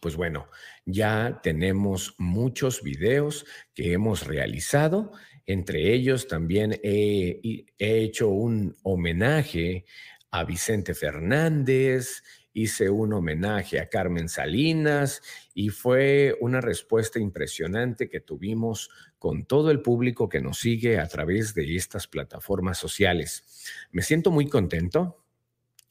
Pues 0.00 0.16
bueno, 0.16 0.48
ya 0.84 1.40
tenemos 1.42 2.14
muchos 2.18 2.82
videos 2.82 3.46
que 3.74 3.92
hemos 3.92 4.26
realizado. 4.26 5.12
Entre 5.46 5.94
ellos 5.94 6.26
también 6.26 6.78
he, 6.82 7.64
he 7.78 7.98
hecho 7.98 8.28
un 8.28 8.76
homenaje 8.82 9.84
a 10.30 10.44
Vicente 10.44 10.94
Fernández, 10.94 12.22
hice 12.52 12.88
un 12.88 13.12
homenaje 13.12 13.78
a 13.78 13.88
Carmen 13.88 14.30
Salinas 14.30 15.22
y 15.54 15.68
fue 15.68 16.34
una 16.40 16.62
respuesta 16.62 17.20
impresionante 17.20 18.08
que 18.08 18.20
tuvimos 18.20 18.90
con 19.18 19.44
todo 19.44 19.70
el 19.70 19.82
público 19.82 20.28
que 20.28 20.40
nos 20.40 20.58
sigue 20.58 20.98
a 20.98 21.06
través 21.06 21.54
de 21.54 21.76
estas 21.76 22.06
plataformas 22.06 22.78
sociales. 22.78 23.68
Me 23.92 24.00
siento 24.00 24.30
muy 24.30 24.48
contento, 24.48 25.22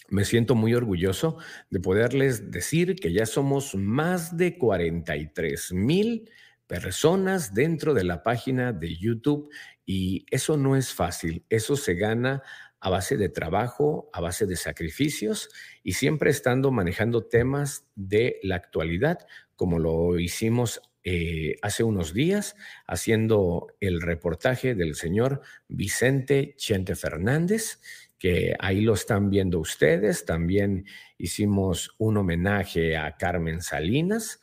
me 0.09 0.25
siento 0.25 0.55
muy 0.55 0.73
orgulloso 0.73 1.37
de 1.69 1.79
poderles 1.79 2.49
decir 2.49 2.95
que 2.95 3.13
ya 3.13 3.27
somos 3.27 3.75
más 3.75 4.35
de 4.35 4.57
43 4.57 5.71
mil 5.73 6.29
personas 6.67 7.53
dentro 7.53 7.93
de 7.93 8.03
la 8.03 8.23
página 8.23 8.73
de 8.73 8.95
YouTube 8.95 9.49
y 9.85 10.25
eso 10.31 10.57
no 10.57 10.75
es 10.75 10.93
fácil, 10.93 11.45
eso 11.49 11.75
se 11.75 11.95
gana 11.95 12.43
a 12.79 12.89
base 12.89 13.17
de 13.17 13.29
trabajo, 13.29 14.09
a 14.13 14.21
base 14.21 14.45
de 14.45 14.55
sacrificios 14.55 15.49
y 15.83 15.93
siempre 15.93 16.29
estando 16.29 16.71
manejando 16.71 17.25
temas 17.25 17.85
de 17.95 18.39
la 18.43 18.55
actualidad, 18.55 19.25
como 19.55 19.79
lo 19.79 20.19
hicimos 20.19 20.81
eh, 21.03 21.57
hace 21.61 21.83
unos 21.83 22.13
días, 22.13 22.55
haciendo 22.87 23.67
el 23.79 24.01
reportaje 24.01 24.73
del 24.73 24.95
señor 24.95 25.41
Vicente 25.67 26.55
Chente 26.57 26.95
Fernández, 26.95 27.79
que 28.17 28.55
ahí 28.59 28.81
lo 28.81 28.95
están 28.95 29.29
viendo 29.29 29.59
ustedes. 29.59 30.25
También 30.25 30.85
hicimos 31.19 31.93
un 31.99 32.17
homenaje 32.17 32.97
a 32.97 33.17
Carmen 33.17 33.61
Salinas. 33.61 34.39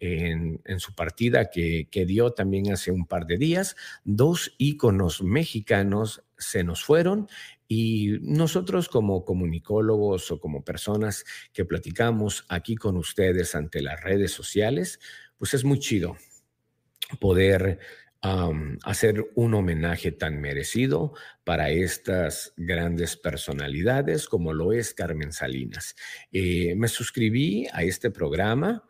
En, 0.00 0.60
su 0.78 0.94
partida 0.94 1.48
que, 1.48 1.88
que, 1.90 2.04
dio 2.04 2.32
también 2.32 2.72
hace 2.72 2.90
un 2.90 3.06
par 3.06 3.26
de 3.26 3.38
días. 3.38 3.76
Dos 4.04 4.52
íconos 4.58 5.22
mexicanos 5.22 6.24
se 6.36 6.64
nos 6.64 6.84
fueron 6.84 7.28
y 7.68 8.18
nosotros 8.20 8.88
como 8.88 9.24
comunicólogos 9.24 10.30
o 10.30 10.40
como 10.40 10.64
personas 10.64 11.24
que 11.52 11.64
platicamos 11.64 12.44
aquí 12.48 12.76
con 12.76 12.96
ustedes 12.96 13.54
ante 13.54 13.80
las 13.80 14.02
redes 14.02 14.32
sociales, 14.32 15.00
pues 15.38 15.54
es 15.54 15.64
muy 15.64 15.78
chido 15.78 16.16
poder 17.20 17.78
hacer 18.82 19.24
un 19.36 19.54
homenaje 19.54 20.10
tan 20.10 20.40
merecido 20.40 21.12
para 21.44 21.70
estas 21.70 22.54
grandes 22.56 23.16
personalidades 23.16 24.26
como 24.26 24.52
lo 24.52 24.72
es 24.72 24.94
Carmen 24.94 25.32
Salinas. 25.32 25.94
Eh, 26.32 26.74
me 26.76 26.88
suscribí 26.88 27.68
a 27.72 27.84
este 27.84 28.10
programa 28.10 28.82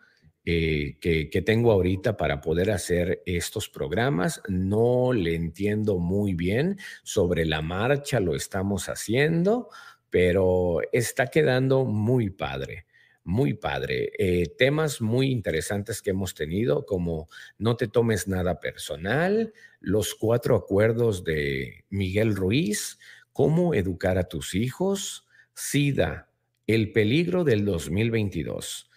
eh, 0.49 0.99
que, 1.01 1.43
tengo 1.43 1.73
ahorita 1.73 2.17
para 2.17 2.41
poder 2.41 2.71
hacer 2.71 3.21
estos 3.27 3.69
programas. 3.69 4.41
No 4.49 5.13
le 5.13 5.35
entiendo 5.35 5.99
muy 5.99 6.35
bien 6.35 6.79
sobre 7.03 7.45
la 7.45 7.63
marcha, 7.63 8.21
lo 8.21 8.37
estamos 8.37 8.89
haciendo, 8.89 9.71
pero 10.09 10.79
está 10.93 11.27
quedando 11.27 11.85
muy 11.85 12.31
padre. 12.31 12.87
Muy 13.25 13.55
padre. 13.55 14.13
Eh, 14.19 14.55
temas 14.57 15.01
muy 15.01 15.33
interesantes 15.33 16.01
que 16.01 16.11
hemos 16.11 16.33
tenido, 16.33 16.87
como 16.87 17.29
no 17.59 17.77
te 17.77 17.89
tomes 17.89 18.29
nada 18.29 18.61
personal, 18.61 19.53
los 19.81 20.15
cuatro 20.15 20.55
acuerdos 20.55 21.25
de 21.25 21.85
Miguel 21.91 22.37
Ruiz, 22.37 23.01
cómo 23.33 23.75
educar 23.75 24.17
a 24.17 24.29
tus 24.29 24.55
hijos, 24.55 25.27
SIDA, 25.55 26.31
el 26.69 26.93
peligro 26.93 27.43
del 27.43 27.65
2022 27.65 28.91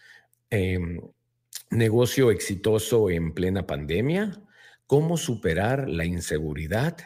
negocio 1.70 2.32
exitoso 2.32 3.10
en 3.10 3.34
plena 3.34 3.68
pandemia, 3.68 4.42
cómo 4.88 5.18
superar 5.18 5.88
la 5.88 6.06
inseguridad. 6.06 6.98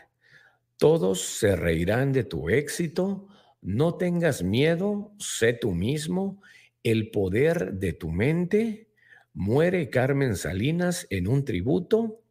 Todos 0.78 1.22
se 1.22 1.56
reirán 1.56 2.14
de 2.14 2.24
tu 2.24 2.50
éxito, 2.50 3.28
no 3.62 3.96
tengas 3.96 4.44
miedo, 4.44 5.14
sé 5.20 5.54
tú 5.54 5.72
mismo, 5.72 6.42
el 6.84 7.12
poder 7.12 7.74
de 7.74 7.94
tu 7.94 8.10
mente. 8.10 8.90
Muere 9.34 9.90
Carmen 9.90 10.36
Salinas 10.36 11.08
en 11.10 11.28
un 11.28 11.46
tributo. 11.46 12.22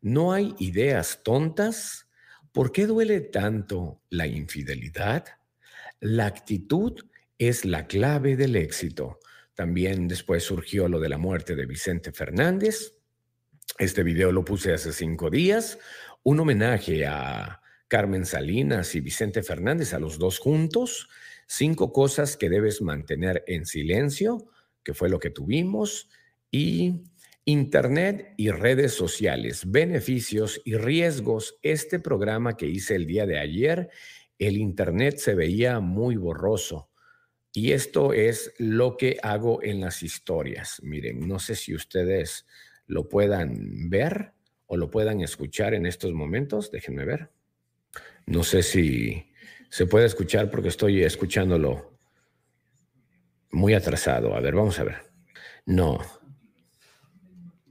No 0.00 0.32
hay 0.32 0.54
ideas 0.58 1.20
tontas. 1.22 2.08
¿Por 2.52 2.72
qué 2.72 2.86
duele 2.86 3.20
tanto 3.20 4.00
la 4.10 4.26
infidelidad? 4.26 5.24
La 6.00 6.26
actitud 6.26 7.04
es 7.38 7.64
la 7.64 7.86
clave 7.86 8.36
del 8.36 8.56
éxito. 8.56 9.18
También 9.56 10.06
después 10.06 10.44
surgió 10.44 10.86
lo 10.86 11.00
de 11.00 11.08
la 11.08 11.16
muerte 11.16 11.56
de 11.56 11.64
Vicente 11.64 12.12
Fernández. 12.12 12.92
Este 13.78 14.02
video 14.02 14.30
lo 14.30 14.44
puse 14.44 14.74
hace 14.74 14.92
cinco 14.92 15.30
días. 15.30 15.78
Un 16.22 16.40
homenaje 16.40 17.06
a 17.06 17.62
Carmen 17.88 18.26
Salinas 18.26 18.94
y 18.94 19.00
Vicente 19.00 19.42
Fernández, 19.42 19.94
a 19.94 19.98
los 19.98 20.18
dos 20.18 20.38
juntos. 20.38 21.08
Cinco 21.46 21.90
cosas 21.90 22.36
que 22.36 22.50
debes 22.50 22.82
mantener 22.82 23.44
en 23.46 23.64
silencio, 23.64 24.46
que 24.84 24.92
fue 24.92 25.08
lo 25.08 25.18
que 25.18 25.30
tuvimos. 25.30 26.10
Y 26.50 27.04
Internet 27.46 28.34
y 28.36 28.50
redes 28.50 28.92
sociales, 28.92 29.70
beneficios 29.70 30.60
y 30.66 30.76
riesgos. 30.76 31.58
Este 31.62 31.98
programa 31.98 32.58
que 32.58 32.66
hice 32.66 32.94
el 32.94 33.06
día 33.06 33.24
de 33.24 33.38
ayer, 33.38 33.88
el 34.38 34.58
Internet 34.58 35.16
se 35.16 35.34
veía 35.34 35.80
muy 35.80 36.16
borroso. 36.16 36.90
Y 37.56 37.72
esto 37.72 38.12
es 38.12 38.52
lo 38.58 38.98
que 38.98 39.16
hago 39.22 39.62
en 39.62 39.80
las 39.80 40.02
historias. 40.02 40.78
Miren, 40.82 41.26
no 41.26 41.38
sé 41.38 41.54
si 41.54 41.74
ustedes 41.74 42.44
lo 42.86 43.08
puedan 43.08 43.88
ver 43.88 44.32
o 44.66 44.76
lo 44.76 44.90
puedan 44.90 45.22
escuchar 45.22 45.72
en 45.72 45.86
estos 45.86 46.12
momentos. 46.12 46.70
Déjenme 46.70 47.06
ver. 47.06 47.30
No 48.26 48.44
sé 48.44 48.62
si 48.62 49.32
se 49.70 49.86
puede 49.86 50.04
escuchar 50.04 50.50
porque 50.50 50.68
estoy 50.68 51.02
escuchándolo 51.02 51.98
muy 53.52 53.72
atrasado. 53.72 54.34
A 54.34 54.40
ver, 54.40 54.54
vamos 54.54 54.78
a 54.78 54.84
ver. 54.84 54.98
No. 55.64 55.98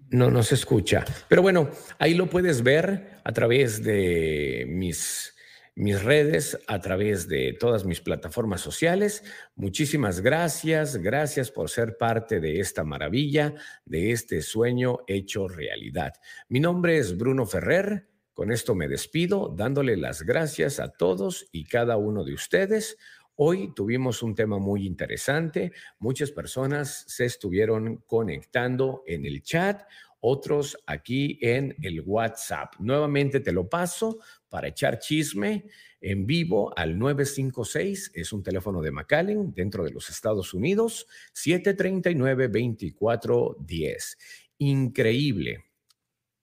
No, 0.09 0.31
no 0.31 0.41
se 0.41 0.55
escucha. 0.55 1.05
Pero 1.27 1.43
bueno, 1.43 1.69
ahí 1.99 2.15
lo 2.15 2.27
puedes 2.27 2.63
ver 2.63 3.19
a 3.23 3.31
través 3.33 3.83
de 3.83 4.65
mis 4.67 5.34
mis 5.75 6.01
redes, 6.01 6.57
a 6.67 6.79
través 6.79 7.27
de 7.27 7.51
todas 7.59 7.83
mis 7.83 7.99
plataformas 7.99 8.61
sociales. 8.61 9.23
Muchísimas 9.55 10.21
gracias, 10.21 10.95
gracias 10.95 11.51
por 11.51 11.69
ser 11.69 11.97
parte 11.97 12.39
de 12.39 12.61
esta 12.61 12.85
maravilla, 12.85 13.53
de 13.83 14.11
este 14.11 14.41
sueño 14.41 14.99
hecho 15.05 15.49
realidad. 15.49 16.13
Mi 16.47 16.61
nombre 16.61 16.97
es 16.97 17.17
Bruno 17.17 17.45
Ferrer. 17.45 18.07
Con 18.33 18.51
esto 18.51 18.73
me 18.73 18.87
despido, 18.87 19.53
dándole 19.55 19.97
las 19.97 20.23
gracias 20.23 20.79
a 20.79 20.89
todos 20.89 21.47
y 21.51 21.65
cada 21.65 21.97
uno 21.97 22.23
de 22.23 22.33
ustedes. 22.33 22.97
Hoy 23.35 23.73
tuvimos 23.75 24.23
un 24.23 24.33
tema 24.33 24.59
muy 24.59 24.85
interesante. 24.85 25.73
Muchas 25.99 26.31
personas 26.31 27.03
se 27.07 27.25
estuvieron 27.25 27.97
conectando 28.07 29.03
en 29.05 29.25
el 29.25 29.41
chat, 29.41 29.81
otros 30.21 30.77
aquí 30.87 31.37
en 31.41 31.75
el 31.81 32.01
WhatsApp. 32.01 32.75
Nuevamente 32.79 33.41
te 33.41 33.51
lo 33.51 33.69
paso 33.69 34.19
para 34.55 34.69
echar 34.69 34.99
chisme 34.99 35.65
en 35.99 36.25
vivo 36.25 36.71
al 36.77 36.97
956, 36.97 38.11
es 38.13 38.31
un 38.31 38.41
teléfono 38.41 38.81
de 38.81 38.89
McAllen 38.89 39.53
dentro 39.53 39.83
de 39.83 39.91
los 39.91 40.09
Estados 40.09 40.53
Unidos, 40.53 41.07
739-2410. 41.33 44.17
Increíble. 44.59 45.65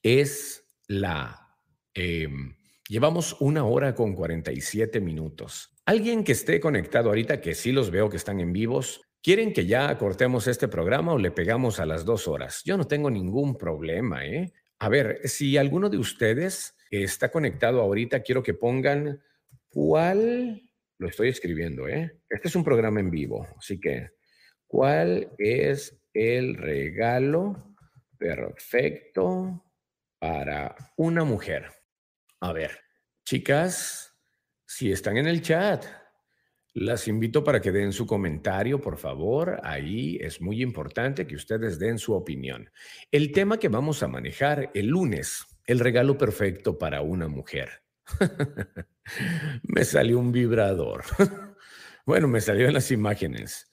Es 0.03 0.67
la... 0.89 1.57
Em, 1.95 2.55
llevamos 2.87 3.35
una 3.41 3.65
hora 3.65 3.95
con 3.95 4.15
47 4.15 5.01
minutos. 5.01 5.75
Alguien 5.87 6.25
que 6.25 6.33
esté 6.33 6.61
conectado 6.61 7.09
ahorita, 7.09 7.41
que 7.41 7.55
sí 7.55 7.73
los 7.73 7.91
veo 7.91 8.11
que 8.11 8.19
están 8.19 8.41
en 8.41 8.53
vivos, 8.53 9.01
¿quieren 9.23 9.55
que 9.55 9.65
ya 9.65 9.97
cortemos 9.97 10.49
este 10.49 10.69
programa 10.69 11.15
o 11.15 11.19
le 11.19 11.31
pegamos 11.31 11.81
a 11.81 11.87
las 11.87 12.05
dos 12.05 12.29
horas? 12.29 12.61
Yo 12.67 12.77
no 12.77 12.87
tengo 12.87 13.09
ningún 13.09 13.57
problema, 13.57 14.27
¿eh? 14.27 14.53
A 14.81 14.91
ver, 14.91 15.27
si 15.27 15.57
alguno 15.57 15.89
de 15.89 15.97
ustedes 15.97 16.75
está 16.93 17.31
conectado 17.31 17.81
ahorita, 17.81 18.23
quiero 18.23 18.43
que 18.43 18.55
pongan 18.55 19.23
cuál, 19.69 20.63
lo 20.99 21.09
estoy 21.09 21.29
escribiendo, 21.29 21.89
¿eh? 21.89 22.21
Este 22.29 22.49
es 22.49 22.57
un 22.57 22.65
programa 22.65 23.01
en 23.01 23.11
vivo, 23.11 23.49
así 23.57 23.81
que, 23.81 24.11
¿cuál 24.67 25.33
es 25.39 25.99
el 26.13 26.57
regalo 26.57 27.75
perfecto 28.19 29.65
para 30.19 30.77
una 30.97 31.25
mujer? 31.25 31.71
A 32.41 32.53
ver, 32.53 32.79
chicas, 33.25 34.15
si 34.67 34.93
están 34.93 35.17
en 35.17 35.27
el 35.27 35.43
chat, 35.43 35.85
las 36.75 37.07
invito 37.07 37.45
para 37.45 37.61
que 37.61 37.71
den 37.71 37.93
su 37.93 38.07
comentario, 38.07 38.81
por 38.81 38.97
favor. 38.97 39.61
Ahí 39.63 40.17
es 40.21 40.41
muy 40.41 40.63
importante 40.63 41.27
que 41.27 41.37
ustedes 41.37 41.79
den 41.79 41.99
su 41.99 42.15
opinión. 42.15 42.71
El 43.11 43.31
tema 43.31 43.59
que 43.59 43.69
vamos 43.69 44.03
a 44.03 44.09
manejar 44.09 44.71
el 44.73 44.87
lunes 44.87 45.45
el 45.67 45.81
regalo 45.81 46.19
perfecto 46.19 46.79
para 46.79 47.03
una 47.03 47.29
mujer. 47.29 47.83
me 49.63 49.85
salió 49.85 50.19
un 50.19 50.33
vibrador. 50.33 51.05
bueno, 52.07 52.29
me 52.29 52.41
salió 52.41 52.67
en 52.67 52.75
las 52.75 52.91
imágenes. 52.91 53.71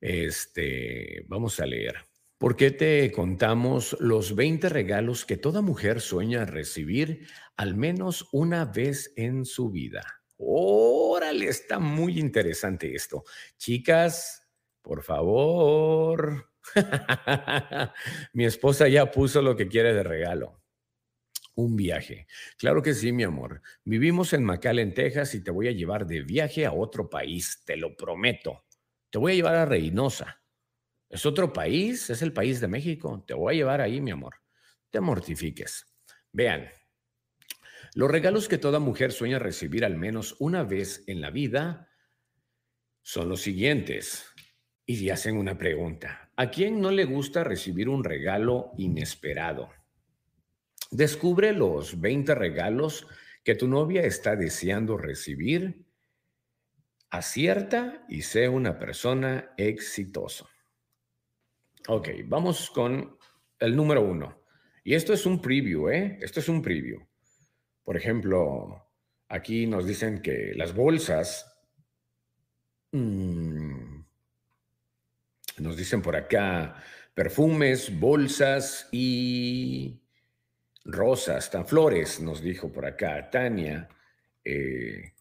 Este, 0.00 1.24
vamos 1.28 1.60
a 1.60 1.66
leer. 1.66 1.96
¿Por 2.38 2.54
qué 2.54 2.70
te 2.70 3.10
contamos 3.12 3.96
los 3.98 4.34
20 4.34 4.68
regalos 4.68 5.24
que 5.24 5.38
toda 5.38 5.62
mujer 5.62 6.02
sueña 6.02 6.44
recibir 6.44 7.26
al 7.56 7.76
menos 7.76 8.28
una 8.32 8.66
vez 8.66 9.12
en 9.16 9.46
su 9.46 9.70
vida? 9.70 10.04
Órale, 10.36 11.48
está 11.48 11.78
muy 11.78 12.18
interesante 12.18 12.94
esto. 12.94 13.24
Chicas, 13.56 14.46
por 14.82 15.02
favor. 15.02 16.50
mi 18.34 18.44
esposa 18.44 18.86
ya 18.88 19.10
puso 19.10 19.40
lo 19.40 19.56
que 19.56 19.68
quiere 19.68 19.94
de 19.94 20.02
regalo. 20.02 20.60
Un 21.56 21.74
viaje. 21.74 22.26
Claro 22.58 22.82
que 22.82 22.94
sí, 22.94 23.12
mi 23.12 23.24
amor. 23.24 23.62
Vivimos 23.84 24.32
en 24.34 24.44
McAllen, 24.44 24.94
Texas 24.94 25.34
y 25.34 25.42
te 25.42 25.50
voy 25.50 25.68
a 25.68 25.72
llevar 25.72 26.06
de 26.06 26.22
viaje 26.22 26.66
a 26.66 26.72
otro 26.72 27.08
país, 27.08 27.62
te 27.64 27.76
lo 27.76 27.96
prometo. 27.96 28.66
Te 29.10 29.18
voy 29.18 29.32
a 29.32 29.34
llevar 29.36 29.56
a 29.56 29.64
Reynosa. 29.64 30.42
Es 31.08 31.24
otro 31.24 31.52
país, 31.52 32.10
es 32.10 32.20
el 32.20 32.32
país 32.32 32.60
de 32.60 32.68
México. 32.68 33.24
Te 33.26 33.32
voy 33.32 33.54
a 33.54 33.56
llevar 33.56 33.80
ahí, 33.80 34.00
mi 34.02 34.10
amor. 34.10 34.34
Te 34.90 35.00
mortifiques. 35.00 35.86
Vean, 36.30 36.68
los 37.94 38.10
regalos 38.10 38.48
que 38.48 38.58
toda 38.58 38.78
mujer 38.78 39.12
sueña 39.12 39.38
recibir 39.38 39.82
al 39.82 39.96
menos 39.96 40.36
una 40.38 40.62
vez 40.64 41.04
en 41.06 41.22
la 41.22 41.30
vida 41.30 41.88
son 43.02 43.30
los 43.30 43.40
siguientes. 43.40 44.26
Y 44.84 45.08
hacen 45.08 45.38
una 45.38 45.56
pregunta. 45.56 46.30
¿A 46.36 46.50
quién 46.50 46.80
no 46.82 46.90
le 46.90 47.06
gusta 47.06 47.42
recibir 47.44 47.88
un 47.88 48.04
regalo 48.04 48.72
inesperado? 48.76 49.70
Descubre 50.90 51.52
los 51.52 52.00
20 52.00 52.34
regalos 52.34 53.06
que 53.42 53.54
tu 53.54 53.68
novia 53.68 54.02
está 54.02 54.36
deseando 54.36 54.96
recibir. 54.96 55.84
Acierta 57.10 58.04
y 58.08 58.22
sé 58.22 58.48
una 58.48 58.78
persona 58.78 59.52
exitosa. 59.56 60.46
Ok, 61.88 62.08
vamos 62.24 62.70
con 62.70 63.16
el 63.60 63.76
número 63.76 64.02
uno. 64.02 64.42
Y 64.82 64.94
esto 64.94 65.12
es 65.12 65.26
un 65.26 65.40
preview, 65.40 65.88
¿eh? 65.88 66.18
Esto 66.20 66.40
es 66.40 66.48
un 66.48 66.62
preview. 66.62 67.00
Por 67.84 67.96
ejemplo, 67.96 68.90
aquí 69.28 69.66
nos 69.66 69.86
dicen 69.86 70.20
que 70.20 70.52
las 70.56 70.74
bolsas, 70.74 71.60
mm, 72.92 74.00
nos 75.58 75.76
dicen 75.76 76.02
por 76.02 76.16
acá, 76.16 76.82
perfumes, 77.14 77.98
bolsas 77.98 78.88
y 78.92 80.00
rosas, 80.86 81.50
tan 81.50 81.66
flores, 81.66 82.20
nos 82.20 82.40
dijo 82.40 82.72
por 82.72 82.86
acá 82.86 83.28
Tania. 83.30 83.88
Eh, 84.44 85.12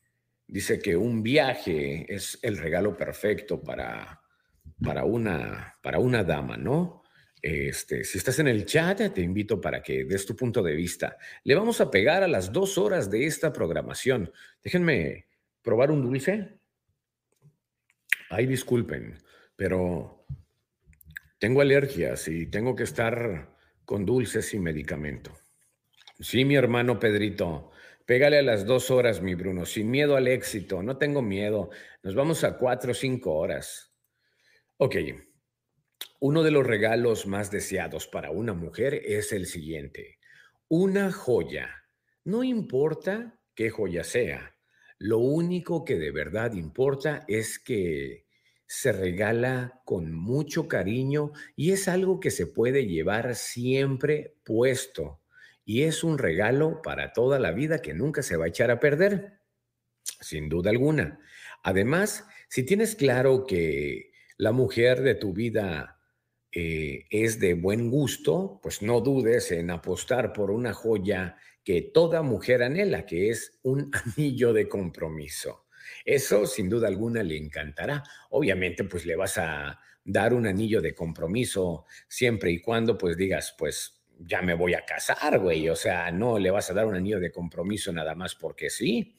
dice 0.48 0.80
que 0.80 0.96
un 0.96 1.24
viaje 1.24 2.06
es 2.14 2.40
el 2.42 2.58
regalo 2.58 2.96
perfecto 2.96 3.62
para 3.62 4.22
para 4.84 5.06
una, 5.06 5.78
para 5.82 6.00
una 6.00 6.24
dama, 6.24 6.58
¿no? 6.58 7.04
Este, 7.42 8.04
si 8.04 8.18
estás 8.18 8.40
en 8.40 8.48
el 8.48 8.66
chat, 8.66 9.14
te 9.14 9.22
invito 9.22 9.62
para 9.62 9.82
que 9.82 10.04
des 10.04 10.26
tu 10.26 10.36
punto 10.36 10.64
de 10.64 10.74
vista. 10.74 11.18
Le 11.44 11.54
vamos 11.54 11.80
a 11.80 11.92
pegar 11.92 12.24
a 12.24 12.28
las 12.28 12.52
dos 12.52 12.78
horas 12.78 13.10
de 13.12 13.26
esta 13.26 13.54
programación. 13.54 14.32
Déjenme 14.64 15.28
probar 15.62 15.92
un 15.92 16.02
dulce. 16.02 16.58
Ay, 18.30 18.48
disculpen, 18.48 19.20
pero 19.56 20.26
tengo 21.38 21.62
alergias 21.62 22.28
y 22.28 22.48
tengo 22.48 22.76
que 22.76 22.84
estar 22.84 23.56
con 23.86 24.06
dulces 24.06 24.54
y 24.56 24.60
medicamento. 24.60 25.32
Sí, 26.20 26.46
mi 26.46 26.56
hermano 26.56 26.98
Pedrito, 26.98 27.72
pégale 28.06 28.38
a 28.38 28.42
las 28.42 28.66
dos 28.66 28.90
horas, 28.90 29.22
mi 29.22 29.36
Bruno, 29.36 29.66
sin 29.66 29.92
miedo 29.92 30.16
al 30.16 30.30
éxito. 30.30 30.82
No 30.82 30.98
tengo 30.98 31.22
miedo. 31.22 31.72
Nos 32.04 32.16
vamos 32.16 32.44
a 32.46 32.58
cuatro 32.58 32.92
o 32.92 32.96
cinco 32.96 33.34
horas. 33.34 33.94
Ok, 34.78 34.96
uno 36.22 36.42
de 36.44 36.52
los 36.52 36.66
regalos 36.66 37.28
más 37.28 37.52
deseados 37.52 38.08
para 38.08 38.32
una 38.32 38.54
mujer 38.54 39.02
es 39.06 39.34
el 39.34 39.46
siguiente, 39.46 40.20
una 40.70 41.12
joya. 41.12 41.84
No 42.24 42.44
importa 42.44 43.40
qué 43.54 43.70
joya 43.70 44.04
sea, 44.04 44.56
lo 44.98 45.20
único 45.20 45.84
que 45.84 45.98
de 45.98 46.12
verdad 46.12 46.54
importa 46.54 47.26
es 47.28 47.60
que 47.60 48.26
se 48.66 48.94
regala 48.94 49.82
con 49.84 50.14
mucho 50.14 50.68
cariño 50.70 51.32
y 51.58 51.74
es 51.74 51.90
algo 51.90 52.22
que 52.22 52.32
se 52.32 52.48
puede 52.48 52.88
llevar 52.88 53.36
siempre 53.36 54.38
puesto. 54.46 55.22
Y 55.66 55.84
es 55.84 56.04
un 56.04 56.18
regalo 56.18 56.82
para 56.82 57.12
toda 57.12 57.40
la 57.40 57.52
vida 57.52 57.82
que 57.82 57.94
nunca 57.94 58.22
se 58.22 58.38
va 58.38 58.46
a 58.46 58.50
echar 58.50 58.72
a 58.72 58.80
perder, 58.80 59.40
sin 60.22 60.48
duda 60.48 60.70
alguna. 60.70 61.20
Además, 61.64 62.26
si 62.48 62.64
tienes 62.64 62.96
claro 62.96 63.46
que 63.48 64.12
la 64.38 64.52
mujer 64.52 65.02
de 65.02 65.16
tu 65.16 65.34
vida 65.34 66.00
eh, 66.52 67.08
es 67.10 67.40
de 67.40 67.56
buen 67.56 67.90
gusto, 67.90 68.60
pues 68.62 68.82
no 68.82 69.02
dudes 69.02 69.52
en 69.52 69.72
apostar 69.72 70.32
por 70.32 70.52
una 70.52 70.74
joya 70.74 71.38
que 71.64 71.82
toda 71.82 72.22
mujer 72.22 72.62
anhela, 72.62 73.06
que 73.06 73.30
es 73.30 73.60
un 73.64 73.92
anillo 74.16 74.54
de 74.54 74.70
compromiso. 74.70 75.66
Eso 76.06 76.46
sin 76.46 76.70
duda 76.70 76.88
alguna 76.88 77.24
le 77.24 77.38
encantará. 77.38 78.04
Obviamente 78.30 78.84
pues 78.84 79.06
le 79.06 79.16
vas 79.16 79.38
a 79.38 79.80
dar 80.04 80.34
un 80.34 80.46
anillo 80.46 80.82
de 80.82 80.94
compromiso 80.94 81.86
siempre 82.08 82.52
y 82.52 82.62
cuando 82.62 82.98
pues 82.98 83.18
digas 83.18 83.56
pues 83.58 83.95
ya 84.20 84.42
me 84.42 84.54
voy 84.54 84.74
a 84.74 84.86
casar, 84.86 85.40
güey. 85.40 85.70
O 85.70 85.76
sea, 85.76 86.12
no 86.12 86.40
le 86.40 86.52
vas 86.52 86.70
a 86.70 86.74
dar 86.74 86.86
un 86.86 86.96
anillo 86.96 87.20
de 87.20 87.32
compromiso 87.32 87.92
nada 87.92 88.16
más 88.16 88.36
porque 88.36 88.70
sí. 88.70 89.16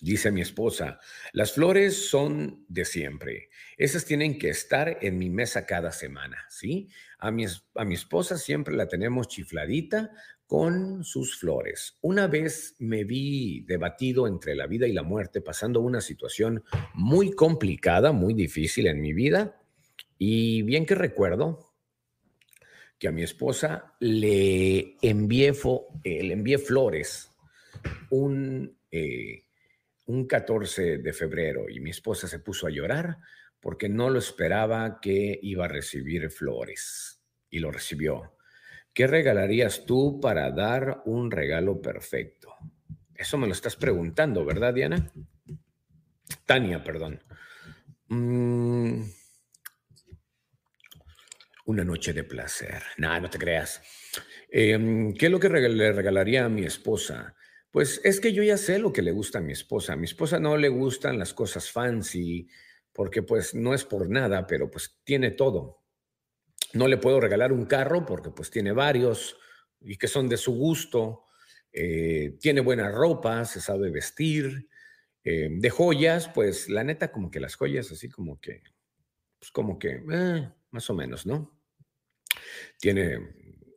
Dice 0.00 0.30
mi 0.30 0.40
esposa, 0.40 0.98
las 1.32 1.52
flores 1.52 2.08
son 2.08 2.64
de 2.68 2.84
siempre. 2.84 3.48
Esas 3.76 4.04
tienen 4.04 4.38
que 4.38 4.50
estar 4.50 4.98
en 5.00 5.18
mi 5.18 5.30
mesa 5.30 5.66
cada 5.66 5.90
semana, 5.90 6.38
¿sí? 6.48 6.88
A 7.18 7.30
mi, 7.30 7.44
a 7.74 7.84
mi 7.84 7.94
esposa 7.94 8.38
siempre 8.38 8.74
la 8.76 8.88
tenemos 8.88 9.28
chifladita 9.28 10.10
con 10.46 11.04
sus 11.04 11.38
flores. 11.38 11.98
Una 12.00 12.26
vez 12.26 12.76
me 12.78 13.04
vi 13.04 13.60
debatido 13.60 14.26
entre 14.26 14.54
la 14.54 14.66
vida 14.66 14.86
y 14.86 14.92
la 14.92 15.02
muerte, 15.02 15.40
pasando 15.40 15.80
una 15.80 16.00
situación 16.00 16.64
muy 16.92 17.32
complicada, 17.32 18.12
muy 18.12 18.34
difícil 18.34 18.86
en 18.86 19.00
mi 19.00 19.12
vida. 19.12 19.62
Y 20.18 20.62
bien 20.62 20.86
que 20.86 20.94
recuerdo 20.94 21.69
que 23.00 23.08
a 23.08 23.12
mi 23.12 23.24
esposa 23.24 23.96
le 23.98 24.96
envié, 25.02 25.52
eh, 26.04 26.22
le 26.22 26.58
flores, 26.58 27.30
un... 28.10 28.78
Eh, 28.92 29.44
un 30.10 30.26
14 30.26 30.98
de 30.98 31.12
febrero 31.12 31.68
y 31.68 31.78
mi 31.78 31.90
esposa 31.90 32.26
se 32.26 32.40
puso 32.40 32.66
a 32.66 32.70
llorar 32.70 33.18
porque 33.60 33.88
no 33.88 34.10
lo 34.10 34.18
esperaba 34.18 34.98
que 35.00 35.38
iba 35.40 35.66
a 35.66 35.68
recibir 35.68 36.30
flores 36.30 37.22
y 37.48 37.60
lo 37.60 37.70
recibió. 37.70 38.36
¿Qué 38.92 39.06
regalarías 39.06 39.86
tú 39.86 40.18
para 40.20 40.50
dar 40.50 41.02
un 41.04 41.30
regalo 41.30 41.80
perfecto? 41.80 42.54
Eso 43.14 43.38
me 43.38 43.46
lo 43.46 43.52
estás 43.52 43.76
preguntando, 43.76 44.44
¿verdad, 44.44 44.74
Diana? 44.74 45.12
Tania, 46.44 46.82
perdón. 46.82 47.22
Mm, 48.08 49.02
una 51.70 51.84
noche 51.84 52.12
de 52.12 52.24
placer. 52.24 52.82
Nada, 52.98 53.20
no 53.20 53.30
te 53.30 53.38
creas. 53.38 53.82
Em, 54.50 55.14
¿Qué 55.14 55.26
es 55.26 55.32
lo 55.32 55.40
que 55.40 55.48
le 55.48 55.92
regalaría 55.92 56.44
a 56.44 56.48
mi 56.48 56.64
esposa? 56.64 57.34
Pues 57.70 58.00
es 58.04 58.20
que 58.20 58.32
yo 58.32 58.42
ya 58.42 58.56
sé 58.56 58.78
lo 58.78 58.92
que 58.92 59.02
le 59.02 59.12
gusta 59.12 59.38
a 59.38 59.42
mi 59.42 59.52
esposa. 59.52 59.92
A 59.92 59.96
mi 59.96 60.04
esposa 60.04 60.40
no 60.40 60.56
le 60.56 60.68
gustan 60.68 61.18
las 61.18 61.32
cosas 61.32 61.70
fancy, 61.70 62.48
porque 62.92 63.22
pues 63.22 63.54
no 63.54 63.74
es 63.74 63.84
por 63.84 64.10
nada, 64.10 64.46
pero 64.46 64.70
pues 64.70 65.00
tiene 65.04 65.30
todo. 65.30 65.84
No 66.72 66.88
le 66.88 66.98
puedo 66.98 67.20
regalar 67.20 67.52
un 67.52 67.66
carro 67.66 68.04
porque 68.04 68.30
pues 68.30 68.50
tiene 68.50 68.72
varios 68.72 69.36
y 69.80 69.96
que 69.96 70.08
son 70.08 70.28
de 70.28 70.36
su 70.36 70.52
gusto. 70.52 71.26
Eh, 71.72 72.36
tiene 72.40 72.60
buena 72.60 72.90
ropa, 72.90 73.44
se 73.44 73.60
sabe 73.60 73.90
vestir. 73.90 74.68
Eh, 75.22 75.48
de 75.52 75.70
joyas, 75.70 76.28
pues 76.28 76.68
la 76.68 76.82
neta 76.82 77.12
como 77.12 77.30
que 77.30 77.40
las 77.40 77.54
joyas 77.54 77.92
así 77.92 78.08
como 78.08 78.40
que, 78.40 78.62
pues 79.38 79.50
como 79.50 79.78
que, 79.78 80.02
eh, 80.10 80.50
más 80.70 80.88
o 80.88 80.94
menos, 80.94 81.26
¿no? 81.26 81.59
Tiene 82.78 83.18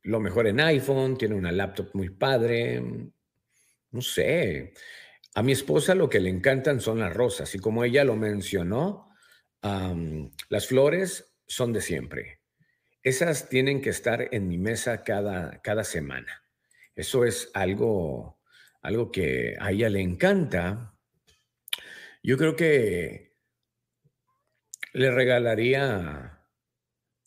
lo 0.04 0.20
mejor 0.20 0.48
en 0.48 0.60
iPhone, 0.60 1.18
tiene 1.18 1.36
una 1.36 1.52
laptop 1.52 1.90
muy 1.94 2.10
padre, 2.10 2.82
no 3.92 4.02
sé. 4.02 4.74
A 5.36 5.42
mi 5.42 5.52
esposa 5.54 5.96
lo 5.96 6.10
que 6.10 6.20
le 6.20 6.30
encantan 6.30 6.80
son 6.80 7.00
las 7.00 7.14
rosas 7.14 7.54
y 7.56 7.60
como 7.60 7.84
ella 7.84 8.04
lo 8.04 8.16
mencionó, 8.16 9.10
las 10.50 10.68
flores 10.68 11.34
son 11.48 11.74
de 11.74 11.82
siempre. 11.82 12.42
Esas 13.02 13.50
tienen 13.50 13.82
que 13.82 13.90
estar 13.90 14.30
en 14.32 14.48
mi 14.48 14.58
mesa 14.58 15.04
cada, 15.04 15.62
cada 15.62 15.84
semana. 15.84 16.44
Eso 16.96 17.26
es 17.26 17.50
algo, 17.54 18.40
algo 18.82 19.12
que 19.12 19.56
a 19.60 19.72
ella 19.72 19.90
le 19.90 20.02
encanta. 20.02 20.96
Yo 22.22 22.38
creo 22.38 22.56
que 22.56 23.36
le 24.94 25.12
regalaría 25.12 26.43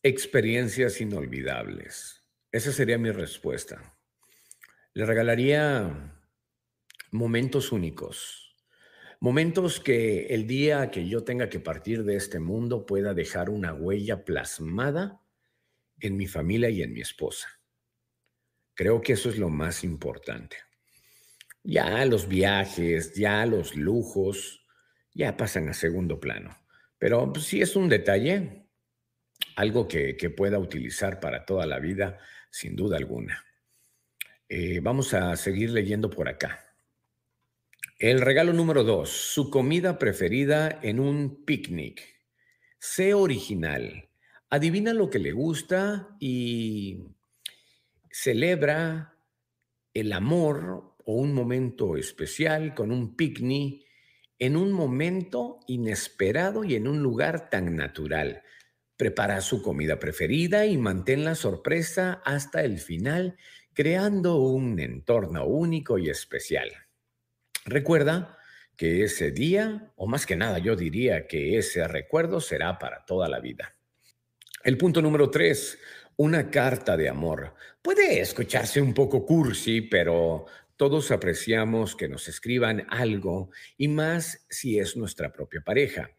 experiencias 0.07 1.01
inolvidables. 1.01 2.23
Esa 2.53 2.71
sería 2.71 2.97
mi 2.97 3.11
respuesta. 3.11 3.99
Le 4.95 5.05
regalaría 5.05 6.15
momentos 7.11 7.73
únicos, 7.73 8.55
momentos 9.19 9.81
que 9.81 10.27
el 10.27 10.47
día 10.47 10.93
que 10.93 11.09
yo 11.09 11.25
tenga 11.25 11.49
que 11.49 11.59
partir 11.59 12.05
de 12.05 12.15
este 12.15 12.39
mundo 12.39 12.87
pueda 12.87 13.15
dejar 13.15 13.51
una 13.51 13.75
huella 13.75 14.25
plasmada 14.25 15.21
en 15.99 16.17
mi 16.17 16.29
familia 16.29 16.71
y 16.71 16.83
en 16.83 16.93
mi 16.93 17.01
esposa. 17.01 17.49
Creo 18.75 19.01
que 19.01 19.15
eso 19.15 19.29
es 19.29 19.39
lo 19.39 19.49
más 19.49 19.83
importante. 19.83 20.57
Ya 21.65 22.05
los 22.05 22.29
viajes, 22.29 23.15
ya 23.15 23.45
los 23.45 23.75
lujos, 23.75 24.65
ya 25.13 25.37
pasan 25.37 25.69
a 25.69 25.75
segundo 25.75 26.21
plano. 26.21 26.57
Pero 26.97 27.33
pues, 27.33 27.47
si 27.47 27.61
es 27.61 27.75
un 27.75 27.89
detalle, 27.89 28.66
algo 29.57 29.89
que, 29.89 30.15
pueda 30.37 30.59
utilizar 30.59 31.19
para 31.19 31.45
toda 31.45 31.67
la 31.67 31.81
vida, 31.81 32.19
sin 32.51 32.77
duda 32.77 32.99
alguna. 32.99 33.45
Eh, 34.49 34.81
vamos 34.81 35.15
a 35.15 35.35
seguir 35.37 35.71
leyendo 35.71 36.11
por 36.11 36.29
acá. 36.29 36.63
El 37.99 38.21
regalo 38.21 38.53
número 38.53 38.85
dos, 38.85 39.11
su 39.11 39.51
comida 39.51 39.99
preferida 39.99 40.79
en 40.83 41.01
un 41.01 41.45
picnic. 41.45 42.03
Sé 42.79 43.15
original. 43.15 44.11
Adivina 44.51 44.93
lo 44.93 45.09
que 45.09 45.19
le 45.19 45.33
gusta 45.33 46.15
y 46.21 47.07
celebra 48.11 49.15
el 49.95 50.13
amor 50.13 50.95
o 51.05 51.15
un 51.15 51.33
momento 51.33 51.97
especial 51.97 52.75
con 52.75 52.93
un 52.93 53.17
picnic 53.17 53.87
en 54.39 54.57
un 54.57 54.73
momento 54.73 55.61
inesperado 55.67 56.63
y 56.65 56.75
en 56.75 56.87
un 56.87 57.03
lugar 57.03 57.49
tan 57.49 57.75
natural. 57.75 58.43
Prepara 58.97 59.41
su 59.41 59.63
comida 59.63 59.99
preferida 59.99 60.67
y 60.67 60.79
mantén 60.79 61.25
la 61.25 61.35
sorpresa 61.35 62.23
hasta 62.25 62.63
el 62.63 62.79
final, 62.79 63.37
creando 63.75 64.37
un 64.37 64.79
entorno 64.81 65.45
único 65.45 65.99
y 65.99 66.09
especial. 66.09 66.71
Recuerda 67.67 68.39
que 68.77 69.03
ese 69.03 69.31
día, 69.33 69.93
o 69.97 70.07
más 70.07 70.27
que 70.27 70.37
nada 70.37 70.59
yo 70.59 70.77
diría 70.77 71.27
que 71.27 71.59
ese 71.59 71.87
recuerdo 71.89 72.41
será 72.41 72.79
para 72.79 73.05
toda 73.05 73.29
la 73.29 73.41
vida. 73.41 73.77
El 74.63 74.79
punto 74.79 75.03
número 75.03 75.31
tres, 75.31 75.79
una 76.17 76.51
carta 76.51 76.97
de 76.97 77.09
amor. 77.09 77.55
Puede 77.83 78.21
escucharse 78.21 78.81
un 78.81 78.95
poco 78.95 79.25
cursi, 79.25 79.83
pero 79.83 80.47
todos 80.77 81.11
apreciamos 81.11 81.95
que 81.95 82.09
nos 82.09 82.29
escriban 82.29 82.87
algo 82.89 83.51
y 83.77 83.89
más 83.89 84.47
si 84.51 84.79
es 84.79 84.97
nuestra 84.97 85.33
propia 85.33 85.61
pareja. 85.61 86.16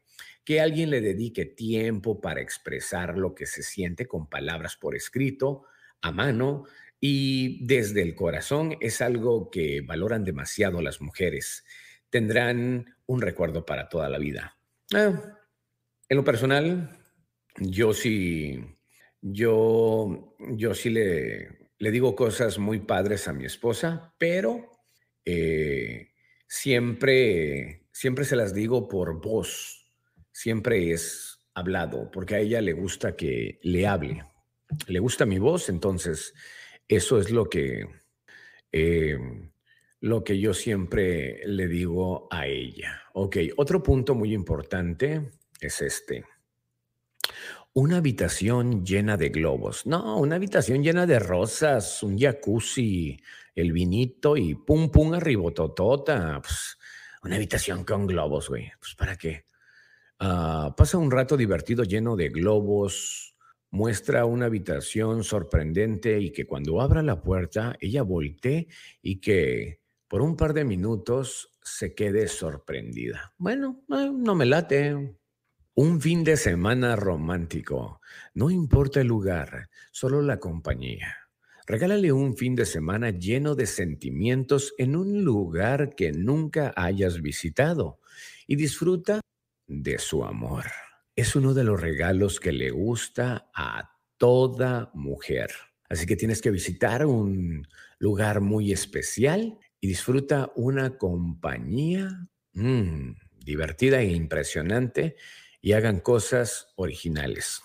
Que 0.47 0.61
alguien 0.61 0.89
le 0.89 1.01
dedique 1.01 1.43
tiempo 1.43 2.21
para 2.21 2.39
expresar 2.39 3.17
lo 3.17 3.35
que 3.35 3.45
se 3.45 3.63
siente 3.63 4.07
con 4.07 4.29
palabras 4.29 4.77
por 4.77 4.95
escrito, 4.95 5.65
a 6.01 6.13
mano, 6.13 6.63
y 7.01 7.65
desde 7.65 8.01
el 8.01 8.15
corazón 8.15 8.77
es 8.79 9.01
algo 9.01 9.51
que 9.51 9.81
valoran 9.81 10.23
demasiado 10.23 10.81
las 10.81 11.01
mujeres. 11.01 11.65
Tendrán 12.09 12.95
un 13.07 13.21
recuerdo 13.21 13.65
para 13.65 13.89
toda 13.89 14.07
la 14.07 14.19
vida. 14.19 14.57
Ah, 14.93 15.37
en 16.07 16.15
lo 16.15 16.23
personal, 16.23 16.97
yo 17.57 17.93
sí, 17.93 18.63
yo, 19.21 20.33
yo 20.51 20.73
sí 20.73 20.89
le, 20.89 21.67
le 21.77 21.91
digo 21.91 22.15
cosas 22.15 22.57
muy 22.57 22.79
padres 22.79 23.27
a 23.27 23.33
mi 23.33 23.43
esposa, 23.43 24.13
pero 24.17 24.71
eh, 25.25 26.11
siempre, 26.47 27.87
siempre 27.91 28.23
se 28.23 28.37
las 28.37 28.53
digo 28.53 28.87
por 28.87 29.21
voz, 29.21 29.76
siempre 30.37 30.91
es 30.91 31.39
hablado, 31.55 32.11
porque 32.11 32.35
a 32.35 32.39
ella 32.39 32.61
le 32.61 32.73
gusta 32.73 33.15
que 33.15 33.57
le 33.63 33.87
hable. 33.87 34.23
Le 34.85 34.99
gusta 34.99 35.25
mi 35.25 35.39
voz, 35.39 35.67
entonces 35.67 36.35
eso 36.87 37.19
es 37.19 37.31
lo 37.31 37.49
que, 37.49 37.87
em, 38.71 39.51
lo 39.99 40.23
que 40.23 40.39
yo 40.39 40.53
siempre 40.53 41.41
le 41.47 41.67
digo 41.67 42.27
a 42.29 42.45
ella. 42.45 43.01
Ok, 43.13 43.37
otro 43.57 43.81
punto 43.81 44.13
muy 44.13 44.31
importante 44.31 45.31
es 45.59 45.81
este. 45.81 46.23
Una 47.73 47.97
habitación 47.97 48.85
llena 48.85 49.17
de 49.17 49.29
globos. 49.29 49.87
No, 49.87 50.19
una 50.19 50.35
habitación 50.35 50.83
llena 50.83 51.07
de 51.07 51.17
rosas, 51.17 52.03
un 52.03 52.15
jacuzzi, 52.15 53.19
el 53.55 53.71
vinito 53.71 54.37
y 54.37 54.53
pum, 54.53 54.91
pum, 54.91 55.15
arribototota. 55.15 56.39
Pues, 56.43 56.77
una 57.23 57.37
habitación 57.37 57.83
con 57.83 58.05
globos, 58.05 58.49
güey. 58.49 58.71
Pues, 58.79 58.93
¿para 58.93 59.17
qué? 59.17 59.47
Ah, 60.19 60.73
pasa 60.75 60.97
un 60.97 61.11
rato 61.11 61.37
divertido 61.37 61.83
lleno 61.83 62.15
de 62.15 62.29
globos, 62.29 63.35
muestra 63.69 64.25
una 64.25 64.47
habitación 64.47 65.23
sorprendente 65.23 66.19
y 66.19 66.31
que 66.31 66.47
cuando 66.47 66.81
abra 66.81 67.03
la 67.03 67.21
puerta 67.21 67.75
ella 67.79 68.01
voltee 68.01 68.67
y 69.01 69.19
que 69.19 69.81
por 70.07 70.21
un 70.21 70.35
par 70.35 70.53
de 70.53 70.63
minutos 70.63 71.51
se 71.61 71.93
quede 71.93 72.27
sorprendida. 72.27 73.33
Bueno, 73.37 73.83
no 73.87 74.35
me 74.35 74.45
late. 74.45 75.17
Un 75.75 76.01
fin 76.01 76.23
de 76.23 76.37
semana 76.37 76.95
romántico. 76.95 78.01
No 78.33 78.49
importa 78.49 79.01
el 79.01 79.07
lugar, 79.07 79.69
solo 79.91 80.23
la 80.23 80.39
compañía. 80.39 81.15
Regálale 81.67 82.11
un 82.13 82.35
fin 82.35 82.55
de 82.55 82.65
semana 82.65 83.11
lleno 83.11 83.53
de 83.53 83.67
sentimientos 83.67 84.73
en 84.77 84.95
un 84.95 85.23
lugar 85.23 85.93
que 85.93 86.13
nunca 86.13 86.73
hayas 86.75 87.21
visitado 87.21 87.99
y 88.47 88.55
disfruta 88.55 89.19
de 89.67 89.99
su 89.99 90.23
amor 90.23 90.65
es 91.17 91.35
uno 91.35 91.55
de 91.55 91.63
los 91.63 91.81
regalos 91.81 92.39
que 92.39 92.51
le 92.51 92.69
gusta 92.69 93.49
a 93.53 93.91
toda 94.17 94.91
mujer. 94.93 95.49
Así 95.89 96.05
que 96.05 96.15
tienes 96.15 96.41
que 96.41 96.51
visitar 96.51 97.05
un 97.07 97.67
lugar 97.97 98.39
muy 98.39 98.71
especial 98.71 99.57
y 99.81 99.87
disfruta 99.87 100.51
una 100.55 100.97
compañía 100.97 102.29
mm, 102.53 103.13
divertida 103.43 104.01
e 104.01 104.11
impresionante 104.11 105.15
y 105.59 105.73
hagan 105.73 106.01
cosas 106.01 106.67
originales. 106.75 107.63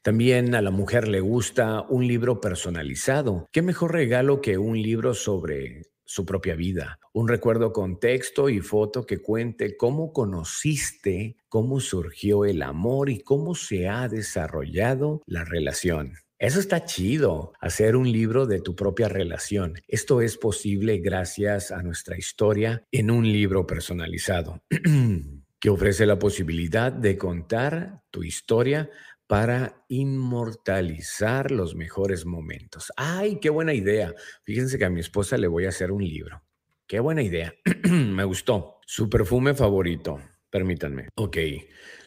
También 0.00 0.54
a 0.54 0.62
la 0.62 0.70
mujer 0.70 1.06
le 1.06 1.20
gusta 1.20 1.82
un 1.82 2.08
libro 2.08 2.40
personalizado. 2.40 3.46
¿Qué 3.52 3.60
mejor 3.60 3.92
regalo 3.92 4.40
que 4.40 4.56
un 4.56 4.80
libro 4.80 5.12
sobre 5.12 5.82
su 6.10 6.26
propia 6.26 6.56
vida. 6.56 6.98
Un 7.12 7.28
recuerdo 7.28 7.72
con 7.72 8.00
texto 8.00 8.48
y 8.48 8.58
foto 8.58 9.06
que 9.06 9.18
cuente 9.18 9.76
cómo 9.76 10.12
conociste, 10.12 11.36
cómo 11.48 11.78
surgió 11.78 12.44
el 12.44 12.62
amor 12.62 13.10
y 13.10 13.20
cómo 13.20 13.54
se 13.54 13.88
ha 13.88 14.08
desarrollado 14.08 15.22
la 15.26 15.44
relación. 15.44 16.14
Eso 16.40 16.58
está 16.58 16.84
chido, 16.84 17.52
hacer 17.60 17.94
un 17.94 18.10
libro 18.10 18.46
de 18.46 18.60
tu 18.60 18.74
propia 18.74 19.08
relación. 19.08 19.74
Esto 19.86 20.20
es 20.20 20.36
posible 20.36 20.98
gracias 20.98 21.70
a 21.70 21.80
nuestra 21.84 22.18
historia 22.18 22.82
en 22.90 23.12
un 23.12 23.30
libro 23.30 23.64
personalizado, 23.64 24.64
que 25.60 25.70
ofrece 25.70 26.06
la 26.06 26.18
posibilidad 26.18 26.90
de 26.90 27.16
contar 27.16 28.02
tu 28.10 28.24
historia 28.24 28.90
para 29.30 29.84
inmortalizar 29.86 31.52
los 31.52 31.76
mejores 31.76 32.26
momentos. 32.26 32.90
¡Ay, 32.96 33.38
qué 33.40 33.48
buena 33.48 33.72
idea! 33.72 34.12
Fíjense 34.42 34.76
que 34.76 34.86
a 34.86 34.90
mi 34.90 34.98
esposa 34.98 35.38
le 35.38 35.46
voy 35.46 35.66
a 35.66 35.68
hacer 35.68 35.92
un 35.92 36.02
libro. 36.02 36.42
¡Qué 36.88 36.98
buena 36.98 37.22
idea! 37.22 37.54
Me 37.88 38.24
gustó. 38.24 38.80
Su 38.84 39.08
perfume 39.08 39.54
favorito. 39.54 40.20
Permítanme. 40.50 41.10
Ok, 41.14 41.36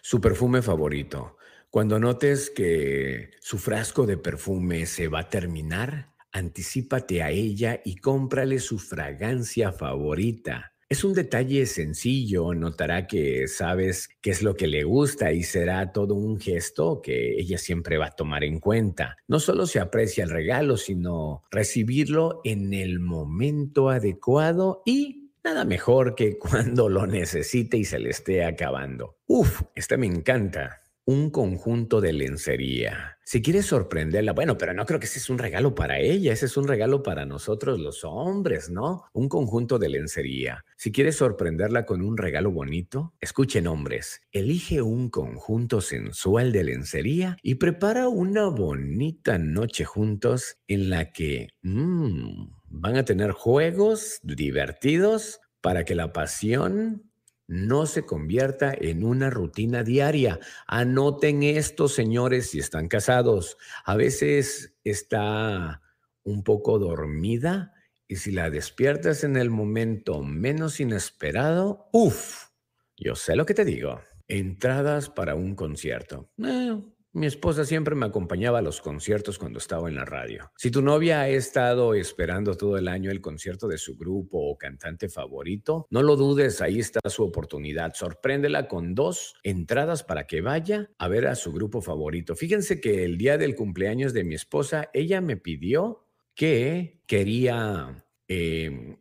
su 0.02 0.20
perfume 0.20 0.62
favorito. 0.62 1.38
Cuando 1.70 1.98
notes 1.98 2.50
que 2.50 3.32
su 3.40 3.58
frasco 3.58 4.06
de 4.06 4.18
perfume 4.18 4.86
se 4.86 5.08
va 5.08 5.22
a 5.22 5.30
terminar, 5.30 6.10
anticípate 6.34 7.24
a 7.24 7.30
ella 7.30 7.80
y 7.86 7.96
cómprale 7.96 8.60
su 8.60 8.80
fragancia 8.80 9.72
favorita. 9.72 10.73
Es 10.94 11.04
un 11.04 11.14
detalle 11.14 11.66
sencillo, 11.66 12.54
notará 12.54 13.08
que 13.08 13.48
sabes 13.48 14.10
qué 14.22 14.30
es 14.30 14.44
lo 14.44 14.56
que 14.56 14.68
le 14.68 14.84
gusta 14.84 15.32
y 15.32 15.42
será 15.42 15.92
todo 15.92 16.14
un 16.14 16.40
gesto 16.40 17.02
que 17.02 17.34
ella 17.40 17.58
siempre 17.58 17.98
va 17.98 18.06
a 18.06 18.16
tomar 18.16 18.44
en 18.44 18.60
cuenta. 18.60 19.18
No 19.28 19.40
solo 19.40 19.66
se 19.66 19.80
aprecia 19.80 20.24
el 20.24 20.30
regalo, 20.30 20.78
sino 20.78 21.42
recibirlo 21.50 22.42
en 22.44 22.76
el 22.76 23.00
momento 23.00 23.90
adecuado 23.90 24.84
y 24.86 25.32
nada 25.44 25.66
mejor 25.66 26.14
que 26.14 26.38
cuando 26.38 26.90
lo 26.90 27.08
necesite 27.08 27.78
y 27.78 27.86
se 27.86 27.98
le 27.98 28.12
esté 28.12 28.46
acabando. 28.46 29.18
Uf, 29.26 29.64
este 29.74 29.98
me 29.98 30.06
encanta 30.06 30.83
un 31.06 31.30
conjunto 31.32 32.00
de 32.00 32.14
lencería. 32.14 33.18
Si 33.26 33.42
quieres 33.42 33.66
sorprenderla, 33.66 34.34
bueno, 34.34 34.58
pero 34.58 34.74
no 34.74 34.86
creo 34.86 35.00
que 35.00 35.06
ese 35.06 35.20
es 35.20 35.30
un 35.30 35.38
regalo 35.38 35.76
para 35.76 36.00
ella, 36.00 36.32
ese 36.32 36.46
es 36.46 36.56
un 36.56 36.68
regalo 36.68 37.04
para 37.04 37.26
nosotros 37.26 37.80
los 37.80 38.04
hombres, 38.04 38.70
¿no? 38.70 39.04
Un 39.14 39.28
conjunto 39.28 39.80
de 39.80 39.90
lencería. 39.90 40.64
Si 40.78 40.92
quieres 40.92 41.18
sorprenderla 41.18 41.86
con 41.86 42.02
un 42.02 42.18
regalo 42.18 42.52
bonito, 42.52 43.14
escuchen 43.20 43.68
hombres, 43.68 44.22
elige 44.32 44.82
un 44.82 45.10
conjunto 45.10 45.82
sensual 45.82 46.52
de 46.52 46.64
lencería 46.64 47.38
y 47.42 47.56
prepara 47.56 48.08
una 48.08 48.48
bonita 48.48 49.38
noche 49.38 49.86
juntos 49.86 50.58
en 50.68 50.90
la 50.90 51.12
que 51.12 51.50
mmm, 51.64 52.48
van 52.70 52.96
a 52.98 53.06
tener 53.06 53.32
juegos 53.32 54.20
divertidos 54.24 55.42
para 55.62 55.86
que 55.86 55.96
la 55.96 56.12
pasión 56.12 57.13
no 57.48 57.86
se 57.86 58.06
convierta 58.06 58.74
en 58.74 59.04
una 59.04 59.30
rutina 59.30 59.84
diaria. 59.84 60.40
Anoten 60.68 61.44
esto, 61.44 61.88
señores, 61.88 62.52
si 62.52 62.60
están 62.60 62.88
casados. 62.88 63.58
A 63.86 63.96
veces 63.96 64.76
está 64.84 65.82
un 66.24 66.44
poco 66.44 66.80
dormida 66.80 67.74
y 68.08 68.18
si 68.18 68.32
la 68.32 68.50
despiertas 68.50 69.24
en 69.24 69.38
el 69.38 69.50
momento 69.50 70.22
menos 70.22 70.80
inesperado, 70.80 71.90
uff, 71.92 72.50
yo 72.98 73.16
sé 73.16 73.36
lo 73.36 73.46
que 73.46 73.54
te 73.54 73.66
digo. 73.66 74.02
Entradas 74.28 75.10
para 75.10 75.36
un 75.36 75.56
concierto. 75.56 76.30
Eh, 76.38 76.82
Mi 77.16 77.28
esposa 77.28 77.64
siempre 77.64 77.94
me 77.94 78.08
acompañaba 78.08 78.58
a 78.58 78.64
los 78.64 78.82
conciertos 78.82 79.38
cuando 79.38 79.60
estaba 79.60 79.88
en 79.88 79.94
la 79.94 80.04
radio. 80.04 80.52
Si 80.58 80.72
tu 80.72 80.82
novia 80.82 81.22
ha 81.22 81.30
estado 81.30 81.94
esperando 81.94 82.58
todo 82.58 82.76
el 82.76 82.88
año 82.88 83.12
el 83.12 83.22
concierto 83.22 83.68
de 83.68 83.78
su 83.78 83.96
grupo 83.96 84.40
o 84.40 84.58
cantante 84.58 85.10
favorito, 85.10 85.86
no 85.92 86.02
lo 86.02 86.16
dudes, 86.16 86.60
ahí 86.60 86.80
está 86.80 87.00
su 87.08 87.24
oportunidad. 87.24 87.94
Sorpréndela 87.94 88.68
con 88.68 88.96
dos 88.96 89.36
entradas 89.44 90.04
para 90.04 90.26
que 90.26 90.42
vaya 90.42 90.90
a 90.98 91.08
ver 91.08 91.28
a 91.28 91.36
su 91.36 91.54
grupo 91.54 91.84
favorito. 91.84 92.36
Fíjense 92.36 92.82
que 92.82 93.06
el 93.06 93.20
día 93.20 93.38
del 93.38 93.56
cumpleaños 93.56 94.14
de 94.14 94.24
mi 94.24 94.34
esposa, 94.34 94.90
ella 94.92 95.22
me 95.22 95.38
pidió 95.38 96.08
que 96.34 97.04
quería... 97.06 98.08
Eh, 98.28 98.98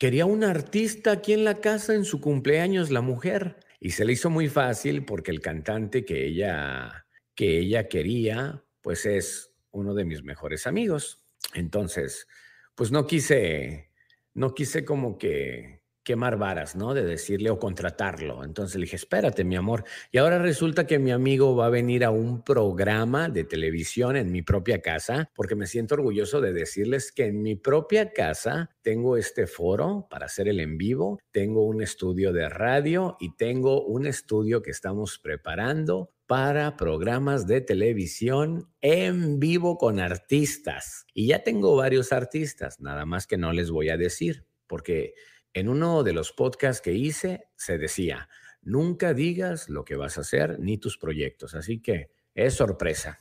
quería 0.00 0.26
un 0.26 0.42
artista 0.42 1.12
aquí 1.12 1.32
en 1.32 1.44
la 1.44 1.60
casa 1.60 1.94
en 1.94 2.04
su 2.04 2.20
cumpleaños, 2.20 2.90
la 2.90 3.02
mujer. 3.02 3.60
Y 3.78 3.90
se 3.90 4.04
le 4.04 4.14
hizo 4.14 4.30
muy 4.30 4.48
fácil 4.48 5.04
porque 5.04 5.30
el 5.30 5.40
cantante 5.40 6.04
que 6.04 6.26
ella 6.26 7.01
que 7.42 7.58
ella 7.58 7.88
quería, 7.88 8.62
pues 8.82 9.04
es 9.04 9.52
uno 9.72 9.94
de 9.94 10.04
mis 10.04 10.22
mejores 10.22 10.68
amigos. 10.68 11.24
Entonces, 11.54 12.28
pues 12.76 12.92
no 12.92 13.04
quise, 13.04 13.90
no 14.32 14.54
quise 14.54 14.84
como 14.84 15.18
que 15.18 15.82
quemar 16.04 16.38
varas, 16.38 16.76
¿no? 16.76 16.94
De 16.94 17.02
decirle 17.02 17.50
o 17.50 17.58
contratarlo. 17.58 18.44
Entonces 18.44 18.76
le 18.76 18.82
dije, 18.82 18.94
espérate, 18.94 19.42
mi 19.42 19.56
amor. 19.56 19.82
Y 20.12 20.18
ahora 20.18 20.38
resulta 20.38 20.86
que 20.86 21.00
mi 21.00 21.10
amigo 21.10 21.56
va 21.56 21.66
a 21.66 21.70
venir 21.70 22.04
a 22.04 22.12
un 22.12 22.44
programa 22.44 23.28
de 23.28 23.42
televisión 23.42 24.14
en 24.14 24.30
mi 24.30 24.42
propia 24.42 24.80
casa, 24.80 25.28
porque 25.34 25.56
me 25.56 25.66
siento 25.66 25.96
orgulloso 25.96 26.40
de 26.40 26.52
decirles 26.52 27.10
que 27.10 27.26
en 27.26 27.42
mi 27.42 27.56
propia 27.56 28.12
casa 28.12 28.70
tengo 28.82 29.16
este 29.16 29.48
foro 29.48 30.06
para 30.08 30.26
hacer 30.26 30.46
el 30.46 30.60
en 30.60 30.78
vivo, 30.78 31.18
tengo 31.32 31.66
un 31.66 31.82
estudio 31.82 32.32
de 32.32 32.48
radio 32.48 33.16
y 33.18 33.34
tengo 33.34 33.84
un 33.84 34.06
estudio 34.06 34.62
que 34.62 34.70
estamos 34.70 35.18
preparando 35.18 36.12
para 36.26 36.76
programas 36.76 37.46
de 37.46 37.60
televisión 37.60 38.72
en 38.80 39.38
vivo 39.38 39.76
con 39.76 40.00
artistas. 40.00 41.06
Y 41.14 41.28
ya 41.28 41.42
tengo 41.42 41.76
varios 41.76 42.12
artistas, 42.12 42.80
nada 42.80 43.04
más 43.04 43.26
que 43.26 43.36
no 43.36 43.52
les 43.52 43.70
voy 43.70 43.90
a 43.90 43.96
decir, 43.96 44.46
porque 44.66 45.14
en 45.52 45.68
uno 45.68 46.02
de 46.02 46.12
los 46.12 46.32
podcasts 46.32 46.80
que 46.80 46.92
hice 46.92 47.44
se 47.56 47.78
decía, 47.78 48.28
nunca 48.62 49.12
digas 49.14 49.68
lo 49.68 49.84
que 49.84 49.96
vas 49.96 50.16
a 50.16 50.22
hacer 50.22 50.58
ni 50.58 50.78
tus 50.78 50.96
proyectos, 50.96 51.54
así 51.54 51.80
que 51.80 52.10
es 52.34 52.54
sorpresa. 52.54 53.18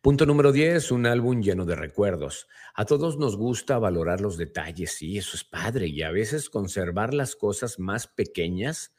Punto 0.00 0.26
número 0.26 0.52
10, 0.52 0.90
un 0.92 1.06
álbum 1.06 1.42
lleno 1.42 1.64
de 1.64 1.76
recuerdos. 1.76 2.48
A 2.74 2.86
todos 2.86 3.18
nos 3.18 3.36
gusta 3.36 3.78
valorar 3.78 4.20
los 4.20 4.36
detalles, 4.36 4.92
sí, 4.92 5.18
eso 5.18 5.36
es 5.36 5.44
padre, 5.44 5.88
y 5.88 6.02
a 6.02 6.10
veces 6.10 6.48
conservar 6.48 7.12
las 7.14 7.36
cosas 7.36 7.78
más 7.78 8.06
pequeñas 8.06 8.94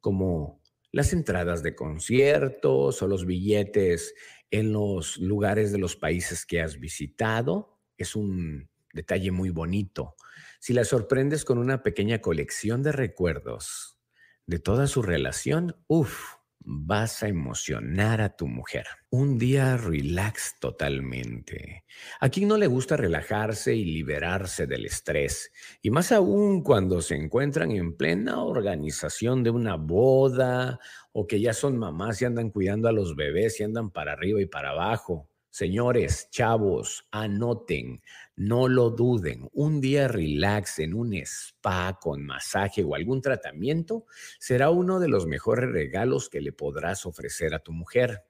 como 0.00 0.62
las 0.92 1.12
entradas 1.12 1.62
de 1.62 1.74
conciertos 1.74 3.02
o 3.02 3.06
los 3.06 3.26
billetes 3.26 4.14
en 4.50 4.72
los 4.72 5.18
lugares 5.18 5.72
de 5.72 5.78
los 5.78 5.96
países 5.96 6.46
que 6.46 6.60
has 6.60 6.78
visitado. 6.80 7.78
Es 7.96 8.16
un 8.16 8.70
detalle 8.92 9.30
muy 9.30 9.50
bonito. 9.50 10.16
Si 10.60 10.72
la 10.72 10.84
sorprendes 10.84 11.44
con 11.44 11.58
una 11.58 11.82
pequeña 11.82 12.20
colección 12.20 12.82
de 12.82 12.92
recuerdos 12.92 13.98
de 14.46 14.58
toda 14.58 14.86
su 14.86 15.02
relación, 15.02 15.76
uff, 15.88 16.37
vas 16.70 17.22
a 17.22 17.28
emocionar 17.28 18.20
a 18.20 18.36
tu 18.36 18.46
mujer. 18.46 18.84
Un 19.08 19.38
día 19.38 19.78
relax 19.78 20.56
totalmente. 20.60 21.84
A 22.20 22.28
quien 22.28 22.46
no 22.46 22.58
le 22.58 22.66
gusta 22.66 22.98
relajarse 22.98 23.74
y 23.74 23.86
liberarse 23.86 24.66
del 24.66 24.84
estrés, 24.84 25.50
y 25.80 25.88
más 25.88 26.12
aún 26.12 26.62
cuando 26.62 27.00
se 27.00 27.14
encuentran 27.14 27.70
en 27.70 27.96
plena 27.96 28.42
organización 28.44 29.42
de 29.42 29.48
una 29.48 29.76
boda 29.76 30.78
o 31.12 31.26
que 31.26 31.40
ya 31.40 31.54
son 31.54 31.78
mamás 31.78 32.20
y 32.20 32.26
andan 32.26 32.50
cuidando 32.50 32.86
a 32.88 32.92
los 32.92 33.16
bebés 33.16 33.58
y 33.60 33.64
andan 33.64 33.90
para 33.90 34.12
arriba 34.12 34.42
y 34.42 34.46
para 34.46 34.70
abajo. 34.70 35.30
Señores, 35.48 36.28
chavos, 36.30 37.08
anoten, 37.10 38.02
no 38.38 38.68
lo 38.68 38.90
duden. 38.90 39.48
Un 39.52 39.80
día 39.80 40.06
relax 40.06 40.78
en 40.78 40.94
un 40.94 41.12
spa 41.14 41.98
con 42.00 42.24
masaje 42.24 42.84
o 42.84 42.94
algún 42.94 43.20
tratamiento 43.20 44.06
será 44.38 44.70
uno 44.70 45.00
de 45.00 45.08
los 45.08 45.26
mejores 45.26 45.70
regalos 45.70 46.28
que 46.28 46.40
le 46.40 46.52
podrás 46.52 47.04
ofrecer 47.04 47.52
a 47.52 47.58
tu 47.58 47.72
mujer. 47.72 48.22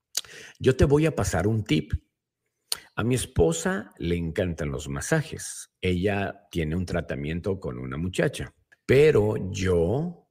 Yo 0.58 0.76
te 0.76 0.86
voy 0.86 1.04
a 1.04 1.14
pasar 1.14 1.46
un 1.46 1.62
tip. 1.62 1.92
A 2.96 3.04
mi 3.04 3.14
esposa 3.14 3.92
le 3.98 4.16
encantan 4.16 4.70
los 4.70 4.88
masajes. 4.88 5.70
Ella 5.80 6.46
tiene 6.50 6.74
un 6.74 6.86
tratamiento 6.86 7.60
con 7.60 7.78
una 7.78 7.98
muchacha, 7.98 8.54
pero 8.86 9.50
yo 9.52 10.26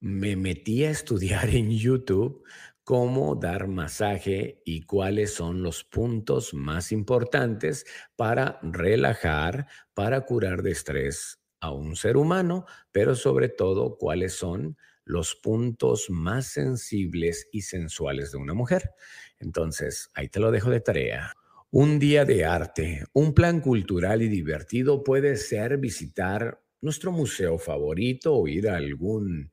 me 0.00 0.34
metí 0.34 0.84
a 0.84 0.90
estudiar 0.90 1.48
en 1.50 1.70
YouTube 1.70 2.42
cómo 2.84 3.34
dar 3.34 3.66
masaje 3.66 4.60
y 4.64 4.82
cuáles 4.82 5.34
son 5.34 5.62
los 5.62 5.84
puntos 5.84 6.54
más 6.54 6.92
importantes 6.92 7.86
para 8.16 8.58
relajar, 8.62 9.66
para 9.94 10.20
curar 10.22 10.62
de 10.62 10.72
estrés 10.72 11.40
a 11.60 11.72
un 11.72 11.96
ser 11.96 12.16
humano, 12.18 12.66
pero 12.92 13.14
sobre 13.14 13.48
todo 13.48 13.96
cuáles 13.96 14.34
son 14.34 14.76
los 15.06 15.34
puntos 15.34 16.10
más 16.10 16.46
sensibles 16.46 17.48
y 17.52 17.62
sensuales 17.62 18.32
de 18.32 18.38
una 18.38 18.54
mujer. 18.54 18.90
Entonces, 19.38 20.10
ahí 20.14 20.28
te 20.28 20.40
lo 20.40 20.50
dejo 20.50 20.70
de 20.70 20.80
tarea. 20.80 21.32
Un 21.70 21.98
día 21.98 22.24
de 22.24 22.44
arte, 22.44 23.04
un 23.12 23.34
plan 23.34 23.60
cultural 23.60 24.22
y 24.22 24.28
divertido 24.28 25.02
puede 25.02 25.36
ser 25.36 25.78
visitar 25.78 26.62
nuestro 26.80 27.12
museo 27.12 27.58
favorito 27.58 28.34
o 28.34 28.46
ir 28.46 28.68
a 28.68 28.76
algún 28.76 29.50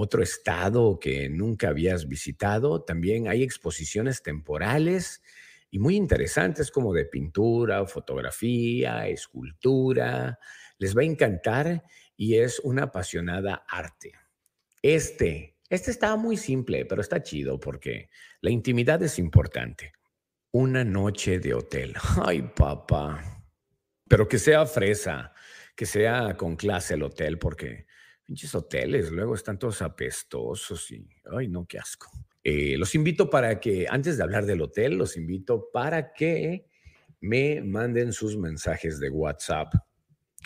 otro 0.00 0.22
estado 0.22 0.98
que 0.98 1.28
nunca 1.28 1.68
habías 1.68 2.08
visitado. 2.08 2.82
También 2.82 3.28
hay 3.28 3.42
exposiciones 3.42 4.22
temporales 4.22 5.22
y 5.70 5.78
muy 5.78 5.96
interesantes 5.96 6.70
como 6.70 6.92
de 6.92 7.04
pintura, 7.04 7.84
fotografía, 7.86 9.06
escultura. 9.06 10.38
Les 10.78 10.96
va 10.96 11.02
a 11.02 11.04
encantar 11.04 11.84
y 12.16 12.36
es 12.36 12.60
una 12.60 12.84
apasionada 12.84 13.64
arte. 13.68 14.12
Este, 14.82 15.58
este 15.68 15.90
está 15.90 16.16
muy 16.16 16.36
simple, 16.36 16.86
pero 16.86 17.02
está 17.02 17.22
chido 17.22 17.60
porque 17.60 18.08
la 18.40 18.50
intimidad 18.50 19.02
es 19.02 19.18
importante. 19.18 19.92
Una 20.50 20.82
noche 20.82 21.38
de 21.38 21.54
hotel. 21.54 21.94
Ay, 22.24 22.42
papá. 22.42 23.44
Pero 24.08 24.26
que 24.26 24.38
sea 24.38 24.66
fresa, 24.66 25.32
que 25.76 25.86
sea 25.86 26.36
con 26.36 26.56
clase 26.56 26.94
el 26.94 27.02
hotel, 27.04 27.38
porque 27.38 27.86
Pinches 28.30 28.54
hoteles, 28.54 29.10
luego 29.10 29.34
están 29.34 29.58
todos 29.58 29.82
apestosos 29.82 30.92
y, 30.92 31.04
ay, 31.36 31.48
no, 31.48 31.66
qué 31.66 31.80
asco. 31.80 32.12
Eh, 32.44 32.76
los 32.78 32.94
invito 32.94 33.28
para 33.28 33.58
que, 33.58 33.88
antes 33.90 34.16
de 34.16 34.22
hablar 34.22 34.46
del 34.46 34.62
hotel, 34.62 34.96
los 34.96 35.16
invito 35.16 35.68
para 35.72 36.12
que 36.12 36.64
me 37.22 37.60
manden 37.60 38.12
sus 38.12 38.36
mensajes 38.36 39.00
de 39.00 39.10
WhatsApp, 39.10 39.74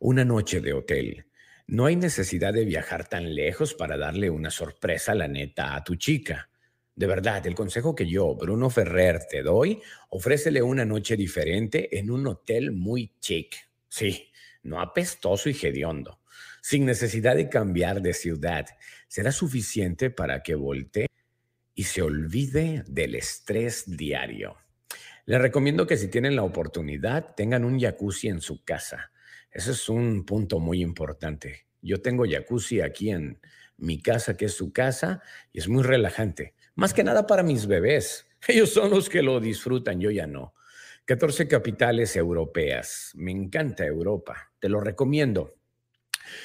Una 0.01 0.25
noche 0.25 0.61
de 0.61 0.73
hotel. 0.73 1.27
No 1.69 1.87
hay 1.87 1.97
necesidad 1.97 2.53
de 2.53 2.65
viajar 2.65 3.09
tan 3.09 3.35
lejos 3.35 3.75
para 3.75 3.97
darle 3.97 4.31
una 4.31 4.51
sorpresa, 4.51 5.15
la 5.15 5.27
neta, 5.27 5.75
a 5.75 5.83
tu 5.83 5.97
chica. 5.97 6.49
De 6.97 7.07
verdad, 7.07 7.47
el 7.47 7.55
consejo 7.55 7.95
que 7.95 8.07
yo, 8.07 8.35
Bruno 8.37 8.71
Ferrer, 8.71 9.27
te 9.31 9.43
doy, 9.43 9.83
ofrécele 10.09 10.63
una 10.63 10.87
noche 10.87 11.15
diferente 11.15 11.99
en 11.99 12.11
un 12.11 12.27
hotel 12.27 12.73
muy 12.73 13.13
chic. 13.21 13.55
Sí, 13.87 14.33
no 14.63 14.81
apestoso 14.81 15.51
y 15.51 15.53
hediondo. 15.63 16.21
sin 16.63 16.85
necesidad 16.85 17.37
de 17.37 17.49
cambiar 17.49 18.03
de 18.03 18.13
ciudad, 18.13 18.67
será 19.07 19.31
suficiente 19.31 20.11
para 20.11 20.43
que 20.43 20.57
voltee 20.57 21.07
y 21.75 21.85
se 21.85 22.03
olvide 22.03 22.83
del 22.89 23.15
estrés 23.15 23.85
diario. 23.87 24.57
Les 25.27 25.41
recomiendo 25.41 25.87
que 25.87 25.97
si 25.97 26.09
tienen 26.09 26.35
la 26.35 26.43
oportunidad, 26.43 27.37
tengan 27.37 27.65
un 27.65 27.79
jacuzzi 27.79 28.29
en 28.29 28.41
su 28.41 28.65
casa. 28.65 29.13
Ese 29.51 29.73
es 29.73 29.89
un 29.89 30.25
punto 30.25 30.59
muy 30.59 30.83
importante. 30.83 31.67
Yo 31.83 32.01
tengo 32.03 32.25
jacuzzi 32.29 32.81
aquí 32.81 33.11
en 33.11 33.39
mi 33.77 34.03
casa, 34.03 34.37
que 34.37 34.47
es 34.47 34.55
su 34.55 34.73
casa, 34.73 35.23
y 35.53 35.61
es 35.61 35.69
muy 35.69 35.85
relajante. 35.85 36.56
Más 36.77 36.93
que 36.93 37.03
nada 37.03 37.27
para 37.27 37.43
mis 37.43 37.67
bebés. 37.67 38.27
Ellos 38.49 38.71
son 38.71 38.91
los 38.91 39.09
que 39.09 39.23
lo 39.23 39.41
disfrutan, 39.41 39.99
yo 39.99 40.11
ya 40.11 40.27
no. 40.27 40.55
14 41.07 41.49
capitales 41.49 42.15
europeas. 42.17 43.13
Me 43.15 43.33
encanta 43.33 43.87
Europa. 43.87 44.53
Te 44.59 44.69
lo 44.69 44.81
recomiendo. 44.81 45.55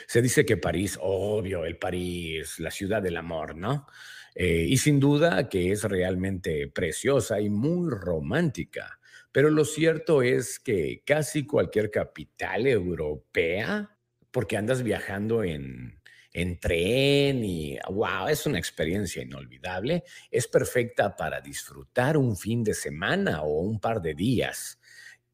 Se 0.08 0.22
dice 0.22 0.45
que 0.45 0.58
París, 0.58 0.98
obvio, 1.02 1.66
el 1.66 1.78
París, 1.78 2.60
la 2.60 2.72
ciudad 2.72 3.02
del 3.02 3.18
amor, 3.18 3.56
¿no? 3.56 3.88
Eh, 4.34 4.66
y 4.70 4.78
sin 4.78 4.99
duda 4.99 5.49
que 5.49 5.72
es 5.72 5.84
realmente 5.84 6.68
preciosa 6.68 7.41
y 7.41 7.49
muy 7.49 7.90
romántica. 7.90 8.99
Pero 9.34 9.49
lo 9.49 9.66
cierto 9.66 10.22
es 10.22 10.60
que 10.60 11.03
casi 11.06 11.45
cualquier 11.45 11.91
capital 11.91 12.68
europea, 12.68 13.98
porque 14.30 14.56
andas 14.56 14.84
viajando 14.84 15.44
en, 15.44 16.01
en 16.34 16.60
tren 16.60 17.44
y 17.44 17.78
wow, 17.90 18.28
es 18.28 18.45
una 18.45 18.58
experiencia 18.58 19.22
inolvidable, 19.22 20.03
es 20.30 20.48
perfecta 20.48 21.16
para 21.16 21.41
disfrutar 21.41 22.18
un 22.18 22.38
fin 22.38 22.64
de 22.64 22.74
semana 22.74 23.41
o 23.44 23.60
un 23.60 23.80
par 23.80 24.02
de 24.02 24.14
días 24.14 24.80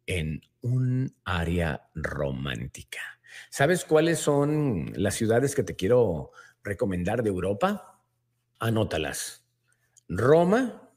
en 0.06 0.42
un 0.62 1.16
área 1.24 1.90
romántica. 1.94 3.00
¿Sabes 3.50 3.86
cuáles 3.86 4.20
son 4.20 4.92
las 4.96 5.16
ciudades 5.16 5.54
que 5.54 5.64
te 5.64 5.76
quiero 5.76 6.32
recomendar 6.64 7.22
de 7.22 7.30
Europa? 7.30 8.02
Anótalas. 8.60 9.44
Roma, 10.10 10.90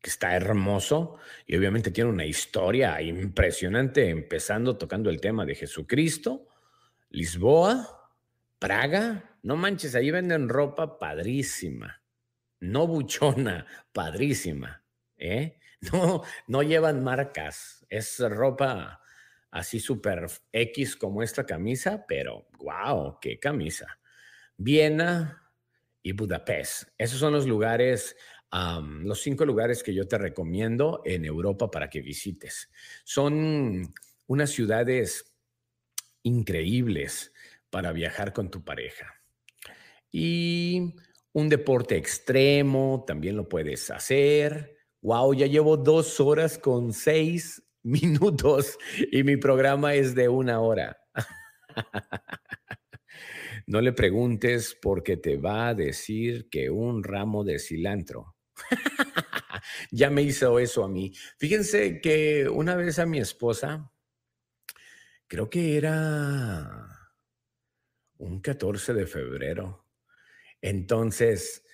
que 0.00 0.10
está 0.10 0.34
hermoso 0.34 1.16
y 1.46 1.56
obviamente 1.56 1.90
tiene 1.90 2.10
una 2.10 2.26
historia 2.26 3.00
impresionante, 3.00 4.10
empezando 4.10 4.76
tocando 4.76 5.08
el 5.08 5.20
tema 5.20 5.46
de 5.46 5.54
Jesucristo. 5.54 6.48
Lisboa, 7.10 8.10
Praga, 8.58 9.27
no 9.42 9.56
manches, 9.56 9.94
ahí 9.94 10.10
venden 10.10 10.48
ropa 10.48 10.98
padrísima, 10.98 12.02
no 12.60 12.86
buchona, 12.86 13.66
padrísima, 13.92 14.84
¿eh? 15.16 15.58
No, 15.92 16.24
no 16.48 16.64
llevan 16.64 17.04
marcas, 17.04 17.86
es 17.88 18.18
ropa 18.18 19.00
así 19.52 19.80
súper 19.80 20.26
X 20.52 20.96
como 20.96 21.22
esta 21.22 21.46
camisa, 21.46 22.04
pero 22.06 22.48
wow, 22.58 23.18
qué 23.20 23.38
camisa. 23.38 23.98
Viena 24.56 25.52
y 26.02 26.12
Budapest, 26.12 26.88
esos 26.98 27.20
son 27.20 27.32
los 27.32 27.46
lugares, 27.46 28.16
los 28.50 29.20
cinco 29.20 29.44
lugares 29.44 29.82
que 29.82 29.94
yo 29.94 30.08
te 30.08 30.18
recomiendo 30.18 31.02
en 31.04 31.24
Europa 31.24 31.70
para 31.70 31.88
que 31.88 32.00
visites. 32.00 32.70
Son 33.04 33.94
unas 34.26 34.50
ciudades 34.50 35.32
increíbles 36.22 37.32
para 37.70 37.92
viajar 37.92 38.32
con 38.32 38.50
tu 38.50 38.64
pareja. 38.64 39.17
Y 40.10 40.94
un 41.32 41.48
deporte 41.48 41.96
extremo 41.96 43.04
también 43.06 43.36
lo 43.36 43.48
puedes 43.48 43.90
hacer. 43.90 44.76
Wow, 45.02 45.34
ya 45.34 45.46
llevo 45.46 45.76
dos 45.76 46.20
horas 46.20 46.58
con 46.58 46.92
seis 46.92 47.62
minutos 47.82 48.78
y 49.12 49.22
mi 49.22 49.36
programa 49.36 49.94
es 49.94 50.14
de 50.14 50.28
una 50.28 50.60
hora. 50.60 50.98
No 53.68 53.82
le 53.82 53.92
preguntes 53.92 54.74
porque 54.80 55.18
te 55.18 55.36
va 55.36 55.68
a 55.68 55.74
decir 55.74 56.48
que 56.48 56.70
un 56.70 57.04
ramo 57.04 57.44
de 57.44 57.58
cilantro. 57.58 58.34
ya 59.90 60.08
me 60.08 60.22
hizo 60.22 60.58
eso 60.58 60.84
a 60.84 60.88
mí. 60.88 61.12
Fíjense 61.36 62.00
que 62.00 62.48
una 62.48 62.76
vez 62.76 62.98
a 62.98 63.04
mi 63.04 63.18
esposa, 63.18 63.92
creo 65.26 65.50
que 65.50 65.76
era 65.76 67.12
un 68.16 68.40
14 68.40 68.94
de 68.94 69.06
febrero, 69.06 69.87
entonces, 70.60 71.64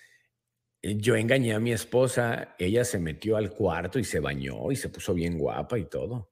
eh, 0.81 0.97
yo 0.97 1.15
engañé 1.15 1.53
a 1.53 1.59
mi 1.59 1.71
esposa, 1.71 2.55
ella 2.59 2.85
se 2.85 2.99
metió 2.99 3.37
al 3.37 3.51
cuarto 3.51 3.97
y 3.97 4.03
se 4.03 4.19
bañó 4.19 4.71
y 4.71 4.75
se 4.75 4.89
puso 4.89 5.13
bien 5.13 5.37
guapa 5.37 5.79
y 5.79 5.85
todo. 5.85 6.31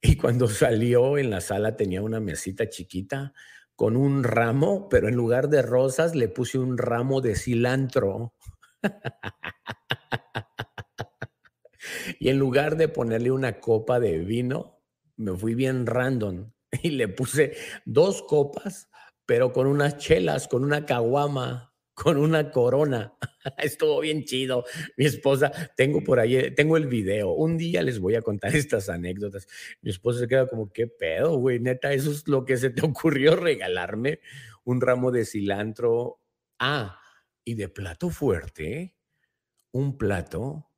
Y 0.00 0.16
cuando 0.16 0.46
salió 0.48 1.18
en 1.18 1.30
la 1.30 1.40
sala 1.40 1.76
tenía 1.76 2.02
una 2.02 2.20
mesita 2.20 2.68
chiquita 2.68 3.32
con 3.74 3.96
un 3.96 4.22
ramo, 4.22 4.88
pero 4.88 5.08
en 5.08 5.16
lugar 5.16 5.48
de 5.48 5.62
rosas 5.62 6.14
le 6.14 6.28
puse 6.28 6.58
un 6.58 6.78
ramo 6.78 7.20
de 7.20 7.34
cilantro. 7.34 8.34
y 12.20 12.28
en 12.28 12.38
lugar 12.38 12.76
de 12.76 12.88
ponerle 12.88 13.32
una 13.32 13.58
copa 13.58 13.98
de 13.98 14.18
vino, 14.18 14.80
me 15.16 15.36
fui 15.36 15.54
bien 15.54 15.86
random 15.86 16.52
y 16.82 16.90
le 16.90 17.08
puse 17.08 17.56
dos 17.84 18.22
copas, 18.22 18.88
pero 19.26 19.52
con 19.52 19.66
unas 19.66 19.96
chelas, 19.96 20.46
con 20.46 20.62
una 20.62 20.86
caguama 20.86 21.71
con 21.94 22.16
una 22.16 22.50
corona. 22.50 23.14
Estuvo 23.58 24.00
bien 24.00 24.24
chido. 24.24 24.64
Mi 24.96 25.04
esposa, 25.04 25.52
tengo 25.76 26.02
por 26.02 26.20
ahí, 26.20 26.54
tengo 26.54 26.76
el 26.76 26.86
video. 26.86 27.32
Un 27.32 27.58
día 27.58 27.82
les 27.82 27.98
voy 27.98 28.14
a 28.14 28.22
contar 28.22 28.54
estas 28.56 28.88
anécdotas. 28.88 29.46
Mi 29.80 29.90
esposa 29.90 30.20
se 30.20 30.28
queda 30.28 30.46
como, 30.46 30.72
¿qué 30.72 30.86
pedo, 30.86 31.36
güey? 31.36 31.60
Neta, 31.60 31.92
eso 31.92 32.10
es 32.10 32.26
lo 32.28 32.44
que 32.44 32.56
se 32.56 32.70
te 32.70 32.82
ocurrió 32.86 33.36
regalarme. 33.36 34.20
Un 34.64 34.80
ramo 34.80 35.10
de 35.10 35.24
cilantro. 35.24 36.20
Ah, 36.58 36.98
y 37.44 37.54
de 37.54 37.68
plato 37.68 38.10
fuerte, 38.10 38.94
un 39.72 39.98
plato 39.98 40.71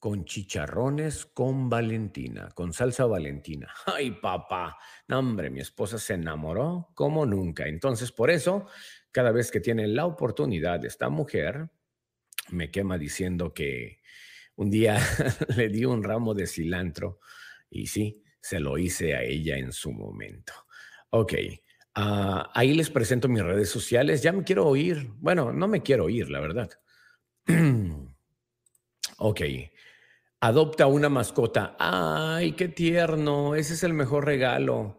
con 0.00 0.24
chicharrones 0.24 1.26
con 1.26 1.68
Valentina, 1.68 2.48
con 2.54 2.72
salsa 2.72 3.04
Valentina. 3.04 3.72
Ay, 3.86 4.12
papá. 4.12 4.78
No, 5.06 5.18
hombre, 5.18 5.50
mi 5.50 5.60
esposa 5.60 5.98
se 5.98 6.14
enamoró 6.14 6.88
como 6.94 7.26
nunca. 7.26 7.68
Entonces, 7.68 8.10
por 8.10 8.30
eso 8.30 8.66
cada 9.12 9.30
vez 9.30 9.50
que 9.50 9.60
tiene 9.60 9.86
la 9.86 10.06
oportunidad 10.06 10.84
esta 10.84 11.10
mujer, 11.10 11.68
me 12.48 12.70
quema 12.70 12.96
diciendo 12.96 13.52
que 13.52 14.00
un 14.56 14.70
día 14.70 14.98
le 15.56 15.68
di 15.68 15.84
un 15.84 16.02
ramo 16.02 16.32
de 16.32 16.46
cilantro 16.46 17.20
y 17.68 17.86
sí, 17.86 18.24
se 18.40 18.58
lo 18.58 18.78
hice 18.78 19.14
a 19.14 19.22
ella 19.22 19.58
en 19.58 19.70
su 19.70 19.92
momento. 19.92 20.54
Ok, 21.10 21.34
ah, 21.94 22.50
ahí 22.54 22.72
les 22.72 22.88
presento 22.88 23.28
mis 23.28 23.42
redes 23.42 23.68
sociales. 23.68 24.22
Ya 24.22 24.32
me 24.32 24.44
quiero 24.44 24.66
oír. 24.66 25.10
Bueno, 25.18 25.52
no 25.52 25.68
me 25.68 25.82
quiero 25.82 26.06
oír, 26.06 26.30
la 26.30 26.40
verdad. 26.40 26.70
ok. 29.18 29.40
Adopta 30.42 30.86
una 30.86 31.10
mascota. 31.10 31.76
Ay, 31.78 32.52
qué 32.52 32.68
tierno. 32.68 33.54
Ese 33.54 33.74
es 33.74 33.84
el 33.84 33.92
mejor 33.92 34.24
regalo. 34.24 34.98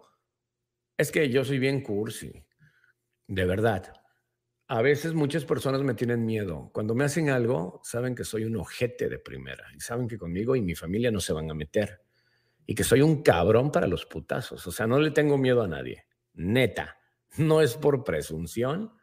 Es 0.95 1.11
que 1.11 1.29
yo 1.29 1.43
soy 1.43 1.57
bien 1.57 1.81
cursi. 1.81 2.31
De 3.27 3.45
verdad. 3.45 3.91
A 4.67 4.83
veces 4.83 5.15
muchas 5.15 5.43
personas 5.43 5.81
me 5.81 5.95
tienen 5.95 6.27
miedo. 6.27 6.69
Cuando 6.71 6.93
me 6.93 7.05
hacen 7.05 7.31
algo, 7.31 7.81
saben 7.83 8.13
que 8.13 8.23
soy 8.23 8.45
un 8.45 8.55
ojete 8.55 9.09
de 9.09 9.17
primera 9.17 9.65
y 9.75 9.79
saben 9.79 10.07
que 10.07 10.19
conmigo 10.19 10.55
y 10.55 10.61
mi 10.61 10.75
familia 10.75 11.09
no 11.09 11.19
se 11.19 11.33
van 11.33 11.49
a 11.49 11.55
meter 11.55 12.01
y 12.67 12.75
que 12.75 12.83
soy 12.83 13.01
un 13.01 13.23
cabrón 13.23 13.71
para 13.71 13.87
los 13.87 14.05
putazos. 14.05 14.65
O 14.67 14.71
sea, 14.71 14.85
no 14.85 14.99
le 14.99 15.09
tengo 15.09 15.39
miedo 15.39 15.63
a 15.63 15.67
nadie. 15.67 16.05
Neta, 16.35 16.99
no 17.37 17.61
es 17.61 17.73
por 17.75 18.03
presunción. 18.03 18.93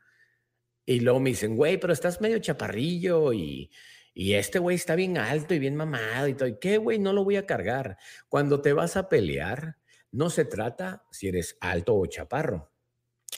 Y 0.87 1.01
luego 1.01 1.19
me 1.19 1.31
dicen, 1.31 1.57
güey, 1.57 1.79
pero 1.79 1.93
estás 1.93 2.21
medio 2.21 2.39
chaparrillo 2.39 3.33
y, 3.33 3.71
y 4.19 4.35
este 4.35 4.59
güey 4.59 4.75
está 4.75 4.97
bien 4.97 5.17
alto 5.17 5.55
y 5.55 5.59
bien 5.59 5.77
mamado 5.77 6.27
y 6.27 6.35
todo. 6.35 6.49
¿Y 6.49 6.59
qué, 6.59 6.79
güey? 6.79 6.99
No 6.99 7.13
lo 7.13 7.23
voy 7.23 7.37
a 7.37 7.47
cargar. 7.47 7.99
Cuando 8.29 8.61
te 8.61 8.73
vas 8.73 8.97
a 8.97 9.09
pelear, 9.09 9.77
no 10.11 10.29
se 10.29 10.45
trata 10.45 11.05
si 11.13 11.29
eres 11.29 11.57
alto 11.61 11.95
o 11.95 12.05
chaparro. 12.07 12.73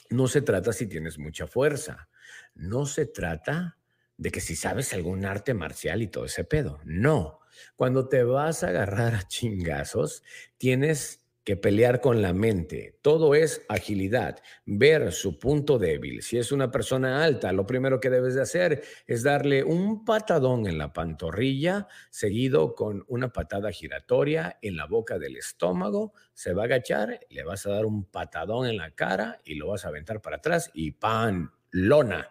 No 0.09 0.27
se 0.27 0.41
trata 0.41 0.73
si 0.73 0.87
tienes 0.87 1.19
mucha 1.19 1.45
fuerza 1.45 2.09
no 2.55 2.85
se 2.85 3.05
trata 3.05 3.77
de 4.17 4.31
que 4.31 4.41
si 4.41 4.55
sabes 4.55 4.93
algún 4.93 5.25
arte 5.25 5.53
marcial 5.53 6.01
y 6.01 6.07
todo 6.07 6.25
ese 6.25 6.43
pedo. 6.43 6.79
No. 6.83 7.39
Cuando 7.75 8.07
te 8.07 8.23
vas 8.23 8.63
a 8.63 8.69
agarrar 8.69 9.15
a 9.15 9.27
chingazos, 9.27 10.23
tienes 10.57 11.20
que 11.43 11.57
pelear 11.57 12.01
con 12.01 12.21
la 12.21 12.33
mente. 12.33 12.99
Todo 13.01 13.33
es 13.33 13.63
agilidad, 13.67 14.39
ver 14.65 15.11
su 15.11 15.39
punto 15.39 15.79
débil. 15.79 16.21
Si 16.21 16.37
es 16.37 16.51
una 16.51 16.69
persona 16.69 17.23
alta, 17.23 17.51
lo 17.51 17.65
primero 17.65 17.99
que 17.99 18.09
debes 18.09 18.35
de 18.35 18.41
hacer 18.41 18.83
es 19.07 19.23
darle 19.23 19.63
un 19.63 20.05
patadón 20.05 20.67
en 20.67 20.77
la 20.77 20.93
pantorrilla, 20.93 21.87
seguido 22.09 22.75
con 22.75 23.03
una 23.07 23.31
patada 23.31 23.71
giratoria 23.71 24.59
en 24.61 24.77
la 24.77 24.85
boca 24.85 25.17
del 25.17 25.37
estómago. 25.37 26.13
Se 26.33 26.53
va 26.53 26.63
a 26.63 26.65
agachar, 26.65 27.19
le 27.29 27.43
vas 27.43 27.65
a 27.65 27.71
dar 27.71 27.85
un 27.85 28.05
patadón 28.05 28.67
en 28.67 28.77
la 28.77 28.91
cara 28.91 29.41
y 29.43 29.55
lo 29.55 29.69
vas 29.69 29.85
a 29.85 29.87
aventar 29.87 30.21
para 30.21 30.37
atrás 30.37 30.69
y 30.73 30.91
¡pan! 30.91 31.51
Lona. 31.71 32.29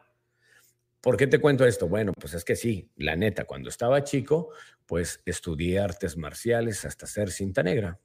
¿Por 1.01 1.17
qué 1.17 1.27
te 1.27 1.41
cuento 1.41 1.65
esto? 1.65 1.89
Bueno, 1.89 2.13
pues 2.13 2.35
es 2.35 2.45
que 2.45 2.57
sí, 2.57 2.93
la 2.97 3.17
neta, 3.17 3.47
cuando 3.47 3.71
estaba 3.71 4.05
chico, 4.05 4.51
pues 4.85 5.23
estudié 5.25 5.81
artes 5.81 6.19
marciales 6.19 6.85
hasta 6.85 7.07
ser 7.07 7.31
cinta 7.31 7.63
negra. 7.63 7.99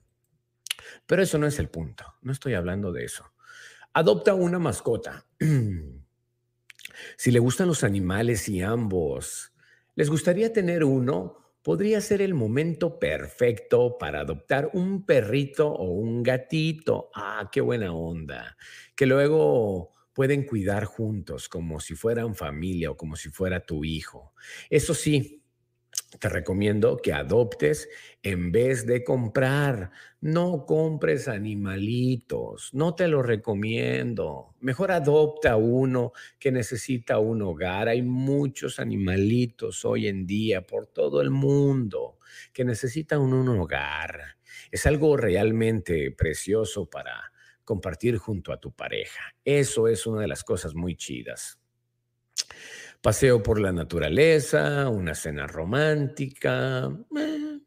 Pero 1.06 1.22
eso 1.22 1.38
no 1.38 1.46
es 1.46 1.58
el 1.58 1.68
punto, 1.68 2.04
no 2.22 2.32
estoy 2.32 2.54
hablando 2.54 2.92
de 2.92 3.04
eso. 3.04 3.32
Adopta 3.92 4.34
una 4.34 4.58
mascota. 4.58 5.26
si 7.16 7.30
le 7.30 7.38
gustan 7.38 7.68
los 7.68 7.84
animales 7.84 8.48
y 8.48 8.62
ambos 8.62 9.52
les 9.94 10.10
gustaría 10.10 10.52
tener 10.52 10.84
uno, 10.84 11.38
podría 11.62 12.00
ser 12.02 12.20
el 12.20 12.34
momento 12.34 12.98
perfecto 12.98 13.96
para 13.98 14.20
adoptar 14.20 14.70
un 14.74 15.06
perrito 15.06 15.68
o 15.68 15.90
un 15.90 16.22
gatito. 16.22 17.10
Ah, 17.14 17.48
qué 17.50 17.62
buena 17.62 17.94
onda. 17.94 18.56
Que 18.94 19.06
luego 19.06 19.94
pueden 20.12 20.44
cuidar 20.44 20.84
juntos 20.84 21.48
como 21.48 21.80
si 21.80 21.94
fueran 21.94 22.36
familia 22.36 22.90
o 22.90 22.96
como 22.96 23.16
si 23.16 23.30
fuera 23.30 23.64
tu 23.64 23.84
hijo. 23.84 24.34
Eso 24.68 24.94
sí, 24.94 25.42
te 26.18 26.28
recomiendo 26.28 26.96
que 26.96 27.12
adoptes 27.12 27.88
en 28.22 28.52
vez 28.52 28.86
de 28.86 29.04
comprar. 29.04 29.90
No 30.20 30.64
compres 30.66 31.28
animalitos, 31.28 32.72
no 32.72 32.94
te 32.94 33.08
lo 33.08 33.22
recomiendo. 33.22 34.54
Mejor 34.60 34.92
adopta 34.92 35.56
uno 35.56 36.12
que 36.38 36.52
necesita 36.52 37.18
un 37.18 37.42
hogar. 37.42 37.88
Hay 37.88 38.02
muchos 38.02 38.78
animalitos 38.78 39.84
hoy 39.84 40.08
en 40.08 40.26
día 40.26 40.66
por 40.66 40.86
todo 40.86 41.20
el 41.20 41.30
mundo 41.30 42.18
que 42.52 42.64
necesitan 42.64 43.20
un 43.20 43.48
hogar. 43.48 44.38
Es 44.70 44.86
algo 44.86 45.16
realmente 45.16 46.10
precioso 46.12 46.88
para 46.88 47.32
compartir 47.64 48.16
junto 48.16 48.52
a 48.52 48.60
tu 48.60 48.72
pareja. 48.72 49.34
Eso 49.44 49.88
es 49.88 50.06
una 50.06 50.22
de 50.22 50.28
las 50.28 50.44
cosas 50.44 50.74
muy 50.74 50.96
chidas 50.96 51.58
paseo 53.06 53.40
por 53.40 53.60
la 53.60 53.70
naturaleza, 53.70 54.88
una 54.88 55.14
cena 55.14 55.46
romántica. 55.46 56.90
Eh, 57.16 57.60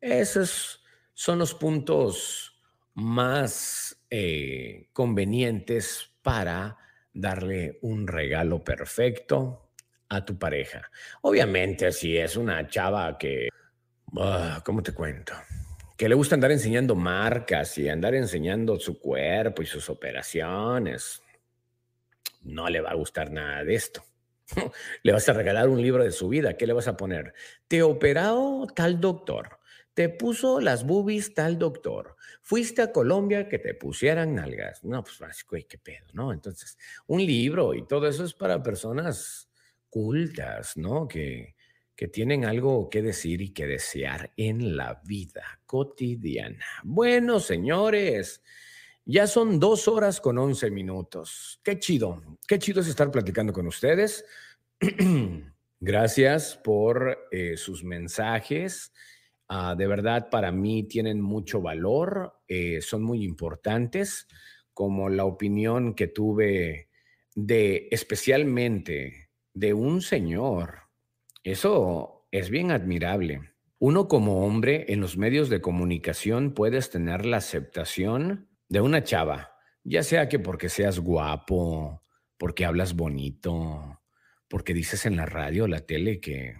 esos 0.00 0.80
son 1.12 1.40
los 1.40 1.54
puntos 1.54 2.56
más 2.94 4.00
eh, 4.08 4.90
convenientes 4.92 6.08
para 6.22 6.78
darle 7.12 7.80
un 7.82 8.06
regalo 8.06 8.62
perfecto 8.62 9.72
a 10.08 10.24
tu 10.24 10.38
pareja. 10.38 10.88
Obviamente, 11.22 11.90
si 11.90 12.16
es 12.16 12.36
una 12.36 12.68
chava 12.68 13.18
que, 13.18 13.48
ah, 14.20 14.62
¿cómo 14.64 14.84
te 14.84 14.94
cuento? 14.94 15.32
Que 15.96 16.08
le 16.08 16.14
gusta 16.14 16.36
andar 16.36 16.52
enseñando 16.52 16.94
marcas 16.94 17.76
y 17.76 17.88
andar 17.88 18.14
enseñando 18.14 18.78
su 18.78 19.00
cuerpo 19.00 19.62
y 19.62 19.66
sus 19.66 19.90
operaciones, 19.90 21.20
no 22.42 22.68
le 22.68 22.80
va 22.80 22.90
a 22.90 22.94
gustar 22.94 23.32
nada 23.32 23.64
de 23.64 23.74
esto. 23.74 24.04
Le 25.02 25.12
vas 25.12 25.28
a 25.28 25.32
regalar 25.32 25.68
un 25.68 25.80
libro 25.80 26.04
de 26.04 26.12
su 26.12 26.28
vida. 26.28 26.56
¿Qué 26.56 26.66
le 26.66 26.72
vas 26.72 26.88
a 26.88 26.96
poner? 26.96 27.34
Te 27.68 27.82
operó 27.82 28.66
tal 28.74 29.00
doctor. 29.00 29.58
Te 29.94 30.08
puso 30.08 30.60
las 30.60 30.86
boobies 30.86 31.34
tal 31.34 31.58
doctor. 31.58 32.16
Fuiste 32.40 32.80
a 32.82 32.92
Colombia 32.92 33.48
que 33.48 33.58
te 33.58 33.74
pusieran 33.74 34.34
nalgas. 34.34 34.82
No, 34.84 35.04
pues, 35.04 35.44
güey, 35.48 35.64
qué 35.64 35.78
pedo, 35.78 36.06
¿no? 36.14 36.32
Entonces, 36.32 36.78
un 37.06 37.24
libro 37.24 37.74
y 37.74 37.86
todo 37.86 38.08
eso 38.08 38.24
es 38.24 38.32
para 38.32 38.62
personas 38.62 39.50
cultas, 39.90 40.78
¿no? 40.78 41.06
Que, 41.06 41.54
que 41.94 42.08
tienen 42.08 42.44
algo 42.44 42.88
que 42.88 43.02
decir 43.02 43.42
y 43.42 43.50
que 43.50 43.66
desear 43.66 44.32
en 44.36 44.76
la 44.76 45.00
vida 45.04 45.60
cotidiana. 45.66 46.64
Bueno, 46.84 47.38
señores, 47.38 48.42
ya 49.04 49.26
son 49.26 49.58
dos 49.58 49.88
horas 49.88 50.20
con 50.20 50.38
once 50.38 50.70
minutos. 50.70 51.60
Qué 51.62 51.78
chido, 51.78 52.22
qué 52.46 52.58
chido 52.58 52.80
es 52.80 52.88
estar 52.88 53.10
platicando 53.10 53.52
con 53.52 53.66
ustedes. 53.66 54.24
Gracias 55.80 56.56
por 56.56 57.26
eh, 57.32 57.56
sus 57.56 57.82
mensajes. 57.82 58.92
Ah, 59.48 59.74
de 59.76 59.86
verdad, 59.86 60.30
para 60.30 60.52
mí 60.52 60.84
tienen 60.84 61.20
mucho 61.20 61.60
valor, 61.60 62.40
eh, 62.46 62.80
son 62.80 63.02
muy 63.02 63.24
importantes, 63.24 64.28
como 64.72 65.08
la 65.10 65.24
opinión 65.24 65.94
que 65.94 66.06
tuve 66.06 66.88
de 67.34 67.88
especialmente 67.90 69.30
de 69.52 69.74
un 69.74 70.00
señor. 70.00 70.82
Eso 71.42 72.28
es 72.30 72.48
bien 72.48 72.70
admirable. 72.70 73.52
Uno 73.78 74.06
como 74.06 74.46
hombre 74.46 74.86
en 74.88 75.00
los 75.00 75.16
medios 75.16 75.48
de 75.50 75.60
comunicación 75.60 76.54
puedes 76.54 76.90
tener 76.90 77.26
la 77.26 77.38
aceptación 77.38 78.51
de 78.72 78.80
una 78.80 79.04
chava, 79.04 79.52
ya 79.84 80.02
sea 80.02 80.30
que 80.30 80.38
porque 80.38 80.70
seas 80.70 80.98
guapo, 80.98 82.02
porque 82.38 82.64
hablas 82.64 82.96
bonito, 82.96 84.00
porque 84.48 84.72
dices 84.72 85.04
en 85.04 85.16
la 85.16 85.26
radio 85.26 85.64
o 85.64 85.68
la 85.68 85.80
tele 85.80 86.20
que 86.20 86.54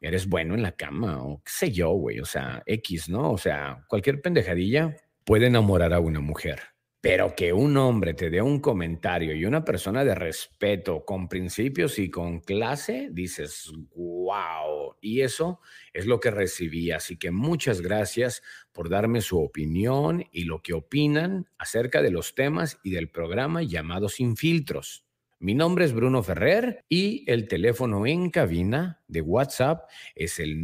eres 0.00 0.28
bueno 0.28 0.56
en 0.56 0.62
la 0.62 0.72
cama 0.72 1.22
o 1.22 1.40
qué 1.44 1.52
sé 1.52 1.70
yo, 1.70 1.90
güey, 1.90 2.18
o 2.18 2.24
sea, 2.24 2.64
X, 2.66 3.08
¿no? 3.08 3.30
O 3.30 3.38
sea, 3.38 3.84
cualquier 3.86 4.20
pendejadilla 4.20 4.96
puede 5.24 5.46
enamorar 5.46 5.92
a 5.92 6.00
una 6.00 6.18
mujer. 6.18 6.58
Pero 7.02 7.34
que 7.34 7.52
un 7.52 7.76
hombre 7.78 8.14
te 8.14 8.30
dé 8.30 8.40
un 8.40 8.60
comentario 8.60 9.34
y 9.34 9.44
una 9.44 9.64
persona 9.64 10.04
de 10.04 10.14
respeto, 10.14 11.04
con 11.04 11.28
principios 11.28 11.98
y 11.98 12.08
con 12.08 12.38
clase, 12.38 13.08
dices, 13.10 13.72
wow. 13.96 14.94
Y 15.00 15.22
eso 15.22 15.60
es 15.92 16.06
lo 16.06 16.20
que 16.20 16.30
recibí. 16.30 16.92
Así 16.92 17.16
que 17.16 17.32
muchas 17.32 17.80
gracias 17.80 18.40
por 18.70 18.88
darme 18.88 19.20
su 19.20 19.40
opinión 19.40 20.24
y 20.30 20.44
lo 20.44 20.62
que 20.62 20.74
opinan 20.74 21.48
acerca 21.58 22.02
de 22.02 22.12
los 22.12 22.36
temas 22.36 22.78
y 22.84 22.90
del 22.90 23.08
programa 23.08 23.64
llamado 23.64 24.08
Sin 24.08 24.36
Filtros. 24.36 25.04
Mi 25.40 25.54
nombre 25.54 25.84
es 25.84 25.92
Bruno 25.92 26.22
Ferrer 26.22 26.84
y 26.88 27.24
el 27.26 27.48
teléfono 27.48 28.06
en 28.06 28.30
cabina 28.30 29.02
de 29.08 29.22
WhatsApp 29.22 29.90
es 30.14 30.38
el 30.38 30.62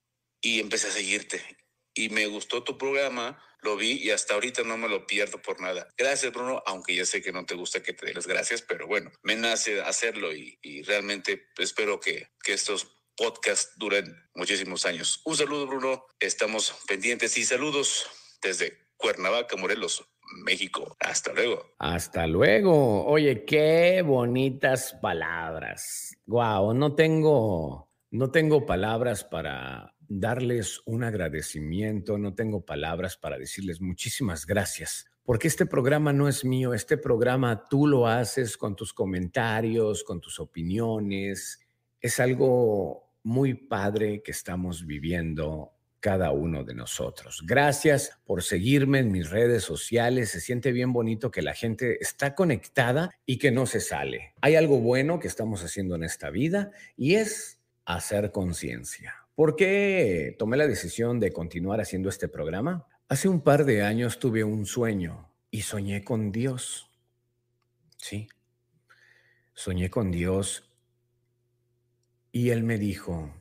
empecé 0.43 0.89
a 0.89 0.93
seguirte. 0.93 1.43
Y 1.95 2.11
me 2.11 2.27
gustó 2.27 2.63
tu 2.63 2.77
programa 2.77 3.43
lo 3.63 3.77
vi 3.77 3.93
y 4.03 4.11
hasta 4.11 4.35
ahorita 4.35 4.63
no 4.63 4.77
me 4.77 4.89
lo 4.89 5.07
pierdo 5.07 5.41
por 5.41 5.61
nada. 5.61 5.89
Gracias, 5.97 6.33
Bruno, 6.33 6.63
aunque 6.67 6.95
ya 6.95 7.05
sé 7.05 7.23
que 7.23 7.33
no 7.33 7.45
te 7.45 7.55
gusta 7.55 7.83
que 7.83 7.93
te 7.93 8.07
dé 8.07 8.15
las 8.15 8.27
gracias, 8.27 8.63
pero 8.63 8.87
bueno, 8.87 9.11
me 9.23 9.37
nace 9.37 9.81
hacerlo 9.81 10.35
y, 10.35 10.59
realmente 10.83 11.49
espero 11.59 12.01
que, 12.01 12.29
que 12.43 12.55
estos 12.55 12.87
podcasts 13.17 13.75
duren 13.77 14.17
muchísimos 14.35 14.87
años. 14.87 15.21
Un 15.25 15.37
saludo, 15.37 15.67
Bruno. 15.67 16.07
Estamos 16.19 16.75
pendientes 16.89 17.37
y 17.37 17.45
saludos 17.45 18.07
desde 18.41 18.79
Cuernavaca, 18.97 19.57
Morelos, 19.57 20.05
México. 20.45 20.97
Hasta 21.01 21.33
luego. 21.33 21.75
Hasta 21.79 22.27
luego. 22.27 23.05
Oye, 23.07 23.45
qué 23.45 24.03
bonitas 24.03 24.97
palabras. 25.03 26.17
Guau, 26.25 26.73
no 26.75 26.95
tengo, 26.95 27.91
no 28.11 28.31
tengo 28.31 28.65
palabras 28.65 29.25
para 29.25 29.95
darles 30.11 30.83
un 30.87 31.05
agradecimiento, 31.05 32.19
no 32.19 32.35
tengo 32.35 32.65
palabras 32.65 33.17
para 33.17 33.39
decirles 33.39 33.81
muchísimas 33.81 34.45
gracias, 34.45 35.07
porque 35.25 35.47
este 35.47 35.67
programa 35.67 36.13
no 36.13 36.29
es 36.29 36.45
mío, 36.45 36.75
este 36.75 36.99
programa 36.99 37.65
tú 37.71 37.87
lo 37.87 38.09
haces 38.09 38.57
con 38.57 38.75
tus 38.75 38.93
comentarios, 38.93 40.03
con 40.03 40.21
tus 40.21 40.41
opiniones. 40.41 41.61
Es 42.01 42.19
algo 42.19 43.13
muy 43.23 43.55
padre 43.55 44.21
que 44.23 44.33
estamos 44.33 44.85
viviendo 44.85 45.75
cada 46.01 46.33
uno 46.33 46.65
de 46.65 46.75
nosotros. 46.75 47.45
Gracias 47.47 48.19
por 48.25 48.43
seguirme 48.43 48.99
en 48.99 49.13
mis 49.13 49.31
redes 49.31 49.63
sociales. 49.63 50.31
Se 50.31 50.41
siente 50.41 50.73
bien 50.73 50.93
bonito 50.93 51.31
que 51.31 51.43
la 51.43 51.55
gente 51.55 51.99
está 52.01 52.35
conectada 52.35 53.13
y 53.27 53.39
que 53.39 53.53
no 53.53 53.67
se 53.67 53.79
sale. 53.79 54.35
Hay 54.41 54.57
algo 54.57 54.81
bueno 54.81 55.21
que 55.21 55.29
estamos 55.29 55.63
haciendo 55.63 55.95
en 55.95 56.03
esta 56.03 56.31
vida 56.31 56.73
y 56.97 57.15
es 57.15 57.61
hacer 57.85 58.33
conciencia. 58.33 59.15
¿Por 59.41 59.57
qué 59.57 60.37
tomé 60.39 60.59
la 60.59 60.67
decisión 60.67 61.19
de 61.19 61.33
continuar 61.33 61.81
haciendo 61.81 62.11
este 62.11 62.29
programa? 62.29 62.87
Hace 63.09 63.27
un 63.27 63.41
par 63.41 63.65
de 63.65 63.83
años 63.83 64.19
tuve 64.19 64.45
un 64.45 64.67
sueño 64.67 65.33
y 65.51 65.63
soñé 65.63 66.05
con 66.05 66.31
Dios. 66.31 66.91
Sí, 67.97 68.29
soñé 69.55 69.89
con 69.89 70.11
Dios 70.11 70.71
y 72.31 72.51
Él 72.51 72.65
me 72.65 72.77
dijo, 72.77 73.35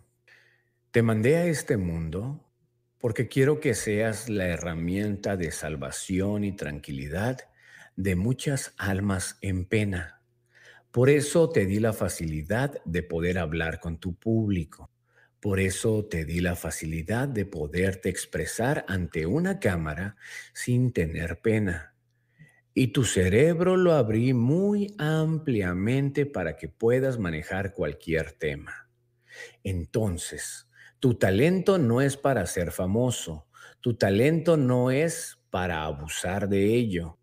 te 0.92 1.02
mandé 1.02 1.36
a 1.36 1.48
este 1.48 1.76
mundo 1.76 2.50
porque 2.98 3.28
quiero 3.28 3.60
que 3.60 3.74
seas 3.74 4.30
la 4.30 4.48
herramienta 4.48 5.36
de 5.36 5.52
salvación 5.52 6.46
y 6.46 6.56
tranquilidad 6.56 7.40
de 7.98 8.16
muchas 8.16 8.74
almas 8.78 9.38
en 9.42 9.66
pena. 9.66 10.22
Por 10.92 11.10
eso 11.10 11.50
te 11.50 11.66
di 11.66 11.82
la 11.82 11.92
facilidad 11.92 12.82
de 12.86 13.04
poder 13.04 13.38
hablar 13.38 13.82
con 13.82 13.98
tu 13.98 14.16
público. 14.16 14.90
Por 15.40 15.62
eso 15.62 16.06
te 16.06 16.26
di 16.26 16.42
la 16.42 16.56
facilidad 16.56 17.30
de 17.30 17.46
poderte 17.46 18.10
expresar 18.10 18.84
ante 18.90 19.26
una 19.26 19.60
cámara 19.60 20.18
sin 20.54 20.92
tener 20.92 21.40
pena. 21.40 21.96
Y 22.74 22.88
tu 22.88 23.06
cerebro 23.06 23.78
lo 23.78 23.94
abrí 23.94 24.34
muy 24.34 24.94
ampliamente 24.98 26.26
para 26.26 26.58
que 26.58 26.68
puedas 26.68 27.20
manejar 27.20 27.74
cualquier 27.74 28.34
tema. 28.34 28.90
Entonces, 29.64 30.70
tu 31.00 31.16
talento 31.16 31.78
no 31.78 32.02
es 32.02 32.18
para 32.18 32.46
ser 32.46 32.72
famoso, 32.72 33.48
tu 33.80 33.96
talento 33.96 34.58
no 34.58 34.92
es 34.92 35.40
para 35.50 35.84
abusar 35.84 36.50
de 36.50 36.76
ello, 36.76 37.18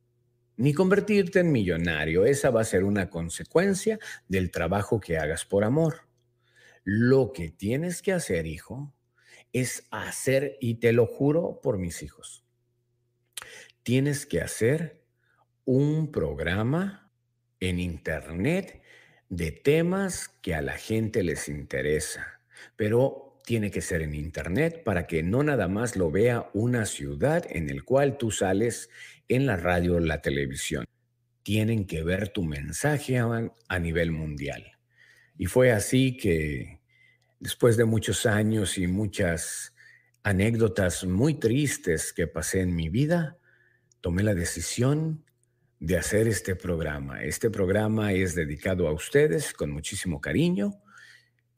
ni 0.56 0.72
convertirte 0.72 1.40
en 1.40 1.52
millonario. 1.52 2.24
Esa 2.24 2.48
va 2.50 2.62
a 2.62 2.64
ser 2.64 2.84
una 2.84 3.10
consecuencia 3.10 3.98
del 4.26 4.50
trabajo 4.50 5.00
que 5.00 5.18
hagas 5.18 5.44
por 5.44 5.64
amor. 5.64 6.05
Lo 6.88 7.32
que 7.32 7.50
tienes 7.50 8.00
que 8.00 8.12
hacer, 8.12 8.46
hijo, 8.46 8.94
es 9.52 9.88
hacer, 9.90 10.56
y 10.60 10.76
te 10.76 10.92
lo 10.92 11.06
juro 11.06 11.60
por 11.60 11.78
mis 11.78 12.00
hijos, 12.04 12.44
tienes 13.82 14.24
que 14.24 14.40
hacer 14.40 15.02
un 15.64 16.12
programa 16.12 17.10
en 17.58 17.80
internet 17.80 18.84
de 19.28 19.50
temas 19.50 20.28
que 20.28 20.54
a 20.54 20.62
la 20.62 20.78
gente 20.78 21.24
les 21.24 21.48
interesa, 21.48 22.40
pero 22.76 23.36
tiene 23.44 23.72
que 23.72 23.80
ser 23.80 24.02
en 24.02 24.14
internet 24.14 24.84
para 24.84 25.08
que 25.08 25.24
no 25.24 25.42
nada 25.42 25.66
más 25.66 25.96
lo 25.96 26.12
vea 26.12 26.50
una 26.54 26.86
ciudad 26.86 27.44
en 27.50 27.68
el 27.68 27.82
cual 27.82 28.16
tú 28.16 28.30
sales 28.30 28.90
en 29.26 29.46
la 29.46 29.56
radio 29.56 29.96
o 29.96 29.98
la 29.98 30.22
televisión. 30.22 30.84
Tienen 31.42 31.84
que 31.84 32.04
ver 32.04 32.28
tu 32.28 32.44
mensaje 32.44 33.18
a, 33.18 33.52
a 33.68 33.78
nivel 33.80 34.12
mundial. 34.12 34.75
Y 35.38 35.46
fue 35.46 35.72
así 35.72 36.16
que 36.16 36.80
después 37.40 37.76
de 37.76 37.84
muchos 37.84 38.26
años 38.26 38.78
y 38.78 38.86
muchas 38.86 39.74
anécdotas 40.22 41.04
muy 41.04 41.34
tristes 41.34 42.12
que 42.12 42.26
pasé 42.26 42.60
en 42.60 42.74
mi 42.74 42.88
vida, 42.88 43.38
tomé 44.00 44.22
la 44.22 44.34
decisión 44.34 45.24
de 45.78 45.98
hacer 45.98 46.26
este 46.26 46.56
programa. 46.56 47.22
Este 47.22 47.50
programa 47.50 48.12
es 48.12 48.34
dedicado 48.34 48.88
a 48.88 48.92
ustedes 48.92 49.52
con 49.52 49.70
muchísimo 49.70 50.20
cariño 50.20 50.80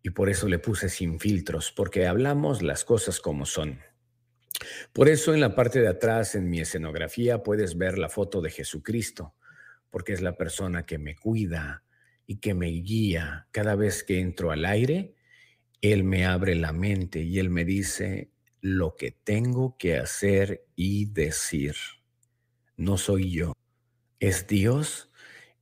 y 0.02 0.10
por 0.10 0.28
eso 0.28 0.48
le 0.48 0.58
puse 0.58 0.88
sin 0.88 1.20
filtros, 1.20 1.72
porque 1.72 2.06
hablamos 2.06 2.62
las 2.62 2.84
cosas 2.84 3.20
como 3.20 3.46
son. 3.46 3.80
Por 4.92 5.08
eso 5.08 5.34
en 5.34 5.40
la 5.40 5.54
parte 5.54 5.80
de 5.80 5.88
atrás, 5.88 6.34
en 6.34 6.50
mi 6.50 6.60
escenografía, 6.60 7.42
puedes 7.42 7.76
ver 7.76 7.96
la 7.96 8.08
foto 8.08 8.40
de 8.40 8.50
Jesucristo, 8.50 9.34
porque 9.90 10.12
es 10.12 10.20
la 10.20 10.36
persona 10.36 10.84
que 10.84 10.98
me 10.98 11.14
cuida 11.14 11.84
y 12.28 12.36
que 12.36 12.54
me 12.54 12.68
guía 12.68 13.48
cada 13.50 13.74
vez 13.74 14.04
que 14.04 14.20
entro 14.20 14.52
al 14.52 14.64
aire. 14.64 15.16
Él 15.80 16.04
me 16.04 16.26
abre 16.26 16.54
la 16.54 16.72
mente 16.72 17.22
y 17.22 17.40
él 17.40 17.50
me 17.50 17.64
dice 17.64 18.30
lo 18.60 18.94
que 18.94 19.10
tengo 19.10 19.76
que 19.76 19.96
hacer 19.96 20.64
y 20.76 21.06
decir. 21.06 21.74
No 22.76 22.96
soy 22.96 23.32
yo 23.32 23.54
es 24.20 24.46
Dios 24.46 25.10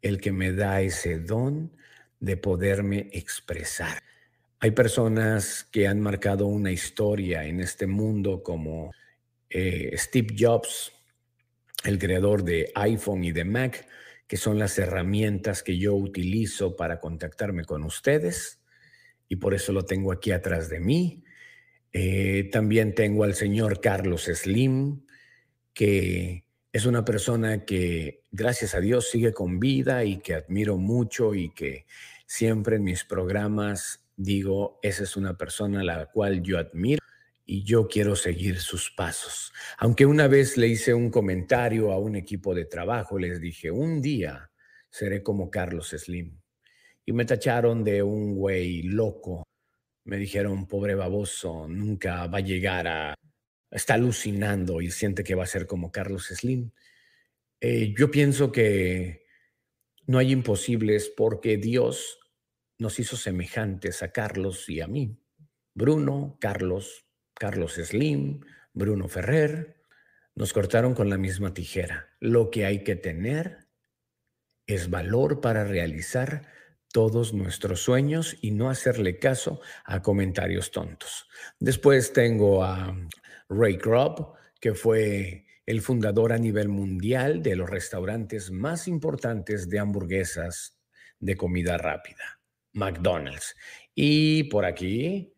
el 0.02 0.20
que 0.20 0.32
me 0.32 0.52
da 0.52 0.80
ese 0.80 1.18
don 1.18 1.76
de 2.20 2.36
poderme 2.36 3.08
expresar. 3.12 4.02
Hay 4.60 4.70
personas 4.70 5.64
que 5.64 5.86
han 5.86 6.00
marcado 6.00 6.46
una 6.46 6.72
historia 6.72 7.44
en 7.44 7.60
este 7.60 7.86
mundo 7.86 8.42
como 8.42 8.92
eh, 9.50 9.92
Steve 9.96 10.34
Jobs, 10.38 10.92
el 11.84 11.98
creador 11.98 12.42
de 12.42 12.72
iPhone 12.74 13.24
y 13.24 13.32
de 13.32 13.44
Mac, 13.44 13.86
que 14.26 14.36
son 14.36 14.58
las 14.58 14.78
herramientas 14.78 15.62
que 15.62 15.78
yo 15.78 15.94
utilizo 15.94 16.76
para 16.76 17.00
contactarme 17.00 17.64
con 17.64 17.84
ustedes 17.84 18.60
y 19.28 19.36
por 19.36 19.54
eso 19.54 19.72
lo 19.72 19.84
tengo 19.84 20.12
aquí 20.12 20.32
atrás 20.32 20.68
de 20.68 20.80
mí. 20.80 21.22
Eh, 21.92 22.48
también 22.52 22.94
tengo 22.94 23.24
al 23.24 23.34
señor 23.34 23.80
Carlos 23.80 24.24
Slim, 24.24 25.06
que 25.72 26.44
es 26.72 26.86
una 26.86 27.04
persona 27.04 27.64
que, 27.64 28.22
gracias 28.30 28.74
a 28.74 28.80
Dios, 28.80 29.08
sigue 29.08 29.32
con 29.32 29.58
vida 29.58 30.04
y 30.04 30.18
que 30.18 30.34
admiro 30.34 30.76
mucho 30.76 31.34
y 31.34 31.50
que 31.50 31.86
siempre 32.26 32.76
en 32.76 32.84
mis 32.84 33.04
programas 33.04 34.06
digo, 34.16 34.78
esa 34.82 35.04
es 35.04 35.16
una 35.16 35.36
persona 35.36 35.80
a 35.80 35.84
la 35.84 36.06
cual 36.06 36.42
yo 36.42 36.58
admiro 36.58 37.02
y 37.46 37.62
yo 37.62 37.86
quiero 37.86 38.16
seguir 38.16 38.58
sus 38.58 38.90
pasos. 38.90 39.52
Aunque 39.78 40.04
una 40.04 40.26
vez 40.26 40.56
le 40.56 40.66
hice 40.66 40.92
un 40.92 41.10
comentario 41.10 41.92
a 41.92 41.98
un 41.98 42.16
equipo 42.16 42.54
de 42.54 42.64
trabajo, 42.64 43.18
les 43.18 43.40
dije, 43.40 43.70
un 43.70 44.02
día 44.02 44.50
seré 44.90 45.22
como 45.22 45.48
Carlos 45.48 45.90
Slim. 45.96 46.40
Y 47.04 47.12
me 47.12 47.24
tacharon 47.24 47.84
de 47.84 48.02
un 48.02 48.34
güey 48.34 48.82
loco. 48.82 49.44
Me 50.04 50.16
dijeron, 50.16 50.66
pobre 50.66 50.96
baboso, 50.96 51.68
nunca 51.68 52.26
va 52.26 52.38
a 52.38 52.42
llegar 52.42 52.88
a 52.88 53.14
está 53.70 53.94
alucinando 53.94 54.80
y 54.80 54.90
siente 54.90 55.24
que 55.24 55.34
va 55.34 55.44
a 55.44 55.48
ser 55.48 55.66
como 55.66 55.92
Carlos 55.92 56.26
Slim. 56.26 56.70
Eh, 57.60 57.94
yo 57.96 58.10
pienso 58.10 58.52
que 58.52 59.26
no 60.06 60.18
hay 60.18 60.32
imposibles 60.32 61.12
porque 61.16 61.56
Dios 61.56 62.18
nos 62.78 62.98
hizo 62.98 63.16
semejantes 63.16 64.02
a 64.02 64.12
Carlos 64.12 64.68
y 64.68 64.80
a 64.80 64.86
mí. 64.86 65.18
Bruno, 65.74 66.38
Carlos, 66.40 67.05
Carlos 67.38 67.74
Slim, 67.74 68.40
Bruno 68.72 69.08
Ferrer, 69.08 69.76
nos 70.34 70.52
cortaron 70.52 70.94
con 70.94 71.08
la 71.10 71.18
misma 71.18 71.54
tijera. 71.54 72.08
Lo 72.20 72.50
que 72.50 72.66
hay 72.66 72.82
que 72.82 72.96
tener 72.96 73.66
es 74.66 74.90
valor 74.90 75.40
para 75.40 75.64
realizar 75.64 76.42
todos 76.92 77.34
nuestros 77.34 77.80
sueños 77.80 78.36
y 78.40 78.52
no 78.52 78.70
hacerle 78.70 79.18
caso 79.18 79.60
a 79.84 80.02
comentarios 80.02 80.70
tontos. 80.70 81.28
Después 81.58 82.12
tengo 82.12 82.64
a 82.64 82.96
Ray 83.48 83.76
Kroc, 83.78 84.36
que 84.60 84.74
fue 84.74 85.44
el 85.66 85.82
fundador 85.82 86.32
a 86.32 86.38
nivel 86.38 86.68
mundial 86.68 87.42
de 87.42 87.56
los 87.56 87.68
restaurantes 87.68 88.50
más 88.50 88.88
importantes 88.88 89.68
de 89.68 89.78
hamburguesas 89.78 90.78
de 91.18 91.36
comida 91.36 91.76
rápida, 91.76 92.40
McDonald's. 92.72 93.56
Y 93.94 94.44
por 94.44 94.64
aquí 94.64 95.35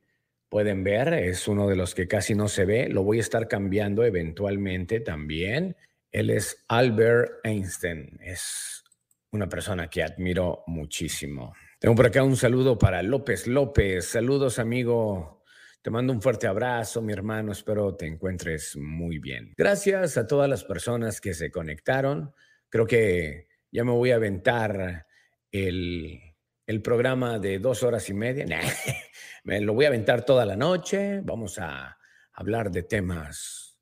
pueden 0.48 0.84
ver, 0.84 1.12
es 1.14 1.48
uno 1.48 1.68
de 1.68 1.76
los 1.76 1.94
que 1.94 2.08
casi 2.08 2.34
no 2.34 2.48
se 2.48 2.64
ve, 2.64 2.88
lo 2.88 3.02
voy 3.02 3.18
a 3.18 3.22
estar 3.22 3.48
cambiando 3.48 4.04
eventualmente 4.04 5.00
también. 5.00 5.76
Él 6.10 6.30
es 6.30 6.64
Albert 6.68 7.40
Einstein, 7.44 8.18
es 8.22 8.82
una 9.30 9.48
persona 9.48 9.88
que 9.90 10.02
admiro 10.02 10.64
muchísimo. 10.66 11.54
Tengo 11.78 11.94
por 11.94 12.06
acá 12.06 12.22
un 12.24 12.36
saludo 12.36 12.78
para 12.78 13.02
López 13.02 13.46
López. 13.46 14.06
Saludos, 14.06 14.58
amigo 14.58 15.38
te 15.82 15.90
mando 15.90 16.12
un 16.12 16.20
fuerte 16.20 16.46
abrazo, 16.46 17.00
mi 17.00 17.12
hermano. 17.12 17.52
Espero 17.52 17.94
te 17.94 18.06
encuentres 18.06 18.76
muy 18.76 19.18
bien. 19.18 19.54
Gracias 19.56 20.16
a 20.18 20.26
todas 20.26 20.46
las 20.48 20.64
personas 20.64 21.20
que 21.20 21.34
se 21.34 21.50
conectaron. 21.50 22.34
Creo 22.68 22.86
que 22.86 23.48
ya 23.70 23.84
me 23.84 23.92
voy 23.92 24.10
a 24.10 24.16
aventar 24.16 25.06
el, 25.52 26.20
el 26.66 26.82
programa 26.82 27.38
de 27.38 27.58
dos 27.58 27.82
horas 27.82 28.08
y 28.10 28.14
media. 28.14 28.44
lo 29.48 29.74
voy 29.74 29.86
a 29.86 29.88
aventar 29.88 30.24
toda 30.24 30.44
la 30.44 30.56
noche. 30.56 31.20
Vamos 31.22 31.58
a 31.58 31.98
hablar 32.32 32.70
de 32.70 32.82
temas 32.82 33.78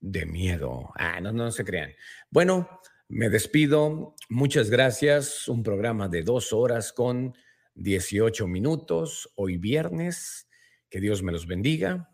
de 0.00 0.26
miedo. 0.26 0.92
Ah, 0.96 1.20
no, 1.20 1.32
no 1.32 1.50
se 1.50 1.64
crean. 1.64 1.92
Bueno, 2.30 2.80
me 3.08 3.28
despido. 3.30 4.14
Muchas 4.28 4.70
gracias. 4.70 5.48
Un 5.48 5.62
programa 5.62 6.08
de 6.08 6.22
dos 6.22 6.52
horas 6.52 6.92
con 6.92 7.34
18 7.74 8.46
minutos. 8.46 9.32
Hoy 9.36 9.56
viernes 9.56 10.48
que 10.90 11.00
Dios 11.00 11.22
me 11.22 11.32
los 11.32 11.46
bendiga. 11.46 12.10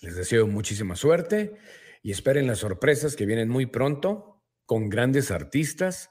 Les 0.00 0.16
deseo 0.16 0.46
muchísima 0.46 0.96
suerte 0.96 1.54
y 2.02 2.10
esperen 2.12 2.46
las 2.46 2.58
sorpresas 2.58 3.16
que 3.16 3.26
vienen 3.26 3.48
muy 3.48 3.66
pronto 3.66 4.42
con 4.66 4.88
grandes 4.88 5.30
artistas 5.30 6.10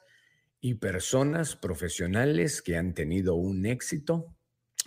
y 0.59 0.75
personas 0.75 1.55
profesionales 1.55 2.61
que 2.61 2.77
han 2.77 2.93
tenido 2.93 3.35
un 3.35 3.65
éxito 3.65 4.35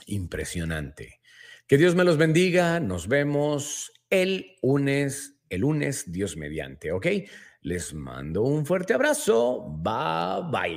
impresionante. 0.07 1.21
Que 1.69 1.79
Dios 1.79 1.97
me 1.97 2.05
los 2.05 2.17
bendiga. 2.17 2.79
Nos 2.79 3.09
vemos 3.09 3.93
el 4.09 4.57
lunes, 4.63 5.41
el 5.49 5.63
lunes, 5.63 6.13
Dios 6.13 6.37
mediante, 6.37 6.93
¿ok? 6.93 7.07
Les 7.63 7.93
mando 7.93 8.43
un 8.43 8.65
fuerte 8.65 8.95
abrazo. 8.95 9.65
Bye 9.83 10.49
bye. 10.53 10.75